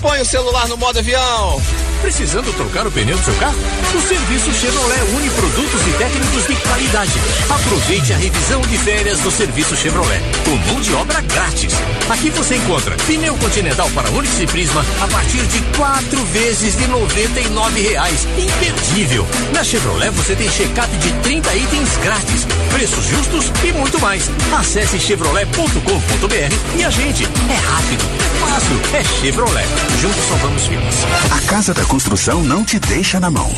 Põe 0.01 0.21
o 0.21 0.25
celular 0.25 0.69
no 0.69 0.77
modo 0.77 0.99
avião. 0.99 1.63
Precisando 2.03 2.53
trocar 2.53 2.87
o 2.87 2.93
pneu 2.93 3.17
do 3.17 3.25
seu 3.25 3.35
carro? 3.37 3.57
O 3.95 4.01
serviço 4.03 4.53
Chevrolet 4.53 5.01
une 5.17 5.31
produtos 5.31 5.81
e 5.89 5.93
técnicos 5.93 6.47
de 6.47 6.57
qualidade. 6.57 7.13
Aproveite 7.49 8.13
a 8.13 8.17
revisão 8.19 8.61
de 8.61 8.77
férias 8.77 9.21
do 9.21 9.31
serviço 9.31 9.75
Chevrolet, 9.75 10.21
com 10.45 10.51
mão 10.71 10.83
de 10.83 10.93
obra 10.93 11.23
grátis. 11.23 11.73
Aqui 12.11 12.29
você 12.29 12.57
encontra 12.57 12.95
pneu 13.07 13.35
continental 13.39 13.89
para 13.95 14.11
Onix 14.11 14.39
e 14.39 14.47
Prisma 14.47 14.85
a 15.01 15.09
partir 15.09 15.47
de 15.47 15.63
quatro 15.79 16.23
vezes 16.27 16.77
de 16.77 16.85
R$ 16.85 17.89
reais. 17.89 18.27
Imperdível! 18.37 19.27
Na 19.55 19.65
Chevrolet 19.65 20.11
você 20.11 20.37
tem 20.37 20.51
check-up 20.51 20.95
de 20.99 21.11
30 21.23 21.55
itens 21.57 21.97
grátis, 22.03 22.47
preços 22.71 23.07
justos 23.35 23.65
e 23.65 23.73
muito 23.73 24.01
mais. 24.01 24.31
Acesse 24.57 24.99
chevrolet.com.br 24.99 26.79
e 26.79 26.85
a 26.85 26.91
gente. 26.91 27.25
É 27.25 27.55
rápido, 27.55 28.05
é 28.21 28.47
fácil, 28.47 28.81
é 28.95 29.05
Chevrolet. 29.05 29.67
Juntos 30.01 30.25
salvamos 30.29 30.67
vidas. 30.67 30.95
A 31.31 31.41
Casa 31.49 31.75
da 31.75 31.85
Construção 31.85 32.43
não 32.43 32.65
te 32.65 32.79
deixa 32.79 33.19
na 33.19 33.31
mão. 33.31 33.51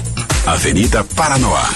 Avenida 0.46 1.04
Paranoá. 1.16 1.68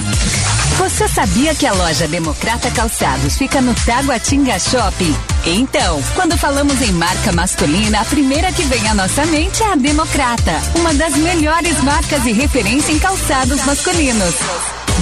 Você 0.78 1.08
sabia 1.08 1.54
que 1.54 1.66
a 1.66 1.74
loja 1.74 2.08
Democrata 2.08 2.70
Calçados 2.70 3.36
fica 3.36 3.60
no 3.60 3.74
Taguatinga 3.74 4.58
Shopping? 4.58 5.14
Então, 5.44 6.02
quando 6.14 6.38
falamos 6.38 6.80
em 6.80 6.92
marca 6.92 7.32
masculina, 7.32 8.00
a 8.00 8.04
primeira 8.04 8.50
que 8.52 8.62
vem 8.62 8.88
à 8.88 8.94
nossa 8.94 9.26
mente 9.26 9.62
é 9.62 9.72
a 9.72 9.74
Democrata, 9.74 10.52
uma 10.76 10.94
das 10.94 11.16
melhores 11.16 11.82
marcas 11.82 12.24
e 12.24 12.32
referência 12.32 12.92
em 12.92 12.98
calçados 12.98 13.62
masculinos. 13.64 14.34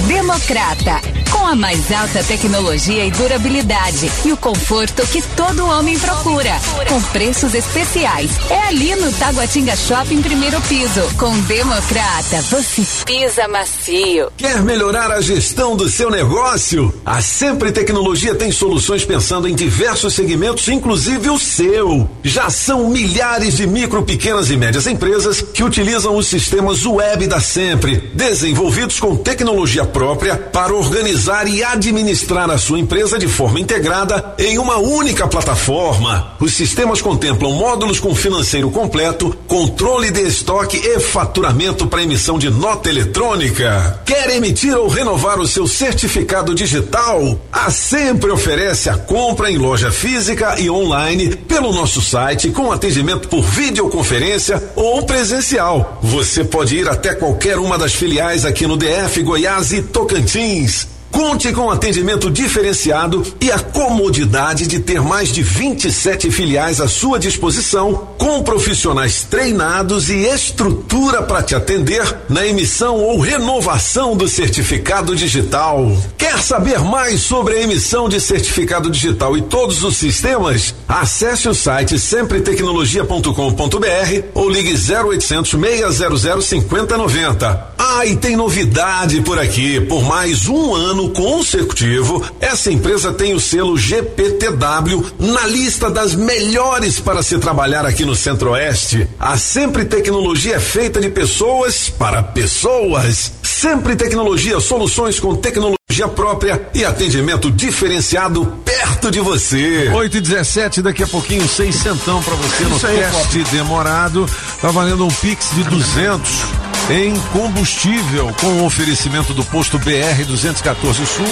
Democrata, 0.07 1.01
com 1.31 1.47
a 1.47 1.55
mais 1.55 1.91
alta 1.93 2.23
tecnologia 2.25 3.05
e 3.05 3.11
durabilidade 3.11 4.11
e 4.25 4.33
o 4.33 4.37
conforto 4.37 5.07
que 5.09 5.21
todo 5.37 5.67
homem 5.67 5.99
procura, 5.99 6.53
com 6.89 7.01
preços 7.13 7.55
especiais. 7.55 8.31
É 8.51 8.69
ali 8.69 8.95
no 8.97 9.13
Taguatinga 9.13 9.77
Shopping 9.77 10.23
primeiro 10.23 10.61
piso. 10.63 11.03
Com 11.17 11.39
Democrata, 11.41 12.41
você 12.43 12.83
pisa 13.05 13.49
macio. 13.49 14.31
Quer 14.37 14.63
melhorar 14.63 15.11
a 15.11 15.21
gestão 15.21 15.77
do 15.77 15.89
seu 15.89 16.11
negócio? 16.11 16.93
A 17.05 17.21
Sempre 17.21 17.73
Tecnologia 17.73 18.35
tem 18.35 18.53
soluções 18.53 19.05
pensando 19.05 19.49
em 19.49 19.55
diversos 19.55 20.15
segmentos, 20.15 20.69
inclusive 20.69 21.31
o 21.31 21.39
seu. 21.39 22.09
Já 22.23 22.51
são 22.51 22.89
milhares 22.89 23.57
de 23.57 23.67
micro, 23.67 24.03
pequenas 24.03 24.51
e 24.51 24.57
médias 24.57 24.87
empresas 24.87 25.41
que 25.41 25.65
utilizam 25.65 26.17
os 26.17 26.27
sistemas 26.27 26.87
web 26.87 27.27
da 27.27 27.41
Sempre, 27.41 28.11
desenvolvidos 28.15 29.01
com 29.01 29.17
tecnologia 29.17 29.78
própria 29.85 30.37
para 30.37 30.75
organizar 30.75 31.49
e 31.49 31.63
administrar 31.65 32.51
a 32.51 32.59
sua 32.59 32.79
empresa 32.79 33.19
de 33.19 33.29
forma 33.29 33.61
integrada 33.61 34.35
em 34.39 34.59
uma 34.59 34.77
única 34.79 35.27
plataforma. 35.27 36.33
Os 36.41 36.55
sistemas 36.55 37.01
contemplam 37.01 37.53
módulos 37.53 38.01
com 38.01 38.15
financeiro 38.15 38.71
completo, 38.71 39.37
controle 39.47 40.11
de 40.11 40.23
estoque 40.23 40.77
e 40.77 41.01
faturamento 41.01 41.87
para 41.87 42.03
emissão 42.03 42.39
de 42.39 42.51
nota 42.51 42.89
eletrônica. 42.89 44.03
Quer 44.05 44.31
emitir 44.31 44.77
ou 44.77 44.89
renovar 44.89 45.41
o 45.41 45.47
seu 45.47 45.67
certificado 45.67 46.55
digital? 46.55 47.39
A 47.53 47.71
Sempre 47.71 48.31
oferece 48.31 48.91
a 48.91 48.97
compra 48.97 49.51
em 49.51 49.57
loja 49.57 49.91
física 49.91 50.59
e 50.59 50.69
online 50.69 51.35
pelo 51.35 51.73
nosso 51.73 52.03
site 52.03 52.51
com 52.51 52.71
atendimento 52.71 53.29
por 53.29 53.43
videoconferência 53.43 54.63
ou 54.77 55.07
presencial. 55.07 55.99
Você 56.03 56.45
pode 56.45 56.77
ir 56.77 56.89
até 56.89 57.15
qualquer 57.15 57.59
uma 57.59 57.79
das 57.79 57.95
filiais 57.95 58.45
aqui 58.45 58.67
no 58.67 58.77
DF, 58.77 59.23
Goiás 59.23 59.68
e 59.73 59.83
Tocantins. 59.83 60.98
Conte 61.11 61.53
com 61.53 61.71
atendimento 61.71 62.31
diferenciado 62.31 63.25
e 63.41 63.51
a 63.51 63.59
comodidade 63.59 64.67
de 64.67 64.79
ter 64.79 65.01
mais 65.01 65.31
de 65.31 65.43
27 65.43 66.31
filiais 66.31 66.81
à 66.81 66.89
sua 66.89 67.19
disposição, 67.19 68.09
com 68.19 68.43
profissionais 68.43 69.23
treinados 69.23 70.11
e 70.11 70.27
estrutura 70.27 71.23
para 71.23 71.43
te 71.43 71.55
atender 71.55 72.03
na 72.29 72.47
emissão 72.47 72.97
ou 72.97 73.19
renovação 73.19 74.17
do 74.17 74.29
certificado 74.29 75.17
digital. 75.17 75.91
Quer 76.17 76.41
saber 76.43 76.81
mais 76.81 77.23
sobre 77.23 77.55
a 77.55 77.63
emissão 77.63 78.09
de 78.09 78.21
certificado 78.21 78.91
digital 78.91 79.37
e 79.37 79.43
todos 79.43 79.83
os 79.83 79.97
sistemas? 79.97 80.75
Acesse 80.87 81.49
o 81.49 81.55
site 81.55 81.99
sempretecnologia.com.br 81.99 84.23
ou 84.35 84.49
ligue 84.49 84.75
0800 84.75 85.51
600 85.51 86.45
5090. 86.45 87.69
Ah, 87.79 88.05
e 88.05 88.17
tem 88.17 88.37
novidade 88.37 89.21
por 89.23 89.39
aqui. 89.39 89.81
Por 89.81 90.05
mais 90.05 90.49
um 90.49 90.75
ano 90.75 90.98
consecutivo, 91.07 92.25
essa 92.41 92.73
empresa 92.73 93.13
tem 93.13 93.35
o 93.35 93.41
selo 93.41 93.77
GPTW 93.77 95.05
na 95.19 95.47
lista 95.47 95.91
das 95.91 96.15
melhores 96.15 96.99
para 96.99 97.23
se 97.23 97.39
trabalhar 97.39 97.85
aqui 97.85 98.07
no 98.07 98.17
Centro-Oeste. 98.17 99.07
A 99.21 99.37
Sempre 99.37 99.85
Tecnologia 99.85 100.57
é 100.57 100.61
feita 100.61 100.99
de 100.99 101.11
pessoas 101.11 101.91
para 101.91 102.23
pessoas. 102.23 103.33
Sempre 103.43 103.97
Tecnologia, 103.97 104.59
soluções 104.61 105.21
com 105.21 105.35
tecnologia 105.35 105.79
própria 106.15 106.69
e 106.73 106.85
atendimento 106.85 107.51
diferenciado 107.51 108.47
perto 108.65 109.11
de 109.11 109.21
você. 109.21 109.91
8 109.93 110.17
e 110.17 110.21
17 110.21 110.83
daqui 110.83 111.03
a 111.03 111.07
pouquinho, 111.07 111.47
seis 111.49 111.75
centão 111.75 112.23
pra 112.23 112.35
você 112.35 112.65
no 112.65 112.79
teste 112.79 113.43
demorado. 113.51 114.29
Tá 114.61 114.71
valendo 114.71 115.05
um 115.05 115.11
Pix 115.11 115.51
de 115.55 115.65
200 115.65 116.68
em 116.91 117.15
combustível 117.33 118.35
com 118.41 118.47
o 118.47 118.65
oferecimento 118.65 119.35
do 119.35 119.45
posto 119.45 119.79
BR 119.79 120.25
214 120.27 121.05
Sul 121.07 121.27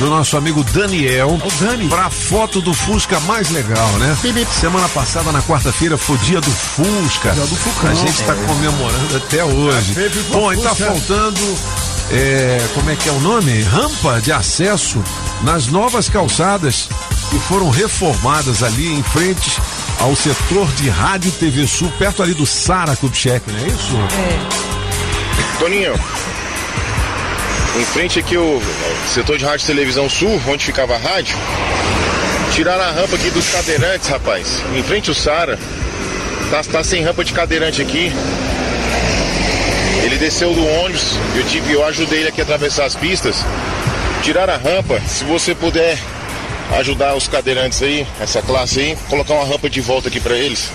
do 0.00 0.10
nosso 0.10 0.36
amigo 0.36 0.64
Daniel. 0.64 1.30
O 1.44 1.64
Dani. 1.64 1.88
Pra 1.88 2.10
foto 2.10 2.60
do 2.60 2.74
Fusca 2.74 3.20
mais 3.20 3.50
legal, 3.50 3.88
né? 3.98 4.16
Semana 4.60 4.88
passada, 4.88 5.30
na 5.30 5.40
quarta-feira, 5.42 5.96
foi 5.96 6.18
dia 6.18 6.40
do 6.40 6.50
Fusca. 6.50 7.30
Dia 7.32 7.46
do 7.46 7.54
Fucão. 7.56 7.90
A 7.90 7.94
gente 7.94 8.22
tá 8.24 8.32
É. 8.32 8.46
comemorando 8.46 9.16
até 9.16 9.44
hoje. 9.44 9.94
Bom, 10.32 10.52
e 10.52 10.56
tá 10.60 10.70
Fusca. 10.70 10.86
faltando 10.86 11.40
é, 12.10 12.60
como 12.74 12.90
é 12.90 12.96
que 12.96 13.08
é 13.08 13.12
o 13.12 13.20
nome? 13.20 13.62
Rampa 13.62 14.20
de 14.20 14.32
acesso 14.32 15.02
nas 15.42 15.68
novas 15.68 16.08
calçadas 16.08 16.88
que 17.30 17.38
foram 17.40 17.70
reformadas 17.70 18.62
ali 18.62 18.92
em 18.92 19.02
frente 19.04 19.60
ao 20.00 20.14
setor 20.16 20.66
de 20.72 20.88
Rádio 20.88 21.30
TV 21.32 21.66
Sul, 21.66 21.92
perto 21.98 22.22
ali 22.22 22.34
do 22.34 22.44
Sara 22.46 22.94
Kubitschek, 22.96 23.50
não 23.50 23.58
é 23.58 23.66
isso? 23.68 24.85
Toninho, 25.58 25.94
em 27.78 27.84
frente 27.84 28.18
aqui 28.18 28.36
o 28.36 28.60
setor 29.06 29.36
de 29.38 29.44
rádio 29.44 29.64
e 29.64 29.66
televisão 29.66 30.08
sul, 30.08 30.40
onde 30.48 30.64
ficava 30.64 30.94
a 30.94 30.98
rádio, 30.98 31.36
tiraram 32.52 32.84
a 32.84 32.90
rampa 32.90 33.16
aqui 33.16 33.30
dos 33.30 33.48
cadeirantes, 33.50 34.08
rapaz. 34.08 34.62
Em 34.74 34.82
frente 34.82 35.10
o 35.10 35.14
Sara. 35.14 35.58
Tá, 36.50 36.62
tá 36.62 36.84
sem 36.84 37.02
rampa 37.02 37.24
de 37.24 37.32
cadeirante 37.32 37.82
aqui. 37.82 38.12
Ele 40.04 40.16
desceu 40.16 40.54
do 40.54 40.64
ônibus, 40.64 41.18
eu 41.34 41.44
tive, 41.44 41.72
eu 41.72 41.84
ajudei 41.84 42.20
ele 42.20 42.28
aqui 42.28 42.40
a 42.40 42.44
atravessar 42.44 42.84
as 42.84 42.94
pistas. 42.94 43.36
Tiraram 44.22 44.54
a 44.54 44.56
rampa, 44.56 45.00
se 45.06 45.24
você 45.24 45.54
puder 45.54 45.98
ajudar 46.78 47.14
os 47.14 47.28
cadeirantes 47.28 47.82
aí, 47.82 48.06
essa 48.20 48.40
classe 48.40 48.80
aí, 48.80 48.98
colocar 49.08 49.34
uma 49.34 49.44
rampa 49.44 49.68
de 49.68 49.80
volta 49.80 50.08
aqui 50.08 50.20
pra 50.20 50.36
eles. 50.36 50.70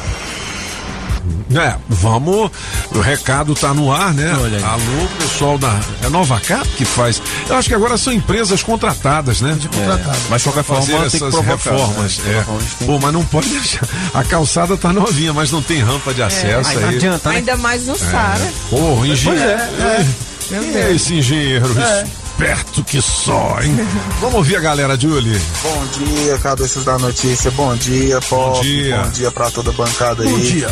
É, 1.55 1.75
vamos. 1.89 2.51
O 2.95 2.99
recado 2.99 3.53
tá 3.55 3.73
no 3.73 3.91
ar, 3.91 4.13
né? 4.13 4.31
Alô, 4.31 5.07
pessoal 5.19 5.57
da. 5.57 5.79
É 6.03 6.09
Nova 6.09 6.39
Cap 6.39 6.67
que 6.69 6.85
faz. 6.85 7.21
Eu 7.49 7.55
acho 7.57 7.67
que 7.69 7.75
agora 7.75 7.97
são 7.97 8.13
empresas 8.13 8.63
contratadas, 8.63 9.41
né? 9.41 9.55
De 9.59 9.67
contratado. 9.67 10.17
mas 10.29 10.41
de 10.41 10.47
qualquer 10.47 10.63
forma, 10.63 10.81
fazer 10.81 10.91
tem 10.93 11.09
que 11.09 11.15
essas 11.17 11.29
provocar, 11.33 11.71
reformas. 11.71 12.17
né? 12.19 12.45
É. 12.81 12.85
Pô, 12.85 12.99
mas 12.99 13.13
não 13.13 13.23
pode 13.25 13.49
deixar. 13.49 13.87
A 14.13 14.23
calçada 14.23 14.77
tá 14.77 14.93
novinha, 14.93 15.33
mas 15.33 15.51
não 15.51 15.61
tem 15.61 15.79
rampa 15.81 16.13
de 16.13 16.21
acesso 16.23 16.69
Aí 16.69 16.77
não 16.79 16.89
aí. 16.89 16.95
adianta, 16.95 17.29
né? 17.29 17.35
Ainda 17.37 17.57
mais 17.57 17.85
no 17.85 17.97
Sara. 17.97 18.51
Porra, 18.69 19.07
engenheiro. 19.07 19.43
é, 19.49 20.05
Quem 20.47 20.75
é 20.77 20.91
esse 20.93 21.13
engenheiro? 21.15 21.65
É. 21.79 22.05
Esperto 22.31 22.83
que 22.83 22.99
só, 23.01 23.57
hein? 23.61 23.75
Vamos 24.19 24.35
ouvir 24.37 24.55
a 24.55 24.59
galera, 24.59 24.99
Julie. 24.99 25.39
Bom 25.61 25.85
dia, 25.97 26.37
cabeças 26.39 26.83
da 26.83 26.97
notícia. 26.97 27.51
Bom 27.51 27.75
dia, 27.75 28.19
Pop. 28.21 28.55
Bom 28.57 28.61
dia. 28.63 28.97
Bom 28.97 29.09
dia 29.11 29.31
pra 29.31 29.51
toda 29.51 29.69
a 29.69 29.73
bancada 29.73 30.23
aí. 30.23 30.29
Bom 30.29 30.39
dia. 30.39 30.67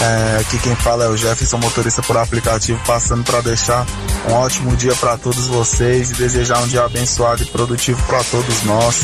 É, 0.00 0.40
aqui 0.40 0.58
quem 0.58 0.76
fala 0.76 1.04
é 1.04 1.08
o 1.08 1.16
Jefferson, 1.16 1.58
motorista 1.58 2.02
por 2.02 2.16
aplicativo, 2.16 2.80
passando 2.86 3.24
para 3.24 3.40
deixar 3.40 3.84
um 4.28 4.34
ótimo 4.34 4.76
dia 4.76 4.94
para 4.94 5.18
todos 5.18 5.46
vocês 5.46 6.10
e 6.10 6.14
desejar 6.14 6.62
um 6.62 6.68
dia 6.68 6.84
abençoado 6.84 7.42
e 7.42 7.46
produtivo 7.46 8.00
para 8.06 8.22
todos 8.24 8.62
nós. 8.62 9.00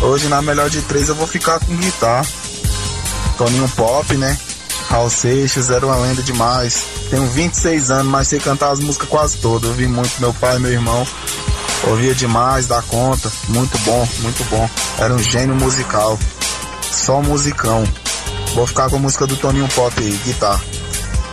Hoje, 0.00 0.28
na 0.28 0.40
melhor 0.40 0.70
de 0.70 0.80
três, 0.82 1.08
eu 1.08 1.14
vou 1.14 1.26
ficar 1.26 1.60
com 1.60 1.76
guitarra. 1.76 2.26
Toninho 3.36 3.68
Pop, 3.70 4.16
né? 4.16 4.38
Raul 4.88 5.10
Seixas, 5.10 5.70
era 5.70 5.86
uma 5.86 5.96
lenda 5.96 6.22
demais. 6.22 6.86
Tenho 7.10 7.26
26 7.26 7.90
anos, 7.90 8.06
mas 8.06 8.28
sei 8.28 8.38
cantar 8.38 8.72
as 8.72 8.78
músicas 8.80 9.08
quase 9.08 9.36
todas. 9.38 9.70
Eu 9.70 9.76
vi 9.76 9.86
muito 9.86 10.18
meu 10.18 10.32
pai 10.34 10.56
e 10.56 10.60
meu 10.60 10.72
irmão. 10.72 11.06
Ouvia 11.84 12.14
demais, 12.14 12.66
dá 12.66 12.80
conta. 12.82 13.30
Muito 13.48 13.76
bom, 13.78 14.08
muito 14.20 14.44
bom. 14.50 14.68
Era 14.98 15.12
um 15.12 15.18
gênio 15.18 15.54
musical. 15.54 16.18
Só 16.90 17.22
musicão. 17.22 17.84
Vou 18.54 18.66
ficar 18.66 18.90
com 18.90 18.96
a 18.96 18.98
música 18.98 19.26
do 19.26 19.36
Toninho 19.36 19.68
Pop 19.68 19.94
aí, 19.98 20.12
guitarra. 20.24 20.62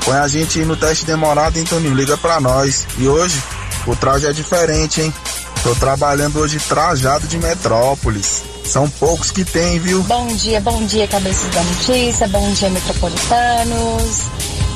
Põe 0.06 0.18
a 0.18 0.28
gente 0.28 0.60
no 0.60 0.76
teste 0.76 1.06
demorado, 1.06 1.58
hein, 1.58 1.66
Toninho? 1.66 1.94
Liga 1.94 2.18
pra 2.18 2.40
nós. 2.40 2.86
E 2.98 3.08
hoje, 3.08 3.42
o 3.86 3.96
traje 3.96 4.26
é 4.26 4.34
diferente, 4.34 5.02
hein? 5.02 5.14
Tô 5.62 5.76
trabalhando 5.76 6.40
hoje 6.40 6.58
trajado 6.60 7.28
de 7.28 7.38
Metrópolis. 7.38 8.44
São 8.64 8.90
poucos 8.90 9.32
que 9.32 9.44
tem, 9.44 9.80
viu? 9.80 10.02
Bom 10.04 10.28
dia, 10.28 10.62
bom 10.62 10.86
dia, 10.86 11.08
cabeças 11.08 11.50
da 11.54 11.64
notícia, 11.64 12.28
bom 12.28 12.52
dia, 12.54 12.70
metropolitanos. 12.70 14.22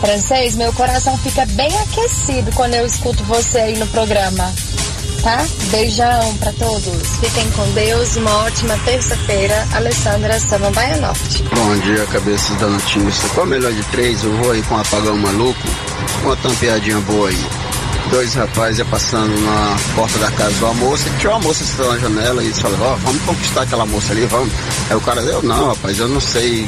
Francês, 0.02 0.56
meu 0.56 0.74
coração 0.74 1.18
fica 1.20 1.46
bem 1.46 1.72
aquecido 1.80 2.52
quando 2.54 2.74
eu 2.74 2.86
escuto 2.86 3.24
você 3.24 3.60
aí 3.60 3.78
no 3.78 3.88
programa. 3.88 4.52
Tá? 5.24 5.46
Beijão 5.72 6.36
pra 6.38 6.52
todos. 6.52 7.08
Fiquem 7.22 7.50
com 7.52 7.66
Deus. 7.72 8.18
Uma 8.18 8.44
ótima 8.44 8.78
terça-feira. 8.84 9.66
Alessandra 9.74 10.38
Samambaia 10.38 10.98
Norte. 10.98 11.44
Bom 11.44 11.80
dia, 11.80 12.06
cabeças 12.08 12.58
da 12.58 12.68
notícia. 12.68 13.30
Qual 13.30 13.46
melhor 13.46 13.72
de 13.72 13.82
três? 13.84 14.22
Eu 14.22 14.34
vou 14.34 14.52
aí 14.52 14.62
com 14.64 14.76
um 14.76 14.80
apagão 14.80 15.18
maluco. 15.18 15.62
Uma 16.24 16.36
tampeadinha 16.36 17.00
boa 17.00 17.30
aí. 17.30 17.46
Dois 18.12 18.34
rapazes 18.34 18.80
ia 18.80 18.86
passando 18.86 19.34
na 19.46 19.78
porta 19.96 20.20
da 20.20 20.30
casa 20.32 20.52
de 20.52 20.64
uma 20.66 20.74
moça. 20.74 21.10
Tinha 21.18 21.32
uma 21.32 21.40
moça 21.40 21.64
sentando 21.64 21.94
na 21.94 22.00
janela 22.00 22.44
e 22.44 22.48
eles 22.48 22.60
falaram: 22.60 22.84
Ó, 22.84 22.96
vamos 22.98 23.22
conquistar 23.24 23.62
aquela 23.62 23.86
moça 23.86 24.12
ali, 24.12 24.26
vamos. 24.26 24.54
Aí 24.90 24.96
o 24.98 25.02
cara, 25.02 25.22
eu 25.22 25.42
não, 25.42 25.68
rapaz, 25.70 26.00
eu 26.00 26.10
não 26.10 26.20
sei 26.20 26.68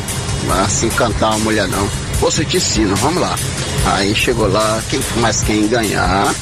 assim 0.64 0.88
cantar 0.92 1.32
uma 1.32 1.40
mulher 1.40 1.68
não. 1.68 1.90
Você 2.22 2.46
te 2.46 2.56
ensina, 2.56 2.96
vamos 2.96 3.22
lá. 3.22 3.36
Aí 3.86 4.16
chegou 4.16 4.48
lá, 4.48 4.82
quem, 4.90 5.02
mas 5.18 5.42
quem 5.42 5.68
ganhar 5.68 6.34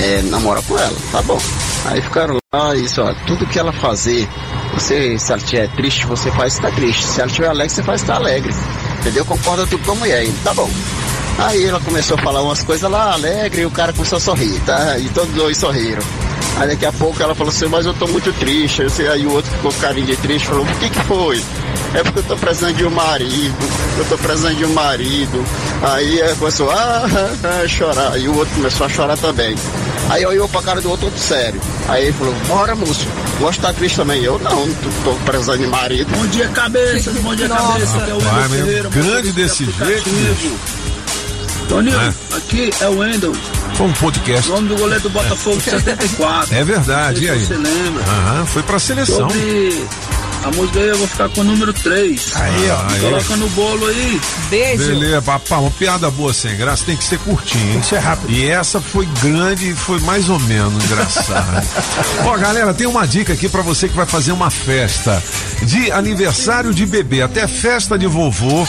é, 0.00 0.22
namora 0.22 0.60
com 0.62 0.78
ela, 0.78 0.96
tá 1.12 1.22
bom. 1.22 1.38
Aí 1.86 2.00
ficaram 2.00 2.38
lá 2.52 2.74
isso, 2.74 3.02
ó, 3.02 3.14
tudo 3.26 3.46
que 3.46 3.58
ela 3.58 3.72
fazer, 3.72 4.28
você, 4.74 5.18
se 5.18 5.32
ela 5.32 5.40
estiver 5.40 5.68
triste, 5.76 6.06
você 6.06 6.30
faz 6.32 6.54
estar 6.54 6.72
triste. 6.72 7.04
Se 7.04 7.20
ela 7.20 7.28
estiver 7.28 7.48
alegre, 7.48 7.74
você 7.74 7.82
faz 7.82 8.00
estar 8.00 8.16
alegre. 8.16 8.52
Entendeu? 9.00 9.24
Concorda 9.24 9.66
tudo 9.66 9.84
com 9.84 9.92
a 9.92 9.94
mulher, 9.96 10.26
tá 10.42 10.52
bom. 10.54 10.70
Aí 11.38 11.64
ela 11.64 11.80
começou 11.80 12.16
a 12.16 12.22
falar 12.22 12.42
umas 12.42 12.62
coisas 12.62 12.90
lá, 12.90 13.12
alegre, 13.12 13.62
e 13.62 13.66
o 13.66 13.70
cara 13.70 13.92
começou 13.92 14.16
a 14.16 14.20
sorrir, 14.20 14.60
tá? 14.60 14.98
E 14.98 15.08
todos 15.10 15.34
dois 15.34 15.56
sorriram. 15.56 16.02
Aí 16.56 16.68
daqui 16.68 16.86
a 16.86 16.92
pouco 16.92 17.20
ela 17.22 17.34
falou 17.34 17.52
assim, 17.52 17.66
mas 17.66 17.84
eu 17.84 17.94
tô 17.94 18.06
muito 18.06 18.32
triste. 18.34 18.82
Eu 18.82 18.90
sei, 18.90 19.08
Aí 19.08 19.26
o 19.26 19.32
outro 19.32 19.50
ficou 19.50 19.72
com 19.72 19.80
carinho 19.80 20.06
de 20.06 20.16
triste, 20.16 20.46
falou, 20.46 20.64
o 20.64 20.66
que 20.78 20.88
que 20.88 21.00
foi? 21.04 21.42
É 21.94 22.02
porque 22.02 22.18
eu 22.20 22.22
tô 22.24 22.36
precisando 22.36 22.74
de 22.76 22.84
um 22.84 22.90
marido, 22.90 23.54
eu 23.98 24.04
tô 24.06 24.18
precisando 24.18 24.56
de 24.56 24.64
um 24.64 24.72
marido. 24.72 25.44
Aí 25.82 26.20
ela 26.20 26.34
começou 26.36 26.70
a 26.70 27.04
ah, 27.04 27.68
chorar, 27.68 28.18
e 28.18 28.28
o 28.28 28.36
outro 28.36 28.54
começou 28.54 28.86
a 28.86 28.88
chorar 28.88 29.16
também. 29.16 29.54
Aí 30.10 30.22
eu 30.22 30.30
olhou 30.30 30.48
pra 30.48 30.62
cara 30.62 30.80
do 30.80 30.90
outro, 30.90 31.06
outro 31.06 31.20
sério. 31.20 31.60
Aí 31.88 32.04
ele 32.04 32.12
falou, 32.12 32.34
bora 32.48 32.74
moço, 32.74 33.06
gosto 33.38 33.60
da 33.60 33.72
triste 33.72 33.96
também. 33.96 34.22
Eu 34.22 34.38
não, 34.38 34.66
tô, 34.66 35.12
tô 35.12 35.14
precisando 35.24 35.58
de 35.60 35.66
marido. 35.66 36.10
Bom 36.16 36.26
dia, 36.26 36.48
cabeça. 36.48 37.10
Bom 37.22 37.34
dia, 37.34 37.48
cabeça. 37.48 38.00
Que 38.00 38.10
é 38.10 38.14
o 38.14 38.18
Wendel. 38.18 38.48
Ferreira, 38.48 38.88
Grande 38.90 39.32
desse 39.32 39.64
de 39.64 39.84
jeito. 39.84 40.10
Toninho, 41.68 41.98
É. 41.98 42.36
aqui 42.36 42.70
é 42.80 42.88
o 42.88 42.98
Wendel. 42.98 43.32
Foi 43.74 43.86
um 43.86 43.92
podcast. 43.92 44.48
Nome 44.50 44.68
do 44.68 44.76
goleiro 44.76 45.02
do 45.02 45.10
Botafogo 45.10 45.60
74. 45.60 46.54
É 46.54 46.64
verdade, 46.64 47.24
e 47.24 47.30
aí? 47.30 47.44
Você 47.44 47.54
lembra? 47.54 48.02
Aham, 48.04 48.46
foi 48.46 48.62
pra 48.62 48.78
seleção. 48.78 49.28
Sobre 49.28 49.84
a 50.44 50.50
música 50.52 50.78
aí, 50.78 50.88
eu 50.88 50.98
vou 50.98 51.08
ficar 51.08 51.28
com 51.30 51.40
o 51.40 51.44
número 51.44 51.72
3. 51.72 52.32
Aí, 52.36 52.70
ó. 52.70 53.00
Coloca 53.00 53.36
no 53.36 53.48
bolo 53.50 53.86
aí. 53.86 54.20
Beleza, 54.50 55.22
papá, 55.22 55.58
uma 55.58 55.70
piada 55.70 56.10
boa 56.10 56.32
sem 56.32 56.56
graça 56.56 56.84
tem 56.84 56.96
que 56.96 57.02
ser 57.02 57.18
curtinha, 57.18 57.64
hein? 57.64 57.72
Tem 57.72 57.80
que 57.80 57.86
ser 57.86 57.98
rápido. 57.98 58.30
E 58.30 58.48
essa 58.48 58.80
foi 58.80 59.06
grande 59.22 59.70
e 59.70 59.74
foi 59.74 59.98
mais 60.00 60.28
ou 60.28 60.38
menos 60.38 60.84
engraçada. 60.84 61.64
Ó, 62.26 62.36
galera, 62.36 62.72
tem 62.74 62.86
uma 62.86 63.06
dica 63.06 63.32
aqui 63.32 63.48
pra 63.48 63.62
você 63.62 63.88
que 63.88 63.96
vai 63.96 64.06
fazer 64.06 64.32
uma 64.32 64.50
festa 64.50 65.22
de 65.62 65.90
aniversário 65.90 66.72
de 66.72 66.84
bebê, 66.86 67.22
até 67.22 67.48
festa 67.48 67.98
de 67.98 68.06
vovô. 68.06 68.66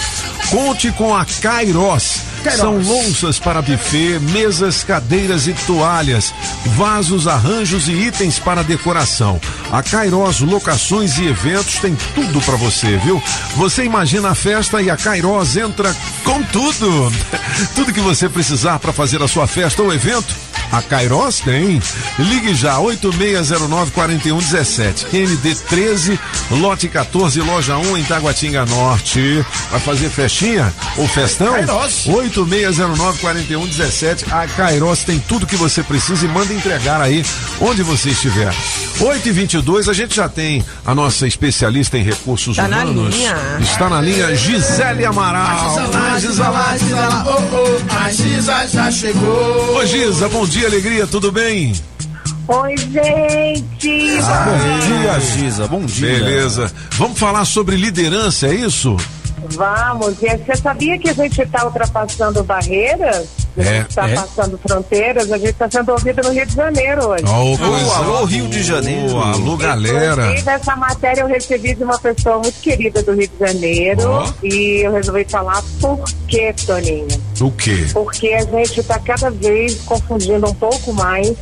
Conte 0.49 0.91
com 0.93 1.13
a 1.15 1.25
Kairos. 1.25 2.21
Queiroz. 2.45 2.59
São 2.59 2.77
louças 2.77 3.39
para 3.39 3.59
buffet, 3.59 4.19
mesas, 4.19 4.83
cadeiras 4.83 5.47
e 5.47 5.53
toalhas, 5.65 6.31
vasos, 6.75 7.27
arranjos 7.27 7.87
e 7.87 7.93
itens 7.93 8.37
para 8.37 8.63
decoração. 8.63 9.41
A 9.71 9.81
Cairós 9.81 10.41
Locações 10.41 11.17
e 11.17 11.25
Eventos 11.25 11.79
tem 11.79 11.97
tudo 12.13 12.39
para 12.41 12.55
você, 12.55 12.97
viu? 12.97 13.21
Você 13.55 13.83
imagina 13.83 14.29
a 14.29 14.35
festa 14.35 14.79
e 14.79 14.91
a 14.91 14.95
Cairós 14.95 15.57
entra 15.57 15.95
com 16.23 16.43
tudo. 16.43 17.11
Tudo 17.73 17.93
que 17.93 18.01
você 18.01 18.27
precisar 18.27 18.79
para 18.79 18.93
fazer 18.93 19.21
a 19.23 19.27
sua 19.27 19.47
festa 19.47 19.81
ou 19.81 19.93
evento. 19.93 20.35
A 20.71 20.81
Cairós 20.81 21.39
tem. 21.39 21.79
Ligue 22.19 22.53
já, 22.55 22.77
8609-4117. 22.79 25.05
QND 25.09 25.55
13, 25.69 26.19
lote 26.51 26.87
14, 26.87 27.41
loja 27.41 27.77
1 27.77 27.97
em 27.97 28.03
Taguatinga 28.03 28.65
Norte. 28.65 29.43
Vai 29.71 29.79
fazer 29.79 30.09
festinha 30.09 30.73
ou 30.97 31.07
festão? 31.07 31.53
Cairós. 31.53 32.03
8609-4117. 32.05 34.25
A 34.31 34.47
Cairós 34.47 35.03
tem 35.03 35.19
tudo 35.19 35.45
que 35.45 35.55
você 35.55 35.83
precisa 35.83 36.25
e 36.25 36.29
manda 36.29 36.51
entregar 36.53 36.99
aí 37.01 37.23
onde 37.61 37.83
você 37.83 38.09
estiver. 38.09 38.53
8 38.99 39.27
e 39.27 39.31
22 39.31 39.89
a 39.89 39.93
gente 39.93 40.15
já 40.15 40.27
tem 40.29 40.63
a 40.85 40.95
nossa 40.95 41.27
especialista 41.27 41.97
em 41.97 42.03
recursos 42.03 42.55
Tá 42.55 42.65
na 42.67 42.83
humanos. 42.85 43.13
linha. 43.15 43.35
Está 43.59 43.89
na 43.89 43.99
linha 44.01 44.33
Gisele 44.35 45.05
Amaral. 45.05 45.45
A 45.45 46.19
Giza 46.19 46.47
lá, 46.49 46.77
Giza 46.77 46.95
lá, 46.95 47.25
oh, 47.27 47.55
oh, 47.55 47.79
a 47.97 48.09
Giza 48.11 48.67
já 48.71 48.89
chegou. 48.91 49.75
Ô 49.77 49.85
Giza, 49.85 50.29
bom 50.29 50.45
dia, 50.47 50.54
alegria, 50.63 51.07
tudo 51.07 51.31
bem? 51.31 51.73
Oi, 52.47 52.77
gente! 52.77 54.19
bom 54.45 54.87
dia, 54.87 55.19
Giza, 55.19 55.67
bom 55.67 55.85
dia. 55.85 56.07
Beleza. 56.07 56.71
Vamos 56.91 57.17
falar 57.17 57.43
sobre 57.45 57.75
liderança, 57.75 58.47
é 58.47 58.53
isso? 58.53 58.95
Vamos, 59.51 60.21
e 60.21 60.37
você 60.37 60.55
sabia 60.55 60.97
que 60.97 61.09
a 61.09 61.13
gente 61.13 61.41
está 61.41 61.65
ultrapassando 61.65 62.43
barreiras? 62.43 63.27
A 63.57 63.61
É, 63.61 63.63
gente 63.77 63.89
está 63.89 64.09
é. 64.09 64.15
passando 64.15 64.57
fronteiras, 64.57 65.31
a 65.31 65.37
gente 65.37 65.51
está 65.51 65.69
sendo 65.69 65.91
ouvido 65.91 66.21
no 66.23 66.31
Rio 66.31 66.45
de 66.45 66.55
Janeiro 66.55 67.07
hoje. 67.07 67.23
Ô, 67.25 67.57
coisa 67.57 67.85
boa. 69.13 69.31
alô, 69.31 69.55
galera. 69.57 70.23
Inclusive, 70.25 70.49
essa 70.51 70.75
matéria 70.75 71.21
eu 71.21 71.27
recebi 71.27 71.73
de 71.75 71.83
uma 71.83 71.97
pessoa 71.97 72.39
muito 72.39 72.59
querida 72.59 73.01
do 73.01 73.13
Rio 73.13 73.27
de 73.29 73.39
Janeiro 73.39 74.01
e 74.43 74.85
eu 74.85 74.91
resolvi 74.91 75.25
falar 75.29 75.63
por 75.79 76.03
quê, 76.27 76.53
Toninho? 76.65 77.07
O 77.39 77.51
quê? 77.51 77.87
Porque 77.93 78.27
a 78.33 78.43
gente 78.43 78.79
está 78.81 78.99
cada 78.99 79.29
vez 79.31 79.75
confundindo 79.85 80.47
um 80.49 80.53
pouco 80.55 80.91
mais 80.93 81.33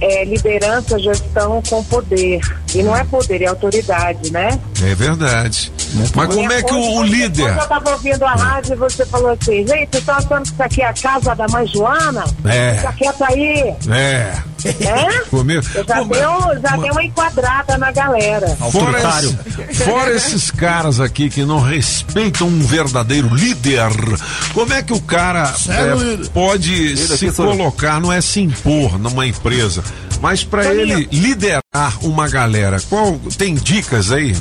é, 0.00 0.24
liderança, 0.24 0.98
gestão 0.98 1.62
com 1.68 1.82
poder. 1.84 2.40
E 2.74 2.82
não 2.82 2.96
é 2.96 3.04
poder, 3.04 3.42
é 3.42 3.46
autoridade, 3.46 4.30
né? 4.32 4.58
É 4.84 4.94
verdade. 4.94 5.72
Mas 6.14 6.34
como 6.34 6.52
é 6.52 6.62
que 6.62 6.72
o, 6.74 6.96
o 6.98 7.02
líder. 7.02 7.44
Quando 7.46 7.56
eu 7.58 7.62
estava 7.62 7.90
ouvindo 7.90 8.24
a 8.24 8.34
rádio, 8.34 8.76
você 8.76 9.06
falou 9.06 9.30
assim, 9.30 9.66
gente, 9.66 9.88
você 9.92 10.00
tá 10.02 10.16
achando 10.16 10.42
que 10.42 10.48
isso 10.52 10.62
aqui 10.62 10.82
é 10.82 10.86
a 10.88 10.92
casa 10.94 11.34
da 11.34 11.46
mãe 11.48 11.66
Joana? 11.66 12.24
É. 12.44 12.74
Fica 12.76 12.92
quieto 12.92 13.24
aí. 13.24 13.74
É. 13.90 14.32
É? 14.64 15.20
Comigo. 15.30 15.62
Já, 15.62 16.02
deu, 16.02 16.60
já 16.60 16.76
deu 16.76 16.92
uma 16.92 17.04
enquadrada 17.04 17.78
na 17.78 17.92
galera. 17.92 18.56
Fora, 18.70 18.98
esse- 18.98 19.84
fora 19.84 20.10
esses 20.14 20.50
caras 20.50 21.00
aqui 21.00 21.30
que 21.30 21.44
não 21.44 21.60
respeitam 21.60 22.48
um 22.48 22.60
verdadeiro 22.62 23.32
líder, 23.34 23.88
como 24.52 24.72
é 24.72 24.82
que 24.82 24.92
o 24.92 25.00
cara 25.00 25.54
é, 25.68 26.28
pode 26.32 26.70
Líder, 26.88 27.16
se 27.16 27.30
colocar, 27.32 28.00
não 28.00 28.12
é 28.12 28.20
se 28.20 28.40
impor 28.40 28.98
numa 28.98 29.26
empresa, 29.26 29.82
mas 30.20 30.42
para 30.42 30.66
ele 30.74 31.08
liderar 31.12 31.62
uma 32.02 32.28
galera? 32.28 32.80
Qual 32.88 33.18
tem 33.36 33.54
dicas 33.54 34.10
aí? 34.10 34.34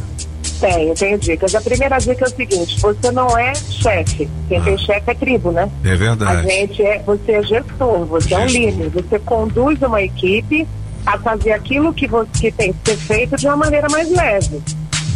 Tenho, 0.59 0.93
tenho 0.95 1.17
dicas. 1.19 1.53
A 1.55 1.61
primeira 1.61 1.97
dica 1.99 2.25
é 2.25 2.27
o 2.27 2.35
seguinte, 2.35 2.79
você 2.79 3.11
não 3.11 3.37
é 3.37 3.53
chefe. 3.55 4.27
Quem 4.49 4.61
tem 4.61 4.77
chefe 4.77 5.11
é 5.11 5.13
tribo, 5.13 5.51
né? 5.51 5.69
É 5.83 5.91
A 5.91 5.95
verdade. 5.95 6.47
gente 6.49 6.81
é, 6.83 6.99
você 7.05 7.31
é 7.33 7.43
gestor, 7.43 8.05
você 8.05 8.33
é 8.33 8.37
um 8.39 8.45
líder, 8.45 8.89
você 8.89 9.19
conduz 9.19 9.81
uma 9.81 10.01
equipe 10.01 10.67
a 11.05 11.17
fazer 11.19 11.51
aquilo 11.53 11.93
que, 11.93 12.07
você, 12.07 12.27
que 12.39 12.51
tem 12.51 12.73
que 12.73 12.91
ser 12.91 12.97
feito 12.97 13.35
de 13.37 13.45
uma 13.47 13.57
maneira 13.57 13.87
mais 13.89 14.09
leve. 14.09 14.61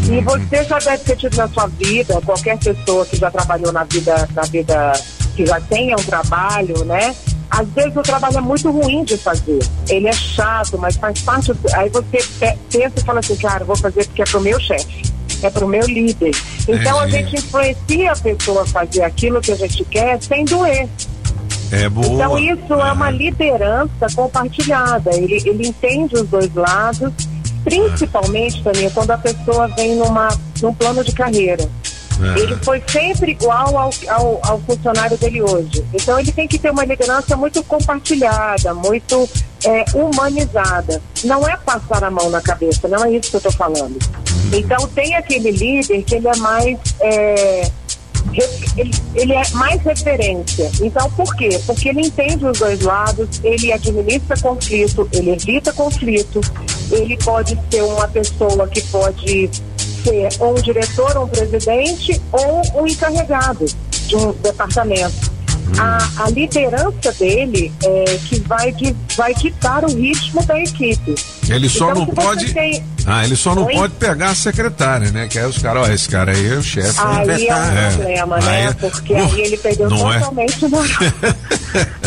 E 0.10 0.20
você 0.22 0.64
já 0.64 0.80
deve 0.80 1.04
ter 1.04 1.16
tido 1.16 1.36
na 1.38 1.48
sua 1.50 1.68
vida, 1.68 2.20
qualquer 2.26 2.58
pessoa 2.58 3.06
que 3.06 3.18
já 3.18 3.30
trabalhou 3.30 3.72
na 3.72 3.84
vida, 3.84 4.28
na 4.34 4.42
vida, 4.44 4.94
que 5.36 5.46
já 5.46 5.60
tenha 5.62 5.96
um 5.96 6.04
trabalho, 6.04 6.84
né? 6.86 7.16
Às 7.50 7.68
vezes 7.70 7.96
o 7.98 8.02
trabalho 8.02 8.38
é 8.38 8.42
muito 8.42 8.72
ruim 8.72 9.04
de 9.04 9.18
fazer. 9.18 9.60
Ele 9.90 10.08
é 10.08 10.14
chato, 10.14 10.78
mas 10.78 10.96
faz 10.96 11.20
parte. 11.22 11.54
do- 11.54 11.76
Aí 11.76 11.90
você 11.90 12.18
pe- 12.40 12.58
pensa 12.72 12.94
e 12.98 13.02
fala 13.02 13.20
assim, 13.20 13.36
cara, 13.36 13.66
vou 13.66 13.76
fazer 13.76 14.06
porque 14.06 14.22
é 14.22 14.26
pro 14.26 14.40
meu 14.40 14.58
chefe, 14.60 15.11
é 15.46 15.50
pro 15.50 15.68
meu 15.68 15.86
líder. 15.86 16.32
Então 16.68 17.00
a 17.00 17.08
Entendi. 17.08 17.32
gente 17.32 17.46
influencia 17.46 18.12
a 18.12 18.16
pessoa 18.16 18.64
a 18.64 18.66
fazer 18.66 19.04
aquilo 19.04 19.42
que 19.42 19.52
a 19.52 19.56
gente 19.56 19.84
quer 19.86 20.22
sem 20.22 20.46
doer. 20.46 20.88
É 21.72 21.88
boa. 21.88 22.08
Então 22.08 22.38
isso 22.38 22.74
é 22.74 22.92
uma 22.92 23.10
liderança 23.10 24.08
compartilhada. 24.14 25.16
Ele, 25.16 25.42
ele 25.46 25.68
entende 25.68 26.16
os 26.16 26.28
dois 26.28 26.54
lados, 26.54 27.14
principalmente 27.64 28.62
também 28.62 28.90
quando 28.90 29.12
a 29.12 29.18
pessoa 29.18 29.68
vem 29.70 29.96
numa, 29.96 30.28
num 30.62 30.74
plano 30.74 31.04
de 31.04 31.14
carreira. 31.14 31.68
É. 32.22 32.40
Ele 32.40 32.56
foi 32.58 32.84
sempre 32.88 33.32
igual 33.32 33.76
ao, 33.78 33.90
ao, 34.08 34.40
ao 34.44 34.60
funcionário 34.60 35.18
dele 35.18 35.42
hoje. 35.42 35.84
Então 35.94 36.20
ele 36.20 36.32
tem 36.32 36.48
que 36.48 36.60
ter 36.60 36.70
uma 36.70 36.86
liderança 36.86 37.36
muito 37.36 37.64
compartilhada, 37.64 38.74
muito 38.74 39.28
é, 39.66 39.86
humanizada. 39.94 41.02
Não 41.24 41.48
é 41.48 41.56
passar 41.58 42.04
a 42.04 42.12
mão 42.12 42.30
na 42.30 42.42
cabeça, 42.42 42.88
não 42.88 43.04
é 43.06 43.12
isso 43.12 43.30
que 43.30 43.36
eu 43.36 43.40
estou 43.40 43.52
falando. 43.52 43.98
Então 44.54 44.88
tem 44.90 45.16
aquele 45.16 45.52
líder 45.52 46.04
que 46.04 46.16
ele 46.16 46.28
é 46.28 46.36
mais. 46.38 46.80
é, 47.00 47.72
ele, 48.78 48.92
ele 49.16 49.34
é 49.34 49.44
mais 49.54 49.82
referência. 49.82 50.72
Então, 50.82 51.10
por 51.12 51.36
quê? 51.36 51.60
Porque 51.66 51.90
ele 51.90 52.02
entende 52.02 52.46
os 52.46 52.58
dois 52.58 52.82
lados, 52.82 53.42
ele 53.44 53.74
administra 53.74 54.38
conflito, 54.40 55.08
ele 55.12 55.32
evita 55.32 55.74
conflito, 55.74 56.40
ele 56.92 57.18
pode 57.18 57.58
ser 57.70 57.82
uma 57.84 58.08
pessoa 58.08 58.68
que 58.68 58.82
pode 58.84 59.50
ser 60.04 60.30
ou 60.40 60.52
um 60.52 60.62
diretor, 60.62 61.18
ou 61.18 61.26
um 61.26 61.28
presidente, 61.28 62.22
ou 62.32 62.82
um 62.82 62.88
encarregado 62.88 63.66
de 64.08 64.16
um 64.16 64.32
departamento. 64.34 65.32
A, 65.78 66.26
a 66.26 66.30
liderança 66.30 67.12
dele 67.14 67.72
é 67.84 68.04
que 68.28 68.40
vai, 68.42 68.72
di- 68.72 68.96
vai 69.16 69.34
ditar 69.34 69.84
o 69.86 69.94
ritmo 69.96 70.44
da 70.46 70.60
equipe. 70.60 71.16
Ele 71.50 71.70
só 71.70 71.92
Então, 71.92 72.06
não 72.06 72.14
pode. 72.14 72.54
tem- 72.54 72.84
Ah, 73.06 73.24
ele 73.24 73.36
só 73.36 73.56
não 73.56 73.66
Oi? 73.66 73.74
pode 73.74 73.94
pegar 73.94 74.30
a 74.30 74.36
secretária, 74.36 75.12
né? 75.12 75.28
Que 75.28 75.40
aí 75.40 75.46
os 75.46 75.58
caras, 75.58 75.88
ó, 75.88 75.92
esse 75.92 76.08
cara 76.10 76.32
aí 76.32 76.54
é 76.54 76.56
o 76.56 76.64
chefe. 76.64 77.00
Aí 77.00 77.48
é 77.48 77.56
um 77.56 77.96
problema, 77.98 78.38
né? 78.40 78.68
Aí- 78.68 78.74
Porque 78.76 79.14
aí 79.14 79.42
ele 79.42 79.58
perdeu 79.58 79.90
não 79.90 80.12
é? 80.14 80.20
totalmente 80.20 80.66
o 80.66 80.70
moral. 80.70 80.88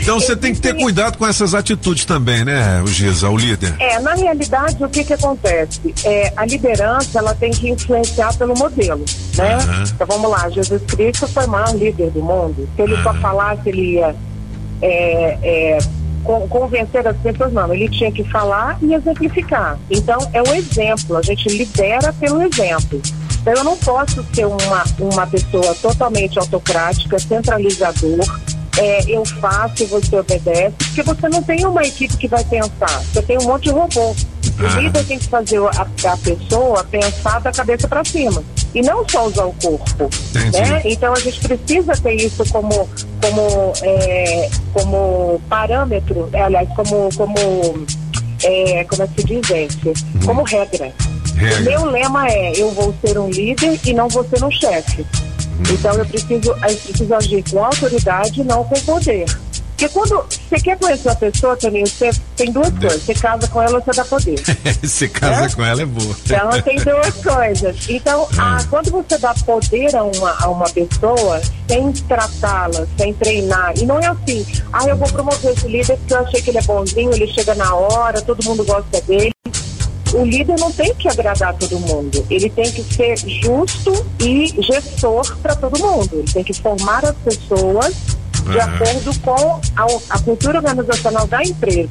Então 0.00 0.18
você 0.18 0.34
tem 0.36 0.54
que 0.54 0.60
ter 0.60 0.74
cuidado 0.74 1.18
com 1.18 1.26
essas 1.26 1.54
atitudes 1.54 2.04
também, 2.04 2.44
né, 2.44 2.80
o 2.82 2.86
Giza, 2.86 3.28
o 3.28 3.36
líder? 3.36 3.74
É, 3.78 3.98
na 3.98 4.14
realidade, 4.14 4.82
o 4.82 4.88
que 4.88 5.04
que 5.04 5.12
acontece? 5.12 5.80
É, 6.04 6.32
a 6.36 6.46
liderança, 6.46 7.18
ela 7.18 7.34
tem 7.34 7.50
que 7.50 7.68
influenciar 7.68 8.32
pelo 8.34 8.56
modelo, 8.56 9.04
né? 9.36 9.58
Então, 9.94 10.06
vamos 10.06 10.30
lá, 10.30 10.48
Jesus 10.48 10.82
Cristo 10.86 11.26
foi 11.28 11.44
o 11.44 11.48
maior 11.48 11.74
líder 11.74 12.10
do 12.10 12.22
mundo. 12.22 12.68
Se 12.76 12.82
ele 12.82 13.02
só 13.02 13.12
falasse, 13.14 13.68
ele 13.68 13.94
ia 13.96 14.14
é, 14.80 15.38
é, 15.42 15.78
convencer 16.22 17.06
as 17.06 17.16
pessoas, 17.18 17.52
não. 17.52 17.72
Ele 17.72 17.88
tinha 17.88 18.10
que 18.10 18.24
falar 18.24 18.78
e 18.82 18.94
exemplificar. 18.94 19.78
Então, 19.90 20.18
é 20.32 20.42
o 20.42 20.54
exemplo. 20.54 21.16
A 21.16 21.22
gente 21.22 21.48
lidera 21.48 22.12
pelo 22.12 22.42
exemplo. 22.42 23.00
Então, 23.40 23.54
eu 23.54 23.64
não 23.64 23.76
posso 23.76 24.24
ser 24.32 24.46
uma, 24.46 24.84
uma 25.00 25.26
pessoa 25.26 25.74
totalmente 25.74 26.38
autocrática, 26.38 27.18
centralizador, 27.18 28.24
é, 28.78 29.02
eu 29.10 29.24
faço 29.24 29.82
e 29.82 29.86
você 29.86 30.16
obedece, 30.16 30.74
porque 30.78 31.02
você 31.02 31.28
não 31.28 31.42
tem 31.42 31.66
uma 31.66 31.82
equipe 31.82 32.16
que 32.16 32.28
vai 32.28 32.42
pensar, 32.44 33.02
você 33.02 33.22
tem 33.22 33.38
um 33.38 33.44
monte 33.44 33.64
de 33.64 33.70
robô. 33.70 34.14
O 34.62 34.66
Ah. 34.66 34.80
líder 34.80 35.04
tem 35.04 35.18
que 35.18 35.26
fazer 35.28 35.58
a, 35.58 35.86
a 36.12 36.16
pessoa 36.16 36.84
pensar 36.84 37.40
da 37.40 37.50
cabeça 37.50 37.88
para 37.88 38.04
cima 38.04 38.42
e 38.74 38.80
não 38.80 39.06
só 39.08 39.26
usar 39.26 39.44
o 39.44 39.52
corpo. 39.54 40.08
Entendi. 40.34 40.60
Né? 40.60 40.82
Então 40.84 41.12
a 41.12 41.18
gente 41.18 41.40
precisa 41.40 41.92
ter 41.94 42.14
isso 42.14 42.44
como, 42.50 42.88
como, 43.20 43.72
é, 43.82 44.48
como 44.72 45.40
parâmetro, 45.48 46.28
é, 46.32 46.42
aliás, 46.42 46.68
como, 46.76 47.08
como, 47.16 47.86
é, 48.44 48.84
como 48.84 49.02
é 49.02 49.06
que 49.08 49.20
se 49.20 49.26
diz, 49.26 49.46
gente? 49.46 49.92
Como 50.24 50.42
regra. 50.44 50.92
Regra. 51.36 51.58
O 51.60 51.62
meu 51.64 51.84
lema 51.90 52.28
é: 52.28 52.52
eu 52.56 52.70
vou 52.70 52.94
ser 53.04 53.18
um 53.18 53.28
líder 53.28 53.78
e 53.84 53.92
não 53.92 54.08
vou 54.08 54.24
ser 54.24 54.44
um 54.44 54.50
chefe. 54.50 55.04
Então 55.70 55.92
eu 55.94 56.06
preciso, 56.06 56.50
eu 56.50 56.56
preciso 56.76 57.14
agir 57.14 57.44
com 57.50 57.64
autoridade 57.64 58.40
e 58.40 58.44
não 58.44 58.64
com 58.64 58.78
poder. 58.80 59.26
Porque 59.82 59.88
quando 59.88 60.24
você 60.48 60.60
quer 60.60 60.78
conhecer 60.78 61.08
a 61.08 61.14
pessoa, 61.16 61.56
Toninho, 61.56 61.86
você 61.88 62.10
tem 62.36 62.52
duas 62.52 62.68
coisas. 62.70 63.02
Você 63.02 63.14
casa 63.14 63.48
com 63.48 63.60
ela 63.60 63.78
ou 63.78 63.82
você 63.84 63.90
dá 63.90 64.04
poder. 64.04 64.40
Você 64.80 65.08
casa 65.08 65.56
com 65.56 65.64
ela 65.64 65.82
é 65.82 65.86
boa. 65.86 66.16
Então 66.24 66.62
tem 66.62 66.76
duas 66.76 67.14
coisas. 67.16 67.76
Então, 67.88 68.28
a- 68.38 68.62
quando 68.70 68.90
você 68.92 69.18
dá 69.18 69.34
poder 69.34 69.96
a 69.96 70.04
uma, 70.04 70.36
a 70.40 70.48
uma 70.48 70.66
pessoa, 70.70 71.40
sem 71.68 71.90
tratá-la, 71.92 72.86
sem 72.96 73.12
treinar, 73.14 73.72
e 73.76 73.84
não 73.84 73.98
é 73.98 74.06
assim, 74.06 74.46
ah, 74.72 74.86
eu 74.86 74.96
vou 74.96 75.08
promover 75.08 75.52
esse 75.52 75.66
líder 75.66 75.96
porque 75.96 76.14
eu 76.14 76.18
achei 76.18 76.42
que 76.42 76.50
ele 76.50 76.58
é 76.58 76.62
bonzinho, 76.62 77.12
ele 77.12 77.26
chega 77.32 77.54
na 77.56 77.74
hora, 77.74 78.20
todo 78.22 78.44
mundo 78.44 78.64
gosta 78.64 79.00
dele. 79.02 79.32
o 80.14 80.24
líder 80.24 80.58
não 80.60 80.70
tem 80.70 80.94
que 80.94 81.08
agradar 81.08 81.54
todo 81.54 81.80
mundo. 81.80 82.24
Ele 82.30 82.48
tem 82.50 82.70
que 82.70 82.82
ser 82.84 83.16
justo 83.16 84.06
e 84.20 84.46
gestor 84.62 85.36
para 85.38 85.56
todo 85.56 85.76
mundo. 85.80 86.10
Ele 86.12 86.30
tem 86.32 86.44
que 86.44 86.52
formar 86.54 87.04
as 87.04 87.16
pessoas 87.16 87.94
de 88.42 88.58
É. 88.58 88.62
acordo 88.62 89.18
com 89.20 89.60
a, 89.76 89.86
a 90.10 90.18
cultura 90.20 90.58
organizacional 90.58 91.26
da 91.26 91.42
empresa. 91.42 91.90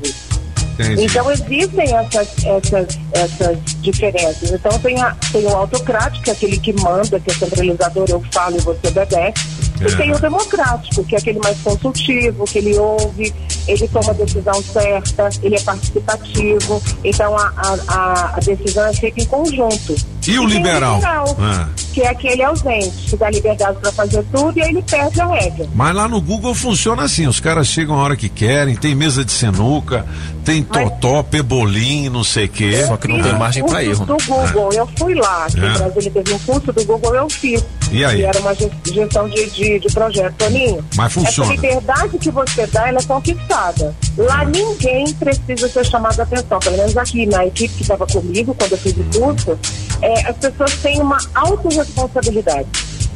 Entendi. 0.80 1.04
Então 1.04 1.30
existem 1.32 1.96
essas, 1.96 2.28
essas, 2.46 2.98
essas 3.12 3.58
diferenças. 3.82 4.52
Então 4.52 4.80
tem, 4.80 5.00
a, 5.02 5.16
tem 5.32 5.46
o 5.46 5.50
autocrático, 5.50 6.24
que 6.24 6.30
é 6.30 6.34
aquele 6.34 6.58
que 6.58 6.74
manda, 6.82 7.20
que 7.20 7.30
é 7.30 7.34
centralizador, 7.34 8.06
eu 8.10 8.24
falo 8.32 8.58
e 8.58 8.62
você 8.62 8.88
obedece. 8.88 9.34
É. 9.82 9.88
E 9.88 9.96
tem 9.98 10.12
o 10.12 10.20
democrático, 10.20 11.04
que 11.04 11.16
é 11.16 11.18
aquele 11.20 11.40
mais 11.40 11.58
consultivo, 11.62 12.46
que 12.46 12.60
ele 12.60 12.78
ouve, 12.80 13.34
ele 13.68 13.88
toma 13.90 14.12
a 14.12 14.14
decisão 14.14 14.64
certa, 14.64 15.30
ele 15.44 15.56
é 15.56 15.60
participativo. 15.62 16.82
Então 17.04 17.36
a, 17.38 17.52
a, 17.58 18.36
a- 18.36 18.40
decisão 18.40 18.86
é 18.88 18.94
feita 18.94 19.22
em 19.22 19.26
conjunto. 19.26 19.96
E 20.28 20.40
o 20.40 20.48
tem 20.48 20.58
liberal? 20.58 20.96
liberal, 20.96 21.36
Ah. 21.40 21.68
Que 21.92 22.02
é 22.02 22.10
aquele 22.10 22.44
ausente, 22.44 22.90
que 23.10 23.16
dá 23.18 23.30
liberdade 23.30 23.78
para 23.82 23.92
fazer 23.92 24.24
tudo 24.32 24.58
e 24.58 24.62
aí 24.62 24.70
ele 24.70 24.82
perde 24.84 25.22
a 25.22 25.26
regra. 25.28 25.68
Mas 25.76 25.96
lá 25.96 26.08
no 26.08 26.22
Google 26.22 26.54
funciona 26.56 27.04
assim, 27.04 27.28
os 27.28 27.40
caras 27.40 27.68
chegam 27.68 27.96
a 28.00 28.04
hora 28.04 28.16
que 28.16 28.30
querem, 28.30 28.76
tem 28.76 28.96
mesa 28.96 29.24
de 29.26 29.32
sinuca, 29.32 30.06
tem 30.46 30.64
totó, 30.64 31.22
pebolim, 31.24 32.10
não 32.10 32.24
sei 32.24 32.46
o 32.46 32.50
quê. 32.50 32.72
Eu 32.86 32.98
fiz 32.98 33.98
curso 34.00 34.06
Do 34.06 34.18
Google, 34.28 34.74
eu 34.74 34.88
fui 34.98 35.14
lá. 35.16 35.46
Aqui 35.46 35.60
É. 35.60 35.68
em 35.70 35.74
Brasília 35.78 36.12
teve 36.12 36.34
um 36.34 36.40
curso 36.40 36.74
do 36.74 36.86
Google, 36.86 37.16
eu 37.16 37.30
fiz. 37.30 37.64
E 37.92 38.06
aí? 38.06 38.18
Que 38.18 38.24
era 38.24 38.40
uma 38.40 38.54
ge- 38.56 38.72
gestão 38.86 39.28
de, 39.30 39.50
de, 39.50 39.80
de 39.80 39.88
projeto, 39.94 40.34
Toninho. 40.38 40.84
Mas 40.96 41.12
funciona. 41.14 41.54
Essa 41.54 41.62
liberdade 41.62 42.18
que 42.18 42.32
você 42.32 42.66
dá, 42.68 42.88
ela 42.88 43.00
é 43.00 43.04
conquistada. 43.04 43.96
Lá 44.18 44.46
ninguém 44.46 45.12
precisa 45.14 45.68
ser 45.70 45.86
chamado 45.86 46.20
a 46.20 46.24
atenção. 46.24 46.60
Pelo 46.60 46.78
menos 46.78 46.96
aqui 46.98 47.26
na 47.26 47.46
equipe 47.46 47.74
que 47.76 47.82
estava 47.82 48.06
comigo, 48.08 48.56
quando 48.58 48.72
eu 48.72 48.78
fiz 48.78 48.94
o 48.98 49.20
curso, 49.20 49.60
é, 50.02 50.30
as 50.30 50.38
pessoas 50.38 50.76
têm 50.78 51.00
uma 51.02 51.18
autorresponsabilidade. 51.36 52.68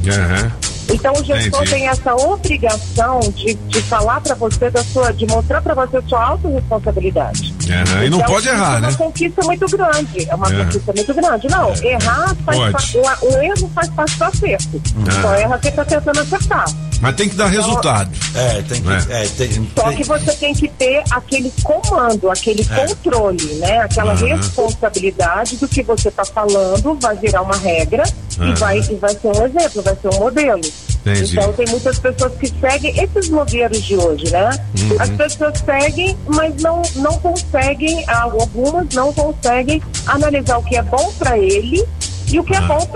Aham. 0.06 0.52
Então 0.88 1.12
o 1.14 1.24
gestor 1.24 1.62
Entendi. 1.62 1.70
tem 1.70 1.88
essa 1.88 2.14
obrigação 2.14 3.18
de, 3.34 3.54
de 3.54 3.82
falar 3.82 4.20
para 4.20 4.36
você 4.36 4.70
da 4.70 4.84
sua, 4.84 5.12
de 5.12 5.26
mostrar 5.26 5.60
para 5.60 5.74
você 5.74 5.96
a 5.96 6.02
sua 6.02 6.24
autorresponsabilidade. 6.24 7.52
Aham, 7.68 8.04
E 8.04 8.10
não 8.10 8.18
Então, 8.18 8.32
pode 8.32 8.48
errar, 8.48 8.76
é 8.76 8.78
uma 8.78 8.90
né? 8.90 8.94
conquista 8.96 9.42
muito 9.44 9.66
grande. 9.68 10.30
É 10.30 10.34
uma 10.36 10.46
É. 10.46 10.64
conquista 10.64 10.92
muito 10.94 11.14
grande. 11.14 11.48
Não, 11.48 11.74
errar 11.82 12.36
faz 12.44 12.72
parte. 12.72 12.98
O, 12.98 13.26
o 13.34 13.42
erro 13.42 13.70
faz 13.74 13.90
parte 13.90 14.16
do 14.16 14.24
acerto. 14.24 14.82
É. 15.08 15.22
Só 15.22 15.34
erra 15.34 15.58
quem 15.58 15.70
está 15.70 15.84
tentando 15.84 16.20
acertar. 16.20 16.66
Mas 17.00 17.14
tem 17.14 17.28
que 17.28 17.34
dar 17.36 17.46
resultado. 17.48 18.10
É, 18.34 18.62
tem 18.62 18.82
que. 18.82 19.12
É, 19.12 19.26
tem, 19.36 19.70
Só 19.76 19.92
que 19.92 20.04
você 20.04 20.32
tem 20.32 20.54
que 20.54 20.68
ter 20.68 21.02
aquele 21.10 21.52
comando, 21.62 22.30
aquele 22.30 22.66
É. 22.70 22.86
controle, 22.86 23.44
né? 23.54 23.78
Aquela 23.78 24.12
Aham. 24.12 24.26
responsabilidade 24.26 25.56
do 25.56 25.68
que 25.68 25.82
você 25.82 26.08
está 26.08 26.24
falando, 26.24 26.98
vai 27.00 27.16
virar 27.16 27.42
uma 27.42 27.56
regra 27.56 28.02
Aham. 28.38 28.50
e, 28.50 28.54
vai, 28.54 28.78
e 28.78 28.94
vai 28.96 29.10
ser 29.14 29.26
um 29.28 29.46
exemplo, 29.46 29.82
vai 29.82 29.96
ser 29.96 30.08
um 30.14 30.18
modelo. 30.18 30.60
Entendi. 31.06 31.32
Então 31.38 31.52
tem 31.52 31.66
muitas 31.68 31.98
pessoas 31.98 32.32
que 32.34 32.48
seguem 32.60 32.98
esses 33.00 33.28
modelos 33.28 33.82
de 33.82 33.96
hoje, 33.96 34.28
né? 34.30 34.50
Uhum. 34.78 34.96
As 34.98 35.10
pessoas 35.10 35.54
seguem, 35.64 36.16
mas 36.26 36.60
não, 36.60 36.82
não 36.96 37.12
conseguem, 37.18 38.04
ah, 38.08 38.22
algumas 38.22 38.88
não 38.94 39.12
conseguem 39.12 39.80
analisar 40.06 40.58
o 40.58 40.64
que 40.64 40.76
é 40.76 40.82
bom 40.82 41.12
para 41.18 41.38
ele 41.38 41.84
e 42.32 42.38
o 42.38 42.44
que 42.44 42.54
é 42.54 42.60
bom 42.62 42.86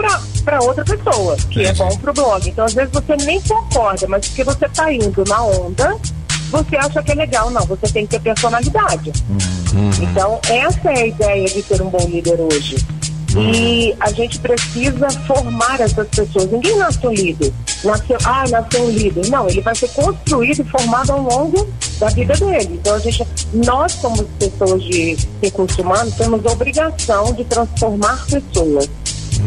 para 0.44 0.62
outra 0.62 0.84
pessoa, 0.84 1.36
que 1.50 1.64
é 1.64 1.72
bom 1.74 1.96
para 1.96 2.10
o 2.10 2.14
blog. 2.14 2.48
Então 2.48 2.64
às 2.64 2.74
vezes 2.74 2.92
você 2.92 3.16
nem 3.16 3.40
concorda, 3.42 4.06
mas 4.08 4.26
porque 4.28 4.44
você 4.44 4.66
está 4.66 4.92
indo 4.92 5.24
na 5.26 5.42
onda, 5.42 5.96
você 6.50 6.76
acha 6.76 7.02
que 7.02 7.12
é 7.12 7.14
legal. 7.14 7.50
Não, 7.50 7.64
você 7.64 7.86
tem 7.88 8.06
que 8.06 8.18
ter 8.18 8.20
personalidade. 8.20 9.12
Então, 10.02 10.40
essa 10.48 10.90
é 10.90 11.02
a 11.02 11.06
ideia 11.06 11.46
de 11.46 11.62
ter 11.62 11.80
um 11.80 11.88
bom 11.88 12.06
líder 12.08 12.38
hoje. 12.40 12.76
E 13.36 13.94
a 14.00 14.10
gente 14.10 14.40
precisa 14.40 15.08
formar 15.26 15.80
essas 15.80 16.08
pessoas. 16.08 16.50
Ninguém 16.50 16.76
nasce 16.76 17.06
um 17.06 17.12
líder. 17.12 17.52
Nasceu, 17.84 18.18
ah, 18.24 18.44
nasceu 18.48 18.82
um 18.82 18.90
líder. 18.90 19.28
Não, 19.28 19.48
ele 19.48 19.60
vai 19.60 19.74
ser 19.74 19.88
construído 19.90 20.62
e 20.62 20.64
formado 20.64 21.12
ao 21.12 21.22
longo 21.22 21.68
da 22.00 22.08
vida 22.08 22.34
dele. 22.34 22.80
Então, 22.80 22.94
a 22.94 22.98
gente, 22.98 23.24
nós, 23.54 23.94
como 23.94 24.24
pessoas 24.24 24.82
de 24.82 25.16
recursos 25.40 25.78
humanos, 25.78 26.14
temos 26.14 26.44
a 26.44 26.50
obrigação 26.50 27.32
de 27.32 27.44
transformar 27.44 28.26
pessoas. 28.26 28.90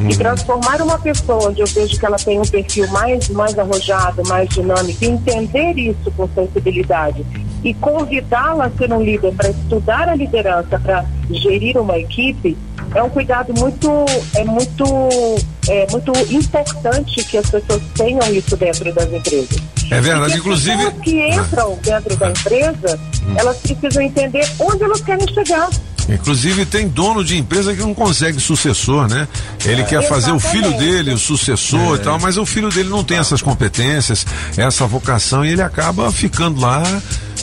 E 0.10 0.16
transformar 0.16 0.82
uma 0.82 0.98
pessoa 0.98 1.50
onde 1.50 1.62
eu 1.62 1.68
vejo 1.68 1.98
que 1.98 2.06
ela 2.06 2.18
tem 2.18 2.40
um 2.40 2.46
perfil 2.46 2.88
mais, 2.90 3.30
mais 3.30 3.58
arrojado, 3.58 4.22
mais 4.28 4.50
dinâmico, 4.50 5.04
entender 5.04 5.78
isso 5.78 6.12
com 6.12 6.28
sensibilidade 6.30 7.26
e 7.64 7.74
convidá-la 7.76 8.66
a 8.66 8.72
ser 8.72 8.92
um 8.92 9.02
líder 9.02 9.34
para 9.34 9.50
estudar 9.50 10.10
a 10.10 10.16
liderança, 10.16 10.80
para 10.80 11.06
gerir 11.30 11.78
uma 11.78 11.98
equipe, 11.98 12.58
é 12.94 13.02
um 13.02 13.10
cuidado 13.10 13.54
muito, 13.58 13.90
é 14.36 14.44
muito, 14.44 14.86
é 15.68 15.88
muito 15.90 16.12
importante 16.32 17.24
que 17.24 17.38
as 17.38 17.50
pessoas 17.50 17.82
tenham 17.96 18.34
isso 18.34 18.56
dentro 18.58 18.94
das 18.94 19.12
empresas. 19.12 19.73
É 19.92 20.02
verdade, 20.02 20.38
inclusive. 20.38 20.74
As 20.84 20.94
pessoas 20.94 21.04
que 21.04 21.30
entram 21.30 21.80
dentro 21.84 22.16
da 22.18 22.30
empresa, 22.30 23.00
elas 23.36 23.58
precisam 23.58 24.02
entender 24.02 24.50
onde 24.60 24.84
elas 24.84 25.02
querem 25.02 25.28
chegar. 25.34 25.70
Inclusive 26.10 26.66
tem 26.66 26.88
dono 26.90 27.24
de 27.24 27.38
empresa 27.38 27.74
que 27.74 27.80
não 27.82 27.94
consegue 27.94 28.40
sucessor, 28.40 29.08
né? 29.08 29.26
Ele 29.64 29.82
É. 29.84 29.86
quer 29.86 30.02
fazer 30.08 30.32
o 30.32 30.40
filho 30.40 30.66
Exatamente. 30.68 30.92
dele, 30.92 31.14
o 31.14 31.18
sucessor 31.18 31.96
e 31.96 32.00
tal, 32.00 32.20
mas 32.20 32.38
o 32.38 32.46
filho 32.46 32.70
dele 32.70 32.90
não 32.90 33.04
tem 33.06 33.18
essas 33.18 33.42
competências, 33.42 34.26
essa 34.58 34.86
vocação 34.86 35.46
e 35.46 35.50
ele 35.54 35.62
acaba 35.62 36.12
ficando 36.12 36.60
lá 36.60 36.84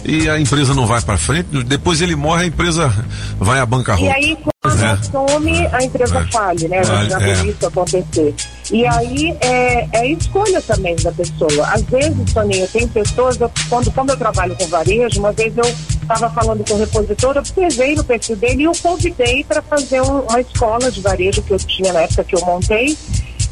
e 0.05 0.29
a 0.29 0.39
empresa 0.39 0.75
não 0.75 0.87
vai 0.87 1.01
para 1.01 1.17
frente. 1.17 1.49
Depois 1.65 2.03
ele 2.03 2.15
morre, 2.15 2.45
a 2.45 2.47
empresa 2.49 2.93
vai 3.39 3.61
à 3.61 3.65
bancarrota. 3.67 4.05
E 4.19 4.25
aí, 4.25 4.37
quando 4.63 4.83
É. 4.85 4.91
assume, 4.91 5.67
a 5.73 5.83
empresa 5.83 6.19
É. 6.19 6.33
fale, 6.33 6.69
né? 6.69 6.81
A 6.81 6.85
gente 6.85 7.11
já 7.11 7.19
viu 7.19 7.29
é. 7.31 7.47
isso 7.47 7.67
acontecer. 7.67 8.35
E 8.71 8.87
aí 8.87 9.37
é, 9.41 9.89
é 9.93 10.07
escolha 10.13 10.61
também 10.63 10.95
da 10.97 11.11
pessoa. 11.11 11.67
Às 11.69 11.83
vezes, 11.83 12.31
Soninha, 12.33 12.69
tem 12.69 12.87
pessoas, 12.87 13.41
eu, 13.41 13.51
quando, 13.69 13.91
quando 13.93 14.11
eu 14.11 14.17
trabalho 14.17 14.55
com 14.57 14.67
varejo, 14.69 15.19
uma 15.19 15.33
vez 15.33 15.53
eu 15.57 15.65
estava 15.65 16.31
falando 16.31 16.65
com 16.69 16.75
o 16.75 16.79
repositor, 16.79 17.37
observei 17.37 17.95
no 17.97 18.05
perfil 18.05 18.37
dele 18.37 18.63
e 18.63 18.69
o 18.69 18.73
convidei 18.81 19.43
para 19.45 19.61
fazer 19.61 20.01
um- 20.03 20.21
uma 20.21 20.41
escola 20.41 20.91
de 20.91 21.01
varejo 21.01 21.43
que 21.43 21.51
eu 21.53 21.59
tinha 21.59 21.93
na 21.93 22.03
época 22.03 22.23
que 22.25 22.37
eu 22.37 22.41
montei 22.45 22.97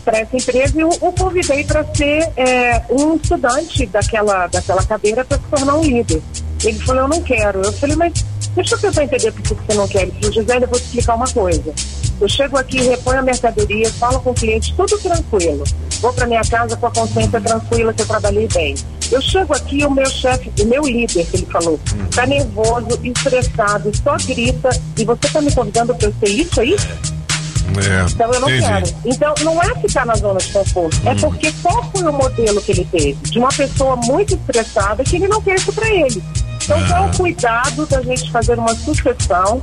para 0.04 0.18
essa 0.20 0.36
empresa 0.36 0.80
e 0.80 0.84
o, 0.84 0.88
o 0.88 1.12
convidei 1.12 1.64
para 1.64 1.84
ser 1.94 2.30
é, 2.36 2.82
um 2.88 3.16
estudante 3.16 3.86
daquela, 3.86 4.46
daquela 4.46 4.82
cadeira 4.84 5.24
para 5.24 5.36
se 5.36 5.44
tornar 5.50 5.74
um 5.76 5.82
líder. 5.82 6.22
Ele 6.64 6.78
falou, 6.80 7.02
eu 7.02 7.08
não 7.08 7.22
quero. 7.22 7.62
Eu 7.62 7.72
falei, 7.72 7.96
mas 7.96 8.24
deixa 8.54 8.74
eu 8.74 8.80
tentar 8.80 9.04
entender 9.04 9.32
por 9.32 9.42
que 9.42 9.54
você 9.54 9.74
não 9.74 9.88
quer. 9.88 10.02
Ele 10.02 10.12
falou, 10.12 10.32
Gisele, 10.32 10.64
eu 10.64 10.68
vou 10.68 10.78
te 10.78 10.84
explicar 10.84 11.14
uma 11.14 11.28
coisa. 11.28 11.74
Eu 12.20 12.28
chego 12.28 12.58
aqui, 12.58 12.80
reponho 12.80 13.20
a 13.20 13.22
mercadoria, 13.22 13.92
falo 13.92 14.20
com 14.20 14.30
o 14.30 14.34
cliente, 14.34 14.74
tudo 14.74 14.98
tranquilo. 14.98 15.62
Vou 16.00 16.12
para 16.12 16.26
minha 16.26 16.42
casa 16.42 16.76
com 16.76 16.86
a 16.86 16.90
consciência 16.90 17.40
tranquila 17.40 17.92
que 17.92 18.02
eu 18.02 18.06
trabalhei 18.06 18.48
bem. 18.48 18.74
Eu 19.10 19.22
chego 19.22 19.54
aqui, 19.54 19.84
o 19.86 19.90
meu 19.90 20.08
chefe, 20.10 20.52
o 20.60 20.66
meu 20.66 20.82
líder, 20.82 21.24
que 21.26 21.36
ele 21.36 21.46
falou, 21.46 21.80
tá 22.14 22.26
nervoso, 22.26 22.88
estressado, 23.02 23.90
só 23.96 24.16
grita, 24.16 24.68
e 24.98 25.04
você 25.04 25.28
tá 25.32 25.40
me 25.40 25.52
convidando 25.52 25.94
para 25.94 26.08
eu 26.08 26.14
ser 26.20 26.28
isso 26.28 26.60
aí? 26.60 26.74
É, 26.74 27.17
Então 28.12 28.32
eu 28.32 28.40
não 28.40 28.48
entendi. 28.48 28.66
quero. 28.66 28.94
Então 29.04 29.34
não 29.44 29.62
é 29.62 29.74
ficar 29.76 30.06
na 30.06 30.14
zona 30.14 30.38
de 30.38 30.52
conforto. 30.52 30.96
É 31.06 31.14
porque 31.14 31.52
qual 31.62 31.84
foi 31.90 32.02
o 32.02 32.12
modelo 32.12 32.60
que 32.60 32.72
ele 32.72 32.84
teve? 32.84 33.14
De 33.14 33.38
uma 33.38 33.48
pessoa 33.48 33.96
muito 33.96 34.34
estressada 34.34 35.04
que 35.04 35.16
ele 35.16 35.28
não 35.28 35.40
quer 35.42 35.56
isso 35.56 35.72
para 35.72 35.88
ele. 35.88 36.22
Então 36.62 36.86
qual 36.86 37.04
é 37.04 37.10
o 37.10 37.16
cuidado 37.16 37.86
da 37.86 38.02
gente 38.02 38.30
fazer 38.30 38.58
uma 38.58 38.74
sucessão? 38.74 39.62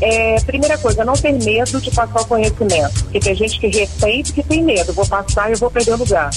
É, 0.00 0.36
primeira 0.42 0.76
coisa, 0.76 1.04
não 1.04 1.14
ter 1.14 1.32
medo 1.32 1.80
de 1.80 1.90
passar 1.90 2.20
o 2.20 2.26
conhecimento. 2.26 3.04
Porque 3.04 3.20
tem 3.20 3.34
gente 3.34 3.58
que 3.58 3.66
respeita 3.68 4.30
e 4.30 4.32
que 4.32 4.42
tem 4.42 4.62
medo. 4.62 4.92
Vou 4.92 5.06
passar 5.06 5.48
e 5.48 5.52
eu 5.52 5.58
vou 5.58 5.70
perder 5.70 5.94
o 5.94 5.98
lugar. 5.98 6.30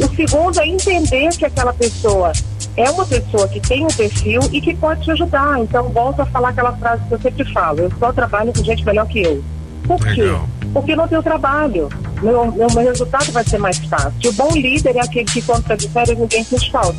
O 0.00 0.16
segundo 0.16 0.60
é 0.60 0.66
entender 0.66 1.28
que 1.30 1.44
aquela 1.44 1.72
pessoa 1.72 2.32
é 2.76 2.88
uma 2.90 3.04
pessoa 3.04 3.48
que 3.48 3.60
tem 3.60 3.84
um 3.84 3.88
perfil 3.88 4.40
e 4.52 4.60
que 4.60 4.74
pode 4.76 5.02
te 5.02 5.10
ajudar. 5.10 5.58
Então, 5.58 5.88
volto 5.88 6.22
a 6.22 6.26
falar 6.26 6.50
aquela 6.50 6.72
frase 6.76 7.02
que 7.08 7.14
eu 7.14 7.20
sempre 7.20 7.52
falo: 7.52 7.80
eu 7.80 7.92
só 7.98 8.12
trabalho 8.12 8.52
com 8.52 8.62
gente 8.62 8.84
melhor 8.84 9.06
que 9.08 9.20
eu. 9.20 9.42
Por 9.88 9.98
quê? 10.14 10.22
Legal. 10.22 10.48
Porque 10.72 10.94
não 10.94 11.08
tem 11.08 11.20
trabalho. 11.22 11.88
Meu, 12.22 12.52
meu, 12.52 12.66
meu 12.68 12.84
resultado 12.84 13.32
vai 13.32 13.42
ser 13.44 13.58
mais 13.58 13.78
fácil. 13.78 14.12
O 14.30 14.32
bom 14.34 14.50
líder 14.54 14.94
é 14.96 15.00
aquele 15.00 15.24
que, 15.24 15.38
está 15.40 15.74
de 15.74 15.88
férias, 15.88 16.18
ninguém 16.18 16.44
fez 16.44 16.66
falta. 16.68 16.94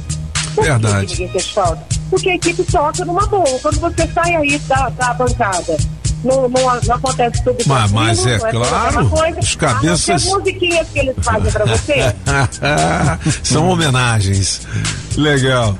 Por 0.56 0.64
Verdade. 0.66 1.06
que 1.06 1.12
ninguém 1.14 1.30
fez 1.30 1.50
falta? 1.52 1.82
Porque 2.10 2.30
a 2.32 2.36
equipe 2.36 2.64
toca 2.64 3.06
numa 3.06 3.26
boa. 3.28 3.60
Quando 3.62 3.80
você 3.80 4.08
sai 4.14 4.36
aí 4.36 4.58
da, 4.60 4.90
da 4.90 5.14
bancada, 5.14 5.78
não, 6.24 6.50
não, 6.50 6.82
não 6.86 6.96
acontece 6.96 7.44
tudo 7.44 7.58
Mas- 7.68 7.92
mas 7.92 8.26
é 8.26 8.32
mesma 8.32 8.50
claro, 8.50 9.10
coisa. 9.10 9.40
os 9.40 9.56
cabeças- 9.56 10.10
as 10.10 10.26
musiquinhas 10.26 10.88
que 10.90 11.00
eles 11.00 11.16
fazem 11.22 11.52
pra 11.52 11.66
você. 11.66 11.96
São 13.44 13.70
homenagens. 13.70 14.62
Legal. 15.16 15.78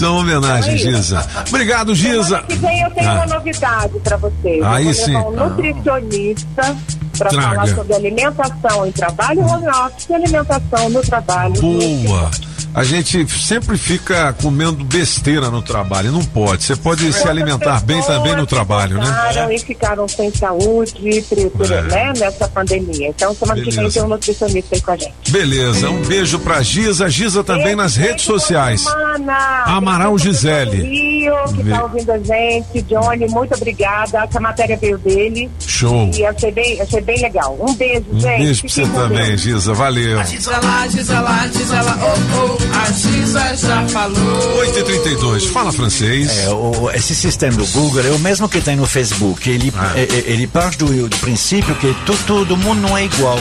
São 0.00 0.16
homenagens, 0.18 0.74
é. 0.74 0.78
Giza. 0.90 1.26
Obrigado, 1.48 1.94
Giza. 1.94 2.42
Que 2.48 2.56
vem 2.56 2.80
eu 2.82 2.90
tenho 2.90 3.10
Ah. 3.10 3.14
uma 3.14 3.26
novidade 3.26 3.98
para 4.00 4.16
vocês. 4.16 4.62
Aí 4.64 4.86
eu 4.86 4.94
vou 4.94 5.04
sim. 5.04 5.16
um 5.16 5.30
nutricionista 5.30 6.76
para 7.18 7.28
Traga. 7.30 7.48
falar 7.48 7.66
sobre 7.74 7.94
alimentação 7.94 8.86
em 8.86 8.92
trabalho 8.92 9.40
home 9.46 9.68
office 9.68 10.08
e 10.08 10.14
alimentação 10.14 10.90
no 10.90 11.00
trabalho. 11.02 11.54
Boa. 11.60 12.30
A 12.74 12.84
gente 12.84 13.26
sempre 13.28 13.76
fica 13.76 14.32
comendo 14.40 14.84
besteira 14.84 15.50
no 15.50 15.62
trabalho. 15.62 16.12
Não 16.12 16.24
pode. 16.24 16.62
Você 16.64 16.76
pode 16.76 17.12
se 17.12 17.28
alimentar 17.28 17.80
bem 17.84 18.00
também 18.02 18.34
no 18.36 18.46
trabalho, 18.46 18.98
né? 18.98 19.54
E 19.54 19.58
ficaram 19.58 20.06
sem 20.06 20.32
saúde 20.32 20.92
pre- 21.28 21.50
É. 21.74 21.82
né, 21.82 22.12
nessa 22.18 22.48
pandemia. 22.48 23.08
Então, 23.08 23.34
semana 23.34 23.60
que 23.60 23.66
vem 23.70 23.76
Beleza. 23.76 23.94
tem 23.94 24.02
um 24.04 24.08
nutricionista 24.08 24.74
aí 24.76 24.80
com 24.80 24.90
a 24.92 24.96
gente. 24.96 25.14
Beleza, 25.30 25.90
um 25.90 26.02
beijo 26.02 26.38
pra 26.38 26.62
Giza. 26.62 27.08
Giza 27.08 27.42
também 27.44 27.74
nas 27.74 27.96
redes 27.96 28.24
sociais. 28.24 28.86
Ana, 28.86 29.64
Amaral 29.66 30.16
Gisele. 30.18 30.82
Rio, 30.82 31.34
que 31.54 31.62
Vê. 31.62 31.70
tá 31.70 31.82
ouvindo 31.82 32.10
a 32.12 32.18
gente. 32.18 32.82
Johnny, 32.82 33.26
muito 33.28 33.54
obrigada. 33.54 34.24
Essa 34.24 34.40
matéria 34.40 34.76
veio 34.76 34.98
dele. 34.98 35.50
Show. 35.66 36.10
E 36.14 36.24
achei 36.24 36.50
bem, 36.52 36.80
achei 36.80 37.00
bem 37.00 37.20
legal. 37.20 37.56
Um 37.60 37.74
beijo, 37.74 38.04
Um 38.12 38.20
gente. 38.20 38.38
beijo 38.38 38.60
pra 38.62 38.70
você 38.70 38.82
também, 38.86 39.26
Deus. 39.28 39.40
Giza. 39.40 39.74
Valeu. 39.74 40.24
Gisela, 40.24 40.88
Gisela, 40.88 41.48
Gisela, 41.48 41.98
oh, 42.02 42.36
oh, 42.44 42.59
a 42.74 42.92
Giza 42.92 43.56
já 43.56 43.88
falou. 43.88 44.58
8h32, 44.60 45.46
fala 45.46 45.72
francês. 45.72 46.30
É, 46.38 46.48
o- 46.50 46.90
esse 46.92 47.14
sistema 47.14 47.56
do 47.56 47.66
Google 47.66 48.04
é 48.06 48.10
o 48.10 48.18
mesmo 48.18 48.48
que 48.48 48.60
tem 48.60 48.76
no 48.76 48.86
Facebook. 48.86 49.48
Ele, 49.48 49.72
Ah. 49.76 49.92
é- 49.96 50.02
é- 50.02 50.24
ele 50.32 50.46
parte 50.46 50.78
do, 50.78 51.08
do 51.08 51.16
princípio 51.18 51.74
que 51.76 51.92
to- 52.06 52.16
todo 52.26 52.56
mundo 52.56 52.80
não 52.80 52.96
é 52.96 53.04
igual. 53.04 53.38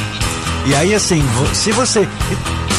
E 0.65 0.75
aí, 0.75 0.93
assim, 0.93 1.23
se 1.53 1.71
você. 1.71 2.07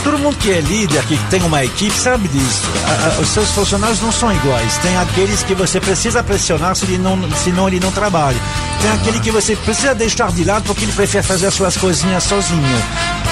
Todo 0.02 0.18
mundo 0.18 0.34
que 0.38 0.50
é 0.50 0.60
líder, 0.62 1.02
que 1.04 1.16
tem 1.28 1.42
uma 1.42 1.62
equipe, 1.62 1.94
sabe 1.94 2.26
disso. 2.28 2.62
A- 2.88 3.18
a- 3.18 3.20
os 3.20 3.28
seus 3.28 3.50
funcionários 3.50 4.00
não 4.00 4.10
são 4.10 4.32
iguais. 4.32 4.78
Tem 4.78 4.96
aqueles 4.96 5.42
que 5.42 5.54
você 5.54 5.78
precisa 5.78 6.22
pressionar, 6.22 6.74
se 6.74 6.86
ele 6.86 6.96
não, 6.96 7.18
senão 7.44 7.68
ele 7.68 7.78
não 7.80 7.90
trabalha. 7.92 8.38
Tem 8.80 8.90
aquele 8.92 9.20
que 9.20 9.30
você 9.30 9.54
precisa 9.56 9.94
deixar 9.94 10.32
de 10.32 10.42
lado 10.42 10.62
porque 10.64 10.84
ele 10.84 10.92
prefere 10.92 11.22
fazer 11.22 11.48
as 11.48 11.54
suas 11.54 11.76
coisinhas 11.76 12.24
sozinho. 12.24 12.82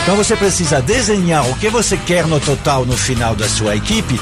Então 0.02 0.14
você 0.14 0.36
precisa 0.36 0.82
desenhar 0.82 1.48
o 1.48 1.54
que 1.54 1.70
você 1.70 1.96
quer 1.96 2.26
no 2.26 2.38
total 2.38 2.84
no 2.84 2.96
final 2.98 3.34
da 3.34 3.48
sua 3.48 3.74
equipe 3.74 4.20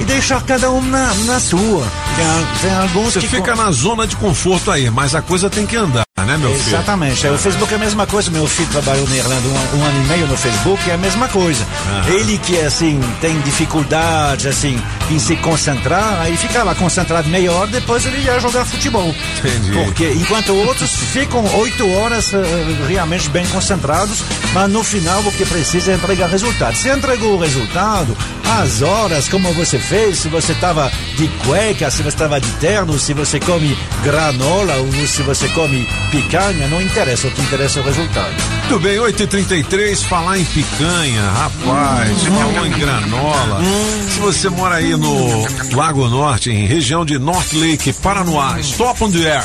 e 0.00 0.04
deixar 0.04 0.42
cada 0.42 0.68
um 0.72 0.80
na, 0.82 1.14
na 1.24 1.38
sua. 1.38 1.86
Tem, 2.16 2.68
tem 2.68 2.78
alguns 2.78 3.14
Você 3.14 3.20
que 3.20 3.28
fica 3.28 3.54
na 3.54 3.70
zona 3.70 4.08
de 4.08 4.16
conforto 4.16 4.72
aí, 4.72 4.90
mas 4.90 5.14
a 5.14 5.22
coisa 5.22 5.48
tem 5.48 5.64
que 5.64 5.76
andar, 5.76 6.02
né, 6.24 6.36
meu 6.36 6.54
filho? 6.54 6.76
Exatamente. 6.76 7.26
O 7.28 7.38
Facebook 7.38 7.72
é 7.72 7.76
a 7.76 7.78
mesma 7.78 8.06
coisa. 8.06 8.30
Meu 8.30 8.46
filho 8.46 8.68
trabalhou 8.70 9.06
na 9.08 9.16
Irlanda 9.16 9.48
um, 9.48 9.78
um 9.78 9.84
ano 9.84 10.04
e 10.04 10.08
meio 10.08 10.26
no 10.26 10.36
Facebook, 10.36 10.90
é 10.90 10.94
a 10.94 10.98
mesma 10.98 11.28
coisa. 11.28 11.64
Aham. 11.88 12.14
Ele 12.14 12.38
que 12.38 12.58
assim 12.60 13.00
tem 13.20 13.38
dificuldade 13.40 14.48
assim 14.48 14.80
em 15.10 15.18
se 15.18 15.36
concentrar, 15.36 16.20
aí 16.20 16.36
fica 16.36 16.62
lá 16.64 16.74
concentrado 16.74 17.28
meia 17.28 17.52
hora, 17.52 17.68
depois 17.68 18.04
ele 18.04 18.18
ia 18.18 18.40
jogar 18.40 18.64
futebol. 18.64 19.14
Entendi. 19.38 19.72
Porque 19.72 20.12
enquanto 20.12 20.54
outros 20.54 20.90
ficam 20.90 21.44
oito 21.58 21.88
horas 21.92 22.32
eh, 22.34 22.42
realmente 22.88 23.28
bem 23.28 23.46
concentrados, 23.46 24.22
mas 24.52 24.70
no 24.70 24.82
final 24.82 25.20
o 25.20 25.32
que 25.32 25.44
precisa 25.46 25.92
é 25.92 25.94
entregar 25.94 26.28
resultado. 26.28 26.76
Se 26.76 26.88
entregou 26.88 27.34
o 27.34 27.38
resultado, 27.38 28.16
as 28.60 28.82
horas, 28.82 29.28
como 29.28 29.52
você 29.52 29.78
fez, 29.78 30.18
se 30.18 30.28
você 30.28 30.52
estava 30.52 30.90
de 31.16 31.28
cueca, 31.44 31.90
se 31.90 32.02
você 32.02 32.08
estava 32.08 32.40
de 32.40 32.50
terno, 32.52 32.98
se 32.98 33.12
você 33.12 33.38
come 33.38 33.76
granola 34.02 34.74
ou 34.76 35.06
se 35.06 35.22
você 35.22 35.48
come 35.48 35.86
picanha, 36.06 36.68
não 36.68 36.80
interessa, 36.80 37.28
o 37.28 37.30
que 37.30 37.40
interessa 37.42 37.78
é 37.78 37.82
o 37.82 37.84
resultado. 37.84 38.34
Muito 38.60 38.78
bem, 38.80 38.98
8h33, 38.98 39.96
falar 40.04 40.38
em 40.38 40.44
picanha, 40.44 41.22
rapaz, 41.30 42.22
falou 42.24 42.66
em 42.66 42.70
granola. 42.70 43.60
Se 44.08 44.18
você 44.20 44.48
mora 44.48 44.76
aí 44.76 44.96
no 44.96 45.46
Lago 45.74 46.08
Norte, 46.08 46.50
em 46.50 46.66
região 46.66 47.04
de 47.04 47.18
North 47.18 47.52
Lake, 47.52 47.92
Paranoá, 47.94 48.58
Stop 48.60 49.04
on 49.04 49.10
the 49.10 49.18
Air, 49.18 49.44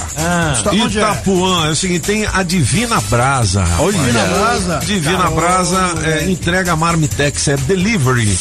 Stop 0.57 0.79
on 0.79 0.89
the 0.89 0.99
Air. 0.99 1.11
Itapuã, 1.11 1.67
é 1.67 1.69
o 1.71 1.75
seguinte, 1.75 2.01
tem 2.01 2.25
a 2.25 2.43
Divina 2.43 2.99
Brasa. 3.01 3.63
rapaz. 3.63 3.95
Divina 3.95 4.23
Brasa? 4.25 4.79
Divina 4.85 5.17
Caramba. 5.17 5.41
Brasa 5.41 5.93
é, 6.03 6.29
entrega 6.29 6.75
Marmitex, 6.75 7.47
é 7.47 7.57
delivery. 7.57 8.37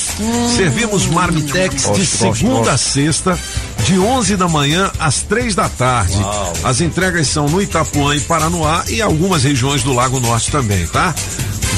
Servimos 0.57 1.07
Marmitex 1.07 1.91
de 1.93 2.07
segunda 2.07 2.73
a 2.73 2.79
sexta, 2.79 3.39
de 3.85 3.99
11 3.99 4.37
da 4.37 4.49
manhã 4.49 4.91
às 4.99 5.23
três 5.23 5.55
da 5.55 5.69
tarde. 5.69 6.19
As 6.65 6.81
entregas 6.81 7.27
são 7.27 7.47
no 7.49 7.61
Itapuã 7.61 8.10
e 8.15 8.21
Paranoá 8.21 8.85
e 8.89 9.03
algumas 9.03 9.45
regiões 9.45 9.83
do 9.83 9.93
Lago 9.93 10.19
Norte 10.21 10.51
também, 10.51 10.87
tá? 10.87 11.15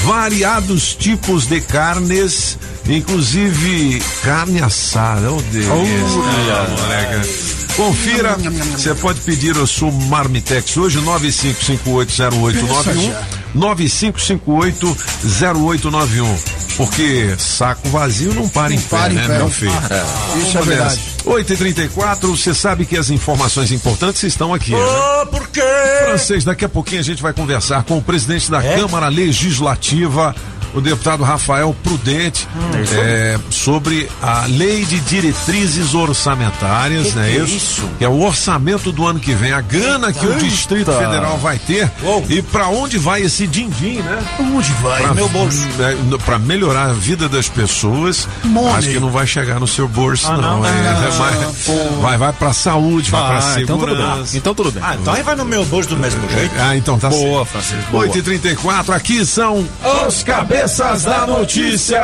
Variados 0.05 0.95
tipos 0.95 1.47
de 1.47 1.61
carnes, 1.61 2.57
inclusive 2.89 4.01
carne 4.23 4.61
assada. 4.61 5.33
Oh, 5.33 5.43
Deus. 5.51 5.67
Moleque. 5.67 7.29
Confira, 7.77 8.37
você 8.77 8.95
pode 8.95 9.21
pedir 9.21 9.57
o 9.57 9.67
seu 9.67 9.91
Marmitex 9.91 10.77
hoje, 10.77 11.01
95580891, 11.01 13.42
95580891. 13.57 16.27
Porque 16.77 17.35
saco 17.39 17.89
vazio 17.91 18.33
não 18.35 18.49
para 18.49 18.73
em 18.73 18.81
pé, 18.81 18.87
para 18.89 19.13
em 19.13 19.17
né, 19.17 19.27
pé. 19.27 19.39
meu 19.39 19.51
filho? 19.51 19.73
Ah, 19.73 20.07
isso 20.39 20.57
é 20.57 20.63
verdade. 20.63 20.97
nessa. 20.97 21.13
8h34, 21.31 22.21
você 22.23 22.55
sabe 22.55 22.87
que 22.87 22.97
as 22.97 23.11
informações 23.11 23.71
importantes 23.71 24.23
estão 24.23 24.55
aqui. 24.55 24.73
né? 24.73 24.79
por 25.31 25.47
quê? 25.49 25.61
Francês, 26.07 26.45
daqui 26.45 26.65
a 26.65 26.69
pouquinho 26.69 27.01
a 27.01 27.05
gente 27.05 27.23
vai 27.23 27.33
conversar 27.35 27.85
com 27.85 27.99
o 27.99 28.03
presidente 28.03 28.51
da 28.51 28.65
É? 28.65 28.77
Câmara 28.77 29.09
Legislativa, 29.09 30.35
o 30.75 30.81
deputado 30.81 31.23
Rafael 31.23 31.75
Prudente, 31.83 32.49
é, 32.95 33.39
sobre 33.51 34.09
a 34.23 34.45
lei 34.49 34.85
de 34.85 34.99
diretrizes 35.01 35.95
orçamentárias, 35.95 37.09
Que 37.09 37.19
né? 37.19 37.31
que 37.31 37.37
é 37.39 37.45
isso, 37.45 37.57
isso? 37.57 37.89
que 37.99 38.05
é 38.05 38.09
o 38.09 38.21
orçamento 38.23 38.91
do 38.93 39.07
ano 39.07 39.19
que 39.21 39.35
vem, 39.35 39.53
a 39.53 39.61
grana 39.61 40.13
que 40.13 40.27
o 40.27 40.33
Eita. 40.33 40.45
Distrito 40.45 40.93
Federal 40.93 41.37
vai 41.39 41.59
ter 41.59 41.91
e 42.29 42.43
para 42.43 42.69
onde 42.69 42.99
vai 42.99 43.23
esse 43.23 43.47
din-din, 43.47 43.99
né? 44.01 44.19
Onde 44.41 44.73
vai? 44.75 45.03
Pra, 45.03 45.15
meu 45.15 45.29
bolso. 45.29 45.61
é, 45.81 45.95
no- 46.09 46.19
pra 46.19 46.39
melhorar 46.39 46.91
a 46.91 46.93
vida 46.93 47.29
das 47.29 47.49
pessoas, 47.49 48.27
Money. 48.45 48.75
acho 48.77 48.89
que 48.91 49.01
não 49.01 49.11
vai 49.11 49.27
chegar 49.27 49.59
no 49.61 49.67
seu 49.67 49.87
bolso, 49.89 50.27
Ah, 50.31 50.37
não. 50.37 50.59
não? 50.61 50.67
É, 50.67 50.71
Ah, 50.71 51.09
é 51.13 51.19
mais- 51.19 52.01
vai, 52.01 52.19
vai 52.19 52.33
pra 52.33 52.53
saúde, 52.53 53.11
vai 53.11 53.21
pra 53.23 53.39
Ah, 53.55 53.61
então 53.61 53.79
tudo 53.79 53.95
bem. 53.95 53.97
segurança. 54.05 54.37
Então 54.37 54.55
tudo 54.55 54.71
bem. 54.73 54.83
Ah, 54.85 54.97
então 55.01 55.13
aí 55.15 55.23
vai 55.23 55.35
no 55.35 55.45
meu 55.45 55.65
bolso 55.65 55.89
do 55.91 55.97
mesmo 55.97 56.21
jeito. 56.31 56.55
Ah, 56.59 56.77
então 56.77 56.99
tá 56.99 57.09
Boa, 57.09 57.45
certo. 57.45 57.47
Francisco. 57.53 57.91
Boa. 57.91 58.05
8h34, 58.05 58.93
aqui 58.95 59.25
são 59.25 59.67
os 60.09 60.23
cabeças 60.63 61.03
da 61.03 61.27
notícia. 61.27 62.01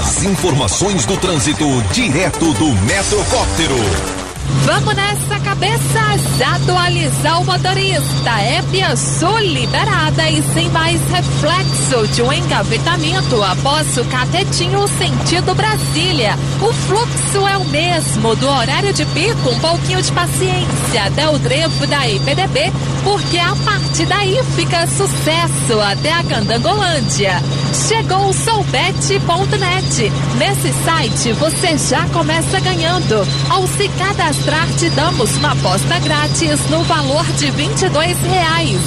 As 0.00 0.22
informações 0.22 1.04
do 1.06 1.16
trânsito 1.16 1.64
direto 1.92 2.52
do 2.54 2.66
Metrocóptero. 2.84 4.17
Vamos 4.64 4.94
nessa 4.94 5.40
cabeças, 5.40 6.42
atualizar 6.54 7.40
o 7.40 7.44
motorista. 7.44 8.30
É 8.40 8.58
Épia 8.58 8.96
Sul 8.96 9.38
liberada 9.38 10.28
e 10.28 10.42
sem 10.52 10.68
mais 10.70 11.00
reflexo 11.10 12.06
de 12.08 12.22
um 12.22 12.32
engavetamento 12.32 13.42
após 13.42 13.96
o 13.96 14.04
catetinho 14.06 14.86
sentido 14.88 15.54
Brasília. 15.54 16.36
O 16.60 16.72
fluxo 16.72 17.46
é 17.46 17.56
o 17.56 17.64
mesmo 17.66 18.34
do 18.36 18.48
horário 18.48 18.92
de 18.92 19.04
pico, 19.06 19.50
um 19.50 19.58
pouquinho 19.60 20.02
de 20.02 20.12
paciência 20.12 21.04
até 21.06 21.28
o 21.28 21.38
trevo 21.38 21.86
da 21.86 22.08
IPDB, 22.08 22.72
porque 23.04 23.38
a 23.38 23.54
partir 23.64 24.06
daí 24.06 24.42
fica 24.56 24.86
sucesso 24.86 25.80
até 25.80 26.12
a 26.12 26.24
Candangolândia. 26.24 27.42
Chegou 27.88 28.28
o 28.28 28.32
soubet.net. 28.32 30.12
Nesse 30.36 30.72
site 30.84 31.32
você 31.34 31.76
já 31.78 32.06
começa 32.08 32.58
ganhando. 32.60 33.26
Ao 33.50 33.66
se 33.66 33.88
cadastrar, 33.90 34.37
te 34.78 34.88
damos 34.90 35.36
uma 35.36 35.52
aposta 35.52 35.98
grátis 35.98 36.60
no 36.70 36.84
valor 36.84 37.24
de 37.32 37.50
22 37.50 38.16
reais. 38.18 38.80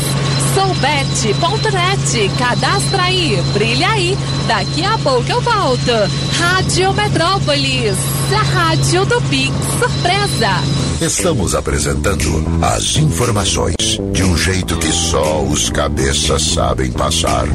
Soubet.net, 0.55 2.31
cadastra 2.37 3.03
aí, 3.03 3.41
brilha 3.53 3.89
aí. 3.89 4.17
Daqui 4.47 4.85
a 4.85 4.97
pouco 4.99 5.29
eu 5.29 5.41
volto. 5.41 5.91
Rádio 6.39 6.93
Metrópolis, 6.93 7.97
a 8.33 8.41
rádio 8.41 9.05
do 9.05 9.21
Pix 9.23 9.53
Surpresa. 9.79 10.61
Estamos 11.01 11.55
apresentando 11.55 12.45
as 12.61 12.95
informações 12.95 13.75
de 14.13 14.23
um 14.23 14.37
jeito 14.37 14.77
que 14.77 14.91
só 14.91 15.43
os 15.43 15.69
cabeças 15.69 16.41
sabem 16.41 16.91
passar. 16.91 17.47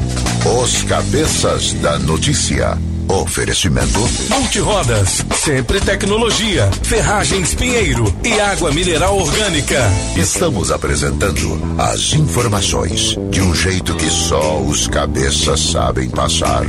Os 0.61 0.83
cabeças 0.83 1.73
da 1.73 1.97
notícia. 1.97 2.77
Oferecimento. 3.07 3.99
Multirodas, 4.29 5.25
sempre 5.35 5.79
tecnologia, 5.79 6.69
ferragens 6.83 7.55
Pinheiro 7.55 8.13
e 8.23 8.39
água 8.39 8.71
mineral 8.71 9.17
orgânica. 9.17 9.81
Estamos 10.15 10.71
apresentando 10.71 11.59
as 11.77 12.13
informações 12.13 13.17
de 13.29 13.41
um 13.41 13.55
jeito 13.55 13.95
que 13.95 14.09
só 14.09 14.59
os 14.59 14.87
cabeças 14.87 15.59
sabem 15.71 16.09
passar. 16.09 16.65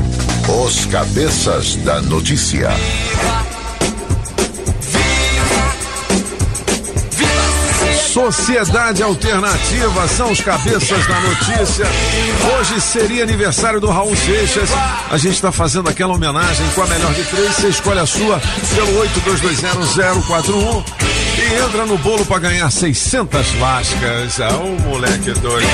Os 0.65 0.86
cabeças 0.86 1.74
da 1.77 2.01
notícia. 2.02 2.69
Sociedade 8.30 9.02
Alternativa 9.02 10.06
são 10.06 10.30
os 10.30 10.38
cabeças 10.42 11.06
da 11.06 11.18
notícia. 11.18 11.86
Hoje 12.59 12.78
seria 12.78 13.22
aniversário 13.22 13.80
do 13.80 13.88
Raul 13.88 14.14
Seixas. 14.14 14.68
A 15.10 15.16
gente 15.16 15.36
está 15.36 15.50
fazendo 15.50 15.88
aquela 15.88 16.12
homenagem 16.12 16.68
com 16.74 16.82
a 16.82 16.86
melhor 16.88 17.10
de 17.14 17.24
três. 17.24 17.55
Você 17.55 17.68
escolhe 17.68 18.00
a 18.00 18.05
sua 18.05 18.38
pelo 18.74 19.00
82201041 19.00 20.84
e 21.38 21.64
entra 21.64 21.86
no 21.86 21.96
bolo 21.96 22.26
para 22.26 22.38
ganhar 22.40 22.70
600 22.70 23.59
lascas. 23.59 24.40
Ah, 24.42 24.56
o 24.59 24.78
moleque 24.82 25.32
doido. 25.32 25.66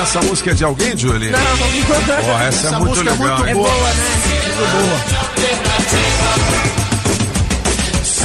Essa 0.00 0.20
música 0.22 0.52
é 0.52 0.54
de 0.54 0.64
alguém, 0.64 0.96
Julie? 0.96 1.30
Não, 1.30 1.38
não. 1.38 2.24
Pô, 2.24 2.38
essa, 2.40 2.68
é 2.68 2.70
muito 2.78 2.88
música 2.88 3.10
é 3.10 3.12
legal. 3.12 3.38
muito 3.38 3.48
hein? 3.48 3.50
É 3.50 3.54
boa, 3.54 3.68
né? 3.68 4.30
Muito 4.56 5.16
boa. 5.16 5.29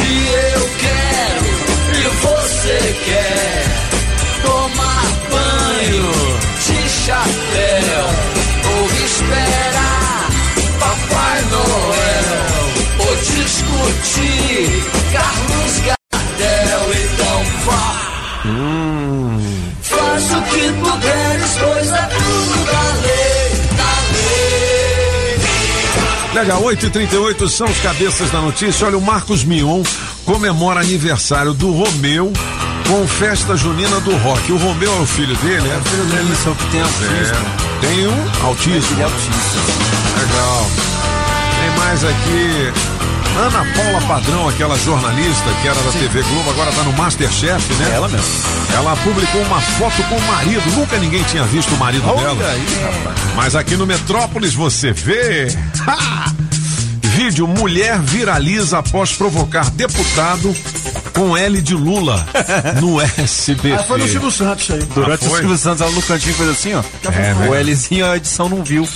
Se 0.05 0.11
eu 0.11 0.63
quero 0.83 1.45
e 1.97 2.03
você 2.21 2.77
quer. 3.05 3.65
Tomar 4.43 5.07
banho 5.31 6.11
de 6.63 6.79
chapéu 6.89 8.05
ou 8.69 8.85
esperar 9.03 10.29
Papai 10.79 11.41
Noel 11.49 12.69
ou 12.99 13.15
discutir 13.15 14.65
Carlos 15.11 15.73
Gardel, 15.87 16.83
então 17.03 17.37
vá. 17.65 17.87
Faz 19.81 20.25
o 20.33 20.41
que 20.43 20.65
puderes, 20.73 21.53
pois 21.59 21.91
é 21.91 22.09
tudo 22.13 22.65
da 22.65 22.85
Legal, 26.35 26.61
8 26.61 26.87
e 26.87 26.89
38 26.89 27.47
são 27.47 27.65
os 27.65 27.79
cabeças 27.79 28.29
da 28.29 28.41
notícia. 28.41 28.85
Olha, 28.85 28.97
o 28.97 29.01
Marcos 29.01 29.45
Mion 29.45 29.81
comemora 30.25 30.81
aniversário 30.81 31.53
do 31.53 31.71
Romeu 31.71 32.33
com 32.89 33.07
festa 33.07 33.55
junina 33.55 34.01
do 34.01 34.13
rock. 34.17 34.51
O 34.51 34.57
Romeu 34.57 34.93
é 34.93 34.99
o 34.99 35.05
filho 35.05 35.33
dele, 35.37 35.69
é? 35.69 35.77
O 35.77 35.81
filho 35.85 36.03
dele. 36.03 36.37
É 36.45 36.49
o 36.49 36.55
que 36.55 36.65
tem 36.71 36.81
autismo. 36.81 37.15
É, 37.15 37.87
tem 37.87 38.07
um 38.07 38.45
autismo. 38.47 38.95
Ele 38.95 39.01
é 39.01 39.05
autista. 39.05 39.59
Legal. 40.19 40.71
Tem 41.61 41.77
mais 41.77 42.03
aqui. 42.03 42.94
Ana 43.37 43.65
Paula 43.75 44.01
Padrão, 44.07 44.47
aquela 44.47 44.77
jornalista 44.77 45.43
que 45.61 45.67
era 45.67 45.79
da 45.81 45.91
TV 45.91 46.21
Globo, 46.23 46.49
agora 46.51 46.71
tá 46.71 46.83
no 46.83 46.93
Masterchef, 46.93 47.73
né? 47.73 47.89
É 47.91 47.95
ela 47.95 48.07
mesmo. 48.07 48.25
Ela 48.73 48.95
publicou 48.97 49.41
uma 49.41 49.59
foto 49.61 50.01
com 50.03 50.15
o 50.15 50.21
marido. 50.27 50.71
Nunca 50.71 50.97
ninguém 50.97 51.21
tinha 51.23 51.43
visto 51.43 51.73
o 51.75 51.77
marido 51.77 52.07
Olha 52.07 52.33
dela. 52.35 52.51
aí, 52.51 52.65
rapaz. 52.81 53.17
Mas 53.35 53.55
aqui 53.55 53.75
no 53.75 53.85
Metrópolis 53.85 54.53
você 54.53 54.91
vê. 54.91 55.47
Ha! 55.87 56.33
Vídeo: 57.01 57.47
mulher 57.47 57.99
viraliza 58.01 58.79
após 58.79 59.13
provocar 59.13 59.69
deputado 59.71 60.53
com 61.13 61.37
L 61.37 61.61
de 61.61 61.75
Lula 61.75 62.25
no 62.81 62.99
SBT. 62.99 63.73
Ah, 63.73 63.83
foi 63.83 63.99
no 63.99 64.07
Silvio 64.07 64.31
Santos 64.31 64.71
aí. 64.71 64.79
Durante 64.93 65.25
Ah, 65.25 65.29
o? 65.29 65.37
Silvio 65.37 65.57
Santos, 65.57 65.81
ela 65.81 65.91
no 65.91 66.01
cantinho 66.01 66.33
fez 66.33 66.49
assim, 66.49 66.73
ó. 66.73 66.83
É, 67.11 67.33
o 67.47 67.51
né? 67.53 67.63
Lzinho, 67.63 68.05
a 68.09 68.17
edição 68.17 68.49
não 68.49 68.63
viu. 68.63 68.87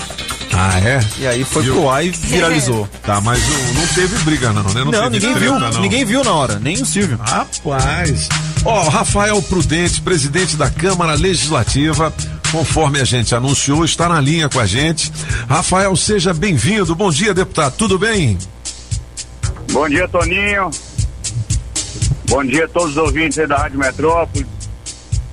Ah, 0.61 0.77
é? 0.81 0.99
E 1.17 1.25
aí 1.25 1.45
foi 1.45 1.63
Viu? 1.63 1.75
pro 1.75 1.89
ar 1.89 2.05
e 2.05 2.09
viralizou. 2.09 2.87
Tá, 3.01 3.21
mas 3.21 3.39
não 3.73 3.87
teve 3.87 4.17
briga, 4.25 4.51
não, 4.51 4.61
né? 4.63 4.83
Não, 4.83 4.91
teve 4.91 5.09
ninguém 5.09 5.33
treta, 5.33 5.39
viu. 5.39 5.59
não. 5.59 5.81
Ninguém 5.81 6.05
viu 6.05 6.23
na 6.23 6.33
hora, 6.33 6.59
nem 6.59 6.75
o 6.81 6.85
Silvio. 6.85 7.17
Rapaz. 7.17 8.27
Ó, 8.65 8.89
Rafael 8.89 9.41
Prudente, 9.41 10.01
presidente 10.01 10.55
da 10.57 10.69
Câmara 10.69 11.13
Legislativa, 11.13 12.13
conforme 12.51 12.99
a 12.99 13.05
gente 13.05 13.33
anunciou, 13.33 13.85
está 13.85 14.09
na 14.09 14.19
linha 14.19 14.49
com 14.49 14.59
a 14.59 14.65
gente. 14.65 15.11
Rafael, 15.47 15.95
seja 15.95 16.33
bem-vindo. 16.33 16.93
Bom 16.93 17.09
dia, 17.09 17.33
deputado. 17.33 17.73
Tudo 17.77 17.97
bem? 17.97 18.37
Bom 19.71 19.87
dia, 19.87 20.07
Toninho. 20.09 20.69
Bom 22.27 22.43
dia 22.43 22.65
a 22.65 22.67
todos 22.67 22.91
os 22.91 22.97
ouvintes 22.97 23.39
aí 23.39 23.47
da 23.47 23.57
Rádio 23.57 23.79
Metrópolis. 23.79 24.45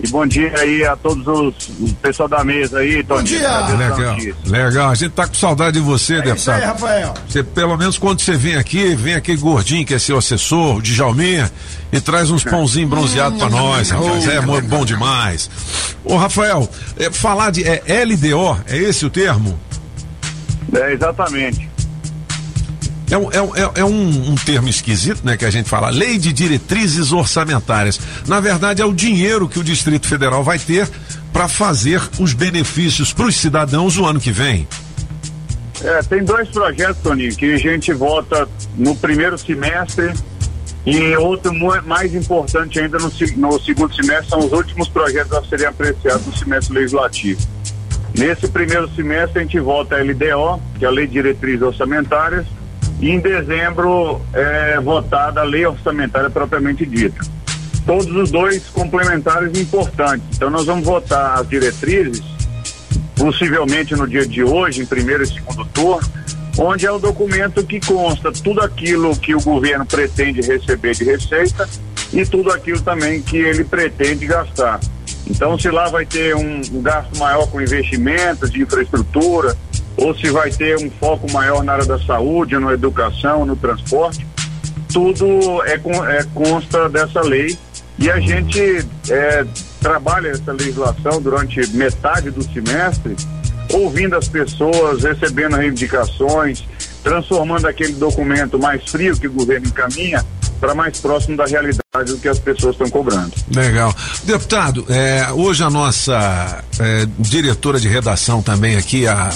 E 0.06 0.10
bom 0.10 0.26
dia 0.26 0.52
aí 0.58 0.84
a 0.84 0.94
todos 0.96 1.26
os 1.26 1.68
o 1.90 1.94
pessoal 1.96 2.28
da 2.28 2.44
mesa 2.44 2.78
aí, 2.78 3.02
Toninho. 3.02 3.24
dia. 3.24 3.58
Legal. 3.76 4.16
Legal. 4.46 4.90
A 4.90 4.94
gente 4.94 5.12
tá 5.12 5.26
com 5.26 5.34
saudade 5.34 5.78
de 5.78 5.80
você, 5.84 6.14
É 6.14 6.18
isso 6.18 6.50
aí, 6.50 6.60
deputado. 6.60 6.62
Rafael. 6.62 7.14
Você, 7.28 7.42
pelo 7.42 7.76
menos 7.76 7.98
quando 7.98 8.20
você 8.20 8.36
vem 8.36 8.56
aqui, 8.56 8.94
vem 8.94 9.14
aquele 9.14 9.38
gordinho 9.38 9.84
que 9.84 9.94
é 9.94 9.98
seu 9.98 10.18
assessor, 10.18 10.76
o 10.76 10.82
Djalminha, 10.82 11.50
e 11.92 12.00
traz 12.00 12.30
uns 12.30 12.44
pãozinhos 12.44 12.88
bronzeados 12.90 13.38
pra 13.38 13.48
nós, 13.50 13.90
rapaz. 13.90 14.28
É 14.28 14.40
mo- 14.40 14.60
bom 14.62 14.84
demais. 14.84 15.50
Ô, 16.04 16.16
Rafael, 16.16 16.68
é, 16.98 17.10
falar 17.10 17.50
de 17.50 17.64
é, 17.64 17.82
LDO, 18.04 18.58
é 18.68 18.76
esse 18.76 19.04
o 19.04 19.10
termo? 19.10 19.58
É, 20.74 20.92
exatamente. 20.92 21.65
É, 23.10 23.16
um, 23.16 23.30
é, 23.30 23.40
um- 23.40 23.56
é- 23.56 23.70
é 23.76 23.84
um, 23.84 24.34
termo 24.34 24.68
esquisito, 24.68 25.24
né, 25.24 25.36
que 25.36 25.44
a 25.44 25.50
gente 25.50 25.68
fala, 25.68 25.90
lei 25.90 26.18
de 26.18 26.32
diretrizes 26.32 27.12
orçamentárias. 27.12 28.00
Na 28.26 28.40
verdade, 28.40 28.82
é 28.82 28.84
o 28.84 28.92
dinheiro 28.92 29.48
que 29.48 29.58
o 29.58 29.64
Distrito 29.64 30.06
Federal 30.08 30.42
vai 30.42 30.58
ter 30.58 30.88
para 31.32 31.46
fazer 31.48 32.02
os 32.18 32.32
benefícios 32.32 33.12
para 33.12 33.26
os 33.26 33.36
cidadãos 33.36 33.96
o 33.96 34.04
ano 34.04 34.18
que 34.18 34.32
vem. 34.32 34.66
É, 35.82 36.02
tem 36.02 36.24
dois 36.24 36.48
projetos, 36.48 36.96
Toninho, 37.02 37.34
que 37.36 37.52
a 37.54 37.58
gente 37.58 37.92
vota 37.92 38.48
no 38.76 38.96
primeiro 38.96 39.36
semestre 39.38 40.12
e 40.86 41.16
outro 41.16 41.52
mais 41.84 42.14
importante 42.14 42.78
ainda 42.80 42.98
no, 42.98 43.12
no 43.36 43.60
segundo 43.60 43.94
semestre 43.94 44.28
são 44.30 44.38
os 44.38 44.52
últimos 44.52 44.88
projetos 44.88 45.32
a 45.32 45.44
serem 45.44 45.66
apreciados 45.66 46.26
no 46.26 46.36
semestre 46.36 46.74
legislativo. 46.74 47.40
Nesse 48.16 48.48
primeiro 48.48 48.88
semestre 48.94 49.40
a 49.40 49.42
gente 49.42 49.60
vota 49.60 49.96
a 49.96 49.98
LDO, 50.02 50.62
que 50.78 50.84
é 50.84 50.88
a 50.88 50.90
Lei 50.90 51.06
de 51.06 51.14
Diretrizes 51.14 51.60
Orçamentárias, 51.62 52.46
e 53.00 53.10
em 53.10 53.18
dezembro 53.18 54.20
é 54.32 54.80
votada 54.80 55.40
a 55.40 55.44
Lei 55.44 55.66
Orçamentária 55.66 56.30
propriamente 56.30 56.86
dita. 56.86 57.24
Todos 57.84 58.14
os 58.14 58.30
dois 58.30 58.64
complementares 58.68 59.58
importantes. 59.58 60.26
Então 60.34 60.50
nós 60.50 60.66
vamos 60.66 60.84
votar 60.84 61.38
as 61.38 61.48
diretrizes 61.48 62.24
possivelmente 63.16 63.94
no 63.94 64.06
dia 64.06 64.26
de 64.26 64.42
hoje, 64.42 64.82
em 64.82 64.86
primeiro 64.86 65.22
e 65.22 65.26
segundo 65.26 65.64
turno, 65.66 66.06
onde 66.58 66.86
é 66.86 66.90
o 66.90 66.98
documento 66.98 67.64
que 67.64 67.80
consta 67.80 68.32
tudo 68.32 68.60
aquilo 68.60 69.16
que 69.16 69.34
o 69.34 69.40
governo 69.40 69.86
pretende 69.86 70.40
receber 70.40 70.94
de 70.94 71.04
receita 71.04 71.68
e 72.12 72.24
tudo 72.24 72.50
aquilo 72.50 72.80
também 72.80 73.22
que 73.22 73.36
ele 73.36 73.64
pretende 73.64 74.26
gastar. 74.26 74.80
Então, 75.28 75.58
se 75.58 75.68
lá 75.70 75.88
vai 75.88 76.06
ter 76.06 76.36
um, 76.36 76.60
um 76.72 76.82
gasto 76.82 77.18
maior 77.18 77.50
com 77.50 77.60
investimentos 77.60 78.50
de 78.50 78.62
infraestrutura, 78.62 79.56
ou 79.96 80.14
se 80.14 80.30
vai 80.30 80.50
ter 80.50 80.76
um 80.78 80.90
foco 80.90 81.30
maior 81.32 81.62
na 81.64 81.72
área 81.72 81.86
da 81.86 81.98
saúde, 81.98 82.58
na 82.58 82.72
educação, 82.72 83.44
no 83.44 83.56
transporte, 83.56 84.26
tudo 84.92 85.26
é, 85.64 85.74
é 85.74 86.24
consta 86.34 86.88
dessa 86.88 87.20
lei 87.20 87.56
e 87.98 88.10
a 88.10 88.20
gente 88.20 88.86
é, 89.08 89.46
trabalha 89.80 90.28
essa 90.28 90.52
legislação 90.52 91.20
durante 91.20 91.66
metade 91.70 92.30
do 92.30 92.42
semestre, 92.42 93.16
ouvindo 93.72 94.16
as 94.16 94.28
pessoas, 94.28 95.02
recebendo 95.02 95.56
reivindicações, 95.56 96.62
transformando 97.02 97.66
aquele 97.66 97.92
documento 97.94 98.58
mais 98.58 98.84
frio 98.90 99.16
que 99.16 99.26
o 99.26 99.32
governo 99.32 99.66
encaminha 99.66 100.24
para 100.60 100.74
mais 100.74 100.98
próximo 101.00 101.36
da 101.36 101.46
realidade 101.46 101.82
do 102.12 102.18
que 102.18 102.28
as 102.28 102.38
pessoas 102.38 102.74
estão 102.74 102.88
cobrando. 102.88 103.32
Legal. 103.54 103.94
Deputado, 104.24 104.84
é, 104.88 105.28
hoje 105.32 105.62
a 105.62 105.70
nossa 105.70 106.64
é, 106.78 107.06
diretora 107.18 107.78
de 107.78 107.88
redação 107.88 108.42
também 108.42 108.76
aqui, 108.76 109.06
a 109.06 109.30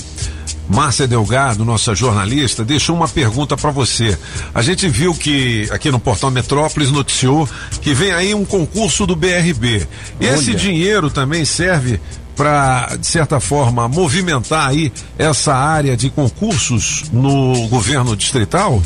Márcia 0.71 1.07
Delgado, 1.07 1.65
nossa 1.65 1.95
jornalista, 1.95 2.65
deixou 2.65 2.95
uma 2.95 3.09
pergunta 3.09 3.57
para 3.57 3.71
você. 3.71 4.17
A 4.55 4.63
gente 4.63 4.89
viu 4.89 5.13
que 5.13 5.69
aqui 5.73 5.91
no 5.91 5.99
Portal 5.99 6.31
Metrópolis 6.31 6.93
noticiou 6.93 7.49
que 7.83 7.93
vem 7.93 8.13
aí 8.13 8.33
um 8.35 8.45
concurso 8.45 9.05
do 9.05 9.17
BRB. 9.17 9.87
Esse 10.21 10.51
Olha. 10.51 10.59
dinheiro 10.59 11.11
também 11.11 11.45
serve 11.45 12.01
para, 12.37 12.97
de 12.97 13.07
certa 13.07 13.41
forma, 13.41 13.89
movimentar 13.89 14.69
aí 14.69 14.93
essa 15.19 15.55
área 15.55 15.97
de 15.97 16.09
concursos 16.09 17.05
no 17.13 17.67
governo 17.69 18.17
distrital? 18.17 18.81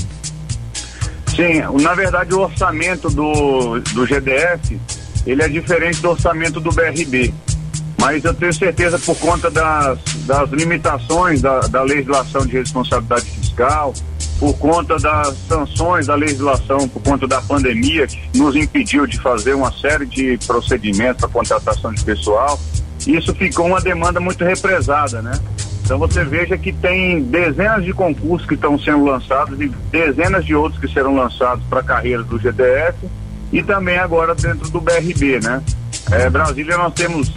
Sim, 1.36 1.60
na 1.82 1.94
verdade 1.94 2.32
o 2.34 2.40
orçamento 2.40 3.10
do, 3.10 3.78
do 3.92 4.06
GDF, 4.06 4.80
ele 5.26 5.42
é 5.42 5.48
diferente 5.48 6.00
do 6.00 6.10
orçamento 6.10 6.60
do 6.60 6.70
BRB. 6.70 7.32
Mas 8.04 8.22
eu 8.22 8.34
tenho 8.34 8.52
certeza 8.52 8.98
por 8.98 9.16
conta 9.16 9.50
das, 9.50 9.98
das 10.26 10.50
limitações 10.50 11.40
da, 11.40 11.60
da 11.60 11.82
legislação 11.82 12.44
de 12.44 12.52
responsabilidade 12.52 13.24
fiscal, 13.24 13.94
por 14.38 14.52
conta 14.58 14.98
das 14.98 15.34
sanções 15.48 16.06
da 16.06 16.14
legislação, 16.14 16.86
por 16.86 17.00
conta 17.00 17.26
da 17.26 17.40
pandemia, 17.40 18.06
que 18.06 18.20
nos 18.36 18.54
impediu 18.56 19.06
de 19.06 19.18
fazer 19.18 19.54
uma 19.54 19.72
série 19.72 20.04
de 20.04 20.38
procedimentos 20.46 21.22
para 21.22 21.30
contratação 21.30 21.94
de 21.94 22.04
pessoal, 22.04 22.60
isso 23.06 23.34
ficou 23.34 23.68
uma 23.68 23.80
demanda 23.80 24.20
muito 24.20 24.44
represada, 24.44 25.22
né? 25.22 25.32
Então 25.82 25.98
você 25.98 26.22
veja 26.26 26.58
que 26.58 26.74
tem 26.74 27.22
dezenas 27.22 27.86
de 27.86 27.94
concursos 27.94 28.46
que 28.46 28.54
estão 28.54 28.78
sendo 28.78 29.06
lançados 29.06 29.58
e 29.58 29.68
dezenas 29.90 30.44
de 30.44 30.54
outros 30.54 30.78
que 30.78 30.92
serão 30.92 31.14
lançados 31.14 31.64
para 31.70 31.80
a 31.80 31.82
carreira 31.82 32.22
do 32.22 32.38
GDF 32.38 32.98
e 33.50 33.62
também 33.62 33.96
agora 33.96 34.34
dentro 34.34 34.68
do 34.68 34.78
BRB, 34.78 35.40
né? 35.42 35.62
É, 36.12 36.28
Brasília 36.28 36.76
nós 36.76 36.92
temos 36.92 37.32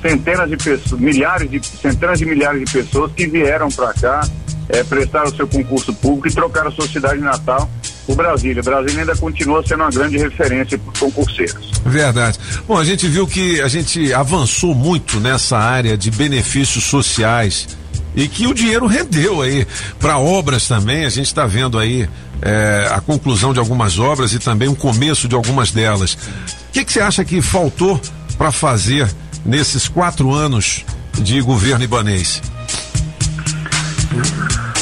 centenas 0.00 0.48
de 0.48 0.56
pessoas, 0.56 1.00
milhares 1.00 1.50
de 1.50 1.64
centenas 1.64 2.18
de 2.18 2.26
milhares 2.26 2.64
de 2.64 2.72
pessoas 2.72 3.12
que 3.12 3.26
vieram 3.26 3.68
para 3.68 3.92
cá, 3.94 4.28
é, 4.68 4.84
prestaram 4.84 5.28
o 5.30 5.36
seu 5.36 5.46
concurso 5.46 5.92
público 5.94 6.28
e 6.28 6.32
trocaram 6.32 6.68
a 6.68 6.72
sua 6.72 6.86
cidade 6.86 7.20
natal 7.20 7.68
por 8.06 8.16
Brasília. 8.16 8.62
Brasília 8.62 9.00
ainda 9.00 9.16
continua 9.16 9.64
sendo 9.66 9.82
uma 9.82 9.90
grande 9.90 10.16
referência 10.18 10.78
para 10.78 10.92
os 10.92 10.98
concurseiros. 10.98 11.70
Verdade. 11.84 12.38
Bom, 12.66 12.78
a 12.78 12.84
gente 12.84 13.06
viu 13.08 13.26
que 13.26 13.60
a 13.60 13.68
gente 13.68 14.12
avançou 14.12 14.74
muito 14.74 15.18
nessa 15.20 15.58
área 15.58 15.96
de 15.96 16.10
benefícios 16.10 16.84
sociais 16.84 17.68
e 18.14 18.26
que 18.28 18.46
o 18.46 18.54
dinheiro 18.54 18.86
rendeu 18.86 19.42
aí 19.42 19.66
para 19.98 20.18
obras 20.18 20.66
também. 20.66 21.04
A 21.04 21.10
gente 21.10 21.26
está 21.26 21.46
vendo 21.46 21.78
aí 21.78 22.08
é, 22.42 22.88
a 22.90 23.00
conclusão 23.00 23.52
de 23.52 23.58
algumas 23.58 23.98
obras 23.98 24.32
e 24.32 24.38
também 24.38 24.68
o 24.68 24.76
começo 24.76 25.28
de 25.28 25.34
algumas 25.34 25.70
delas. 25.70 26.14
O 26.14 26.72
que 26.72 26.84
que 26.84 26.92
você 26.92 27.00
acha 27.00 27.24
que 27.24 27.40
faltou 27.42 28.00
para 28.36 28.50
fazer 28.50 29.08
nesses 29.44 29.88
quatro 29.88 30.32
anos 30.32 30.84
de 31.14 31.40
governo 31.40 31.84
ibanês? 31.84 32.42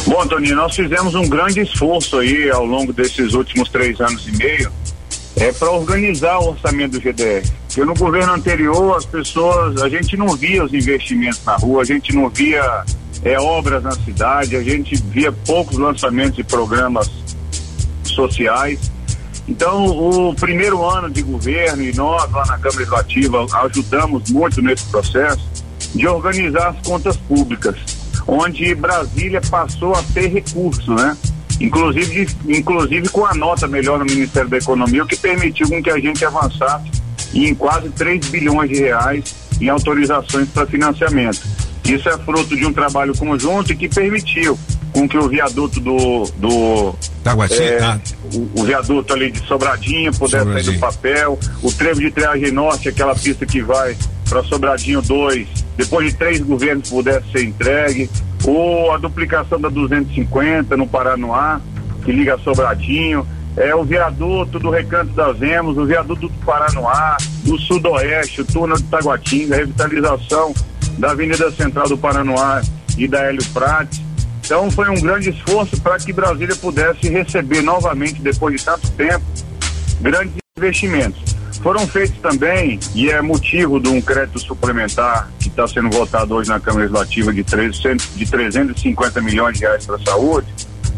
Bom, 0.06 0.26
Toninho, 0.26 0.56
nós 0.56 0.74
fizemos 0.74 1.14
um 1.14 1.28
grande 1.28 1.60
esforço 1.60 2.18
aí 2.18 2.50
ao 2.50 2.64
longo 2.64 2.92
desses 2.92 3.34
últimos 3.34 3.68
três 3.68 4.00
anos 4.00 4.26
e 4.26 4.32
meio 4.32 4.72
é 5.36 5.52
para 5.52 5.70
organizar 5.70 6.38
o 6.38 6.50
orçamento 6.50 6.92
do 6.92 7.00
GDF. 7.00 7.50
Porque 7.66 7.84
no 7.84 7.94
governo 7.94 8.32
anterior 8.32 8.96
as 8.96 9.06
pessoas, 9.06 9.80
a 9.82 9.88
gente 9.88 10.16
não 10.16 10.28
via 10.36 10.64
os 10.64 10.72
investimentos 10.74 11.44
na 11.44 11.56
rua, 11.56 11.82
a 11.82 11.84
gente 11.84 12.12
não 12.14 12.28
via 12.28 12.84
é, 13.22 13.38
obras 13.38 13.82
na 13.82 13.92
cidade, 13.92 14.56
a 14.56 14.62
gente 14.62 14.96
via 14.96 15.30
poucos 15.30 15.78
lançamentos 15.78 16.36
de 16.36 16.44
programas 16.44 17.10
sociais. 18.04 18.90
Então, 19.48 19.86
o 19.86 20.34
primeiro 20.34 20.84
ano 20.84 21.08
de 21.08 21.22
governo 21.22 21.82
e 21.82 21.94
nós 21.94 22.30
lá 22.30 22.44
na 22.46 22.58
Câmara 22.58 22.78
Legislativa 22.78 23.46
ajudamos 23.64 24.30
muito 24.30 24.60
nesse 24.60 24.84
processo 24.86 25.48
de 25.94 26.06
organizar 26.06 26.68
as 26.68 26.86
contas 26.86 27.16
públicas, 27.16 27.74
onde 28.26 28.74
Brasília 28.74 29.40
passou 29.40 29.94
a 29.94 30.02
ter 30.02 30.28
recursos, 30.28 30.86
né? 30.94 31.16
Inclusive, 31.60 32.28
inclusive 32.46 33.08
com 33.08 33.24
a 33.24 33.34
nota 33.34 33.66
melhor 33.66 33.98
no 33.98 34.04
Ministério 34.04 34.50
da 34.50 34.58
Economia, 34.58 35.02
o 35.02 35.06
que 35.06 35.16
permitiu 35.16 35.66
que 35.82 35.90
a 35.90 35.98
gente 35.98 36.24
avançasse 36.24 36.90
em 37.34 37.54
quase 37.54 37.88
3 37.90 38.28
bilhões 38.28 38.68
de 38.68 38.76
reais 38.76 39.34
em 39.60 39.68
autorizações 39.68 40.48
para 40.50 40.66
financiamento. 40.66 41.40
Isso 41.88 42.08
é 42.08 42.18
fruto 42.18 42.56
de 42.56 42.66
um 42.66 42.72
trabalho 42.72 43.16
conjunto 43.16 43.74
que 43.74 43.88
permitiu 43.88 44.58
com 44.92 45.08
que 45.08 45.16
o 45.16 45.28
viaduto 45.28 45.80
do. 45.80 46.24
do 46.36 46.94
Taguati, 47.22 47.62
é, 47.62 47.82
ah. 47.82 48.00
o, 48.34 48.60
o 48.60 48.64
viaduto 48.64 49.12
ali 49.12 49.30
de 49.30 49.40
Sobradinho 49.46 50.12
pudesse 50.14 50.44
sair 50.44 50.74
do 50.74 50.78
papel, 50.78 51.38
o 51.62 51.72
trevo 51.72 52.00
de 52.00 52.10
triagem 52.10 52.50
norte, 52.50 52.88
aquela 52.88 53.14
pista 53.14 53.46
que 53.46 53.62
vai 53.62 53.96
para 54.28 54.42
Sobradinho 54.44 55.00
2, 55.00 55.48
depois 55.76 56.10
de 56.10 56.14
três 56.14 56.40
governos 56.40 56.90
pudesse 56.90 57.30
ser 57.32 57.44
entregue, 57.44 58.10
ou 58.44 58.92
a 58.92 58.98
duplicação 58.98 59.60
da 59.60 59.68
250 59.68 60.76
no 60.76 60.86
Paranoá, 60.86 61.60
que 62.04 62.12
liga 62.12 62.34
a 62.34 62.38
Sobradinho, 62.38 63.26
é 63.56 63.74
o 63.74 63.82
viaduto 63.82 64.58
do 64.58 64.70
Recanto 64.70 65.12
das 65.14 65.40
Emos, 65.40 65.76
o 65.76 65.84
viaduto 65.84 66.28
do 66.28 66.44
Paranoá, 66.44 67.16
do 67.44 67.58
Sudoeste, 67.58 68.42
o 68.42 68.44
túnel 68.44 68.76
de 68.76 68.84
Taguatinga, 68.84 69.54
a 69.54 69.58
revitalização 69.58 70.54
da 70.98 71.12
Avenida 71.12 71.50
Central 71.52 71.88
do 71.88 71.96
Paranoá 71.96 72.60
e 72.96 73.06
da 73.06 73.20
Hélio 73.22 73.44
Prates. 73.52 74.00
Então 74.44 74.70
foi 74.70 74.88
um 74.88 75.00
grande 75.00 75.30
esforço 75.30 75.80
para 75.80 75.98
que 75.98 76.12
Brasília 76.12 76.56
pudesse 76.56 77.08
receber 77.08 77.62
novamente, 77.62 78.20
depois 78.20 78.56
de 78.56 78.64
tanto 78.64 78.90
tempo, 78.92 79.24
grandes 80.00 80.34
investimentos. 80.56 81.36
Foram 81.62 81.86
feitos 81.86 82.16
também, 82.20 82.78
e 82.94 83.10
é 83.10 83.20
motivo 83.20 83.80
de 83.80 83.88
um 83.88 84.00
crédito 84.00 84.38
suplementar 84.38 85.28
que 85.40 85.48
está 85.48 85.66
sendo 85.66 85.90
votado 85.90 86.34
hoje 86.34 86.48
na 86.48 86.60
Câmara 86.60 86.84
Legislativa 86.84 87.32
de, 87.32 87.42
300, 87.42 88.14
de 88.14 88.26
350 88.26 89.20
milhões 89.20 89.58
de 89.58 89.64
reais 89.64 89.84
para 89.84 89.96
a 89.96 89.98
saúde, 89.98 90.46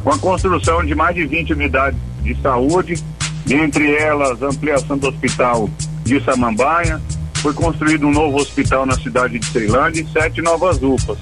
com 0.05 0.11
a 0.11 0.19
construção 0.19 0.85
de 0.85 0.95
mais 0.95 1.15
de 1.15 1.27
20 1.27 1.55
unidades 1.55 1.99
de 2.23 2.41
saúde, 2.43 3.03
entre 3.49 3.97
elas 3.97 4.43
ampliação 4.43 4.99
do 4.99 5.09
hospital 5.09 5.69
de 6.05 6.23
Samambaia, 6.23 7.01
foi 7.41 7.53
construído 7.55 8.07
um 8.07 8.13
novo 8.13 8.39
hospital 8.39 8.85
na 8.87 8.95
cidade 8.95 9.39
de 9.39 9.47
Ceilândia 9.47 10.03
e 10.03 10.13
sete 10.13 10.43
novas 10.43 10.83
UPAs. 10.83 11.19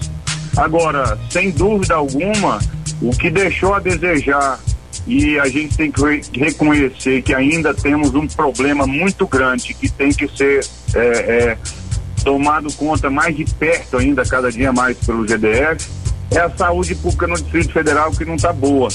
Agora, 0.56 1.18
sem 1.30 1.50
dúvida 1.50 1.94
alguma, 1.94 2.58
o 3.00 3.10
que 3.10 3.30
deixou 3.30 3.74
a 3.74 3.78
desejar 3.78 4.58
e 5.06 5.38
a 5.38 5.46
gente 5.48 5.76
tem 5.76 5.90
que 5.90 6.02
re- 6.02 6.22
reconhecer 6.34 7.22
que 7.22 7.34
ainda 7.34 7.72
temos 7.72 8.14
um 8.14 8.26
problema 8.26 8.86
muito 8.86 9.26
grande 9.26 9.72
que 9.74 9.88
tem 9.88 10.10
que 10.10 10.28
ser 10.36 10.66
é, 10.94 10.98
é, 10.98 11.58
tomado 12.24 12.72
conta 12.74 13.08
mais 13.08 13.36
de 13.36 13.44
perto 13.44 13.96
ainda, 13.96 14.24
cada 14.24 14.50
dia 14.50 14.72
mais 14.72 14.96
pelo 14.98 15.24
GDF, 15.26 15.88
é 16.30 16.40
a 16.40 16.50
saúde 16.50 16.94
pública 16.96 17.26
no 17.26 17.36
Distrito 17.36 17.72
Federal 17.72 18.10
que 18.10 18.24
não 18.24 18.34
está 18.34 18.52
boa. 18.52 18.88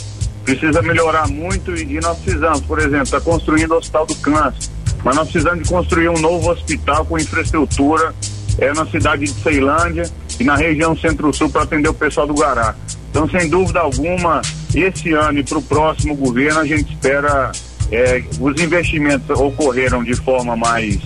Precisa 0.44 0.82
melhorar 0.82 1.28
muito 1.30 1.74
e, 1.74 1.96
e 1.96 2.00
nós 2.02 2.18
precisamos, 2.20 2.62
por 2.62 2.78
exemplo, 2.80 3.04
está 3.04 3.22
construindo 3.22 3.72
o 3.72 3.78
Hospital 3.78 4.06
do 4.06 4.16
Câncer, 4.16 4.70
mas 5.04 5.16
nós 5.16 5.30
precisamos 5.30 5.64
de 5.64 5.70
construir 5.70 6.10
um 6.10 6.20
novo 6.20 6.50
hospital 6.50 7.06
com 7.06 7.18
infraestrutura 7.18 8.14
é, 8.58 8.74
na 8.74 8.86
cidade 8.86 9.26
de 9.26 9.32
Ceilândia 9.42 10.10
e 10.40 10.44
na 10.44 10.56
região 10.56 10.96
centro-sul 10.98 11.50
para 11.50 11.64
atender 11.64 11.90
o 11.90 11.94
pessoal 11.94 12.28
do 12.28 12.34
Guará. 12.34 12.76
Então, 13.10 13.30
sem 13.30 13.50
dúvida 13.50 13.80
alguma, 13.80 14.42
esse 14.74 15.14
ano 15.14 15.40
e 15.40 15.44
para 15.44 15.58
o 15.58 15.62
próximo 15.62 16.16
governo, 16.16 16.60
a 16.60 16.66
gente 16.66 16.92
espera. 16.94 17.52
é, 17.92 18.24
os 18.40 18.60
investimentos 18.62 19.30
ocorreram 19.40 20.04
de 20.04 20.16
forma 20.16 20.56
mais 20.56 21.00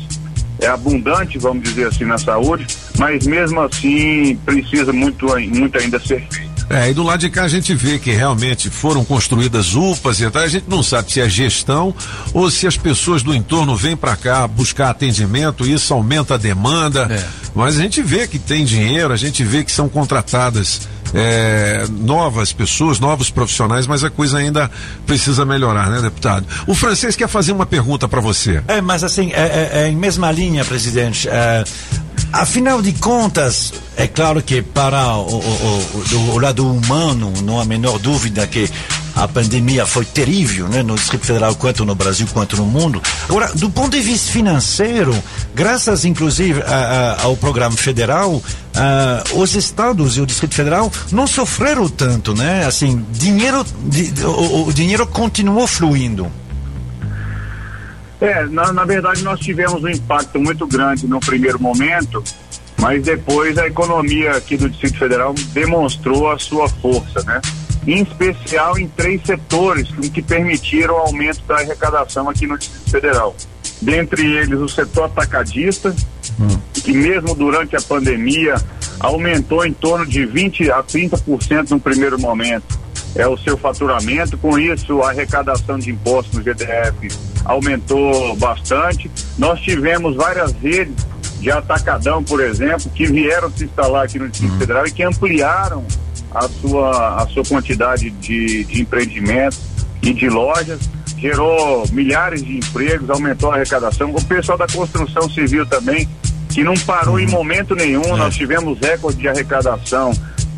é, 0.60 0.68
abundante, 0.68 1.38
vamos 1.38 1.64
dizer 1.64 1.88
assim, 1.88 2.06
na 2.06 2.18
saúde, 2.18 2.66
mas 2.98 3.26
mesmo 3.26 3.62
assim 3.62 4.36
precisa 4.46 4.94
muito, 4.94 5.28
muito 5.50 5.78
ainda 5.78 6.00
ser 6.00 6.22
feito. 6.30 6.47
É, 6.70 6.90
e 6.90 6.94
do 6.94 7.04
lado 7.04 7.22
de 7.22 7.30
cá 7.30 7.44
a 7.44 7.48
gente 7.48 7.74
vê 7.74 7.98
que 7.98 8.12
realmente 8.12 8.70
foram 8.70 9.06
construídas 9.06 9.74
UPAs 9.74 10.20
e 10.20 10.30
tal. 10.30 10.42
A 10.42 10.48
gente 10.48 10.66
não 10.68 10.84
sabe 10.84 11.12
se 11.12 11.22
é 11.22 11.30
gestão 11.30 11.96
ou 12.34 12.52
se 12.52 12.68
as 12.68 12.76
pessoas 12.76 13.24
do 13.24 13.34
entorno 13.34 13.76
vêm 13.76 13.96
para 13.96 14.16
cá 14.16 14.48
buscar 14.48 14.90
atendimento 14.90 15.66
isso 15.66 15.94
aumenta 15.94 16.36
a 16.36 16.38
demanda. 16.38 17.08
Mas 17.56 17.78
a 17.78 17.82
gente 17.82 18.02
vê 18.02 18.28
que 18.28 18.38
tem 18.38 18.66
dinheiro, 18.66 19.14
a 19.14 19.18
gente 19.18 19.44
vê 19.44 19.64
que 19.64 19.72
são 19.72 19.88
contratadas 19.88 20.88
é, 21.14 21.86
novas 21.90 22.52
pessoas, 22.54 23.00
novos 23.00 23.30
profissionais, 23.30 23.88
mas 23.88 24.04
a 24.04 24.10
coisa 24.10 24.38
ainda 24.38 24.70
precisa 25.06 25.46
melhorar, 25.46 25.90
né, 25.90 26.02
deputado? 26.02 26.46
O 26.66 26.76
francês 26.76 27.16
quer 27.16 27.28
fazer 27.28 27.52
uma 27.52 27.66
pergunta 27.66 28.08
para 28.08 28.20
você. 28.22 28.62
É, 28.68 28.82
mas 28.82 29.04
assim, 29.04 29.32
é, 29.34 29.42
é- 29.42 29.82
é 29.84 29.88
em 29.90 29.96
mesma 29.96 30.32
linha, 30.32 30.64
presidente. 30.66 31.28
é, 31.30 31.64
afinal 32.34 32.82
de 32.82 32.92
contas, 32.94 33.74
é 33.96 34.08
claro 34.08 34.42
que 34.42 34.62
para 34.62 35.16
o, 35.16 35.22
o- 35.38 35.88
o- 35.96 36.04
do- 36.10 36.40
lado 36.40 36.70
humano, 36.72 37.32
não 37.44 37.60
há 37.60 37.66
menor 37.66 37.98
dúvida 38.00 38.46
que 38.48 38.70
a 39.18 39.28
pandemia 39.28 39.86
foi 39.86 40.06
terrível, 40.06 40.68
né, 40.68 40.84
no 40.84 40.96
Distrito 40.96 41.26
Federal, 41.26 41.56
quanto 41.56 41.84
no 41.86 41.96
Brasil, 41.96 42.28
quanto 42.34 42.56
no 42.58 42.66
mundo. 42.66 43.02
Agora, 43.28 43.52
do 43.54 43.70
ponto 43.70 43.92
de 43.92 44.00
vista 44.02 44.32
financeiro, 44.32 45.14
graças 45.56 46.06
inclusive 46.06 46.62
a- 46.62 46.66
a- 47.20 47.24
ao 47.24 47.36
programa 47.36 47.76
federal, 47.76 48.42
ah, 48.76 49.24
os 49.34 49.56
estados 49.56 50.18
e 50.18 50.22
o 50.22 50.26
Distrito 50.26 50.54
Federal 50.56 50.92
não 51.12 51.26
sofreram 51.28 51.88
tanto, 51.90 52.34
né? 52.36 52.66
Assim, 52.66 53.04
dinheiro, 53.12 53.66
di- 53.86 54.14
o- 54.24 54.68
o 54.68 54.74
dinheiro 54.74 55.06
continuou 55.08 55.66
fluindo. 55.68 56.32
É, 58.20 58.46
na, 58.48 58.74
na 58.74 58.84
verdade 58.84 59.24
nós 59.24 59.40
tivemos 59.40 59.84
um 59.84 59.90
impacto 59.90 60.40
muito 60.40 60.66
grande 60.66 61.06
no 61.08 61.20
primeiro 61.20 61.62
momento, 61.62 62.24
mas 62.80 63.04
depois 63.04 63.58
a 63.58 63.68
economia 63.68 64.32
aqui 64.32 64.58
do 64.58 64.70
Distrito 64.70 64.98
Federal 64.98 65.36
demonstrou 65.54 66.32
a 66.32 66.40
sua 66.40 66.68
força, 66.68 67.22
né? 67.24 67.40
Em 67.88 68.02
especial 68.02 68.78
em 68.78 68.88
três 68.88 69.26
setores 69.26 69.88
que, 70.14 70.22
permitiram 70.22 70.96
o 70.96 70.98
aumento 70.98 71.42
da 71.48 71.56
arrecadação 71.56 72.30
aqui 72.30 72.46
no 72.46 72.58
Distrito 72.58 72.92
Federal. 72.92 73.34
Dentre 73.82 74.26
eles 74.26 74.60
o 74.60 74.68
setor 74.68 75.06
atacadista, 75.06 75.96
que 76.74 76.92
mesmo 76.92 77.34
durante 77.34 77.78
a 77.78 77.82
pandemia 77.82 78.56
aumentou 79.00 79.66
em 79.66 79.72
torno 79.72 80.06
de 80.06 80.26
20 80.26 80.70
a 80.70 80.84
30% 80.84 81.70
no 81.70 81.80
primeiro 81.80 82.20
momento. 82.20 82.78
É 83.16 83.26
o 83.26 83.38
seu 83.38 83.58
faturamento, 83.58 84.38
com 84.38 84.60
isso 84.60 85.02
a 85.02 85.12
arrecadação 85.12 85.80
de 85.80 85.92
impostos 85.92 86.38
no 86.38 86.44
GDF 86.44 87.10
aumentou 87.46 88.36
bastante. 88.36 89.10
Nós 89.38 89.62
tivemos 89.62 90.16
várias 90.16 90.52
redes 90.52 91.08
de 91.40 91.50
atacadão, 91.50 92.22
por 92.22 92.42
exemplo, 92.42 92.92
que 92.94 93.06
vieram 93.06 93.50
se 93.52 93.64
instalar 93.64 94.04
aqui 94.04 94.20
no 94.20 94.28
Distrito 94.28 94.58
Federal 94.58 94.86
e 94.86 94.92
que 94.92 95.04
ampliaram 95.04 95.86
a 96.38 96.48
sua, 96.48 97.24
a 97.24 97.28
sua 97.28 97.44
quantidade 97.44 98.10
de, 98.10 98.64
de 98.66 98.82
empreendimentos 98.82 99.60
e 100.02 100.14
de 100.14 100.30
lojas, 100.30 100.80
gerou 101.18 101.84
milhares 101.92 102.44
de 102.44 102.58
empregos, 102.58 103.10
aumentou 103.10 103.52
a 103.52 103.56
arrecadação. 103.56 104.12
O 104.12 104.24
pessoal 104.24 104.58
da 104.58 104.68
construção 104.68 105.30
civil 105.30 105.66
também, 105.66 106.08
que 106.50 106.64
não 106.64 106.76
parou 106.76 107.20
em 107.20 107.28
momento 107.28 107.76
nenhum, 107.76 108.16
nós 108.16 108.36
tivemos 108.36 108.80
recorde 108.80 109.18
de 109.18 109.28
arrecadação 109.28 110.12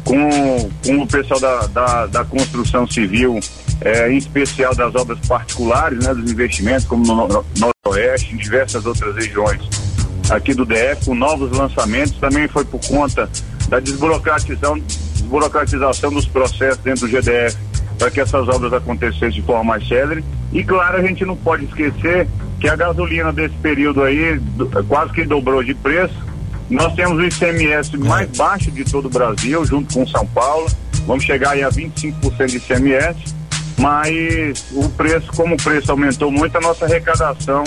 com, 0.03 0.69
com 0.85 1.01
o 1.01 1.07
pessoal 1.07 1.39
da, 1.39 1.67
da, 1.67 2.05
da 2.07 2.25
construção 2.25 2.85
civil, 2.87 3.39
eh, 3.81 4.11
em 4.11 4.17
especial 4.17 4.75
das 4.75 4.93
obras 4.95 5.19
particulares, 5.27 6.03
né, 6.03 6.13
dos 6.13 6.29
investimentos, 6.29 6.85
como 6.85 7.05
no, 7.05 7.27
no 7.27 7.45
Noroeste, 7.85 8.33
em 8.33 8.37
diversas 8.37 8.85
outras 8.85 9.15
regiões 9.15 9.61
aqui 10.29 10.53
do 10.53 10.65
DF, 10.65 11.05
com 11.05 11.15
novos 11.15 11.51
lançamentos, 11.51 12.13
também 12.19 12.47
foi 12.47 12.63
por 12.63 12.79
conta 12.87 13.29
da 13.67 13.79
desburocratização, 13.79 14.81
desburocratização 15.21 16.11
dos 16.11 16.25
processos 16.25 16.77
dentro 16.79 17.07
do 17.07 17.07
GDF, 17.07 17.57
para 17.97 18.09
que 18.09 18.19
essas 18.19 18.47
obras 18.47 18.73
acontecessem 18.73 19.29
de 19.29 19.41
forma 19.41 19.63
mais 19.63 19.87
célere. 19.87 20.23
E 20.51 20.63
claro, 20.63 20.97
a 20.97 21.01
gente 21.01 21.25
não 21.25 21.35
pode 21.35 21.65
esquecer 21.65 22.27
que 22.59 22.67
a 22.67 22.75
gasolina 22.75 23.31
desse 23.31 23.55
período 23.55 24.03
aí 24.03 24.39
quase 24.87 25.13
que 25.13 25.25
dobrou 25.25 25.63
de 25.63 25.73
preço. 25.73 26.15
Nós 26.69 26.93
temos 26.93 27.17
o 27.17 27.25
ICMS 27.25 27.97
mais 27.97 28.29
baixo 28.37 28.69
de 28.71 28.83
todo 28.83 29.05
o 29.05 29.09
Brasil, 29.09 29.65
junto 29.65 29.93
com 29.93 30.05
São 30.05 30.25
Paulo. 30.27 30.67
Vamos 31.05 31.23
chegar 31.23 31.51
aí 31.51 31.63
a 31.63 31.69
25% 31.69 32.45
de 32.47 32.57
ICMS, 32.57 33.35
mas 33.77 34.65
o 34.71 34.87
preço, 34.89 35.31
como 35.35 35.55
o 35.55 35.57
preço 35.57 35.91
aumentou 35.91 36.31
muito, 36.31 36.55
a 36.57 36.61
nossa 36.61 36.85
arrecadação 36.85 37.63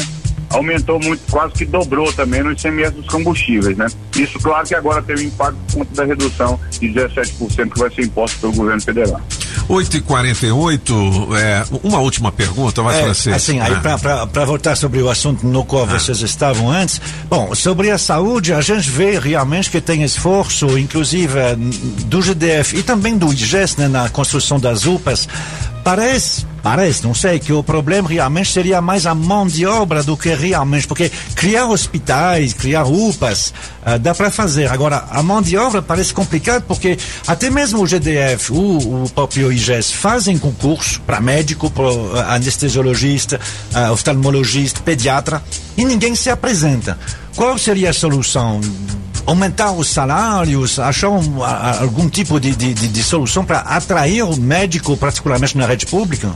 aumentou 0.53 0.99
muito, 1.01 1.21
quase 1.31 1.53
que 1.55 1.65
dobrou 1.65 2.13
também 2.13 2.43
no 2.43 2.53
ICMS 2.53 2.93
dos 2.93 3.07
combustíveis, 3.07 3.77
né? 3.77 3.87
Isso, 4.17 4.39
claro 4.41 4.67
que 4.67 4.75
agora 4.75 5.03
teve 5.03 5.25
um 5.25 5.27
impacto 5.29 5.57
por 5.69 5.79
conta 5.79 5.95
da 5.95 6.05
redução 6.05 6.59
de 6.81 6.89
17% 6.89 7.73
que 7.73 7.79
vai 7.79 7.91
ser 7.91 8.03
imposto 8.05 8.39
pelo 8.41 8.53
governo 8.53 8.81
federal. 8.83 9.21
8 9.69 9.97
e 9.97 10.01
48 10.01 11.29
é, 11.37 11.65
uma 11.83 11.99
última 12.01 12.33
pergunta, 12.33 12.83
vai 12.83 12.99
É, 13.01 13.05
francês. 13.05 13.37
assim, 13.37 13.61
aí 13.61 13.73
Ah. 13.85 14.27
para 14.27 14.45
voltar 14.45 14.77
sobre 14.77 15.01
o 15.03 15.09
assunto 15.09 15.47
no 15.47 15.65
qual 15.65 15.87
vocês 15.87 16.21
estavam 16.21 16.71
antes, 16.71 17.01
bom, 17.29 17.55
sobre 17.55 17.91
a 17.91 17.99
saúde, 17.99 18.53
a 18.53 18.61
gente 18.61 18.91
vê 18.91 19.19
realmente 19.19 19.71
que 19.71 19.81
tem 19.81 20.03
esforço, 20.03 20.79
inclusive 20.79 21.39
eh, 21.39 21.57
do 22.07 22.21
GDF 22.21 22.77
e 22.79 22.83
também 22.83 23.17
do 23.17 23.33
IGES 23.33 23.77
né, 23.77 23.89
na 23.89 24.09
construção 24.09 24.59
das 24.59 24.85
UPAs. 24.87 25.29
Parece, 25.85 26.47
parece, 26.63 27.03
não 27.03 27.15
sei, 27.15 27.39
que 27.39 27.53
o 27.53 27.63
problema 27.63 28.09
realmente 28.09 28.53
seria 28.53 28.81
mais 28.81 29.07
a 29.07 29.15
mão 29.15 29.47
de 29.47 29.67
obra 29.67 30.03
do 30.03 30.17
que 30.17 30.33
realmente, 30.35 30.87
porque 30.87 31.11
criar 31.35 31.67
hospitais, 31.67 32.53
criar 32.53 32.85
UPAs, 32.85 33.53
ah, 33.85 33.99
dá 33.99 34.15
para 34.15 34.31
fazer. 34.31 34.71
Agora, 34.71 35.05
a 35.11 35.23
mão 35.23 35.43
de 35.43 35.57
obra 35.57 35.83
parece 35.83 36.15
complicado 36.15 36.65
porque 36.67 36.99
até 37.27 37.51
mesmo 37.51 37.83
o 37.83 37.87
GDF, 37.87 38.53
o, 38.53 39.05
o 39.05 39.11
próprio 39.11 39.53
IGES, 39.53 39.91
fazem 39.93 40.39
concurso 40.39 41.01
para 41.01 41.21
médico, 41.21 41.71
para 41.71 42.35
anestesiologista, 42.35 43.41
ah, 43.75 43.93
oftalmologista, 43.93 44.81
pediatra, 44.81 45.43
e 45.77 45.85
ninguém 45.85 46.15
se 46.15 46.31
apresenta. 46.31 46.99
Qual 47.35 47.57
seria 47.59 47.91
a 47.91 47.95
solução? 47.95 48.61
Aumentar 49.25 49.71
os 49.73 49.89
salários, 49.89 50.79
achar 50.79 51.09
um, 51.11 51.43
a- 51.45 51.49
a- 51.49 51.81
algum 51.83 52.09
tipo 52.09 52.41
de, 52.41 52.55
de, 52.57 52.75
de- 52.75 52.89
de 52.89 53.03
solução 53.03 53.45
para 53.45 53.59
atrair 53.61 54.23
o 54.25 54.37
médico, 54.37 54.97
particularmente 54.97 55.57
na 55.57 55.65
rede 55.67 55.87
pública? 55.87 56.31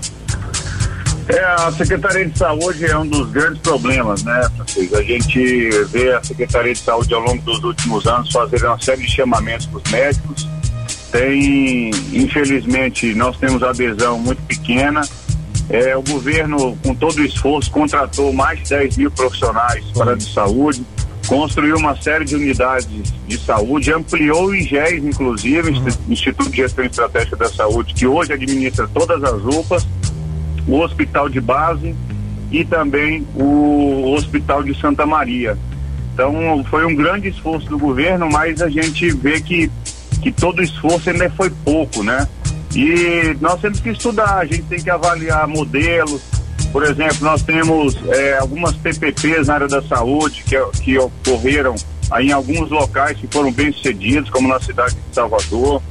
É, 1.28 1.40
a 1.44 1.72
Secretaria 1.72 2.24
de 2.28 2.38
Saúde 2.38 2.86
é 2.86 2.96
um 2.96 3.04
dos 3.06 3.28
grandes 3.30 3.58
problemas, 3.60 4.22
né, 4.22 4.48
Francisco? 4.56 4.96
A 4.96 5.02
gente 5.02 5.70
vê 5.90 6.12
a 6.14 6.22
Secretaria 6.22 6.72
de 6.72 6.78
Saúde 6.78 7.12
ao 7.12 7.20
longo 7.20 7.42
dos 7.42 7.62
últimos 7.64 8.06
anos 8.06 8.30
fazer 8.30 8.64
uma 8.64 8.80
série 8.80 9.02
de 9.02 9.10
chamamentos 9.10 9.66
para 9.66 9.78
os 9.84 9.90
médicos. 9.90 10.48
Tem, 11.10 11.90
infelizmente, 12.12 13.12
nós 13.14 13.36
temos 13.38 13.62
adesão 13.64 14.18
muito 14.20 14.40
pequena. 14.42 15.00
É, 15.68 15.96
o 15.96 16.02
governo, 16.02 16.78
com 16.84 16.94
todo 16.94 17.18
o 17.18 17.24
esforço, 17.24 17.68
contratou 17.72 18.32
mais 18.32 18.60
de 18.62 18.68
10 18.68 18.96
mil 18.96 19.10
profissionais 19.10 19.84
para 19.94 20.14
de 20.16 20.32
saúde, 20.32 20.84
construiu 21.26 21.76
uma 21.76 21.96
série 21.96 22.24
de 22.24 22.36
unidades 22.36 23.12
de 23.26 23.38
saúde, 23.38 23.92
ampliou 23.92 24.46
o 24.46 24.54
IGES, 24.54 25.04
inclusive, 25.04 25.72
Instituto 26.08 26.50
de 26.50 26.58
Gestão 26.58 26.84
Estratégica 26.84 27.36
da 27.36 27.48
Saúde, 27.48 27.94
que 27.94 28.06
hoje 28.06 28.32
administra 28.32 28.88
todas 28.92 29.22
as 29.22 29.42
UPAs 29.42 29.86
o 30.66 30.80
Hospital 30.80 31.28
de 31.28 31.40
Base 31.40 31.94
e 32.50 32.64
também 32.64 33.26
o 33.34 34.12
Hospital 34.12 34.62
de 34.62 34.78
Santa 34.80 35.06
Maria. 35.06 35.56
Então 36.12 36.64
foi 36.70 36.84
um 36.86 36.94
grande 36.94 37.28
esforço 37.28 37.68
do 37.68 37.78
governo, 37.78 38.28
mas 38.30 38.62
a 38.62 38.68
gente 38.68 39.10
vê 39.10 39.40
que, 39.40 39.70
que 40.22 40.32
todo 40.32 40.62
esforço 40.62 41.10
ainda 41.10 41.28
foi 41.30 41.50
pouco, 41.50 42.02
né? 42.02 42.26
E 42.74 43.36
nós 43.40 43.60
temos 43.60 43.80
que 43.80 43.90
estudar, 43.90 44.38
a 44.38 44.44
gente 44.44 44.62
tem 44.62 44.82
que 44.82 44.90
avaliar 44.90 45.46
modelos. 45.46 46.22
Por 46.76 46.84
exemplo, 46.84 47.16
nós 47.22 47.40
temos 47.40 47.96
eh, 48.06 48.36
algumas 48.38 48.76
PPPs 48.76 49.46
na 49.46 49.54
área 49.54 49.66
da 49.66 49.80
saúde 49.80 50.44
que, 50.46 50.62
que 50.82 50.98
ocorreram 50.98 51.74
aí 52.10 52.28
em 52.28 52.32
alguns 52.32 52.68
locais 52.68 53.16
que 53.16 53.26
foram 53.28 53.50
bem 53.50 53.72
sucedidos, 53.72 54.28
como 54.28 54.46
na 54.46 54.60
cidade 54.60 54.94
de 54.94 55.14
Salvador. 55.14 55.82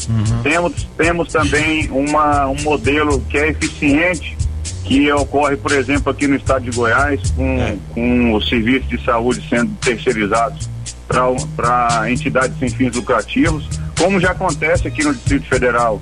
Temos, 0.43 0.87
temos 0.95 1.31
também 1.31 1.89
uma, 1.89 2.45
um 2.45 2.61
modelo 2.61 3.19
que 3.21 3.35
é 3.35 3.49
eficiente, 3.49 4.37
que 4.83 5.11
ocorre, 5.11 5.57
por 5.57 5.71
exemplo, 5.71 6.11
aqui 6.11 6.27
no 6.27 6.35
estado 6.35 6.69
de 6.69 6.77
Goiás, 6.77 7.19
com, 7.31 7.79
com 7.95 8.33
os 8.35 8.47
serviços 8.47 8.87
de 8.87 9.03
saúde 9.03 9.43
sendo 9.49 9.73
terceirizados 9.77 10.69
para 11.07 12.11
entidades 12.11 12.59
sem 12.59 12.69
fins 12.69 12.95
lucrativos, 12.95 13.67
como 13.97 14.19
já 14.19 14.33
acontece 14.33 14.87
aqui 14.87 15.03
no 15.03 15.15
Distrito 15.15 15.47
Federal. 15.47 15.99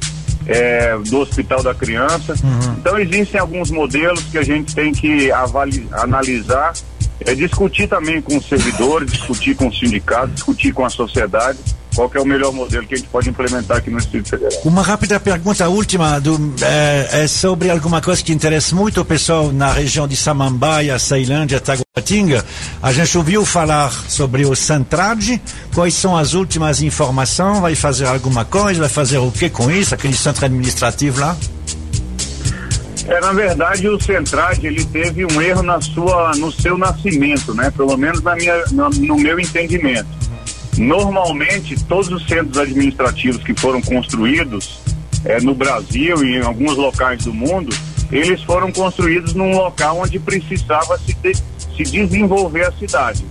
É, 0.47 0.97
do 1.09 1.19
Hospital 1.19 1.61
da 1.63 1.73
Criança. 1.73 2.33
Então 2.79 2.97
existem 2.99 3.39
alguns 3.39 3.71
modelos 3.71 4.21
que 4.31 4.37
a 4.37 4.43
gente 4.43 4.73
tem 4.75 4.91
que 4.91 5.31
avali- 5.31 5.87
analisar, 5.91 6.73
é, 7.21 7.35
discutir 7.35 7.87
também 7.87 8.21
com 8.21 8.37
os 8.37 8.47
servidores, 8.47 9.11
discutir 9.11 9.55
com 9.55 9.67
os 9.67 9.79
sindicatos, 9.79 10.35
discutir 10.35 10.73
com 10.73 10.85
a 10.85 10.89
sociedade, 10.89 11.59
qual 11.95 12.09
é 12.13 12.19
o 12.19 12.25
melhor 12.25 12.51
modelo 12.51 12.85
que 12.85 12.95
a 12.95 12.97
gente 12.97 13.09
pode 13.09 13.29
implementar 13.29 13.77
aqui 13.77 13.89
no 13.89 13.97
Distrito 13.97 14.29
Federal. 14.29 14.61
Uma 14.65 14.81
rápida 14.81 15.19
pergunta 15.19 15.67
última 15.69 16.19
do, 16.19 16.53
é, 16.61 17.23
é 17.23 17.27
sobre 17.27 17.69
alguma 17.69 18.01
coisa 18.01 18.23
que 18.23 18.33
interessa 18.33 18.75
muito 18.75 19.01
o 19.01 19.05
pessoal 19.05 19.51
na 19.51 19.71
região 19.71 20.07
de 20.07 20.15
Samambaia, 20.15 20.97
Ceilândia, 20.97 21.59
Taguatinga. 21.59 22.43
A 22.81 22.91
gente 22.91 23.17
ouviu 23.17 23.45
falar 23.45 23.91
sobre 24.07 24.45
o 24.45 24.55
Centrade. 24.55 25.41
Quais 25.73 25.93
são 25.93 26.17
as 26.17 26.33
últimas 26.33 26.81
informações? 26.81 27.59
Vai 27.59 27.75
fazer 27.75 28.05
alguma 28.05 28.43
coisa? 28.43 28.79
Vai 28.79 28.89
fazer 28.89 29.19
o 29.19 29.31
que 29.31 29.49
com 29.49 29.69
isso? 29.69 29.93
Aquele 29.93 30.15
centro 30.15 30.45
administrativo 30.45 31.19
lá? 31.21 31.37
É, 33.07 33.19
na 33.19 33.33
verdade, 33.33 33.87
o 33.89 33.99
Centrade 34.01 34.65
ele 34.65 34.83
teve 34.85 35.25
um 35.25 35.41
erro 35.41 35.61
na 35.61 35.81
sua, 35.81 36.31
no 36.37 36.51
seu 36.51 36.77
nascimento, 36.77 37.53
né? 37.53 37.69
Pelo 37.75 37.97
menos 37.97 38.21
na 38.21 38.35
minha, 38.35 38.65
no, 38.71 38.89
no 38.89 39.17
meu 39.17 39.39
entendimento. 39.39 40.07
Normalmente, 40.77 41.75
todos 41.85 42.09
os 42.09 42.25
centros 42.25 42.57
administrativos 42.57 43.43
que 43.43 43.53
foram 43.59 43.81
construídos 43.81 44.79
é, 45.25 45.39
no 45.41 45.53
Brasil 45.53 46.23
e 46.23 46.37
em 46.37 46.41
alguns 46.41 46.75
locais 46.77 47.23
do 47.25 47.33
mundo, 47.33 47.75
eles 48.11 48.41
foram 48.43 48.71
construídos 48.71 49.33
num 49.33 49.51
local 49.55 49.99
onde 49.99 50.17
precisava 50.19 50.97
se, 50.99 51.13
de- 51.15 51.35
se 51.75 51.83
desenvolver 51.83 52.65
a 52.67 52.71
cidade. 52.71 53.25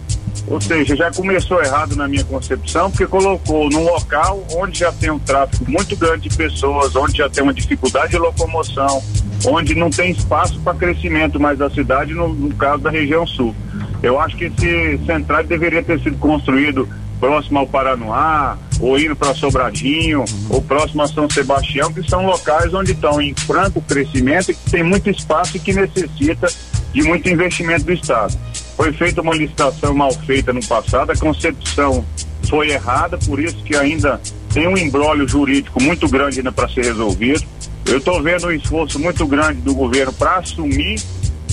Ou 0.46 0.60
seja, 0.60 0.96
já 0.96 1.10
começou 1.10 1.62
errado 1.62 1.94
na 1.94 2.08
minha 2.08 2.24
concepção, 2.24 2.90
porque 2.90 3.06
colocou 3.06 3.70
num 3.70 3.84
local 3.84 4.44
onde 4.56 4.80
já 4.80 4.92
tem 4.92 5.10
um 5.10 5.18
tráfego 5.18 5.70
muito 5.70 5.96
grande 5.96 6.28
de 6.28 6.36
pessoas, 6.36 6.94
onde 6.96 7.18
já 7.18 7.28
tem 7.28 7.42
uma 7.42 7.54
dificuldade 7.54 8.12
de 8.12 8.18
locomoção, 8.18 9.02
onde 9.46 9.74
não 9.74 9.90
tem 9.90 10.10
espaço 10.10 10.58
para 10.60 10.74
crescimento 10.74 11.38
mais 11.38 11.58
da 11.58 11.70
cidade, 11.70 12.12
no, 12.12 12.28
no 12.28 12.54
caso 12.54 12.82
da 12.82 12.90
região 12.90 13.26
sul. 13.26 13.54
Eu 14.02 14.18
acho 14.18 14.36
que 14.36 14.46
esse 14.46 14.98
central 15.06 15.44
deveria 15.44 15.82
ter 15.82 16.00
sido 16.00 16.18
construído 16.18 16.88
próximo 17.20 17.60
ao 17.60 17.66
Paranoá, 17.68 18.58
ou 18.80 18.98
indo 18.98 19.14
para 19.14 19.32
Sobradinho, 19.32 20.24
ou 20.50 20.60
próximo 20.60 21.02
a 21.02 21.06
São 21.06 21.30
Sebastião, 21.30 21.92
que 21.92 22.02
são 22.10 22.26
locais 22.26 22.74
onde 22.74 22.90
estão 22.90 23.22
em 23.22 23.32
franco 23.32 23.80
crescimento 23.80 24.46
que 24.46 24.70
tem 24.70 24.82
muito 24.82 25.08
espaço 25.08 25.56
e 25.56 25.60
que 25.60 25.72
necessita 25.72 26.48
de 26.92 27.02
muito 27.04 27.28
investimento 27.28 27.84
do 27.84 27.92
Estado. 27.92 28.36
Foi 28.82 28.92
feita 28.94 29.20
uma 29.20 29.32
licitação 29.32 29.94
mal 29.94 30.12
feita 30.12 30.52
no 30.52 30.60
passado, 30.66 31.12
a 31.12 31.16
concepção 31.16 32.04
foi 32.48 32.70
errada, 32.70 33.16
por 33.16 33.38
isso 33.38 33.54
que 33.58 33.76
ainda 33.76 34.20
tem 34.52 34.66
um 34.66 34.76
embrólio 34.76 35.26
jurídico 35.28 35.80
muito 35.80 36.08
grande 36.08 36.38
ainda 36.40 36.50
para 36.50 36.68
ser 36.68 36.86
resolvido. 36.86 37.44
Eu 37.86 37.98
estou 37.98 38.20
vendo 38.20 38.48
um 38.48 38.50
esforço 38.50 38.98
muito 38.98 39.24
grande 39.24 39.60
do 39.60 39.72
governo 39.72 40.12
para 40.12 40.38
assumir, 40.38 41.00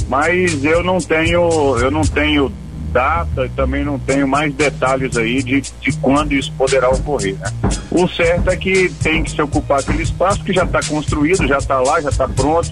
mas 0.08 0.64
eu 0.64 0.84
não 0.84 0.98
tenho, 0.98 1.78
eu 1.78 1.92
não 1.92 2.02
tenho 2.02 2.52
data 2.92 3.46
e 3.46 3.50
também 3.50 3.86
não 3.86 4.00
tenho 4.00 4.28
mais 4.28 4.52
detalhes 4.52 5.16
aí 5.16 5.44
de, 5.44 5.62
de 5.62 5.92
quando 6.02 6.34
isso 6.34 6.52
poderá 6.58 6.90
ocorrer. 6.90 7.38
Né? 7.38 7.52
O 7.92 8.08
certo 8.08 8.50
é 8.50 8.58
que 8.58 8.90
tem 9.04 9.24
que 9.24 9.30
se 9.30 9.42
ocupar 9.44 9.82
aquele 9.82 10.02
espaço 10.02 10.44
que 10.44 10.52
já 10.52 10.64
está 10.64 10.82
construído, 10.82 11.48
já 11.48 11.60
está 11.60 11.80
lá, 11.80 12.02
já 12.02 12.10
está 12.10 12.28
pronto. 12.28 12.72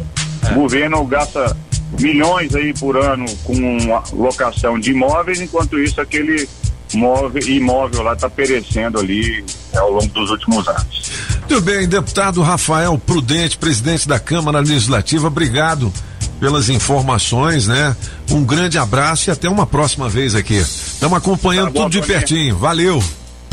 O 0.51 0.53
governo 0.55 1.03
gasta 1.05 1.55
milhões 1.99 2.53
aí 2.55 2.73
por 2.73 2.97
ano 2.97 3.25
com 3.43 3.77
locação 4.13 4.79
de 4.79 4.91
imóveis, 4.91 5.39
enquanto 5.41 5.79
isso 5.79 5.99
aquele 6.01 6.47
móvel, 6.93 7.41
imóvel 7.47 8.03
lá 8.03 8.13
está 8.13 8.29
perecendo 8.29 8.99
ali 8.99 9.43
né, 9.73 9.79
ao 9.79 9.91
longo 9.91 10.07
dos 10.07 10.29
últimos 10.31 10.67
anos. 10.67 11.11
Muito 11.49 11.61
bem, 11.61 11.87
deputado 11.87 12.41
Rafael 12.41 12.97
Prudente, 12.97 13.57
presidente 13.57 14.07
da 14.07 14.19
Câmara 14.19 14.59
Legislativa, 14.59 15.27
obrigado 15.27 15.91
pelas 16.39 16.69
informações, 16.69 17.67
né? 17.67 17.95
Um 18.29 18.43
grande 18.43 18.77
abraço 18.77 19.29
e 19.29 19.31
até 19.31 19.49
uma 19.49 19.65
próxima 19.65 20.07
vez 20.07 20.35
aqui. 20.35 20.57
Estamos 20.57 21.17
acompanhando 21.17 21.67
Tá 21.67 21.71
bom, 21.71 21.83
tudo 21.83 21.91
de 21.93 21.99
Toninho. 22.01 22.19
pertinho. 22.19 22.57
Valeu. 22.57 23.03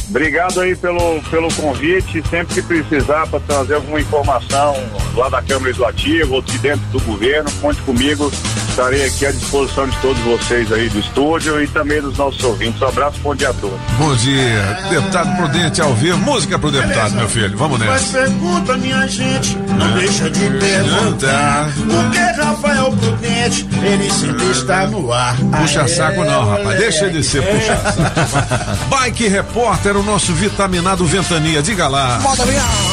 Obrigado 0.09 0.61
aí 0.61 0.77
pelo, 0.77 1.23
pelo 1.31 1.53
convite. 1.55 2.23
Sempre 2.29 2.55
que 2.55 2.63
precisar 2.63 3.27
para 3.27 3.41
trazer 3.41 3.75
alguma 3.75 4.01
informação 4.01 4.75
lá 5.15 5.29
da 5.29 5.43
Câmara 5.43 5.67
Legislativa 5.67 6.35
ou 6.35 6.43
de 6.43 6.59
dentro 6.59 6.85
do 6.87 7.01
governo, 7.01 7.51
conte 7.61 7.81
comigo. 7.83 8.31
Estarei 8.75 9.05
aqui 9.07 9.25
à 9.25 9.31
disposição 9.31 9.87
de 9.89 9.97
todos 9.99 10.21
vocês 10.25 10.73
aí 10.73 10.89
do 10.89 10.99
estúdio 10.99 11.63
e 11.63 11.69
também 11.69 12.03
dos 12.03 12.19
nossos 12.19 12.43
ouvintes. 12.43 12.83
Um 12.83 12.89
abraço, 12.89 13.21
bom 13.21 13.33
dia 13.33 13.51
a 13.51 13.55
todos. 13.55 13.79
Bom 13.97 14.17
dia, 14.17 14.79
deputado 14.91 15.37
Prudente 15.37 15.81
ao 15.81 15.95
vivo. 15.95 16.19
Música 16.19 16.59
pro 16.59 16.73
deputado, 16.73 17.15
meu 17.15 17.29
filho. 17.29 17.57
Vamos 17.57 17.79
Mas 17.79 17.89
nessa. 17.89 18.19
pergunta, 18.19 18.77
minha 18.77 19.07
gente, 19.07 19.57
não 19.57 19.87
É. 19.97 20.01
deixa 20.01 20.29
de 20.29 20.41
perguntar. 20.59 21.69
Por 21.73 22.11
que 22.11 22.43
Rafael 22.43 22.93
Prudente, 22.93 23.69
ele 23.81 24.11
sempre 24.11 24.51
está 24.51 24.87
no 24.89 25.13
ar? 25.13 25.37
Puxa 25.37 25.83
Aê, 25.83 25.89
saco 25.89 26.25
não, 26.25 26.41
rapaz. 26.45 26.65
moleque. 26.65 26.83
Deixa 26.83 27.11
de 27.11 27.23
ser 27.23 27.43
puxa 27.43 27.77
saco. 27.77 28.87
Bike 28.91 29.29
Repórter, 29.29 29.97
o 29.97 30.03
nosso 30.03 30.33
vitaminado 30.33 31.07
Ventania. 31.07 31.63
Diga 31.63 31.87
lá. 31.87 32.19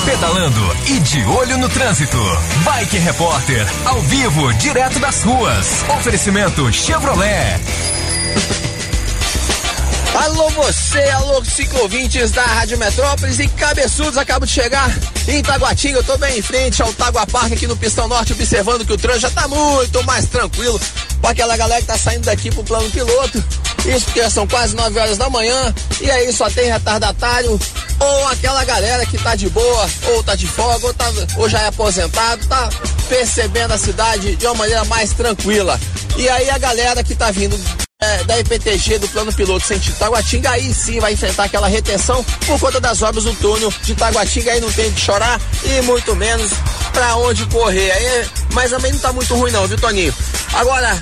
Pedalando 0.06 0.76
e 0.86 1.00
de 1.00 1.24
olho 1.26 1.58
no 1.58 1.68
trânsito. 1.70 2.18
Bike 2.64 2.98
Repórter, 3.00 3.66
ao 3.86 4.00
vivo, 4.02 4.54
direto 4.54 5.00
das 5.00 5.24
ruas. 5.24 5.71
Oferecimento 5.90 6.70
Chevrolet. 6.72 7.60
Alô 10.14 10.50
você, 10.50 11.00
alô 11.10 11.44
ciclovintes 11.44 12.32
da 12.32 12.44
Rádio 12.44 12.78
Metrópolis 12.78 13.40
e 13.40 13.48
cabeçudos, 13.48 14.18
acabo 14.18 14.46
de 14.46 14.52
chegar 14.52 14.90
em 15.28 15.42
Taguatinga, 15.42 16.00
eu 16.00 16.04
tô 16.04 16.18
bem 16.18 16.38
em 16.38 16.42
frente 16.42 16.82
ao 16.82 16.92
Tagua 16.94 17.26
Park 17.26 17.54
aqui 17.54 17.66
no 17.66 17.78
Pistão 17.78 18.08
Norte, 18.08 18.34
observando 18.34 18.86
que 18.86 18.92
o 18.92 18.98
trânsito 18.98 19.30
já 19.30 19.32
tá 19.32 19.48
muito 19.48 20.04
mais 20.04 20.26
tranquilo 20.26 20.80
para 21.22 21.32
aquela 21.32 21.56
galera 21.56 21.82
que 21.82 21.88
tá 21.88 21.98
saindo 21.98 22.26
daqui 22.26 22.52
pro 22.52 22.64
plano 22.64 22.90
piloto. 22.92 23.44
Isso 23.86 24.06
porque 24.06 24.30
são 24.30 24.46
quase 24.48 24.76
9 24.76 25.00
horas 25.00 25.18
da 25.18 25.30
manhã 25.30 25.74
e 26.02 26.12
aí 26.12 26.32
só 26.34 26.50
tem 26.50 26.70
retardatário 26.70 27.60
ou 28.00 28.28
aquela 28.28 28.64
galera 28.66 29.06
que 29.06 29.18
tá 29.18 29.36
de 29.36 29.50
boa, 29.50 29.90
ou 30.08 30.24
tá 30.24 30.36
de 30.36 30.48
folga, 30.48 30.88
ou, 30.88 30.94
tá, 30.94 31.06
ou 31.38 31.48
já 31.48 31.62
é 31.62 31.68
aposentado, 31.68 32.46
tá 32.48 32.70
percebendo 33.08 33.74
a 33.74 33.78
cidade 33.78 34.36
de 34.36 34.46
uma 34.46 34.56
maneira 34.56 34.84
mais 34.86 35.12
tranquila. 35.14 35.80
E 36.18 36.28
aí 36.28 36.50
a 36.50 36.58
galera 36.58 37.04
que 37.04 37.16
tá 37.16 37.32
vindo 37.32 37.58
é, 38.02 38.24
da 38.24 38.40
IPTG 38.40 38.98
do 38.98 39.08
plano 39.10 39.32
piloto 39.32 39.66
sentido 39.66 39.96
Taguatinga, 39.98 40.50
aí 40.50 40.74
sim 40.74 41.00
vai 41.00 41.14
enfrentar 41.14 41.44
aquela 41.44 41.68
retenção 41.68 42.24
por 42.48 42.60
conta 42.60 42.80
das 42.80 43.02
obras 43.04 43.26
do 43.26 43.34
túnel 43.36 43.72
de 43.84 43.94
Taguatinga, 43.94 44.52
aí 44.52 44.60
não 44.60 44.72
tem 44.72 44.92
que 44.92 45.00
chorar 45.00 45.40
e 45.64 45.82
muito 45.84 46.16
menos 46.16 46.52
pra 46.92 47.16
onde 47.18 47.46
correr. 47.46 47.92
Aí, 47.92 48.26
mas 48.54 48.72
também 48.72 48.92
não 48.92 49.00
tá 49.00 49.14
muito 49.14 49.36
ruim 49.36 49.52
não, 49.52 49.68
viu 49.68 49.78
Toninho? 49.78 50.14
Agora, 50.54 51.02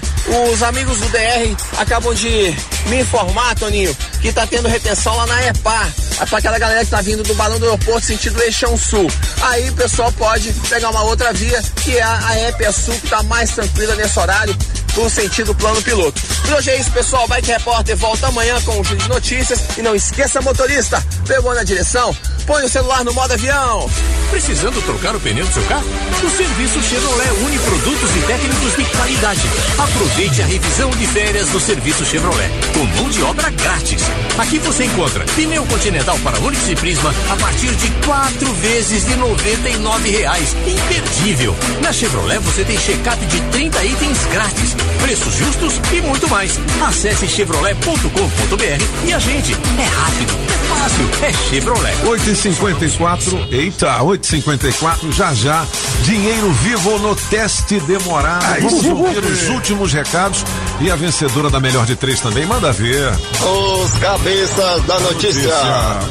os 0.52 0.62
amigos 0.62 1.00
do 1.00 1.08
DR 1.08 1.56
acabam 1.78 2.14
de 2.14 2.54
me 2.88 3.00
informar, 3.00 3.56
Toninho, 3.56 3.96
que 4.22 4.34
tá 4.34 4.46
tendo 4.46 4.68
retenção 4.68 5.16
lá 5.16 5.26
na 5.26 5.48
EPA, 5.48 5.88
para 6.30 6.38
aquela 6.38 6.60
galera 6.60 6.84
que 6.84 6.92
tá 6.92 7.02
vindo 7.02 7.24
do 7.24 7.34
balão 7.34 7.60
do 7.60 7.66
aeroporto 7.66 8.08
sentido 8.08 8.42
Eixão 8.42 8.78
Sul. 8.78 9.10
Aí 9.42 9.70
o 9.70 9.74
pessoal 9.74 10.12
pode 10.12 10.52
pegar 10.70 10.90
uma 10.90 11.04
outra 11.04 11.32
via, 11.32 11.64
que 11.82 11.98
é 11.98 12.04
a 12.04 12.50
EPA 12.50 12.72
Sul, 12.74 12.94
que 12.96 13.08
tá 13.08 13.24
mais 13.24 13.52
tranquila 13.52 13.96
nesse 13.96 14.20
horário, 14.20 14.56
no 15.00 15.10
sentido 15.10 15.56
plano 15.56 15.82
piloto. 15.82 16.22
Por 16.42 16.56
hoje 16.56 16.72
é 16.72 16.78
isso, 16.78 16.92
pessoal. 16.92 17.26
Bike 17.28 17.48
Repórter 17.48 17.96
volta 17.96 18.28
amanhã 18.28 18.60
com 18.62 18.80
um 18.80 18.84
giro 18.84 18.98
de 18.98 19.08
notícias. 19.08 19.78
E 19.78 19.82
não 19.82 19.96
esqueça, 19.96 20.42
motorista, 20.42 21.02
pegou 21.26 21.56
na 21.56 21.64
direção, 21.64 22.16
põe 22.46 22.64
o 22.66 22.70
celular 22.70 23.06
no 23.06 23.14
modo 23.14 23.34
avião. 23.34 23.90
Precisando 24.30 24.80
trocar 24.84 25.16
o 25.16 25.20
pneu 25.20 25.46
do 25.46 25.54
seu 25.54 25.64
carro? 25.64 25.88
O 26.24 26.30
serviço 26.30 26.82
Chevrolet 26.84 27.30
une 27.42 27.60
produtos 27.60 28.16
e 28.16 28.20
técnicos 28.28 28.76
de 28.76 28.86
qualidade. 28.96 29.42
Aproveite 29.78 30.42
a 30.42 30.46
revisão 30.46 30.92
de 30.92 31.08
férias 31.08 31.50
do 31.50 31.60
serviço 31.60 32.06
Chevrolet, 32.06 32.50
com 32.74 32.86
mão 33.02 33.10
de 33.10 33.24
obra 33.24 33.50
grátis. 33.50 34.04
Aqui 34.38 34.60
você 34.60 34.86
encontra 34.86 35.26
pneu 35.36 35.66
continental 35.66 36.18
para 36.20 36.40
Onix 36.40 36.70
e 36.70 36.76
Prisma 36.76 37.14
a 37.32 37.36
partir 37.38 37.74
de 37.76 37.90
quatro 38.06 38.54
vezes 38.54 39.06
de 39.06 39.14
R$ 39.14 40.12
reais. 40.12 40.56
Imperdível! 40.68 41.56
Na 41.82 41.92
Chevrolet 41.92 42.40
você 42.40 42.64
tem 42.64 42.78
check-up 42.78 43.26
de 43.26 43.42
30 43.52 43.84
itens 43.86 44.26
grátis, 44.32 44.76
preços 45.00 45.34
justos 45.36 45.74
e 45.92 46.02
muito 46.02 46.30
mais. 46.30 46.60
Acesse 46.88 47.28
chevrolet.com.br 47.28 49.08
e 49.08 49.14
a 49.14 49.20
gente 49.20 49.54
é 49.54 49.84
rápido, 49.84 50.34
é 50.48 50.68
fácil, 50.68 51.10
é 51.24 51.34
Chevrolet. 51.50 51.96
8h54, 52.04 53.48
eita, 53.52 54.00
8h54, 54.00 55.12
já 55.12 55.34
já, 55.34 55.66
dinheiro 56.04 56.52
vivo 56.54 57.00
no 57.00 57.16
teste 57.16 57.80
demorado. 57.82 58.46
Aí 58.46 58.62
Vamos 58.62 58.86
ouvir 58.86 59.24
os 59.24 59.50
últimos 59.50 59.94
recados 59.94 60.44
e 60.82 60.92
a 60.92 60.96
vencedora 60.96 61.50
da 61.50 61.60
melhor 61.60 61.86
de 61.86 61.96
três 61.96 62.20
também, 62.20 62.46
manda 62.46 62.72
ver. 62.72 63.12
Os 63.12 63.92
cabeças 64.00 64.84
da 64.84 65.00
notícia. 65.00 65.54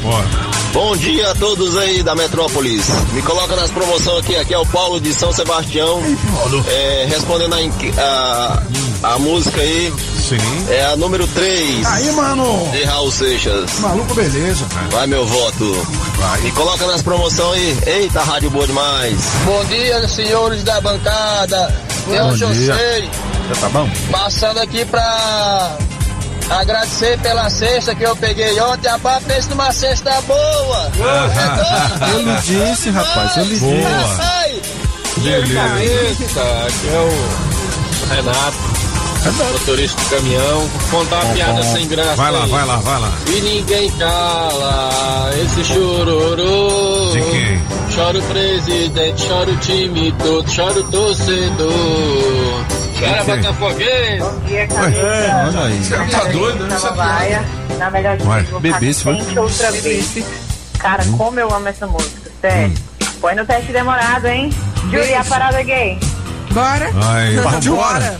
Bora. 0.01 0.49
Bom 0.73 0.95
dia 0.95 1.31
a 1.31 1.35
todos 1.35 1.75
aí 1.77 2.03
da 2.03 2.13
Metrópolis. 2.13 2.87
Me 3.13 3.21
coloca 3.23 3.55
nas 3.55 3.71
promoções 3.71 4.19
aqui. 4.19 4.35
Aqui 4.35 4.53
é 4.53 4.57
o 4.57 4.65
Paulo 4.67 5.01
de 5.01 5.11
São 5.13 5.33
Sebastião. 5.33 5.99
É, 6.67 7.07
respondendo 7.09 7.55
a, 7.55 7.57
a, 7.57 8.63
a 9.03 9.19
música 9.19 9.61
aí. 9.61 9.93
Sim. 10.17 10.37
É 10.69 10.85
a 10.85 10.95
número 10.95 11.27
3. 11.27 11.85
Aí, 11.85 12.11
mano. 12.11 12.69
De 12.71 12.83
Raul 12.83 13.11
Seixas. 13.11 13.79
Maluco, 13.79 14.13
beleza. 14.13 14.65
Vai 14.91 15.07
meu 15.07 15.25
voto. 15.25 15.87
Me 16.41 16.51
coloca 16.51 16.85
nas 16.87 17.01
promoções 17.01 17.77
aí. 17.85 18.01
Eita, 18.01 18.21
rádio 18.21 18.49
boa 18.49 18.65
demais. 18.67 19.17
Bom 19.45 19.63
dia, 19.65 20.07
senhores 20.07 20.63
da 20.63 20.79
bancada. 20.81 21.73
Eu, 22.07 22.25
Bom 22.25 22.35
José, 22.35 22.99
dia. 23.01 23.09
Já 23.49 23.55
tá 23.61 23.69
bom? 23.69 23.89
passando 24.11 24.59
aqui 24.59 24.85
pra 24.85 25.77
agradecer 26.49 27.19
pela 27.19 27.49
cesta 27.49 27.93
que 27.93 28.03
eu 28.03 28.15
peguei 28.15 28.59
ontem. 28.59 28.89
A 28.89 28.99
pá 28.99 29.19
fez 29.19 29.47
numa 29.47 29.71
cesta 29.71 30.21
boa. 30.21 30.91
Ele 32.15 32.35
disse, 32.41 32.89
rapaz, 32.89 33.37
ele 33.37 33.49
disse. 33.49 33.65
Ai, 34.19 34.61
Beleza. 35.17 35.61
Aqui 36.67 36.87
é 36.87 36.99
o 36.99 37.48
Renato, 38.07 38.57
motorista 39.53 40.01
do 40.01 40.09
caminhão. 40.09 40.69
Contar 40.91 41.23
uma 41.25 41.33
piada 41.33 41.63
sem 41.63 41.87
graça. 41.87 42.15
Vai 42.15 42.31
lá, 42.31 42.43
aí. 42.43 42.49
vai 42.49 42.65
lá, 42.65 42.75
vai 42.77 42.99
lá. 43.01 43.11
E 43.27 43.41
ninguém 43.41 43.91
cala 43.91 45.31
esse 45.43 45.63
chororô. 45.65 47.11
De 47.11 47.21
quem? 47.21 47.61
Chora 47.95 48.17
o 48.17 48.21
presidente, 48.23 49.27
chora 49.27 49.49
o 49.51 49.57
time 49.57 50.11
todo, 50.23 50.45
chora 50.55 50.79
o 50.79 50.83
torcedor. 50.83 52.65
Chora? 52.99 53.23
Botafoguense. 53.23 54.19
Bom 54.19 54.39
dia, 54.45 54.61
É, 54.61 55.45
olha 55.47 55.61
aí. 55.65 55.83
Você 55.83 55.97
tá 55.97 56.23
doido, 56.25 56.65
né? 56.65 56.77
Na 56.81 56.91
Baia, 56.91 57.45
na 57.77 57.91
melhor 57.91 58.17
de 58.17 58.23
vou 58.23 58.59
Bebê, 58.59 58.93
se 58.93 59.03
foi. 59.03 59.15
paciente 59.15 59.39
outra 59.39 59.71
vez. 59.71 60.17
Cara, 60.79 61.03
Hum. 61.03 61.17
como 61.17 61.39
eu 61.39 61.53
amo 61.53 61.67
essa 61.67 61.85
música, 61.87 62.31
sério. 62.41 62.73
Põe 63.19 63.35
no 63.35 63.45
teste 63.45 63.71
demorado, 63.73 64.27
hein? 64.27 64.49
Júlia, 64.89 65.19
a 65.19 65.25
parada 65.25 65.61
gay. 65.61 65.97
Bora? 66.51 66.91
Ai, 67.11 67.41
Partiu? 67.41 67.75
bora. 67.75 68.19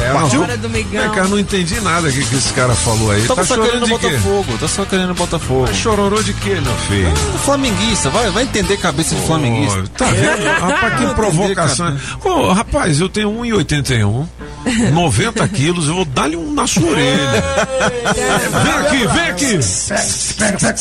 É, 0.00 0.12
Partiu? 0.12 0.40
não, 0.40 0.46
Bora, 0.46 0.56
Domingão. 0.56 1.04
É, 1.04 1.08
cara, 1.08 1.28
não 1.28 1.38
entendi 1.38 1.80
nada 1.80 2.10
que, 2.10 2.24
que 2.24 2.34
esse 2.34 2.52
cara 2.52 2.74
falou 2.74 3.10
aí. 3.10 3.22
Tava 3.22 3.40
tá 3.40 3.46
só 3.46 3.54
chorando 3.54 3.86
querendo? 3.86 3.88
Botafogo, 3.88 4.58
tá 4.58 4.68
só 4.68 4.84
querendo 4.84 5.14
Botafogo. 5.14 5.64
Mas 5.68 5.76
chororô 5.76 6.22
de 6.22 6.32
quê, 6.34 6.58
meu 6.60 6.74
filho? 6.88 7.12
Ah, 7.12 7.38
Flamenguista, 7.38 8.10
vai, 8.10 8.30
vai 8.30 8.42
entender 8.44 8.76
cabeça 8.78 9.14
de 9.14 9.22
flamenguista. 9.22 9.84
Tá 9.96 10.06
vendo? 10.06 10.44
Rapaz, 10.60 10.98
que 10.98 11.14
provocação. 11.14 11.96
Ô, 12.24 12.52
rapaz, 12.52 13.00
eu 13.00 13.08
tenho 13.08 13.30
1,81, 13.30 14.26
90 14.92 15.48
quilos, 15.48 15.88
eu 15.88 15.94
vou 15.94 16.04
dar-lhe 16.04 16.36
um 16.36 16.52
na 16.52 16.66
sua 16.66 16.88
orelha. 16.90 17.44
Vem 18.62 18.72
aqui, 18.74 19.06
vem 19.06 19.28
aqui. 19.30 19.58
Pega, 20.38 20.58
pega. 20.58 20.74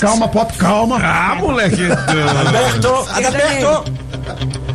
Calma, 0.00 0.28
pop, 0.28 0.52
calma. 0.58 0.98
Ah, 1.02 1.34
moleque. 1.36 1.84
Adalberto, 1.84 2.94
Adalberto. 3.10 3.84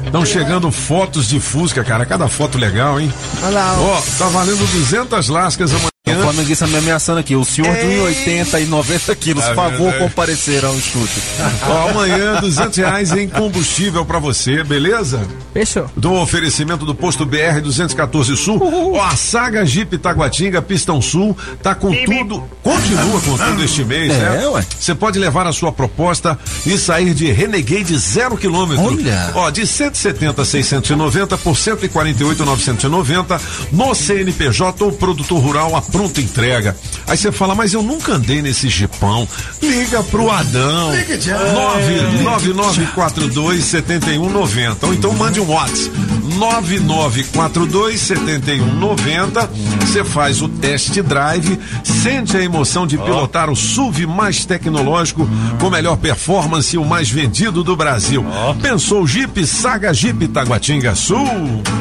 Estão 0.06 0.26
chegando 0.26 0.72
fotos 0.72 1.28
de 1.28 1.40
Fusca, 1.40 1.84
cara. 1.84 2.06
Cada 2.06 2.28
foto 2.30 2.58
legal, 2.58 3.00
hein? 3.00 3.12
Olha 3.44 3.50
lá, 3.50 3.65
Ó, 3.74 4.02
tá 4.18 4.28
valendo 4.30 4.66
200 4.72 5.30
lascas 5.30 5.72
amanhã. 5.72 5.95
O 6.08 6.22
flamenguista 6.22 6.68
me 6.68 6.78
ameaçando 6.78 7.20
aqui, 7.20 7.36
o 7.36 7.44
senhor 7.44 7.74
de 7.76 7.82
1,80 7.82 8.62
e 8.62 8.66
90 8.66 9.16
quilos, 9.16 9.44
É 9.44 9.48
por 9.48 9.56
favor, 9.56 9.94
comparecer 9.98 10.64
ao 10.64 10.76
estúdio. 10.78 11.10
Ó, 11.68 11.90
amanhã, 11.90 12.40
200 12.40 12.78
reais 12.78 13.12
em 13.12 13.28
combustível 13.28 14.06
pra 14.06 14.20
você, 14.20 14.64
beleza? 14.64 15.20
Fechou. 15.52 15.90
Do 15.98 16.14
oferecimento 16.14 16.86
do 16.86 16.94
posto 16.94 17.26
BR 17.26 17.60
214 17.64 18.38
Sul. 18.38 18.62
Ó, 18.94 19.02
a 19.04 19.16
saga 19.16 19.66
Jeep 19.66 19.98
Taguatinga 19.98 20.62
Pistão 20.62 21.02
Sul 21.02 21.36
tá 21.64 21.74
com 21.74 21.92
tudo, 21.92 22.44
continua 22.62 23.22
com 23.22 23.38
tudo 23.38 23.64
este 23.64 23.84
mês, 23.84 24.12
É, 24.14 24.18
né? 24.38 24.48
ué. 24.50 24.66
Você 24.80 24.94
pode 24.94 25.18
levar 25.18 25.48
a 25.48 25.54
sua 25.54 25.72
proposta 25.72 26.38
e 26.68 26.78
sair 26.78 27.16
de 27.16 27.32
Renegade 27.32 27.98
zero 27.98 28.38
quilômetro. 28.38 28.84
Olha. 28.86 29.32
Ó, 29.34 29.50
de 29.50 29.66
170 29.66 30.46
690 30.46 31.36
por 31.40 31.58
148 31.58 32.46
990 32.46 33.42
no 33.72 33.96
CNPJ 33.96 34.84
ou 34.84 34.92
produtor 34.92 35.40
rural 35.42 35.76
a 35.76 35.82
pronta 35.96 36.20
entrega. 36.20 36.76
Aí 37.08 37.18
você 37.18 37.32
fala, 37.32 37.56
mas 37.56 37.74
eu 37.74 37.82
nunca 37.82 38.14
andei 38.14 38.42
nesse 38.42 38.68
jipão. 38.68 39.26
Liga 39.62 40.04
pro 40.04 40.30
Adão. 40.30 40.94
Liga 40.94 41.20
já. 41.20 41.38
99942 41.54 43.64
7190. 43.64 44.88
Ou 44.88 44.94
então 44.94 45.14
mande 45.14 45.40
um 45.40 45.50
WhatsApp. 45.50 45.96
9942 46.36 48.02
7190. 48.02 49.50
Você 49.80 50.04
faz 50.04 50.42
o 50.42 50.50
test 50.50 51.00
drive, 51.02 51.58
sente 51.84 52.36
a 52.36 52.44
emoção 52.44 52.86
de 52.86 52.98
pilotar 52.98 53.50
o 53.50 53.56
SUV 53.56 54.06
mais 54.06 54.46
tecnológico, 54.46 55.30
com 55.60 55.70
melhor 55.70 55.96
performance 55.96 56.76
e 56.76 56.80
o 56.80 56.84
mais 56.84 57.10
vendido 57.10 57.64
do 57.64 57.76
Brasil. 57.76 58.26
Pensou 58.62 59.04
o 59.04 59.08
Jeep 59.08 59.46
Saga 59.46 59.94
Jeep 59.94 60.28
Taguatinga 60.28 60.94
Sul? 60.94 61.26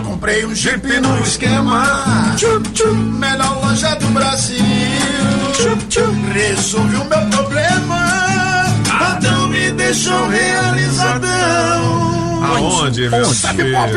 Comprei 0.05 0.47
um 0.47 0.55
Jeep 0.55 0.87
no 1.01 1.19
esquema. 1.21 2.35
Tchup, 2.37 2.69
tchup, 2.71 2.95
melhor 2.95 3.64
Brasil. 4.15 4.65
Tchup, 5.55 5.85
tchup, 5.89 6.15
resolvi 6.33 6.97
o 6.97 7.05
meu 7.05 7.27
problema. 7.31 8.07
Adão 8.89 9.49
me 9.49 9.73
deixou 9.73 10.29
realizadão. 10.29 11.94
Onde, 12.65 13.09
meu 13.09 13.25
Sabe? 13.27 13.73
Pop? 13.73 13.93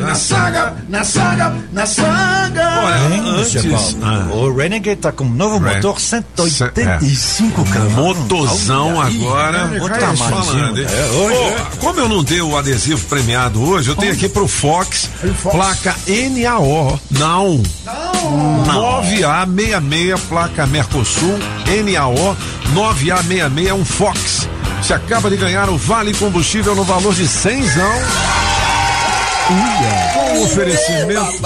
Na 0.00 0.14
saga, 0.14 0.74
na 0.88 1.04
saga, 1.04 1.54
na 1.72 1.86
saga. 1.86 3.10
Hein, 3.12 3.22
antes- 3.38 3.96
ah. 4.02 4.28
O 4.32 4.54
Renegade 4.56 4.96
tá 5.00 5.12
com 5.12 5.24
um 5.24 5.30
novo 5.30 5.58
Ren- 5.58 5.74
motor 5.76 6.00
185 6.00 7.64
cavalos. 7.64 8.16
Motozão 8.18 8.96
Olha 8.96 9.08
aí, 9.08 9.16
agora. 9.20 9.64
olha 9.70 9.82
Outro 9.82 9.94
aí, 9.94 10.00
tamanhozinho, 10.00 10.44
falando, 10.44 10.78
hein? 10.80 10.86
é, 10.88 11.10
hoje, 11.16 11.36
é. 11.38 11.56
como 11.80 12.00
eu 12.00 12.08
não 12.08 12.24
dei 12.24 12.40
o 12.40 12.56
adesivo 12.56 13.04
premiado 13.06 13.62
hoje, 13.62 13.88
eu 13.88 13.96
tenho 13.96 14.12
aqui 14.12 14.28
pro 14.28 14.46
Fox, 14.48 15.10
placa 15.42 15.94
NAO. 16.30 16.98
Não. 17.10 17.62
Não. 17.84 19.02
9A66, 19.02 20.18
placa 20.28 20.66
Mercosul, 20.66 21.38
NAO 21.84 22.36
9A66 22.74 23.66
é 23.68 23.74
um 23.74 23.84
Fox. 23.84 24.48
Você 24.90 24.94
acaba 24.94 25.30
de 25.30 25.36
ganhar 25.36 25.70
o 25.70 25.78
Vale 25.78 26.12
Combustível 26.12 26.74
no 26.74 26.82
valor 26.82 27.14
de 27.14 27.28
100 27.28 27.62
com 30.12 30.42
oferecimento 30.42 31.38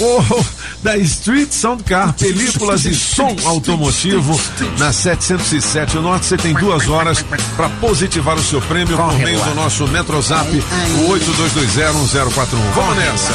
oh, 0.00 0.44
da 0.82 0.96
Street 0.96 1.52
Sound 1.52 1.84
Car, 1.84 2.14
películas 2.14 2.86
e 2.86 2.94
som 2.94 3.36
automotivo 3.44 4.40
na 4.78 4.94
707 4.94 5.98
Norte. 5.98 6.24
Você 6.24 6.38
tem 6.38 6.54
duas 6.54 6.88
horas 6.88 7.22
para 7.54 7.68
positivar 7.68 8.34
o 8.34 8.42
seu 8.42 8.62
prêmio 8.62 8.96
por 8.96 9.18
meio 9.18 9.44
do 9.44 9.54
nosso 9.54 9.86
Metrozap, 9.88 10.48
o 10.48 11.12
82201041. 11.12 12.46
Vamos 12.74 12.96
nessa. 12.96 13.32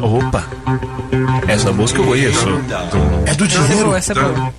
Opa! 0.00 0.44
Essa 1.48 1.72
música 1.72 1.98
eu 1.98 2.06
conheço. 2.06 2.46
É 3.26 3.34
do 3.34 3.44
Essa 3.44 3.58
boa, 3.58 3.98
essa 3.98 4.12
é 4.12 4.14
boa. 4.14 4.54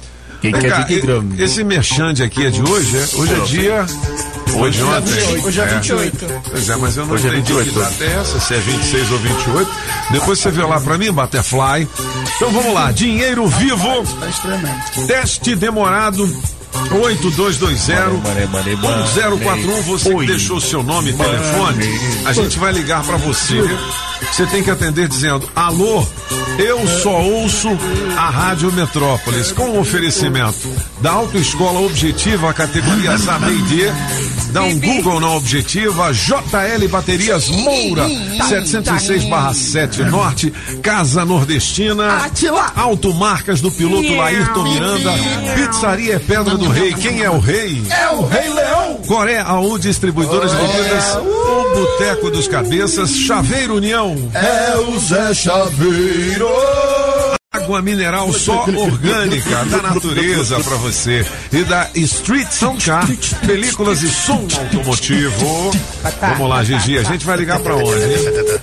Quem 0.46 0.52
Vem 0.52 0.62
quer 0.62 0.70
cá, 0.70 0.84
que 0.84 1.00
grama? 1.02 1.34
Esse 1.40 1.64
merchan 1.64 2.14
de 2.14 2.22
aqui 2.22 2.46
é 2.46 2.50
de 2.52 2.62
hoje? 2.62 2.96
é? 2.98 3.08
Hoje 3.18 3.34
é 3.34 3.40
dia. 3.46 3.86
Hoje 4.58 4.78
Dia 4.78 4.86
ontem. 4.86 5.12
28. 5.12 5.48
Hoje 5.48 5.60
é 5.60 5.66
28. 5.66 6.26
Pois 6.52 6.70
é, 6.70 6.76
mas 6.76 6.98
eu 6.98 7.06
não 7.08 7.14
Hoje 7.16 7.28
é 7.28 7.30
entendi 7.32 7.54
28. 7.54 7.74
que 7.74 7.80
data 7.80 8.04
é 8.04 8.20
essa, 8.22 8.40
se 8.40 8.54
é 8.54 8.58
26 8.60 9.12
ou 9.12 9.18
28. 9.18 9.72
Depois 10.12 10.40
você 10.40 10.52
vê 10.52 10.64
lá 10.64 10.80
pra 10.80 10.98
mim, 11.00 11.12
Butterfly. 11.12 11.88
Então 12.36 12.52
vamos 12.52 12.74
lá, 12.76 12.92
dinheiro 12.92 13.48
vivo. 13.48 14.04
Tá 14.20 14.28
extremamente. 14.30 15.08
Teste 15.08 15.56
demorado 15.56 16.24
8220 16.92 17.80
1041. 19.16 19.82
Você 19.82 20.14
que 20.16 20.26
deixou 20.28 20.62
seu 20.62 20.84
nome 20.84 21.10
e 21.10 21.14
telefone, 21.14 22.00
a 22.26 22.34
gente 22.34 22.60
vai 22.60 22.72
ligar 22.72 23.04
pra 23.04 23.18
você. 23.18 23.62
Você 24.32 24.46
tem 24.48 24.64
que 24.64 24.72
atender 24.72 25.08
dizendo: 25.08 25.48
Alô, 25.56 26.06
eu 26.58 26.88
só 26.88 27.22
ouço 27.22 27.70
a 28.18 28.30
Rádio 28.30 28.72
Metrópolis 28.72 29.52
com 29.52 29.70
o 29.70 29.80
oferecimento 29.80 30.68
da 31.02 31.12
Autoescola 31.12 31.82
Objetiva, 31.82 32.54
categorias 32.54 33.28
A, 33.28 33.38
B 33.40 33.52
e 33.52 33.62
D. 33.62 33.92
Dá 34.52 34.64
um 34.64 34.80
Google 34.80 35.20
na 35.20 35.32
Objetiva, 35.32 36.14
JL 36.14 36.88
Baterias 36.90 37.50
Moura, 37.50 38.08
706/7 38.08 40.10
Norte, 40.10 40.52
Casa 40.82 41.26
Nordestina, 41.26 42.22
Automarcas 42.76 43.60
do 43.60 43.70
piloto 43.72 44.16
Laírton 44.16 44.64
Miranda, 44.64 45.12
Pizzaria 45.56 46.16
é 46.16 46.20
Pedra 46.20 46.58
do 46.58 46.70
Rei. 46.70 46.94
Quem 46.94 47.22
é 47.22 47.30
o 47.30 47.40
rei? 47.40 47.84
É 47.90 48.10
o 48.10 48.26
Rei 48.26 48.50
Leão. 48.50 48.96
Coré 49.08 49.40
AU 49.40 49.78
Distribuidora 49.78 50.48
de 50.48 50.56
Bebidas, 50.56 51.18
o 51.18 51.76
Boteco 51.76 52.32
dos 52.32 52.48
Cabeças, 52.48 53.12
Chaveiro 53.12 53.76
União. 53.76 54.05
É 54.34 54.78
o 54.78 55.00
Zé 55.00 55.34
Chaveiro. 55.34 56.50
Água 57.54 57.82
mineral 57.82 58.32
só 58.34 58.66
orgânica 58.66 59.66
da 59.66 59.82
natureza 59.82 60.60
pra 60.60 60.76
você. 60.76 61.26
E 61.52 61.64
da 61.64 61.90
Street 61.96 62.52
Sound 62.52 62.86
Car, 62.86 63.08
películas 63.46 64.04
e 64.04 64.10
som 64.10 64.46
automotivo. 64.60 65.72
Vamos 66.22 66.50
lá, 66.50 66.64
Gigi, 66.64 66.98
a 66.98 67.04
gente 67.04 67.26
vai 67.26 67.38
ligar 67.38 67.60
pra 67.60 67.76
onde, 67.76 68.04
hein? 68.04 68.60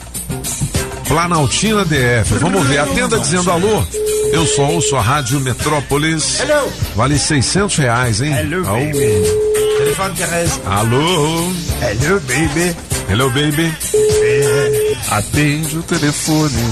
Planaltina 1.09 1.85
DF. 1.85 2.35
Vamos 2.41 2.67
ver, 2.67 2.79
atenda 2.79 3.19
dizendo 3.19 3.51
alô. 3.51 3.83
Eu 4.33 4.47
só 4.47 4.63
ouço 4.63 4.95
a 4.97 5.01
Rádio 5.01 5.41
Metrópolis. 5.41 6.41
Hello. 6.41 6.73
Vale 6.95 7.19
600 7.19 7.77
reais, 7.77 8.21
hein? 8.21 8.33
Hello, 8.33 8.63
baby. 8.65 9.72
Telefone 9.93 10.15
Tereza. 10.15 10.61
Alô? 10.65 11.53
Hello, 11.83 12.21
baby. 12.21 12.77
Hello, 13.11 13.29
baby. 13.31 13.71
Atende 15.11 15.77
o 15.77 15.83
telefone. 15.83 16.65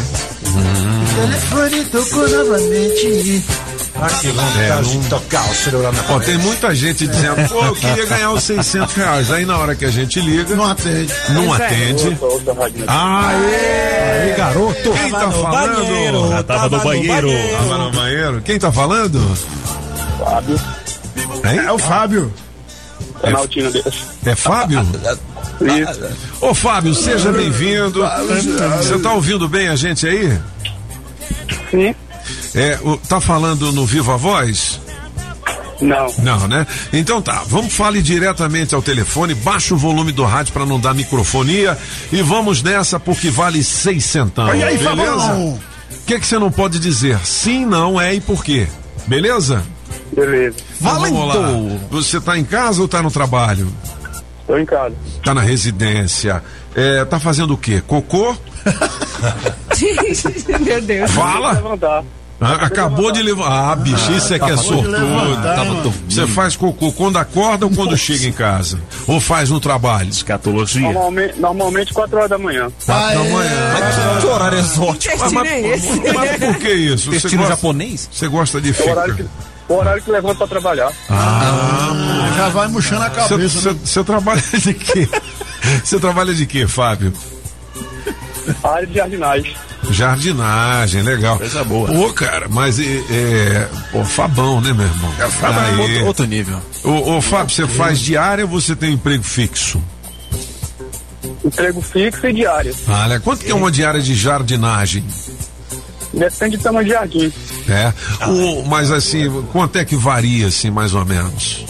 O 0.46 1.14
telefone 1.20 1.84
tocou 1.84 2.28
novamente. 2.30 3.44
Ah, 3.96 4.06
que 4.08 4.28
É, 4.28 4.80
de 4.80 5.08
tocar 5.10 5.50
o 5.50 5.54
celular 5.54 5.92
na 5.92 6.02
Ó, 6.08 6.20
tem 6.20 6.38
muita 6.38 6.74
gente 6.74 7.06
dizendo, 7.06 7.46
pô, 7.50 7.62
eu 7.66 7.74
queria 7.74 8.06
ganhar 8.06 8.30
os 8.32 8.42
600 8.44 8.94
reais. 8.94 9.30
Aí 9.30 9.44
na 9.44 9.58
hora 9.58 9.74
que 9.74 9.84
a 9.84 9.90
gente 9.90 10.18
liga, 10.20 10.56
Não 10.56 10.64
atende. 10.64 11.12
não 11.28 11.54
é. 11.54 11.66
atende. 11.66 12.18
Aê! 12.86 14.30
Aí, 14.30 14.34
garoto. 14.38 14.92
Quem 14.92 15.10
tá 15.10 15.20
Tava 15.20 15.42
falando? 15.42 15.74
banheiro, 15.76 16.32
Ah, 16.32 16.42
tava 16.42 16.68
no 16.70 16.82
banheiro. 16.84 17.28
Tava 17.52 17.78
no 17.78 17.90
banheiro. 17.92 18.40
Quem 18.42 18.58
tá 18.58 18.72
falando? 18.72 19.36
Fábio, 20.18 20.58
Hein? 21.44 21.58
É 21.66 21.72
o 21.72 21.78
Fábio. 21.78 22.32
Desse. 23.22 24.04
É 24.26 24.34
Fábio? 24.34 24.80
Isso. 25.60 26.00
Ô 26.40 26.54
Fábio, 26.54 26.94
seja 26.94 27.30
bem-vindo. 27.32 28.02
Você 28.78 28.98
tá 28.98 29.12
ouvindo 29.12 29.48
bem 29.48 29.68
a 29.68 29.76
gente 29.76 30.06
aí? 30.06 30.38
Sim. 31.70 31.94
É, 32.54 32.78
o- 32.82 32.96
tá 32.96 33.20
falando 33.20 33.70
no 33.72 33.84
Viva 33.84 34.16
Voz? 34.16 34.80
Não. 35.80 36.06
Não, 36.18 36.46
né? 36.48 36.66
Então 36.92 37.22
tá, 37.22 37.42
vamos 37.46 37.72
fale 37.72 38.02
diretamente 38.02 38.74
ao 38.74 38.82
telefone, 38.82 39.34
baixa 39.34 39.74
o 39.74 39.78
volume 39.78 40.12
do 40.12 40.24
rádio 40.24 40.52
para 40.52 40.66
não 40.66 40.78
dar 40.78 40.92
microfonia 40.94 41.76
e 42.12 42.20
vamos 42.22 42.62
nessa 42.62 43.00
porque 43.00 43.30
vale 43.30 43.62
seis 43.64 44.04
centavos. 44.04 44.54
E 44.58 44.62
aí, 44.62 44.76
beleza? 44.76 45.32
O 45.34 45.58
que 46.06 46.18
que 46.20 46.26
você 46.26 46.38
não 46.38 46.50
pode 46.50 46.78
dizer? 46.78 47.18
Sim, 47.24 47.64
não, 47.64 47.98
é 48.00 48.14
e 48.14 48.20
por 48.20 48.44
quê? 48.44 48.66
Beleza? 49.06 49.62
Beleza. 50.12 50.56
Vamos 50.80 51.10
lá. 51.12 51.34
Você 51.90 52.20
tá 52.20 52.38
em 52.38 52.44
casa 52.44 52.82
ou 52.82 52.88
tá 52.88 53.02
no 53.02 53.10
trabalho? 53.10 53.72
Tô 54.46 54.56
em 54.56 54.66
casa. 54.66 54.94
Tá 55.24 55.32
na 55.34 55.42
residência. 55.42 56.42
É, 56.74 57.04
tá 57.04 57.20
fazendo 57.20 57.54
o 57.54 57.58
quê? 57.58 57.82
Cocô? 57.86 58.34
Meu 60.60 60.82
Deus. 60.82 61.10
Fala! 61.12 61.52
Levantar. 61.52 62.04
Ah, 62.40 62.54
acabou 62.54 63.12
de 63.12 63.22
levar. 63.22 63.72
Ah, 63.72 63.76
bicho, 63.76 64.12
isso 64.12 64.32
é 64.32 64.38
que 64.38 64.50
é 64.50 64.56
sortudo. 64.56 64.90
levantar. 64.90 65.62
Você 66.08 66.26
faz 66.26 66.56
cocô 66.56 66.90
quando 66.90 67.18
acorda 67.18 67.66
ou 67.66 67.72
quando 67.72 67.94
chega 67.98 68.26
em 68.26 68.32
casa? 68.32 68.80
Ou 69.06 69.20
faz 69.20 69.50
no 69.50 69.60
trabalho? 69.60 70.08
Escatologia. 70.08 70.80
Normalmente, 70.80 71.38
normalmente 71.38 71.92
4 71.92 72.16
horas 72.16 72.30
da 72.30 72.38
manhã. 72.38 72.72
Quatro 72.86 73.18
da 73.18 73.30
manhã. 73.30 74.20
Que 74.20 74.26
horário 74.26 74.58
exótico. 74.58 75.14
Que 75.14 75.22
destino 75.22 76.06
é? 76.06 76.12
Mas 76.14 76.36
por 76.38 76.56
que 76.56 76.72
isso? 76.72 77.10
Gosta, 77.10 77.46
japonês? 77.46 78.08
você 78.10 78.26
gosta 78.26 78.58
de 78.58 78.70
É 78.70 78.82
o 78.82 78.90
horário 78.90 79.14
que, 79.16 79.22
ficar? 79.22 79.49
O 79.74 79.78
horário 79.78 80.02
que 80.02 80.10
levanta 80.10 80.38
pra 80.38 80.46
trabalhar. 80.46 80.92
Já 82.36 82.48
vai 82.48 82.68
murchando 82.68 83.04
a 83.04 83.10
cabeça. 83.10 83.60
você, 83.60 83.70
né? 83.70 83.78
você 83.84 84.04
trabalha 84.04 84.42
de 84.42 84.74
quê? 84.74 85.08
Você 85.84 86.00
trabalha 86.00 86.32
de 86.32 86.46
quê, 86.46 86.66
Fábio? 86.66 87.12
A 88.64 88.70
área 88.70 88.86
de 88.86 88.94
jardinagem. 88.94 89.56
Jardinagem, 89.90 91.02
legal. 91.02 91.36
Coisa 91.38 91.62
boa. 91.62 91.86
Pô, 91.86 92.12
cara, 92.14 92.48
mas 92.48 92.80
é. 92.80 92.82
é 93.10 93.68
pô, 93.92 94.02
Fabão, 94.02 94.60
né, 94.62 94.72
meu 94.72 94.86
irmão? 94.86 95.14
É 95.18 95.28
Fabão. 95.28 95.80
Outro, 95.80 96.06
outro 96.06 96.26
nível. 96.26 96.58
Ô, 96.82 97.16
ô, 97.16 97.20
Fábio, 97.20 97.54
você 97.54 97.66
faz 97.66 98.00
diária 98.00 98.44
ou 98.44 98.50
você 98.50 98.74
tem 98.74 98.90
um 98.90 98.94
emprego 98.94 99.22
fixo? 99.22 99.82
Emprego 101.44 101.82
fixo 101.82 102.26
e 102.26 102.32
diário. 102.32 102.74
Ah, 102.88 103.06
né? 103.06 103.20
Quanto 103.22 103.44
que 103.44 103.50
é 103.50 103.54
uma 103.54 103.70
diária 103.70 104.00
de 104.00 104.14
jardinagem? 104.14 105.04
Depende 106.12 106.56
do 106.56 106.62
tamanho 106.62 106.86
de 106.86 106.92
jardim. 106.92 107.32
É. 107.68 107.92
O, 108.26 108.64
mas 108.66 108.90
assim, 108.90 109.30
quanto 109.52 109.76
é 109.76 109.84
que 109.84 109.94
varia, 109.94 110.48
assim, 110.48 110.70
mais 110.70 110.94
ou 110.94 111.04
menos? 111.04 111.64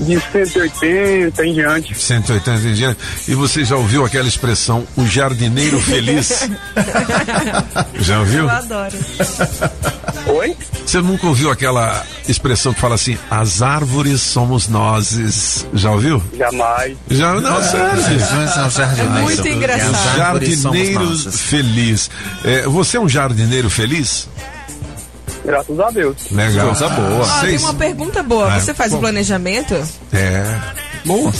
De 0.00 0.20
180 0.32 1.46
em 1.46 1.54
diante. 1.54 1.94
180 1.94 2.68
em 2.68 2.74
diante. 2.74 3.00
E 3.28 3.34
você 3.34 3.64
já 3.64 3.76
ouviu 3.76 4.04
aquela 4.04 4.28
expressão, 4.28 4.86
o 4.96 5.06
jardineiro 5.06 5.80
feliz? 5.80 6.48
já 8.00 8.20
ouviu? 8.20 8.44
Eu 8.44 8.50
adoro. 8.50 8.96
Oi? 10.26 10.56
Você 10.84 11.00
nunca 11.00 11.26
ouviu 11.26 11.50
aquela 11.50 12.04
expressão 12.28 12.74
que 12.74 12.80
fala 12.80 12.94
assim, 12.96 13.16
as 13.30 13.62
árvores 13.62 14.20
somos 14.20 14.68
nozes? 14.68 15.66
Já 15.72 15.92
ouviu? 15.92 16.22
Jamais. 16.36 16.96
Já, 17.10 17.34
não, 17.34 17.62
sério. 17.62 18.02
É 18.98 19.20
muito 19.20 19.48
engraçado. 19.48 20.16
Jardineiro 20.16 21.18
feliz. 21.30 22.10
É, 22.44 22.62
você 22.62 22.96
é 22.96 23.00
um 23.00 23.08
jardineiro 23.08 23.70
feliz? 23.70 24.28
Graças 25.44 25.78
a 25.78 25.90
Deus. 25.90 26.16
Legal. 26.30 26.66
Coisa 26.66 26.88
boa. 26.88 27.24
Ó, 27.24 27.40
tem 27.40 27.58
uma 27.58 27.74
pergunta 27.74 28.22
boa. 28.22 28.52
É. 28.54 28.58
Você 28.58 28.74
faz 28.74 28.92
o 28.92 28.98
planejamento? 28.98 29.74
É. 30.12 30.58
Bom. 31.04 31.32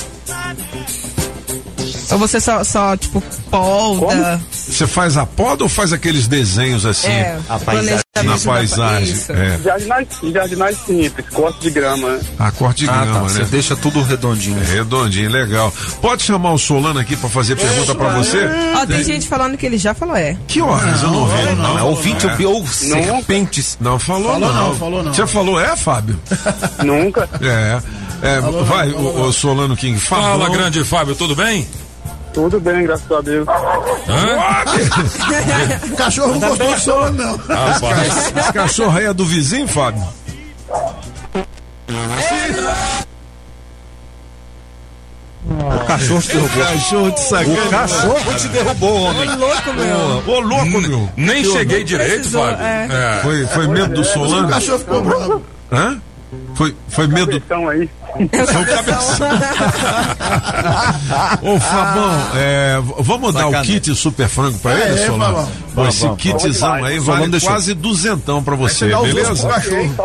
Ou 2.11 2.19
você 2.19 2.41
só, 2.41 2.63
só 2.65 2.97
tipo, 2.97 3.23
polda? 3.51 4.41
Você 4.53 4.87
faz 4.87 5.17
a 5.17 5.27
poda 5.27 5.63
ou 5.65 5.69
faz 5.69 5.93
aqueles 5.93 6.27
desenhos 6.27 6.85
assim? 6.87 7.09
É, 7.09 7.39
A 7.49 7.59
paisagem. 7.59 8.01
Na 8.25 8.39
paisagem. 8.39 9.15
É. 9.29 9.59
Jardinagem, 9.63 10.09
jardinagem 10.33 10.77
simples, 10.87 11.27
corte 11.35 11.61
de 11.61 11.71
grama. 11.71 12.09
né? 12.09 12.21
A 12.39 12.51
corte 12.51 12.85
de 12.85 12.91
Ah, 12.91 13.05
grama, 13.05 13.13
tá. 13.15 13.21
né? 13.23 13.29
Você 13.29 13.45
deixa 13.45 13.77
tudo 13.77 14.03
redondinho. 14.03 14.59
Redondinho, 14.65 15.31
legal. 15.31 15.73
Pode 16.01 16.23
chamar 16.23 16.53
o 16.53 16.59
Solano 16.59 16.99
aqui 16.99 17.15
pra 17.17 17.29
fazer 17.29 17.57
pergunta 17.57 17.95
pra 17.95 18.09
você? 18.17 18.49
Ó, 18.81 18.87
tem 18.87 19.05
gente 19.05 19.29
falando 19.29 19.57
que 19.59 19.67
ele 19.67 19.77
já 19.77 19.93
falou 19.93 20.17
é. 20.17 20.37
Que 20.47 20.63
horas? 20.63 21.03
Eu 21.03 21.11
não 21.11 21.27
vi. 21.27 21.55
Não, 21.57 21.79
é 21.79 21.83
ouvinte 21.83 22.27
É. 22.27 22.47
ou 22.47 22.67
serpentes. 22.67 23.77
Não 23.81 23.99
falou, 23.99 24.33
Falou 24.33 24.41
não. 24.53 24.69
não, 24.69 24.75
falou 24.77 25.03
não. 25.03 25.13
Você 25.15 25.27
falou 25.27 25.61
é, 25.61 25.77
Fábio? 25.77 26.19
Nunca. 26.85 27.29
É. 27.43 27.81
É, 28.23 28.41
vai, 28.41 28.89
o, 28.93 29.27
o 29.27 29.33
Solano 29.33 29.77
King, 29.77 30.01
fala. 30.01 30.23
Fala, 30.39 30.49
grande 30.49 30.83
Fábio, 30.85 31.15
tudo 31.15 31.37
bem? 31.37 31.67
Tudo 32.37 32.61
bem, 32.61 32.83
graças 32.83 33.11
a 33.11 33.21
Deus. 33.23 33.49
O 35.91 35.97
cachorro 35.97 36.39
não 36.39 36.49
gostou 36.51 36.71
do 36.75 36.81
sono, 36.81 37.11
não. 37.13 37.37
Rapaz. 37.39 38.33
Esse 38.37 38.53
cachorro 38.53 38.99
aí 38.99 39.07
é 39.07 39.15
do 39.15 39.25
vizinho, 39.25 39.67
Fábio? 39.67 40.05
O 45.49 45.85
cachorro 45.87 46.21
te 46.21 46.29
derrubou. 46.29 46.65
Cachorro 46.65 47.11
de 47.13 47.21
sacanagem. 47.21 47.67
O 47.67 47.71
cachorro 47.71 48.35
te 48.35 48.49
derrubou, 48.49 49.03
homem. 49.03 49.29
Ô, 49.31 49.37
louco, 49.37 49.73
meu. 49.75 50.23
Ô, 50.35 50.41
louco, 50.41 50.81
meu. 50.83 51.09
Nem 51.17 51.45
cheguei 51.45 51.85
direito, 51.85 52.15
Precisou, 52.15 52.43
Fábio. 52.43 52.65
é. 52.67 52.89
É. 52.91 53.21
Foi, 53.23 53.47
foi 53.47 53.69
medo 53.69 53.95
do 53.95 54.01
O 54.01 54.05
Solano? 54.05 54.49
cachorro 54.49 54.79
ficou 54.81 55.03
bravo. 55.03 55.43
Hã? 55.73 56.01
Foi, 56.55 56.75
foi 56.89 57.07
medo. 57.07 57.37
Então 57.37 57.69
aí. 57.69 57.89
O 58.19 58.67
cabeção. 58.67 59.29
Ô, 61.43 61.61
Fabão, 61.61 62.11
é, 62.35 62.79
vamos 63.01 63.35
dar 63.35 63.47
o 63.47 63.51
Sacanagem. 63.51 63.75
kit 63.81 63.95
super 63.95 64.29
frango 64.29 64.59
pra 64.59 64.73
ele, 64.75 65.03
É, 65.03 65.07
Solano? 65.07 65.49
Pô, 65.75 65.87
esse 65.87 66.09
kitzão 66.17 66.85
aí 66.85 66.99
vale 66.99 67.29
deixou. 67.29 67.51
quase 67.51 67.75
duzentão 67.75 68.43
pra 68.43 68.57
você, 68.57 68.87
beleza? 68.87 69.35
Só 69.37 69.49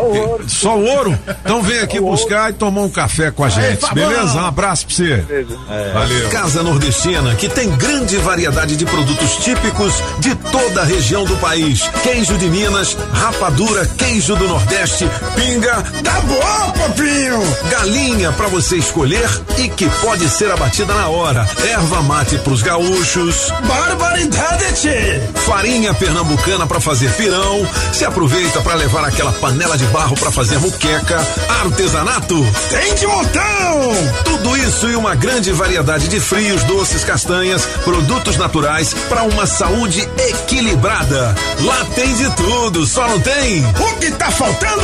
o 0.02 0.18
ouro. 0.30 0.50
Só 0.50 0.78
ouro? 0.78 1.18
Então 1.44 1.62
vem 1.62 1.80
aqui 1.80 2.00
buscar 2.00 2.50
e 2.50 2.54
tomar 2.54 2.82
um 2.82 2.90
café 2.90 3.32
com 3.32 3.44
a 3.46 3.50
gente, 3.50 3.80
Fabão. 3.80 4.10
beleza? 4.10 4.38
Um 4.42 4.46
abraço 4.46 4.86
pra 4.86 4.96
você. 4.96 5.46
Valeu. 5.94 6.30
Casa 6.30 6.62
Nordestina, 6.64 7.34
que 7.36 7.48
tem 7.48 7.70
grande 7.72 8.18
variedade 8.18 8.76
de 8.76 8.86
produtos 8.86 9.38
típicos 9.38 9.94
de 10.20 10.36
toda 10.36 10.82
a 10.82 10.86
região 10.86 11.24
do 11.24 11.36
país. 11.38 11.90
Queijo 12.04 12.38
de 12.38 12.48
Minas, 12.48 12.98
rapadura, 13.14 13.86
queijo 13.98 14.36
do 14.36 14.48
Nordeste, 14.48 15.08
pinga, 15.36 15.82
Tá 16.04 16.20
bom, 16.22 16.72
papinho. 16.72 17.42
galinha 17.70 18.01
pra 18.36 18.48
você 18.48 18.78
escolher 18.78 19.30
e 19.60 19.70
que 19.70 19.88
pode 20.02 20.28
ser 20.28 20.52
abatida 20.52 20.92
na 20.94 21.08
hora. 21.08 21.48
Erva 21.70 22.02
mate 22.02 22.36
pros 22.40 22.64
gaúchos, 22.64 23.52
Barbaridade, 23.64 25.22
farinha 25.46 25.94
pernambucana 25.94 26.66
pra 26.66 26.80
fazer 26.80 27.12
pirão, 27.14 27.68
se 27.94 28.04
aproveita 28.04 28.60
pra 28.62 28.74
levar 28.74 29.06
aquela 29.06 29.32
panela 29.34 29.78
de 29.78 29.86
barro 29.86 30.16
pra 30.16 30.32
fazer 30.32 30.58
muqueca, 30.60 31.20
artesanato, 31.62 32.36
Tem 32.70 32.96
de 32.96 33.06
montão. 33.06 34.12
Tudo 34.26 34.58
isso 34.58 34.90
e 34.90 34.96
uma 34.96 35.14
grande 35.14 35.52
variedade 35.52 36.08
de 36.08 36.20
frios, 36.20 36.64
doces, 36.64 37.04
castanhas, 37.04 37.66
produtos 37.84 38.36
naturais 38.36 38.96
para 39.10 39.24
uma 39.24 39.46
saúde 39.46 40.08
equilibrada. 40.18 41.36
Lá 41.60 41.86
tem 41.94 42.16
de 42.16 42.30
tudo, 42.32 42.86
só 42.86 43.08
não 43.08 43.20
tem 43.20 43.64
O 43.80 44.00
que 44.00 44.12
tá 44.12 44.32
faltando? 44.32 44.82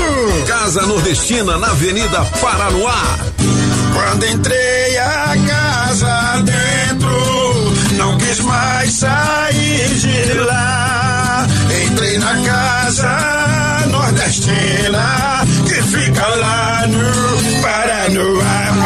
Casa 0.47 0.85
Nordestina 0.85 1.57
na 1.57 1.71
Avenida 1.71 2.23
Paranoá. 2.39 3.06
Quando 3.93 4.25
entrei 4.25 4.97
a 4.97 5.35
casa 5.47 6.43
dentro, 6.43 7.97
não 7.97 8.17
quis 8.17 8.39
mais 8.41 8.91
sair 8.93 9.89
de 9.95 10.33
lá. 10.39 11.47
Entrei 11.85 12.17
na 12.17 12.41
casa 12.41 13.85
nordestina, 13.87 15.45
que 15.67 15.81
fica 15.83 16.27
lá 16.27 16.87
no 16.87 17.61
Paranoá. 17.61 18.76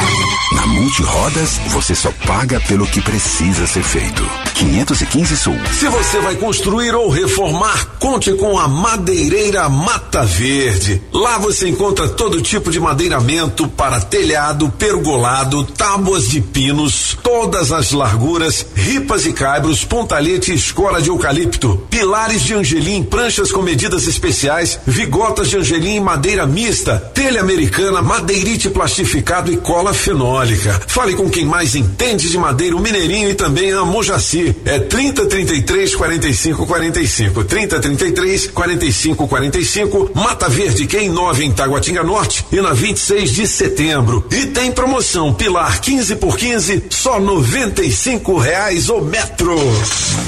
Na 0.92 1.06
Multirodas, 1.06 1.62
você 1.70 1.96
só 1.96 2.12
paga 2.28 2.60
pelo 2.68 2.86
que 2.86 3.00
precisa 3.00 3.66
ser 3.66 3.82
feito. 3.84 4.30
515 4.56 5.38
Sul. 5.38 5.56
Se 5.80 5.88
você 5.88 6.20
vai 6.20 6.36
construir 6.36 6.94
ou 6.94 7.10
reformar, 7.10 7.96
conte 7.98 8.34
com 8.34 8.60
a 8.60 8.68
Madeireira 8.68 9.70
Mata 9.70 10.24
Verde. 10.24 11.02
Lá 11.14 11.38
você 11.38 11.70
encontra 11.70 12.10
todo 12.10 12.42
tipo 12.42 12.70
de 12.70 12.80
madeiramento 12.80 13.68
para 13.70 14.02
telhado, 14.02 14.70
pergolado, 14.70 15.64
tábuas 15.64 16.28
de 16.28 16.42
pinos, 16.42 17.18
todas 17.24 17.72
as 17.72 17.92
larguras, 17.92 18.66
ripas 18.76 19.26
e 19.26 19.34
caibros, 19.34 19.86
pontalete 19.86 20.52
e 20.52 20.56
escora 20.56 21.02
de 21.02 21.10
eucalipto, 21.10 21.88
pilares 21.90 22.44
de 22.44 22.54
angelim, 22.54 23.02
pranchas 23.02 23.52
com 23.52 23.62
medidas 23.62 24.08
especiais, 24.08 24.80
vigotas 24.86 25.50
de 25.50 25.58
angelim 25.58 25.96
em 25.96 26.02
madeira 26.02 26.46
mista, 26.46 26.98
telha 27.14 27.40
americana, 27.40 28.02
madeirite 28.02 28.70
plastificado 28.70 29.52
e 29.52 29.58
cola 29.58 29.94
fenólica. 29.94 30.81
Fale 30.88 31.14
com 31.14 31.30
quem 31.30 31.46
mais 31.46 31.76
entende 31.76 32.30
de 32.30 32.38
madeira, 32.38 32.76
o 32.76 32.80
Mineirinho 32.80 33.30
e 33.30 33.34
também 33.34 33.72
a 33.72 33.84
Mojaci. 33.84 34.56
É 34.66 34.80
30 34.80 35.26
33 35.26 35.96
45 35.96 36.66
45. 36.66 37.44
30 37.44 37.80
33 37.80 38.48
45 38.48 39.28
45. 39.28 40.12
Mata 40.16 40.50
Verde, 40.50 40.86
que 40.86 40.98
é 40.98 41.04
em 41.04 41.10
9 41.10 41.46
em 41.46 41.52
Taguatinga 41.52 42.04
Norte 42.04 42.46
e 42.52 42.62
na 42.62 42.74
26 42.74 43.32
de 43.32 43.48
setembro. 43.48 44.26
E 44.32 44.48
tem 44.48 44.72
promoção 44.72 45.34
Pilar 45.34 45.80
15 45.82 46.16
por 46.16 46.38
15, 46.38 46.84
só 46.90 47.20
95 47.20 48.38
reais 48.38 48.90
o 48.90 49.02
metro. 49.02 49.56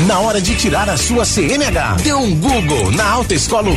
Na 0.07 0.19
hora 0.19 0.41
de 0.41 0.55
tirar 0.55 0.89
a 0.89 0.97
sua 0.97 1.25
CNH, 1.25 1.97
dê 2.03 2.13
um 2.13 2.35
Google 2.35 2.91
na 2.91 3.09
Autoescola 3.09 3.69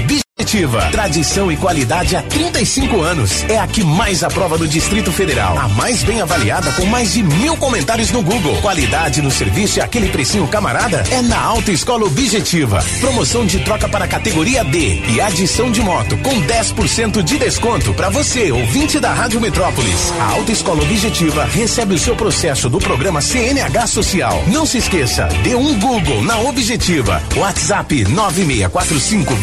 Objetiva. 0.47 0.91
Tradição 0.93 1.51
e 1.51 1.57
qualidade 1.57 2.15
há 2.15 2.21
35 2.21 3.01
anos. 3.01 3.43
É 3.49 3.59
a 3.59 3.67
que 3.67 3.83
mais 3.83 4.23
aprova 4.23 4.59
do 4.59 4.69
Distrito 4.69 5.11
Federal. 5.11 5.57
A 5.59 5.67
mais 5.67 6.05
bem 6.05 6.21
avaliada 6.21 6.71
com 6.73 6.85
mais 6.85 7.15
de 7.15 7.23
mil 7.23 7.57
comentários 7.57 8.11
no 8.11 8.23
Google. 8.23 8.55
Qualidade 8.61 9.23
no 9.23 9.31
serviço 9.31 9.79
e 9.79 9.81
aquele 9.83 10.11
precinho 10.11 10.47
camarada 10.47 11.03
é 11.11 11.23
na 11.23 11.41
Autoescola 11.41 12.05
Objetiva. 12.05 12.85
Promoção 13.01 13.47
de 13.47 13.61
troca 13.61 13.89
para 13.89 14.07
categoria 14.07 14.63
D 14.63 15.01
e 15.09 15.19
adição 15.23 15.71
de 15.73 15.81
moto 15.81 16.19
com 16.19 16.39
10% 16.43 17.23
de 17.23 17.39
desconto 17.39 17.95
para 17.95 18.11
você, 18.11 18.53
ouvinte 18.53 19.01
da 19.01 19.15
Rádio 19.15 19.41
Metrópolis. 19.41 20.13
A 20.21 20.33
Autoescola 20.33 20.83
Objetiva 20.83 21.45
recebe 21.47 21.95
o 21.95 21.99
seu 21.99 22.15
processo 22.15 22.69
do 22.69 22.79
programa 22.79 23.23
CNH 23.23 23.87
Social. 23.87 24.45
Não 24.49 24.67
se 24.67 24.77
esqueça, 24.77 25.31
dê 25.43 25.55
um 25.55 25.79
Google 25.81 26.23
na 26.23 26.39
Objetiva. 26.41 27.23
WhatsApp 27.37 28.05
9645 28.05 29.35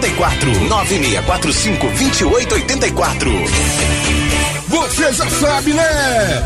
2884. 0.00 0.68
9645 0.68 1.86
2884. 1.86 3.30
Você 4.68 5.12
já 5.12 5.28
sabe, 5.28 5.72
né? 5.72 6.44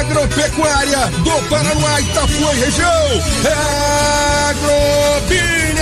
Agropecuária 0.00 1.06
do 1.08 1.48
Paraná, 1.48 2.00
Itapuã 2.00 2.52
e 2.52 2.60
região. 2.60 3.22
É 3.44 5.63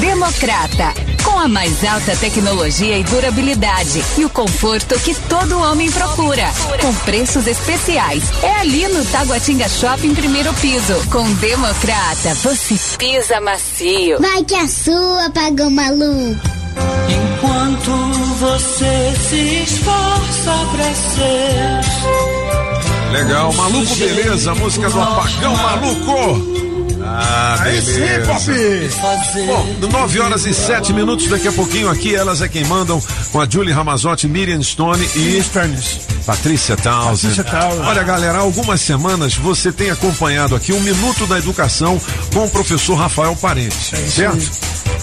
Democrata, 0.00 0.94
com 1.24 1.38
a 1.38 1.48
mais 1.48 1.82
alta 1.84 2.14
tecnologia 2.16 2.98
e 2.98 3.02
durabilidade 3.04 4.04
e 4.16 4.24
o 4.24 4.30
conforto 4.30 4.98
que 5.00 5.14
todo 5.14 5.58
homem 5.58 5.90
procura, 5.90 6.44
com 6.80 6.94
preços 7.04 7.46
especiais. 7.46 8.22
É 8.42 8.60
ali 8.60 8.86
no 8.88 9.04
Taguatinga 9.06 9.68
Shopping 9.68 10.14
primeiro 10.14 10.52
piso. 10.54 10.94
Com 11.10 11.32
Democrata, 11.34 12.34
você 12.34 12.74
pisa 12.96 13.40
macio. 13.40 14.20
Vai 14.20 14.44
que 14.44 14.54
a 14.54 14.68
sua 14.68 15.30
pagou 15.30 15.70
maluco. 15.70 16.38
Enquanto 17.08 17.90
você 18.38 19.14
se 19.28 19.62
esforça 19.64 20.52
pra 20.72 20.94
ser. 20.94 21.88
Legal, 23.12 23.52
maluco 23.54 23.96
beleza, 23.96 24.54
música 24.54 24.90
do 24.90 25.00
apagão 25.00 25.56
maluco. 25.56 26.67
Ah, 27.02 27.56
Aí 27.60 27.80
beleza. 27.80 28.38
sim, 28.38 29.00
Pop. 29.00 29.46
Bom, 29.46 29.88
9 29.88 30.20
horas 30.20 30.46
e 30.46 30.54
7 30.54 30.92
minutos, 30.92 31.28
daqui 31.28 31.48
a 31.48 31.52
pouquinho 31.52 31.88
aqui, 31.88 32.14
elas 32.14 32.40
é 32.42 32.48
quem 32.48 32.64
mandam 32.64 33.02
com 33.32 33.40
a 33.40 33.48
Julie 33.48 33.72
Ramazotti, 33.72 34.26
Miriam 34.28 34.62
Stone 34.62 35.04
e 35.14 35.42
Patrícia 36.26 36.76
Townsend. 36.76 37.36
Patrícia 37.36 37.44
Townsend. 37.44 37.86
Olha, 37.86 38.02
galera, 38.02 38.38
há 38.38 38.40
algumas 38.40 38.80
semanas 38.80 39.34
você 39.34 39.70
tem 39.72 39.90
acompanhado 39.90 40.54
aqui 40.54 40.72
um 40.72 40.80
Minuto 40.80 41.26
da 41.26 41.38
Educação 41.38 42.00
com 42.32 42.44
o 42.44 42.50
professor 42.50 42.94
Rafael 42.94 43.34
Parente, 43.36 43.96
certo? 44.10 44.50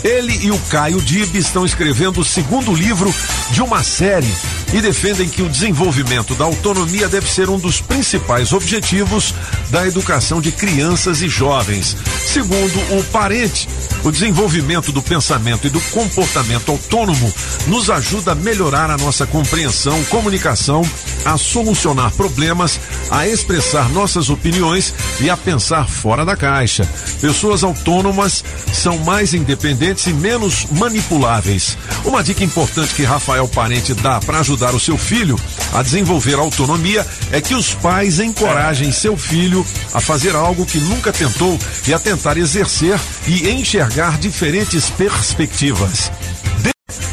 Ele 0.04 0.38
e 0.46 0.52
o 0.52 0.60
Caio 0.70 1.02
Dib 1.02 1.36
estão 1.36 1.66
escrevendo 1.66 2.20
o 2.20 2.26
segundo 2.26 2.74
livro 2.74 3.14
de 3.50 3.62
uma 3.62 3.82
série 3.84 4.32
e 4.74 4.80
defendem 4.82 5.28
que 5.28 5.42
o 5.42 5.50
desenvolvimento 5.50 6.36
da 6.36 6.46
autonomia 6.46 7.08
deve 7.08 7.28
ser 7.32 7.50
um 7.50 7.58
dos 7.58 7.82
principais 7.82 8.54
objetivos 8.54 9.34
da 9.72 9.88
educação 9.88 10.40
de 10.40 10.52
crianças 10.52 11.22
e 11.22 11.28
jovens. 11.30 11.85
Segundo 11.94 12.98
o 12.98 13.04
Parente, 13.06 13.68
o 14.04 14.12
desenvolvimento 14.12 14.92
do 14.92 15.02
pensamento 15.02 15.66
e 15.66 15.70
do 15.70 15.82
comportamento 15.82 16.72
autônomo 16.72 17.34
nos 17.68 17.90
ajuda 17.90 18.34
a 18.34 18.36
melhorar 18.36 18.90
a 18.92 18.98
nossa 18.98 19.26
compreensão, 19.26 20.04
comunicação, 20.06 20.84
a 21.26 21.38
solucionar 21.38 22.12
problemas, 22.12 22.80
a 23.10 23.28
expressar 23.28 23.90
nossas 23.90 24.30
opiniões 24.30 24.94
e 25.20 25.30
a 25.30 25.36
pensar 25.36 25.90
fora 25.90 26.24
da 26.24 26.36
caixa. 26.36 26.88
Pessoas 27.20 27.64
autônomas 27.64 28.44
são 28.72 29.00
mais 29.00 29.34
independentes 29.34 30.06
e 30.06 30.14
menos 30.14 30.68
manipuláveis. 30.72 31.78
Uma 32.04 32.24
dica 32.24 32.44
importante 32.44 32.94
que 32.94 33.04
Rafael 33.04 33.48
Parente 33.48 33.94
dá 33.96 34.20
para 34.20 34.40
ajudar 34.40 34.76
o 34.76 34.80
seu 34.80 34.98
filho 34.98 35.40
a 35.74 35.82
desenvolver 35.82 36.36
autonomia 36.36 37.06
é 37.32 37.42
que 37.42 37.56
os 37.56 37.74
pais 37.74 38.20
encorajem 38.20 38.92
seu 38.92 39.18
filho 39.18 39.66
a 39.94 40.00
fazer 40.00 40.36
algo 40.36 40.66
que 40.66 40.78
nunca 40.78 41.12
tentou 41.12 41.58
e 41.88 41.94
a 41.94 42.00
tentar 42.00 42.38
exercer 42.38 43.00
e 43.28 43.50
enxergar 43.50 44.18
diferentes 44.18 44.90
perspectivas. 44.90 46.12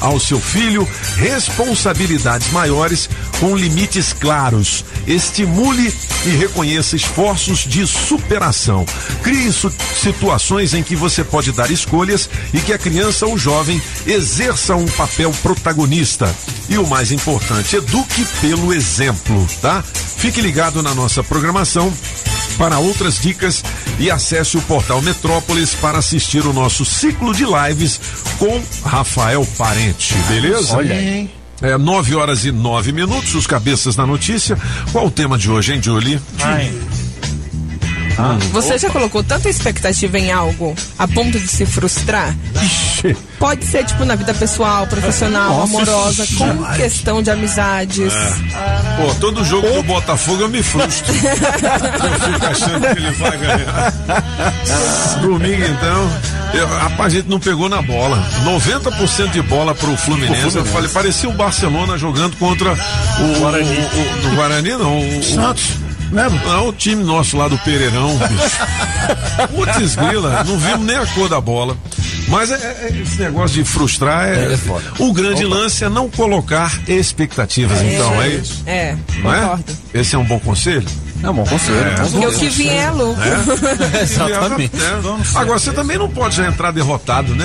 Ao 0.03 0.19
seu 0.19 0.41
filho 0.41 0.87
responsabilidades 1.17 2.51
maiores 2.51 3.09
com 3.41 3.57
limites 3.57 4.13
claros. 4.13 4.85
Estimule 5.07 5.95
e 6.27 6.29
reconheça 6.31 6.97
esforços 6.97 7.61
de 7.61 7.87
superação. 7.87 8.85
Crie 9.23 9.51
situações 9.51 10.75
em 10.75 10.83
que 10.83 10.97
você 10.97 11.25
pode 11.25 11.53
dar 11.53 11.71
escolhas 11.71 12.29
e 12.53 12.61
que 12.61 12.73
a 12.73 12.79
criança 12.79 13.27
ou 13.27 13.39
jovem 13.39 13.81
exerça 14.05 14.77
um 14.77 14.87
papel 14.87 15.33
protagonista. 15.43 16.35
E 16.69 16.77
o 16.77 16.87
mais 16.87 17.13
importante, 17.13 17.77
eduque 17.77 18.27
pelo 18.41 18.75
exemplo, 18.75 19.47
tá? 19.61 19.83
Fique 19.83 20.41
ligado 20.41 20.83
na 20.83 20.95
nossa 20.95 21.23
programação 21.23 21.93
para 22.59 22.79
outras 22.79 23.19
dicas 23.19 23.63
e 23.99 24.11
acesse 24.11 24.57
o 24.57 24.63
portal 24.63 25.01
Metrópolis 25.03 25.75
para 25.75 25.99
assistir 25.99 26.47
o 26.47 26.53
nosso 26.53 26.85
ciclo 26.85 27.35
de 27.35 27.45
lives 27.45 28.01
com 28.39 28.63
Rafael 28.85 29.47
Parente, 29.63 30.13
beleza? 30.27 30.77
Olha 30.77 30.93
aí. 30.93 31.31
É, 31.63 31.79
9 31.79 32.17
horas 32.17 32.45
e 32.45 32.51
9 32.51 32.91
minutos, 32.91 33.33
os 33.37 33.47
cabeças 33.47 33.95
da 33.95 34.05
notícia. 34.05 34.59
Qual 34.91 35.07
o 35.07 35.11
tema 35.11 35.39
de 35.39 35.49
hoje, 35.49 35.73
hein, 35.73 35.81
Julie? 35.81 36.21
Ah, 38.19 38.37
Você 38.51 38.77
já 38.77 38.91
colocou 38.91 39.23
tanta 39.23 39.49
expectativa 39.49 40.19
em 40.19 40.33
algo 40.33 40.75
a 40.99 41.07
ponto 41.07 41.39
de 41.39 41.47
se 41.47 41.65
frustrar? 41.65 42.37
Pode 43.39 43.65
ser, 43.65 43.85
tipo, 43.85 44.05
na 44.05 44.17
vida 44.17 44.35
pessoal, 44.35 44.85
profissional, 44.89 45.51
Nossa 45.59 45.77
amorosa, 45.77 46.27
com 46.37 46.65
questão 46.75 47.23
de 47.23 47.31
amizades. 47.31 48.13
É. 48.13 48.97
Pô, 49.01 49.15
todo 49.21 49.45
jogo 49.45 49.71
do 49.71 49.83
Botafogo 49.85 50.43
eu 50.43 50.49
me 50.49 50.63
frustro. 50.63 51.15
eu 51.15 52.33
fico 52.33 52.47
achando 52.47 52.81
que 52.81 53.01
ele 53.01 53.11
vai 53.13 53.39
ganhar. 53.39 53.93
Domingo, 55.23 55.65
então. 55.65 56.32
Eu, 56.55 56.67
rapaz, 56.69 57.13
a 57.13 57.17
gente 57.17 57.29
não 57.29 57.41
pegou 57.41 57.69
na 57.69 57.81
bola. 57.81 58.23
90% 58.45 59.31
de 59.31 59.43
bola 59.43 59.75
pro 59.75 59.97
Fluminense. 59.97 60.57
Eu 60.57 60.65
falei, 60.67 60.89
parecia 60.91 61.29
o 61.29 61.33
Barcelona 61.33 61.97
jogando 61.97 62.37
contra 62.37 62.73
o 62.73 63.39
Guarani. 63.39 63.71
O, 63.79 64.27
o- 64.29 64.33
o 64.33 64.35
Guarani 64.37 64.71
não. 64.71 64.99
O, 65.19 65.23
Santos. 65.23 65.65
Não, 66.13 66.69
o 66.69 66.73
time 66.75 67.03
nosso 67.03 67.39
lá 67.39 67.49
do 67.49 67.57
Pereirão, 67.59 68.15
bicho. 68.19 68.59
Putz, 69.57 69.97
grila, 69.97 70.45
não 70.45 70.59
vimos 70.59 70.85
nem 70.87 70.97
a 70.97 71.07
cor 71.07 71.27
da 71.27 71.41
bola. 71.41 71.75
Mas 72.29 72.51
é- 72.51 72.55
é- 72.57 73.01
esse 73.03 73.19
negócio 73.23 73.57
de 73.57 73.65
frustrar 73.65 74.29
é. 74.29 74.53
É 74.53 74.57
foda. 74.59 74.85
o 74.99 75.11
grande 75.11 75.43
lance 75.45 75.83
é 75.85 75.89
não 75.89 76.11
colocar 76.11 76.71
expectativas, 76.87 77.81
então, 77.81 78.21
é 78.23 78.29
isso? 78.29 78.63
É, 78.67 78.95
Não 79.23 79.33
é? 79.35 79.59
Esse 79.95 80.15
é 80.15 80.19
um 80.19 80.25
bom 80.25 80.39
conselho? 80.39 80.85
É 81.23 81.31
um 81.31 81.35
bom 81.35 81.45
conselho. 81.45 81.79
É, 81.79 81.95
Porque 82.11 82.27
o 82.27 82.33
que 82.33 82.49
vier 82.49 82.89
é 82.89 82.91
lucro. 82.91 83.23
É? 83.23 84.01
Exatamente. 84.03 84.73
É. 84.77 85.39
Agora, 85.39 85.59
você 85.59 85.73
também 85.73 85.97
não 85.99 86.09
pode 86.09 86.37
já 86.37 86.47
entrar 86.47 86.71
derrotado, 86.73 87.35
né? 87.35 87.45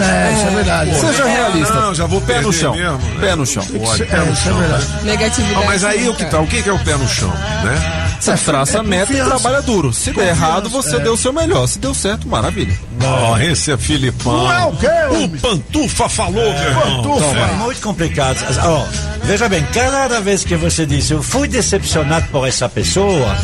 É, 0.00 0.32
isso 0.32 0.46
é 0.46 0.50
verdade. 0.50 0.90
Pô, 0.90 0.96
Seja 1.06 1.24
realista. 1.24 1.74
Não, 1.74 1.94
já 1.94 2.06
vou 2.06 2.20
Pé 2.20 2.40
no 2.40 2.52
chão. 2.52 2.74
mesmo. 2.74 2.98
Pé 3.20 3.34
no 3.34 3.46
chão. 3.46 3.64
Pode, 3.64 4.02
É, 4.02 4.06
pé 4.06 4.16
no 4.18 4.32
isso 4.32 4.40
é 4.42 4.44
chão. 4.44 4.58
verdade. 4.58 4.86
Negatividade. 5.04 5.54
Não, 5.54 5.64
mas 5.66 5.84
aí 5.84 6.08
o 6.08 6.14
que 6.14 6.24
tá? 6.26 6.40
O 6.40 6.46
que 6.46 6.68
é 6.68 6.72
o 6.72 6.78
pé 6.78 6.96
no 6.96 7.08
chão, 7.08 7.30
né? 7.64 8.05
Você 8.26 8.44
traça 8.44 8.80
a 8.80 8.82
meta 8.82 9.12
e 9.12 9.22
trabalha 9.22 9.62
duro. 9.62 9.92
Se 9.92 10.10
der 10.10 10.28
errado, 10.28 10.68
você 10.68 10.98
deu 10.98 11.12
o 11.12 11.16
seu 11.16 11.32
melhor. 11.32 11.66
Se 11.68 11.78
deu 11.78 11.94
certo, 11.94 12.26
maravilha. 12.26 12.76
Ó, 13.04 13.38
esse 13.38 13.70
é 13.70 13.76
Filipão. 13.78 14.36
Não 14.44 14.52
é 14.52 14.64
o 14.66 14.72
quê, 14.72 14.88
O? 15.12 15.28
Pantufa 15.38 16.08
falou, 16.08 16.34
meu 16.34 16.52
irmão. 16.52 17.02
Pantufa. 17.02 17.36
É 17.36 17.54
muito 17.56 17.80
complicado. 17.80 18.38
Ó, 18.64 18.84
veja 19.22 19.48
bem, 19.48 19.64
cada 19.72 20.20
vez 20.20 20.42
que 20.44 20.56
você 20.56 20.84
disse 20.84 21.12
eu 21.12 21.22
fui 21.22 21.46
decepcionado 21.46 22.26
por 22.32 22.48
essa 22.48 22.68
pessoa, 22.68 23.36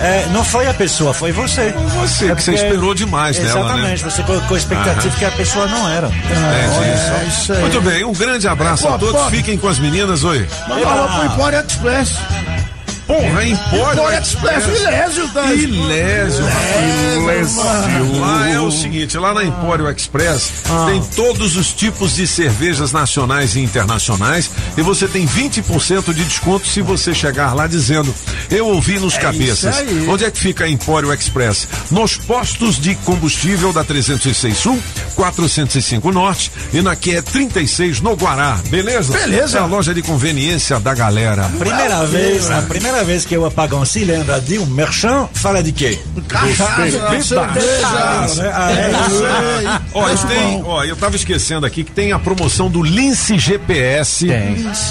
é, 0.00 0.26
não 0.32 0.44
foi 0.44 0.68
a 0.68 0.74
pessoa, 0.74 1.12
foi 1.12 1.32
você. 1.32 1.74
Você, 2.00 2.30
É 2.30 2.34
que 2.36 2.42
você 2.42 2.54
esperou 2.54 2.94
demais 2.94 3.36
nela, 3.38 3.54
né? 3.54 3.60
Exatamente, 3.60 4.04
você 4.04 4.22
colocou 4.22 4.56
expectativa 4.56 5.16
que 5.16 5.24
a 5.24 5.30
pessoa 5.32 5.66
não 5.66 5.88
era. 5.88 6.06
É, 6.06 7.24
É 7.24 7.28
isso 7.28 7.52
aí. 7.52 7.60
Muito 7.60 7.80
bem, 7.80 8.04
um 8.04 8.12
grande 8.12 8.46
abraço 8.46 8.86
a 8.86 8.96
todos. 8.98 9.20
pô. 9.20 9.30
Fiquem 9.30 9.58
com 9.58 9.66
as 9.68 9.78
meninas, 9.80 10.22
oi. 10.22 10.46
Manda 10.68 10.86
lá 10.88 11.08
pro 11.18 11.26
Empório 11.26 11.58
Express. 11.66 12.12
Porra, 13.08 13.42
Empório 13.44 13.92
Empório 13.94 14.18
Express, 14.20 14.64
Ilésio, 14.66 15.28
tá? 15.30 15.52
Ilésio, 15.54 16.44
Ilésio. 17.16 17.62
Lá 18.20 18.50
é 18.50 18.60
o 18.60 18.70
seguinte, 18.70 19.16
lá 19.16 19.32
na 19.32 19.42
Empório 19.44 19.90
Express 19.90 20.52
tem 20.86 21.02
todos 21.16 21.56
os 21.56 21.72
tipos 21.72 22.16
de 22.16 22.26
cervejas 22.26 22.92
nacionais 22.92 23.56
e 23.56 23.60
internacionais 23.60 24.50
e 24.76 24.82
você 24.82 25.08
tem 25.08 25.26
20% 25.26 26.12
de 26.12 26.22
desconto 26.24 26.66
se 26.66 26.82
você 26.82 27.14
chegar 27.14 27.54
lá 27.54 27.66
dizendo 27.66 28.14
eu 28.50 28.66
ouvi 28.66 28.98
nos 28.98 29.16
cabeças. 29.16 29.74
isso 29.74 29.88
aí. 29.88 30.06
Onde 30.08 30.24
é 30.26 30.30
que 30.30 30.38
fica 30.38 30.64
a 30.64 30.68
Empório 30.68 31.12
Express? 31.12 31.66
Nos 31.90 32.16
postos 32.16 32.78
de 32.78 32.94
combustível 32.96 33.72
da 33.72 33.82
306 33.82 34.56
Sul, 34.56 34.78
405 35.14 36.12
Norte 36.12 36.52
e 36.74 36.82
na 36.82 36.94
QE 36.94 37.22
36 37.22 38.00
no 38.02 38.14
Guará, 38.14 38.58
beleza? 38.68 39.16
Beleza. 39.16 39.58
É 39.58 39.60
a 39.62 39.66
loja 39.66 39.94
de 39.94 40.02
conveniência 40.02 40.78
da 40.78 40.94
galera. 40.94 41.50
Primeira 41.58 42.04
vez, 42.04 42.50
a 42.50 42.62
primeira 42.62 42.97
vez 43.04 43.24
que 43.24 43.34
eu 43.34 43.44
apago 43.44 43.76
um 43.76 43.84
se 43.84 44.04
lembra 44.04 44.40
de 44.40 44.58
um 44.58 44.66
merchan, 44.66 45.28
fala 45.32 45.62
de 45.62 45.70
quê? 45.72 45.98
Ó, 49.94 50.08
tem, 50.26 50.62
ó, 50.64 50.84
eu 50.84 50.96
tava 50.96 51.16
esquecendo 51.16 51.64
aqui 51.66 51.84
que 51.84 51.92
tem 51.92 52.12
a 52.12 52.18
promoção 52.18 52.68
do 52.70 52.82
Lince 52.82 53.38
GPS, 53.38 54.26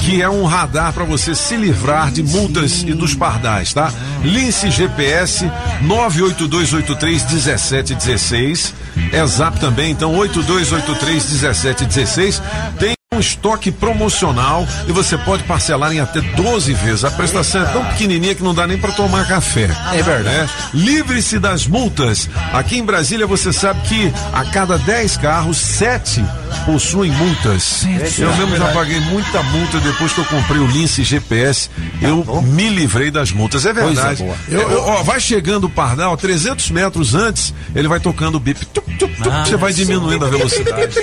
que 0.02 0.22
é 0.22 0.30
um 0.30 0.46
radar 0.46 0.94
para 0.94 1.04
você 1.04 1.34
se 1.36 1.56
livrar 1.56 2.12
de 2.12 2.24
multas 2.24 2.82
e 2.84 2.94
dos 2.94 3.14
pardais, 3.14 3.74
tá? 3.74 3.92
Lince 4.24 4.70
GPS 4.72 5.50
982831716. 5.84 8.74
É 9.12 9.26
zap 9.26 9.60
também, 9.60 9.92
então 9.92 10.14
82831716. 10.16 12.42
Tem 12.80 12.97
um 13.18 13.20
estoque 13.20 13.72
promocional 13.72 14.66
e 14.88 14.92
você 14.92 15.18
pode 15.18 15.44
parcelar 15.44 15.92
em 15.92 16.00
até 16.00 16.22
12 16.22 16.74
vezes. 16.74 17.04
A 17.04 17.12
prestação 17.12 17.64
é 17.64 17.66
tão 17.66 17.84
pequenininha 17.86 18.36
que 18.36 18.44
não 18.44 18.54
dá 18.54 18.66
nem 18.68 18.78
para 18.78 18.92
tomar 18.92 19.28
café. 19.28 19.70
É 19.94 20.02
verdade. 20.04 20.50
Livre-se 20.74 21.40
das 21.40 21.66
multas. 21.68 22.30
Aqui 22.54 22.78
em 22.78 22.84
Brasília 22.86 23.26
você 23.28 23.52
sabe 23.52 23.82
que 23.88 24.14
a 24.32 24.46
cada 24.46 24.78
10 24.78 25.18
carros, 25.18 25.58
7 25.58 26.24
possuem 26.66 27.12
multas. 27.12 27.84
Eu 28.22 28.36
mesmo 28.38 28.56
já 28.58 28.68
paguei 28.74 29.00
muita 29.02 29.42
multa 29.44 29.80
depois 29.80 30.14
que 30.14 30.20
eu 30.20 30.26
comprei 30.26 30.60
o 30.62 30.68
Lince 30.68 31.04
GPS. 31.04 31.70
Eu 32.02 32.42
me 32.44 32.70
livrei 32.70 33.10
das 33.12 33.32
multas. 33.32 33.66
É 33.66 33.74
verdade. 33.74 34.24
Eu- 34.50 34.70
eu- 34.72 34.84
ó, 34.84 35.04
vai 35.04 35.20
chegando 35.20 35.66
o 35.66 35.70
Pardal, 35.70 36.16
300 36.16 36.70
metros 36.70 37.16
antes, 37.16 37.54
ele 37.76 37.88
vai 37.88 38.00
tocando 38.00 38.36
o 38.36 38.40
bip. 38.40 38.66
Tup, 38.68 38.86
tup, 38.98 39.16
tup, 39.18 39.34
você 39.46 39.56
vai 39.58 39.74
diminuindo 39.74 40.26
a 40.26 40.30
velocidade. 40.30 40.96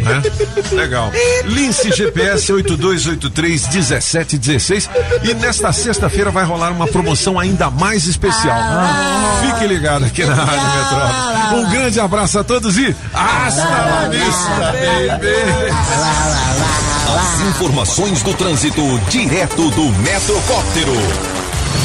né? 0.00 0.22
Legal. 0.72 1.10
Lince 1.60 1.92
GPS 1.92 2.50
82831716. 2.52 4.88
E 5.22 5.34
nesta 5.34 5.70
sexta-feira 5.72 6.30
vai 6.30 6.44
rolar 6.44 6.70
uma 6.72 6.86
promoção 6.86 7.38
ainda 7.38 7.68
mais 7.70 8.06
especial. 8.06 8.58
Fique 9.42 9.66
ligado 9.66 10.06
aqui 10.06 10.24
na 10.24 10.34
Rádio 10.34 10.66
Metrópole. 10.66 11.60
Um 11.60 11.68
grande 11.70 12.00
abraço 12.00 12.38
a 12.38 12.44
todos 12.44 12.78
e 12.78 12.96
hasta 13.12 13.62
la 13.62 14.08
vista, 14.08 14.72
baby. 14.72 15.28
As 17.14 17.40
informações 17.48 18.22
do 18.22 18.32
trânsito 18.32 18.80
direto 19.10 19.68
do 19.70 19.90
Metrocóptero. 19.98 21.39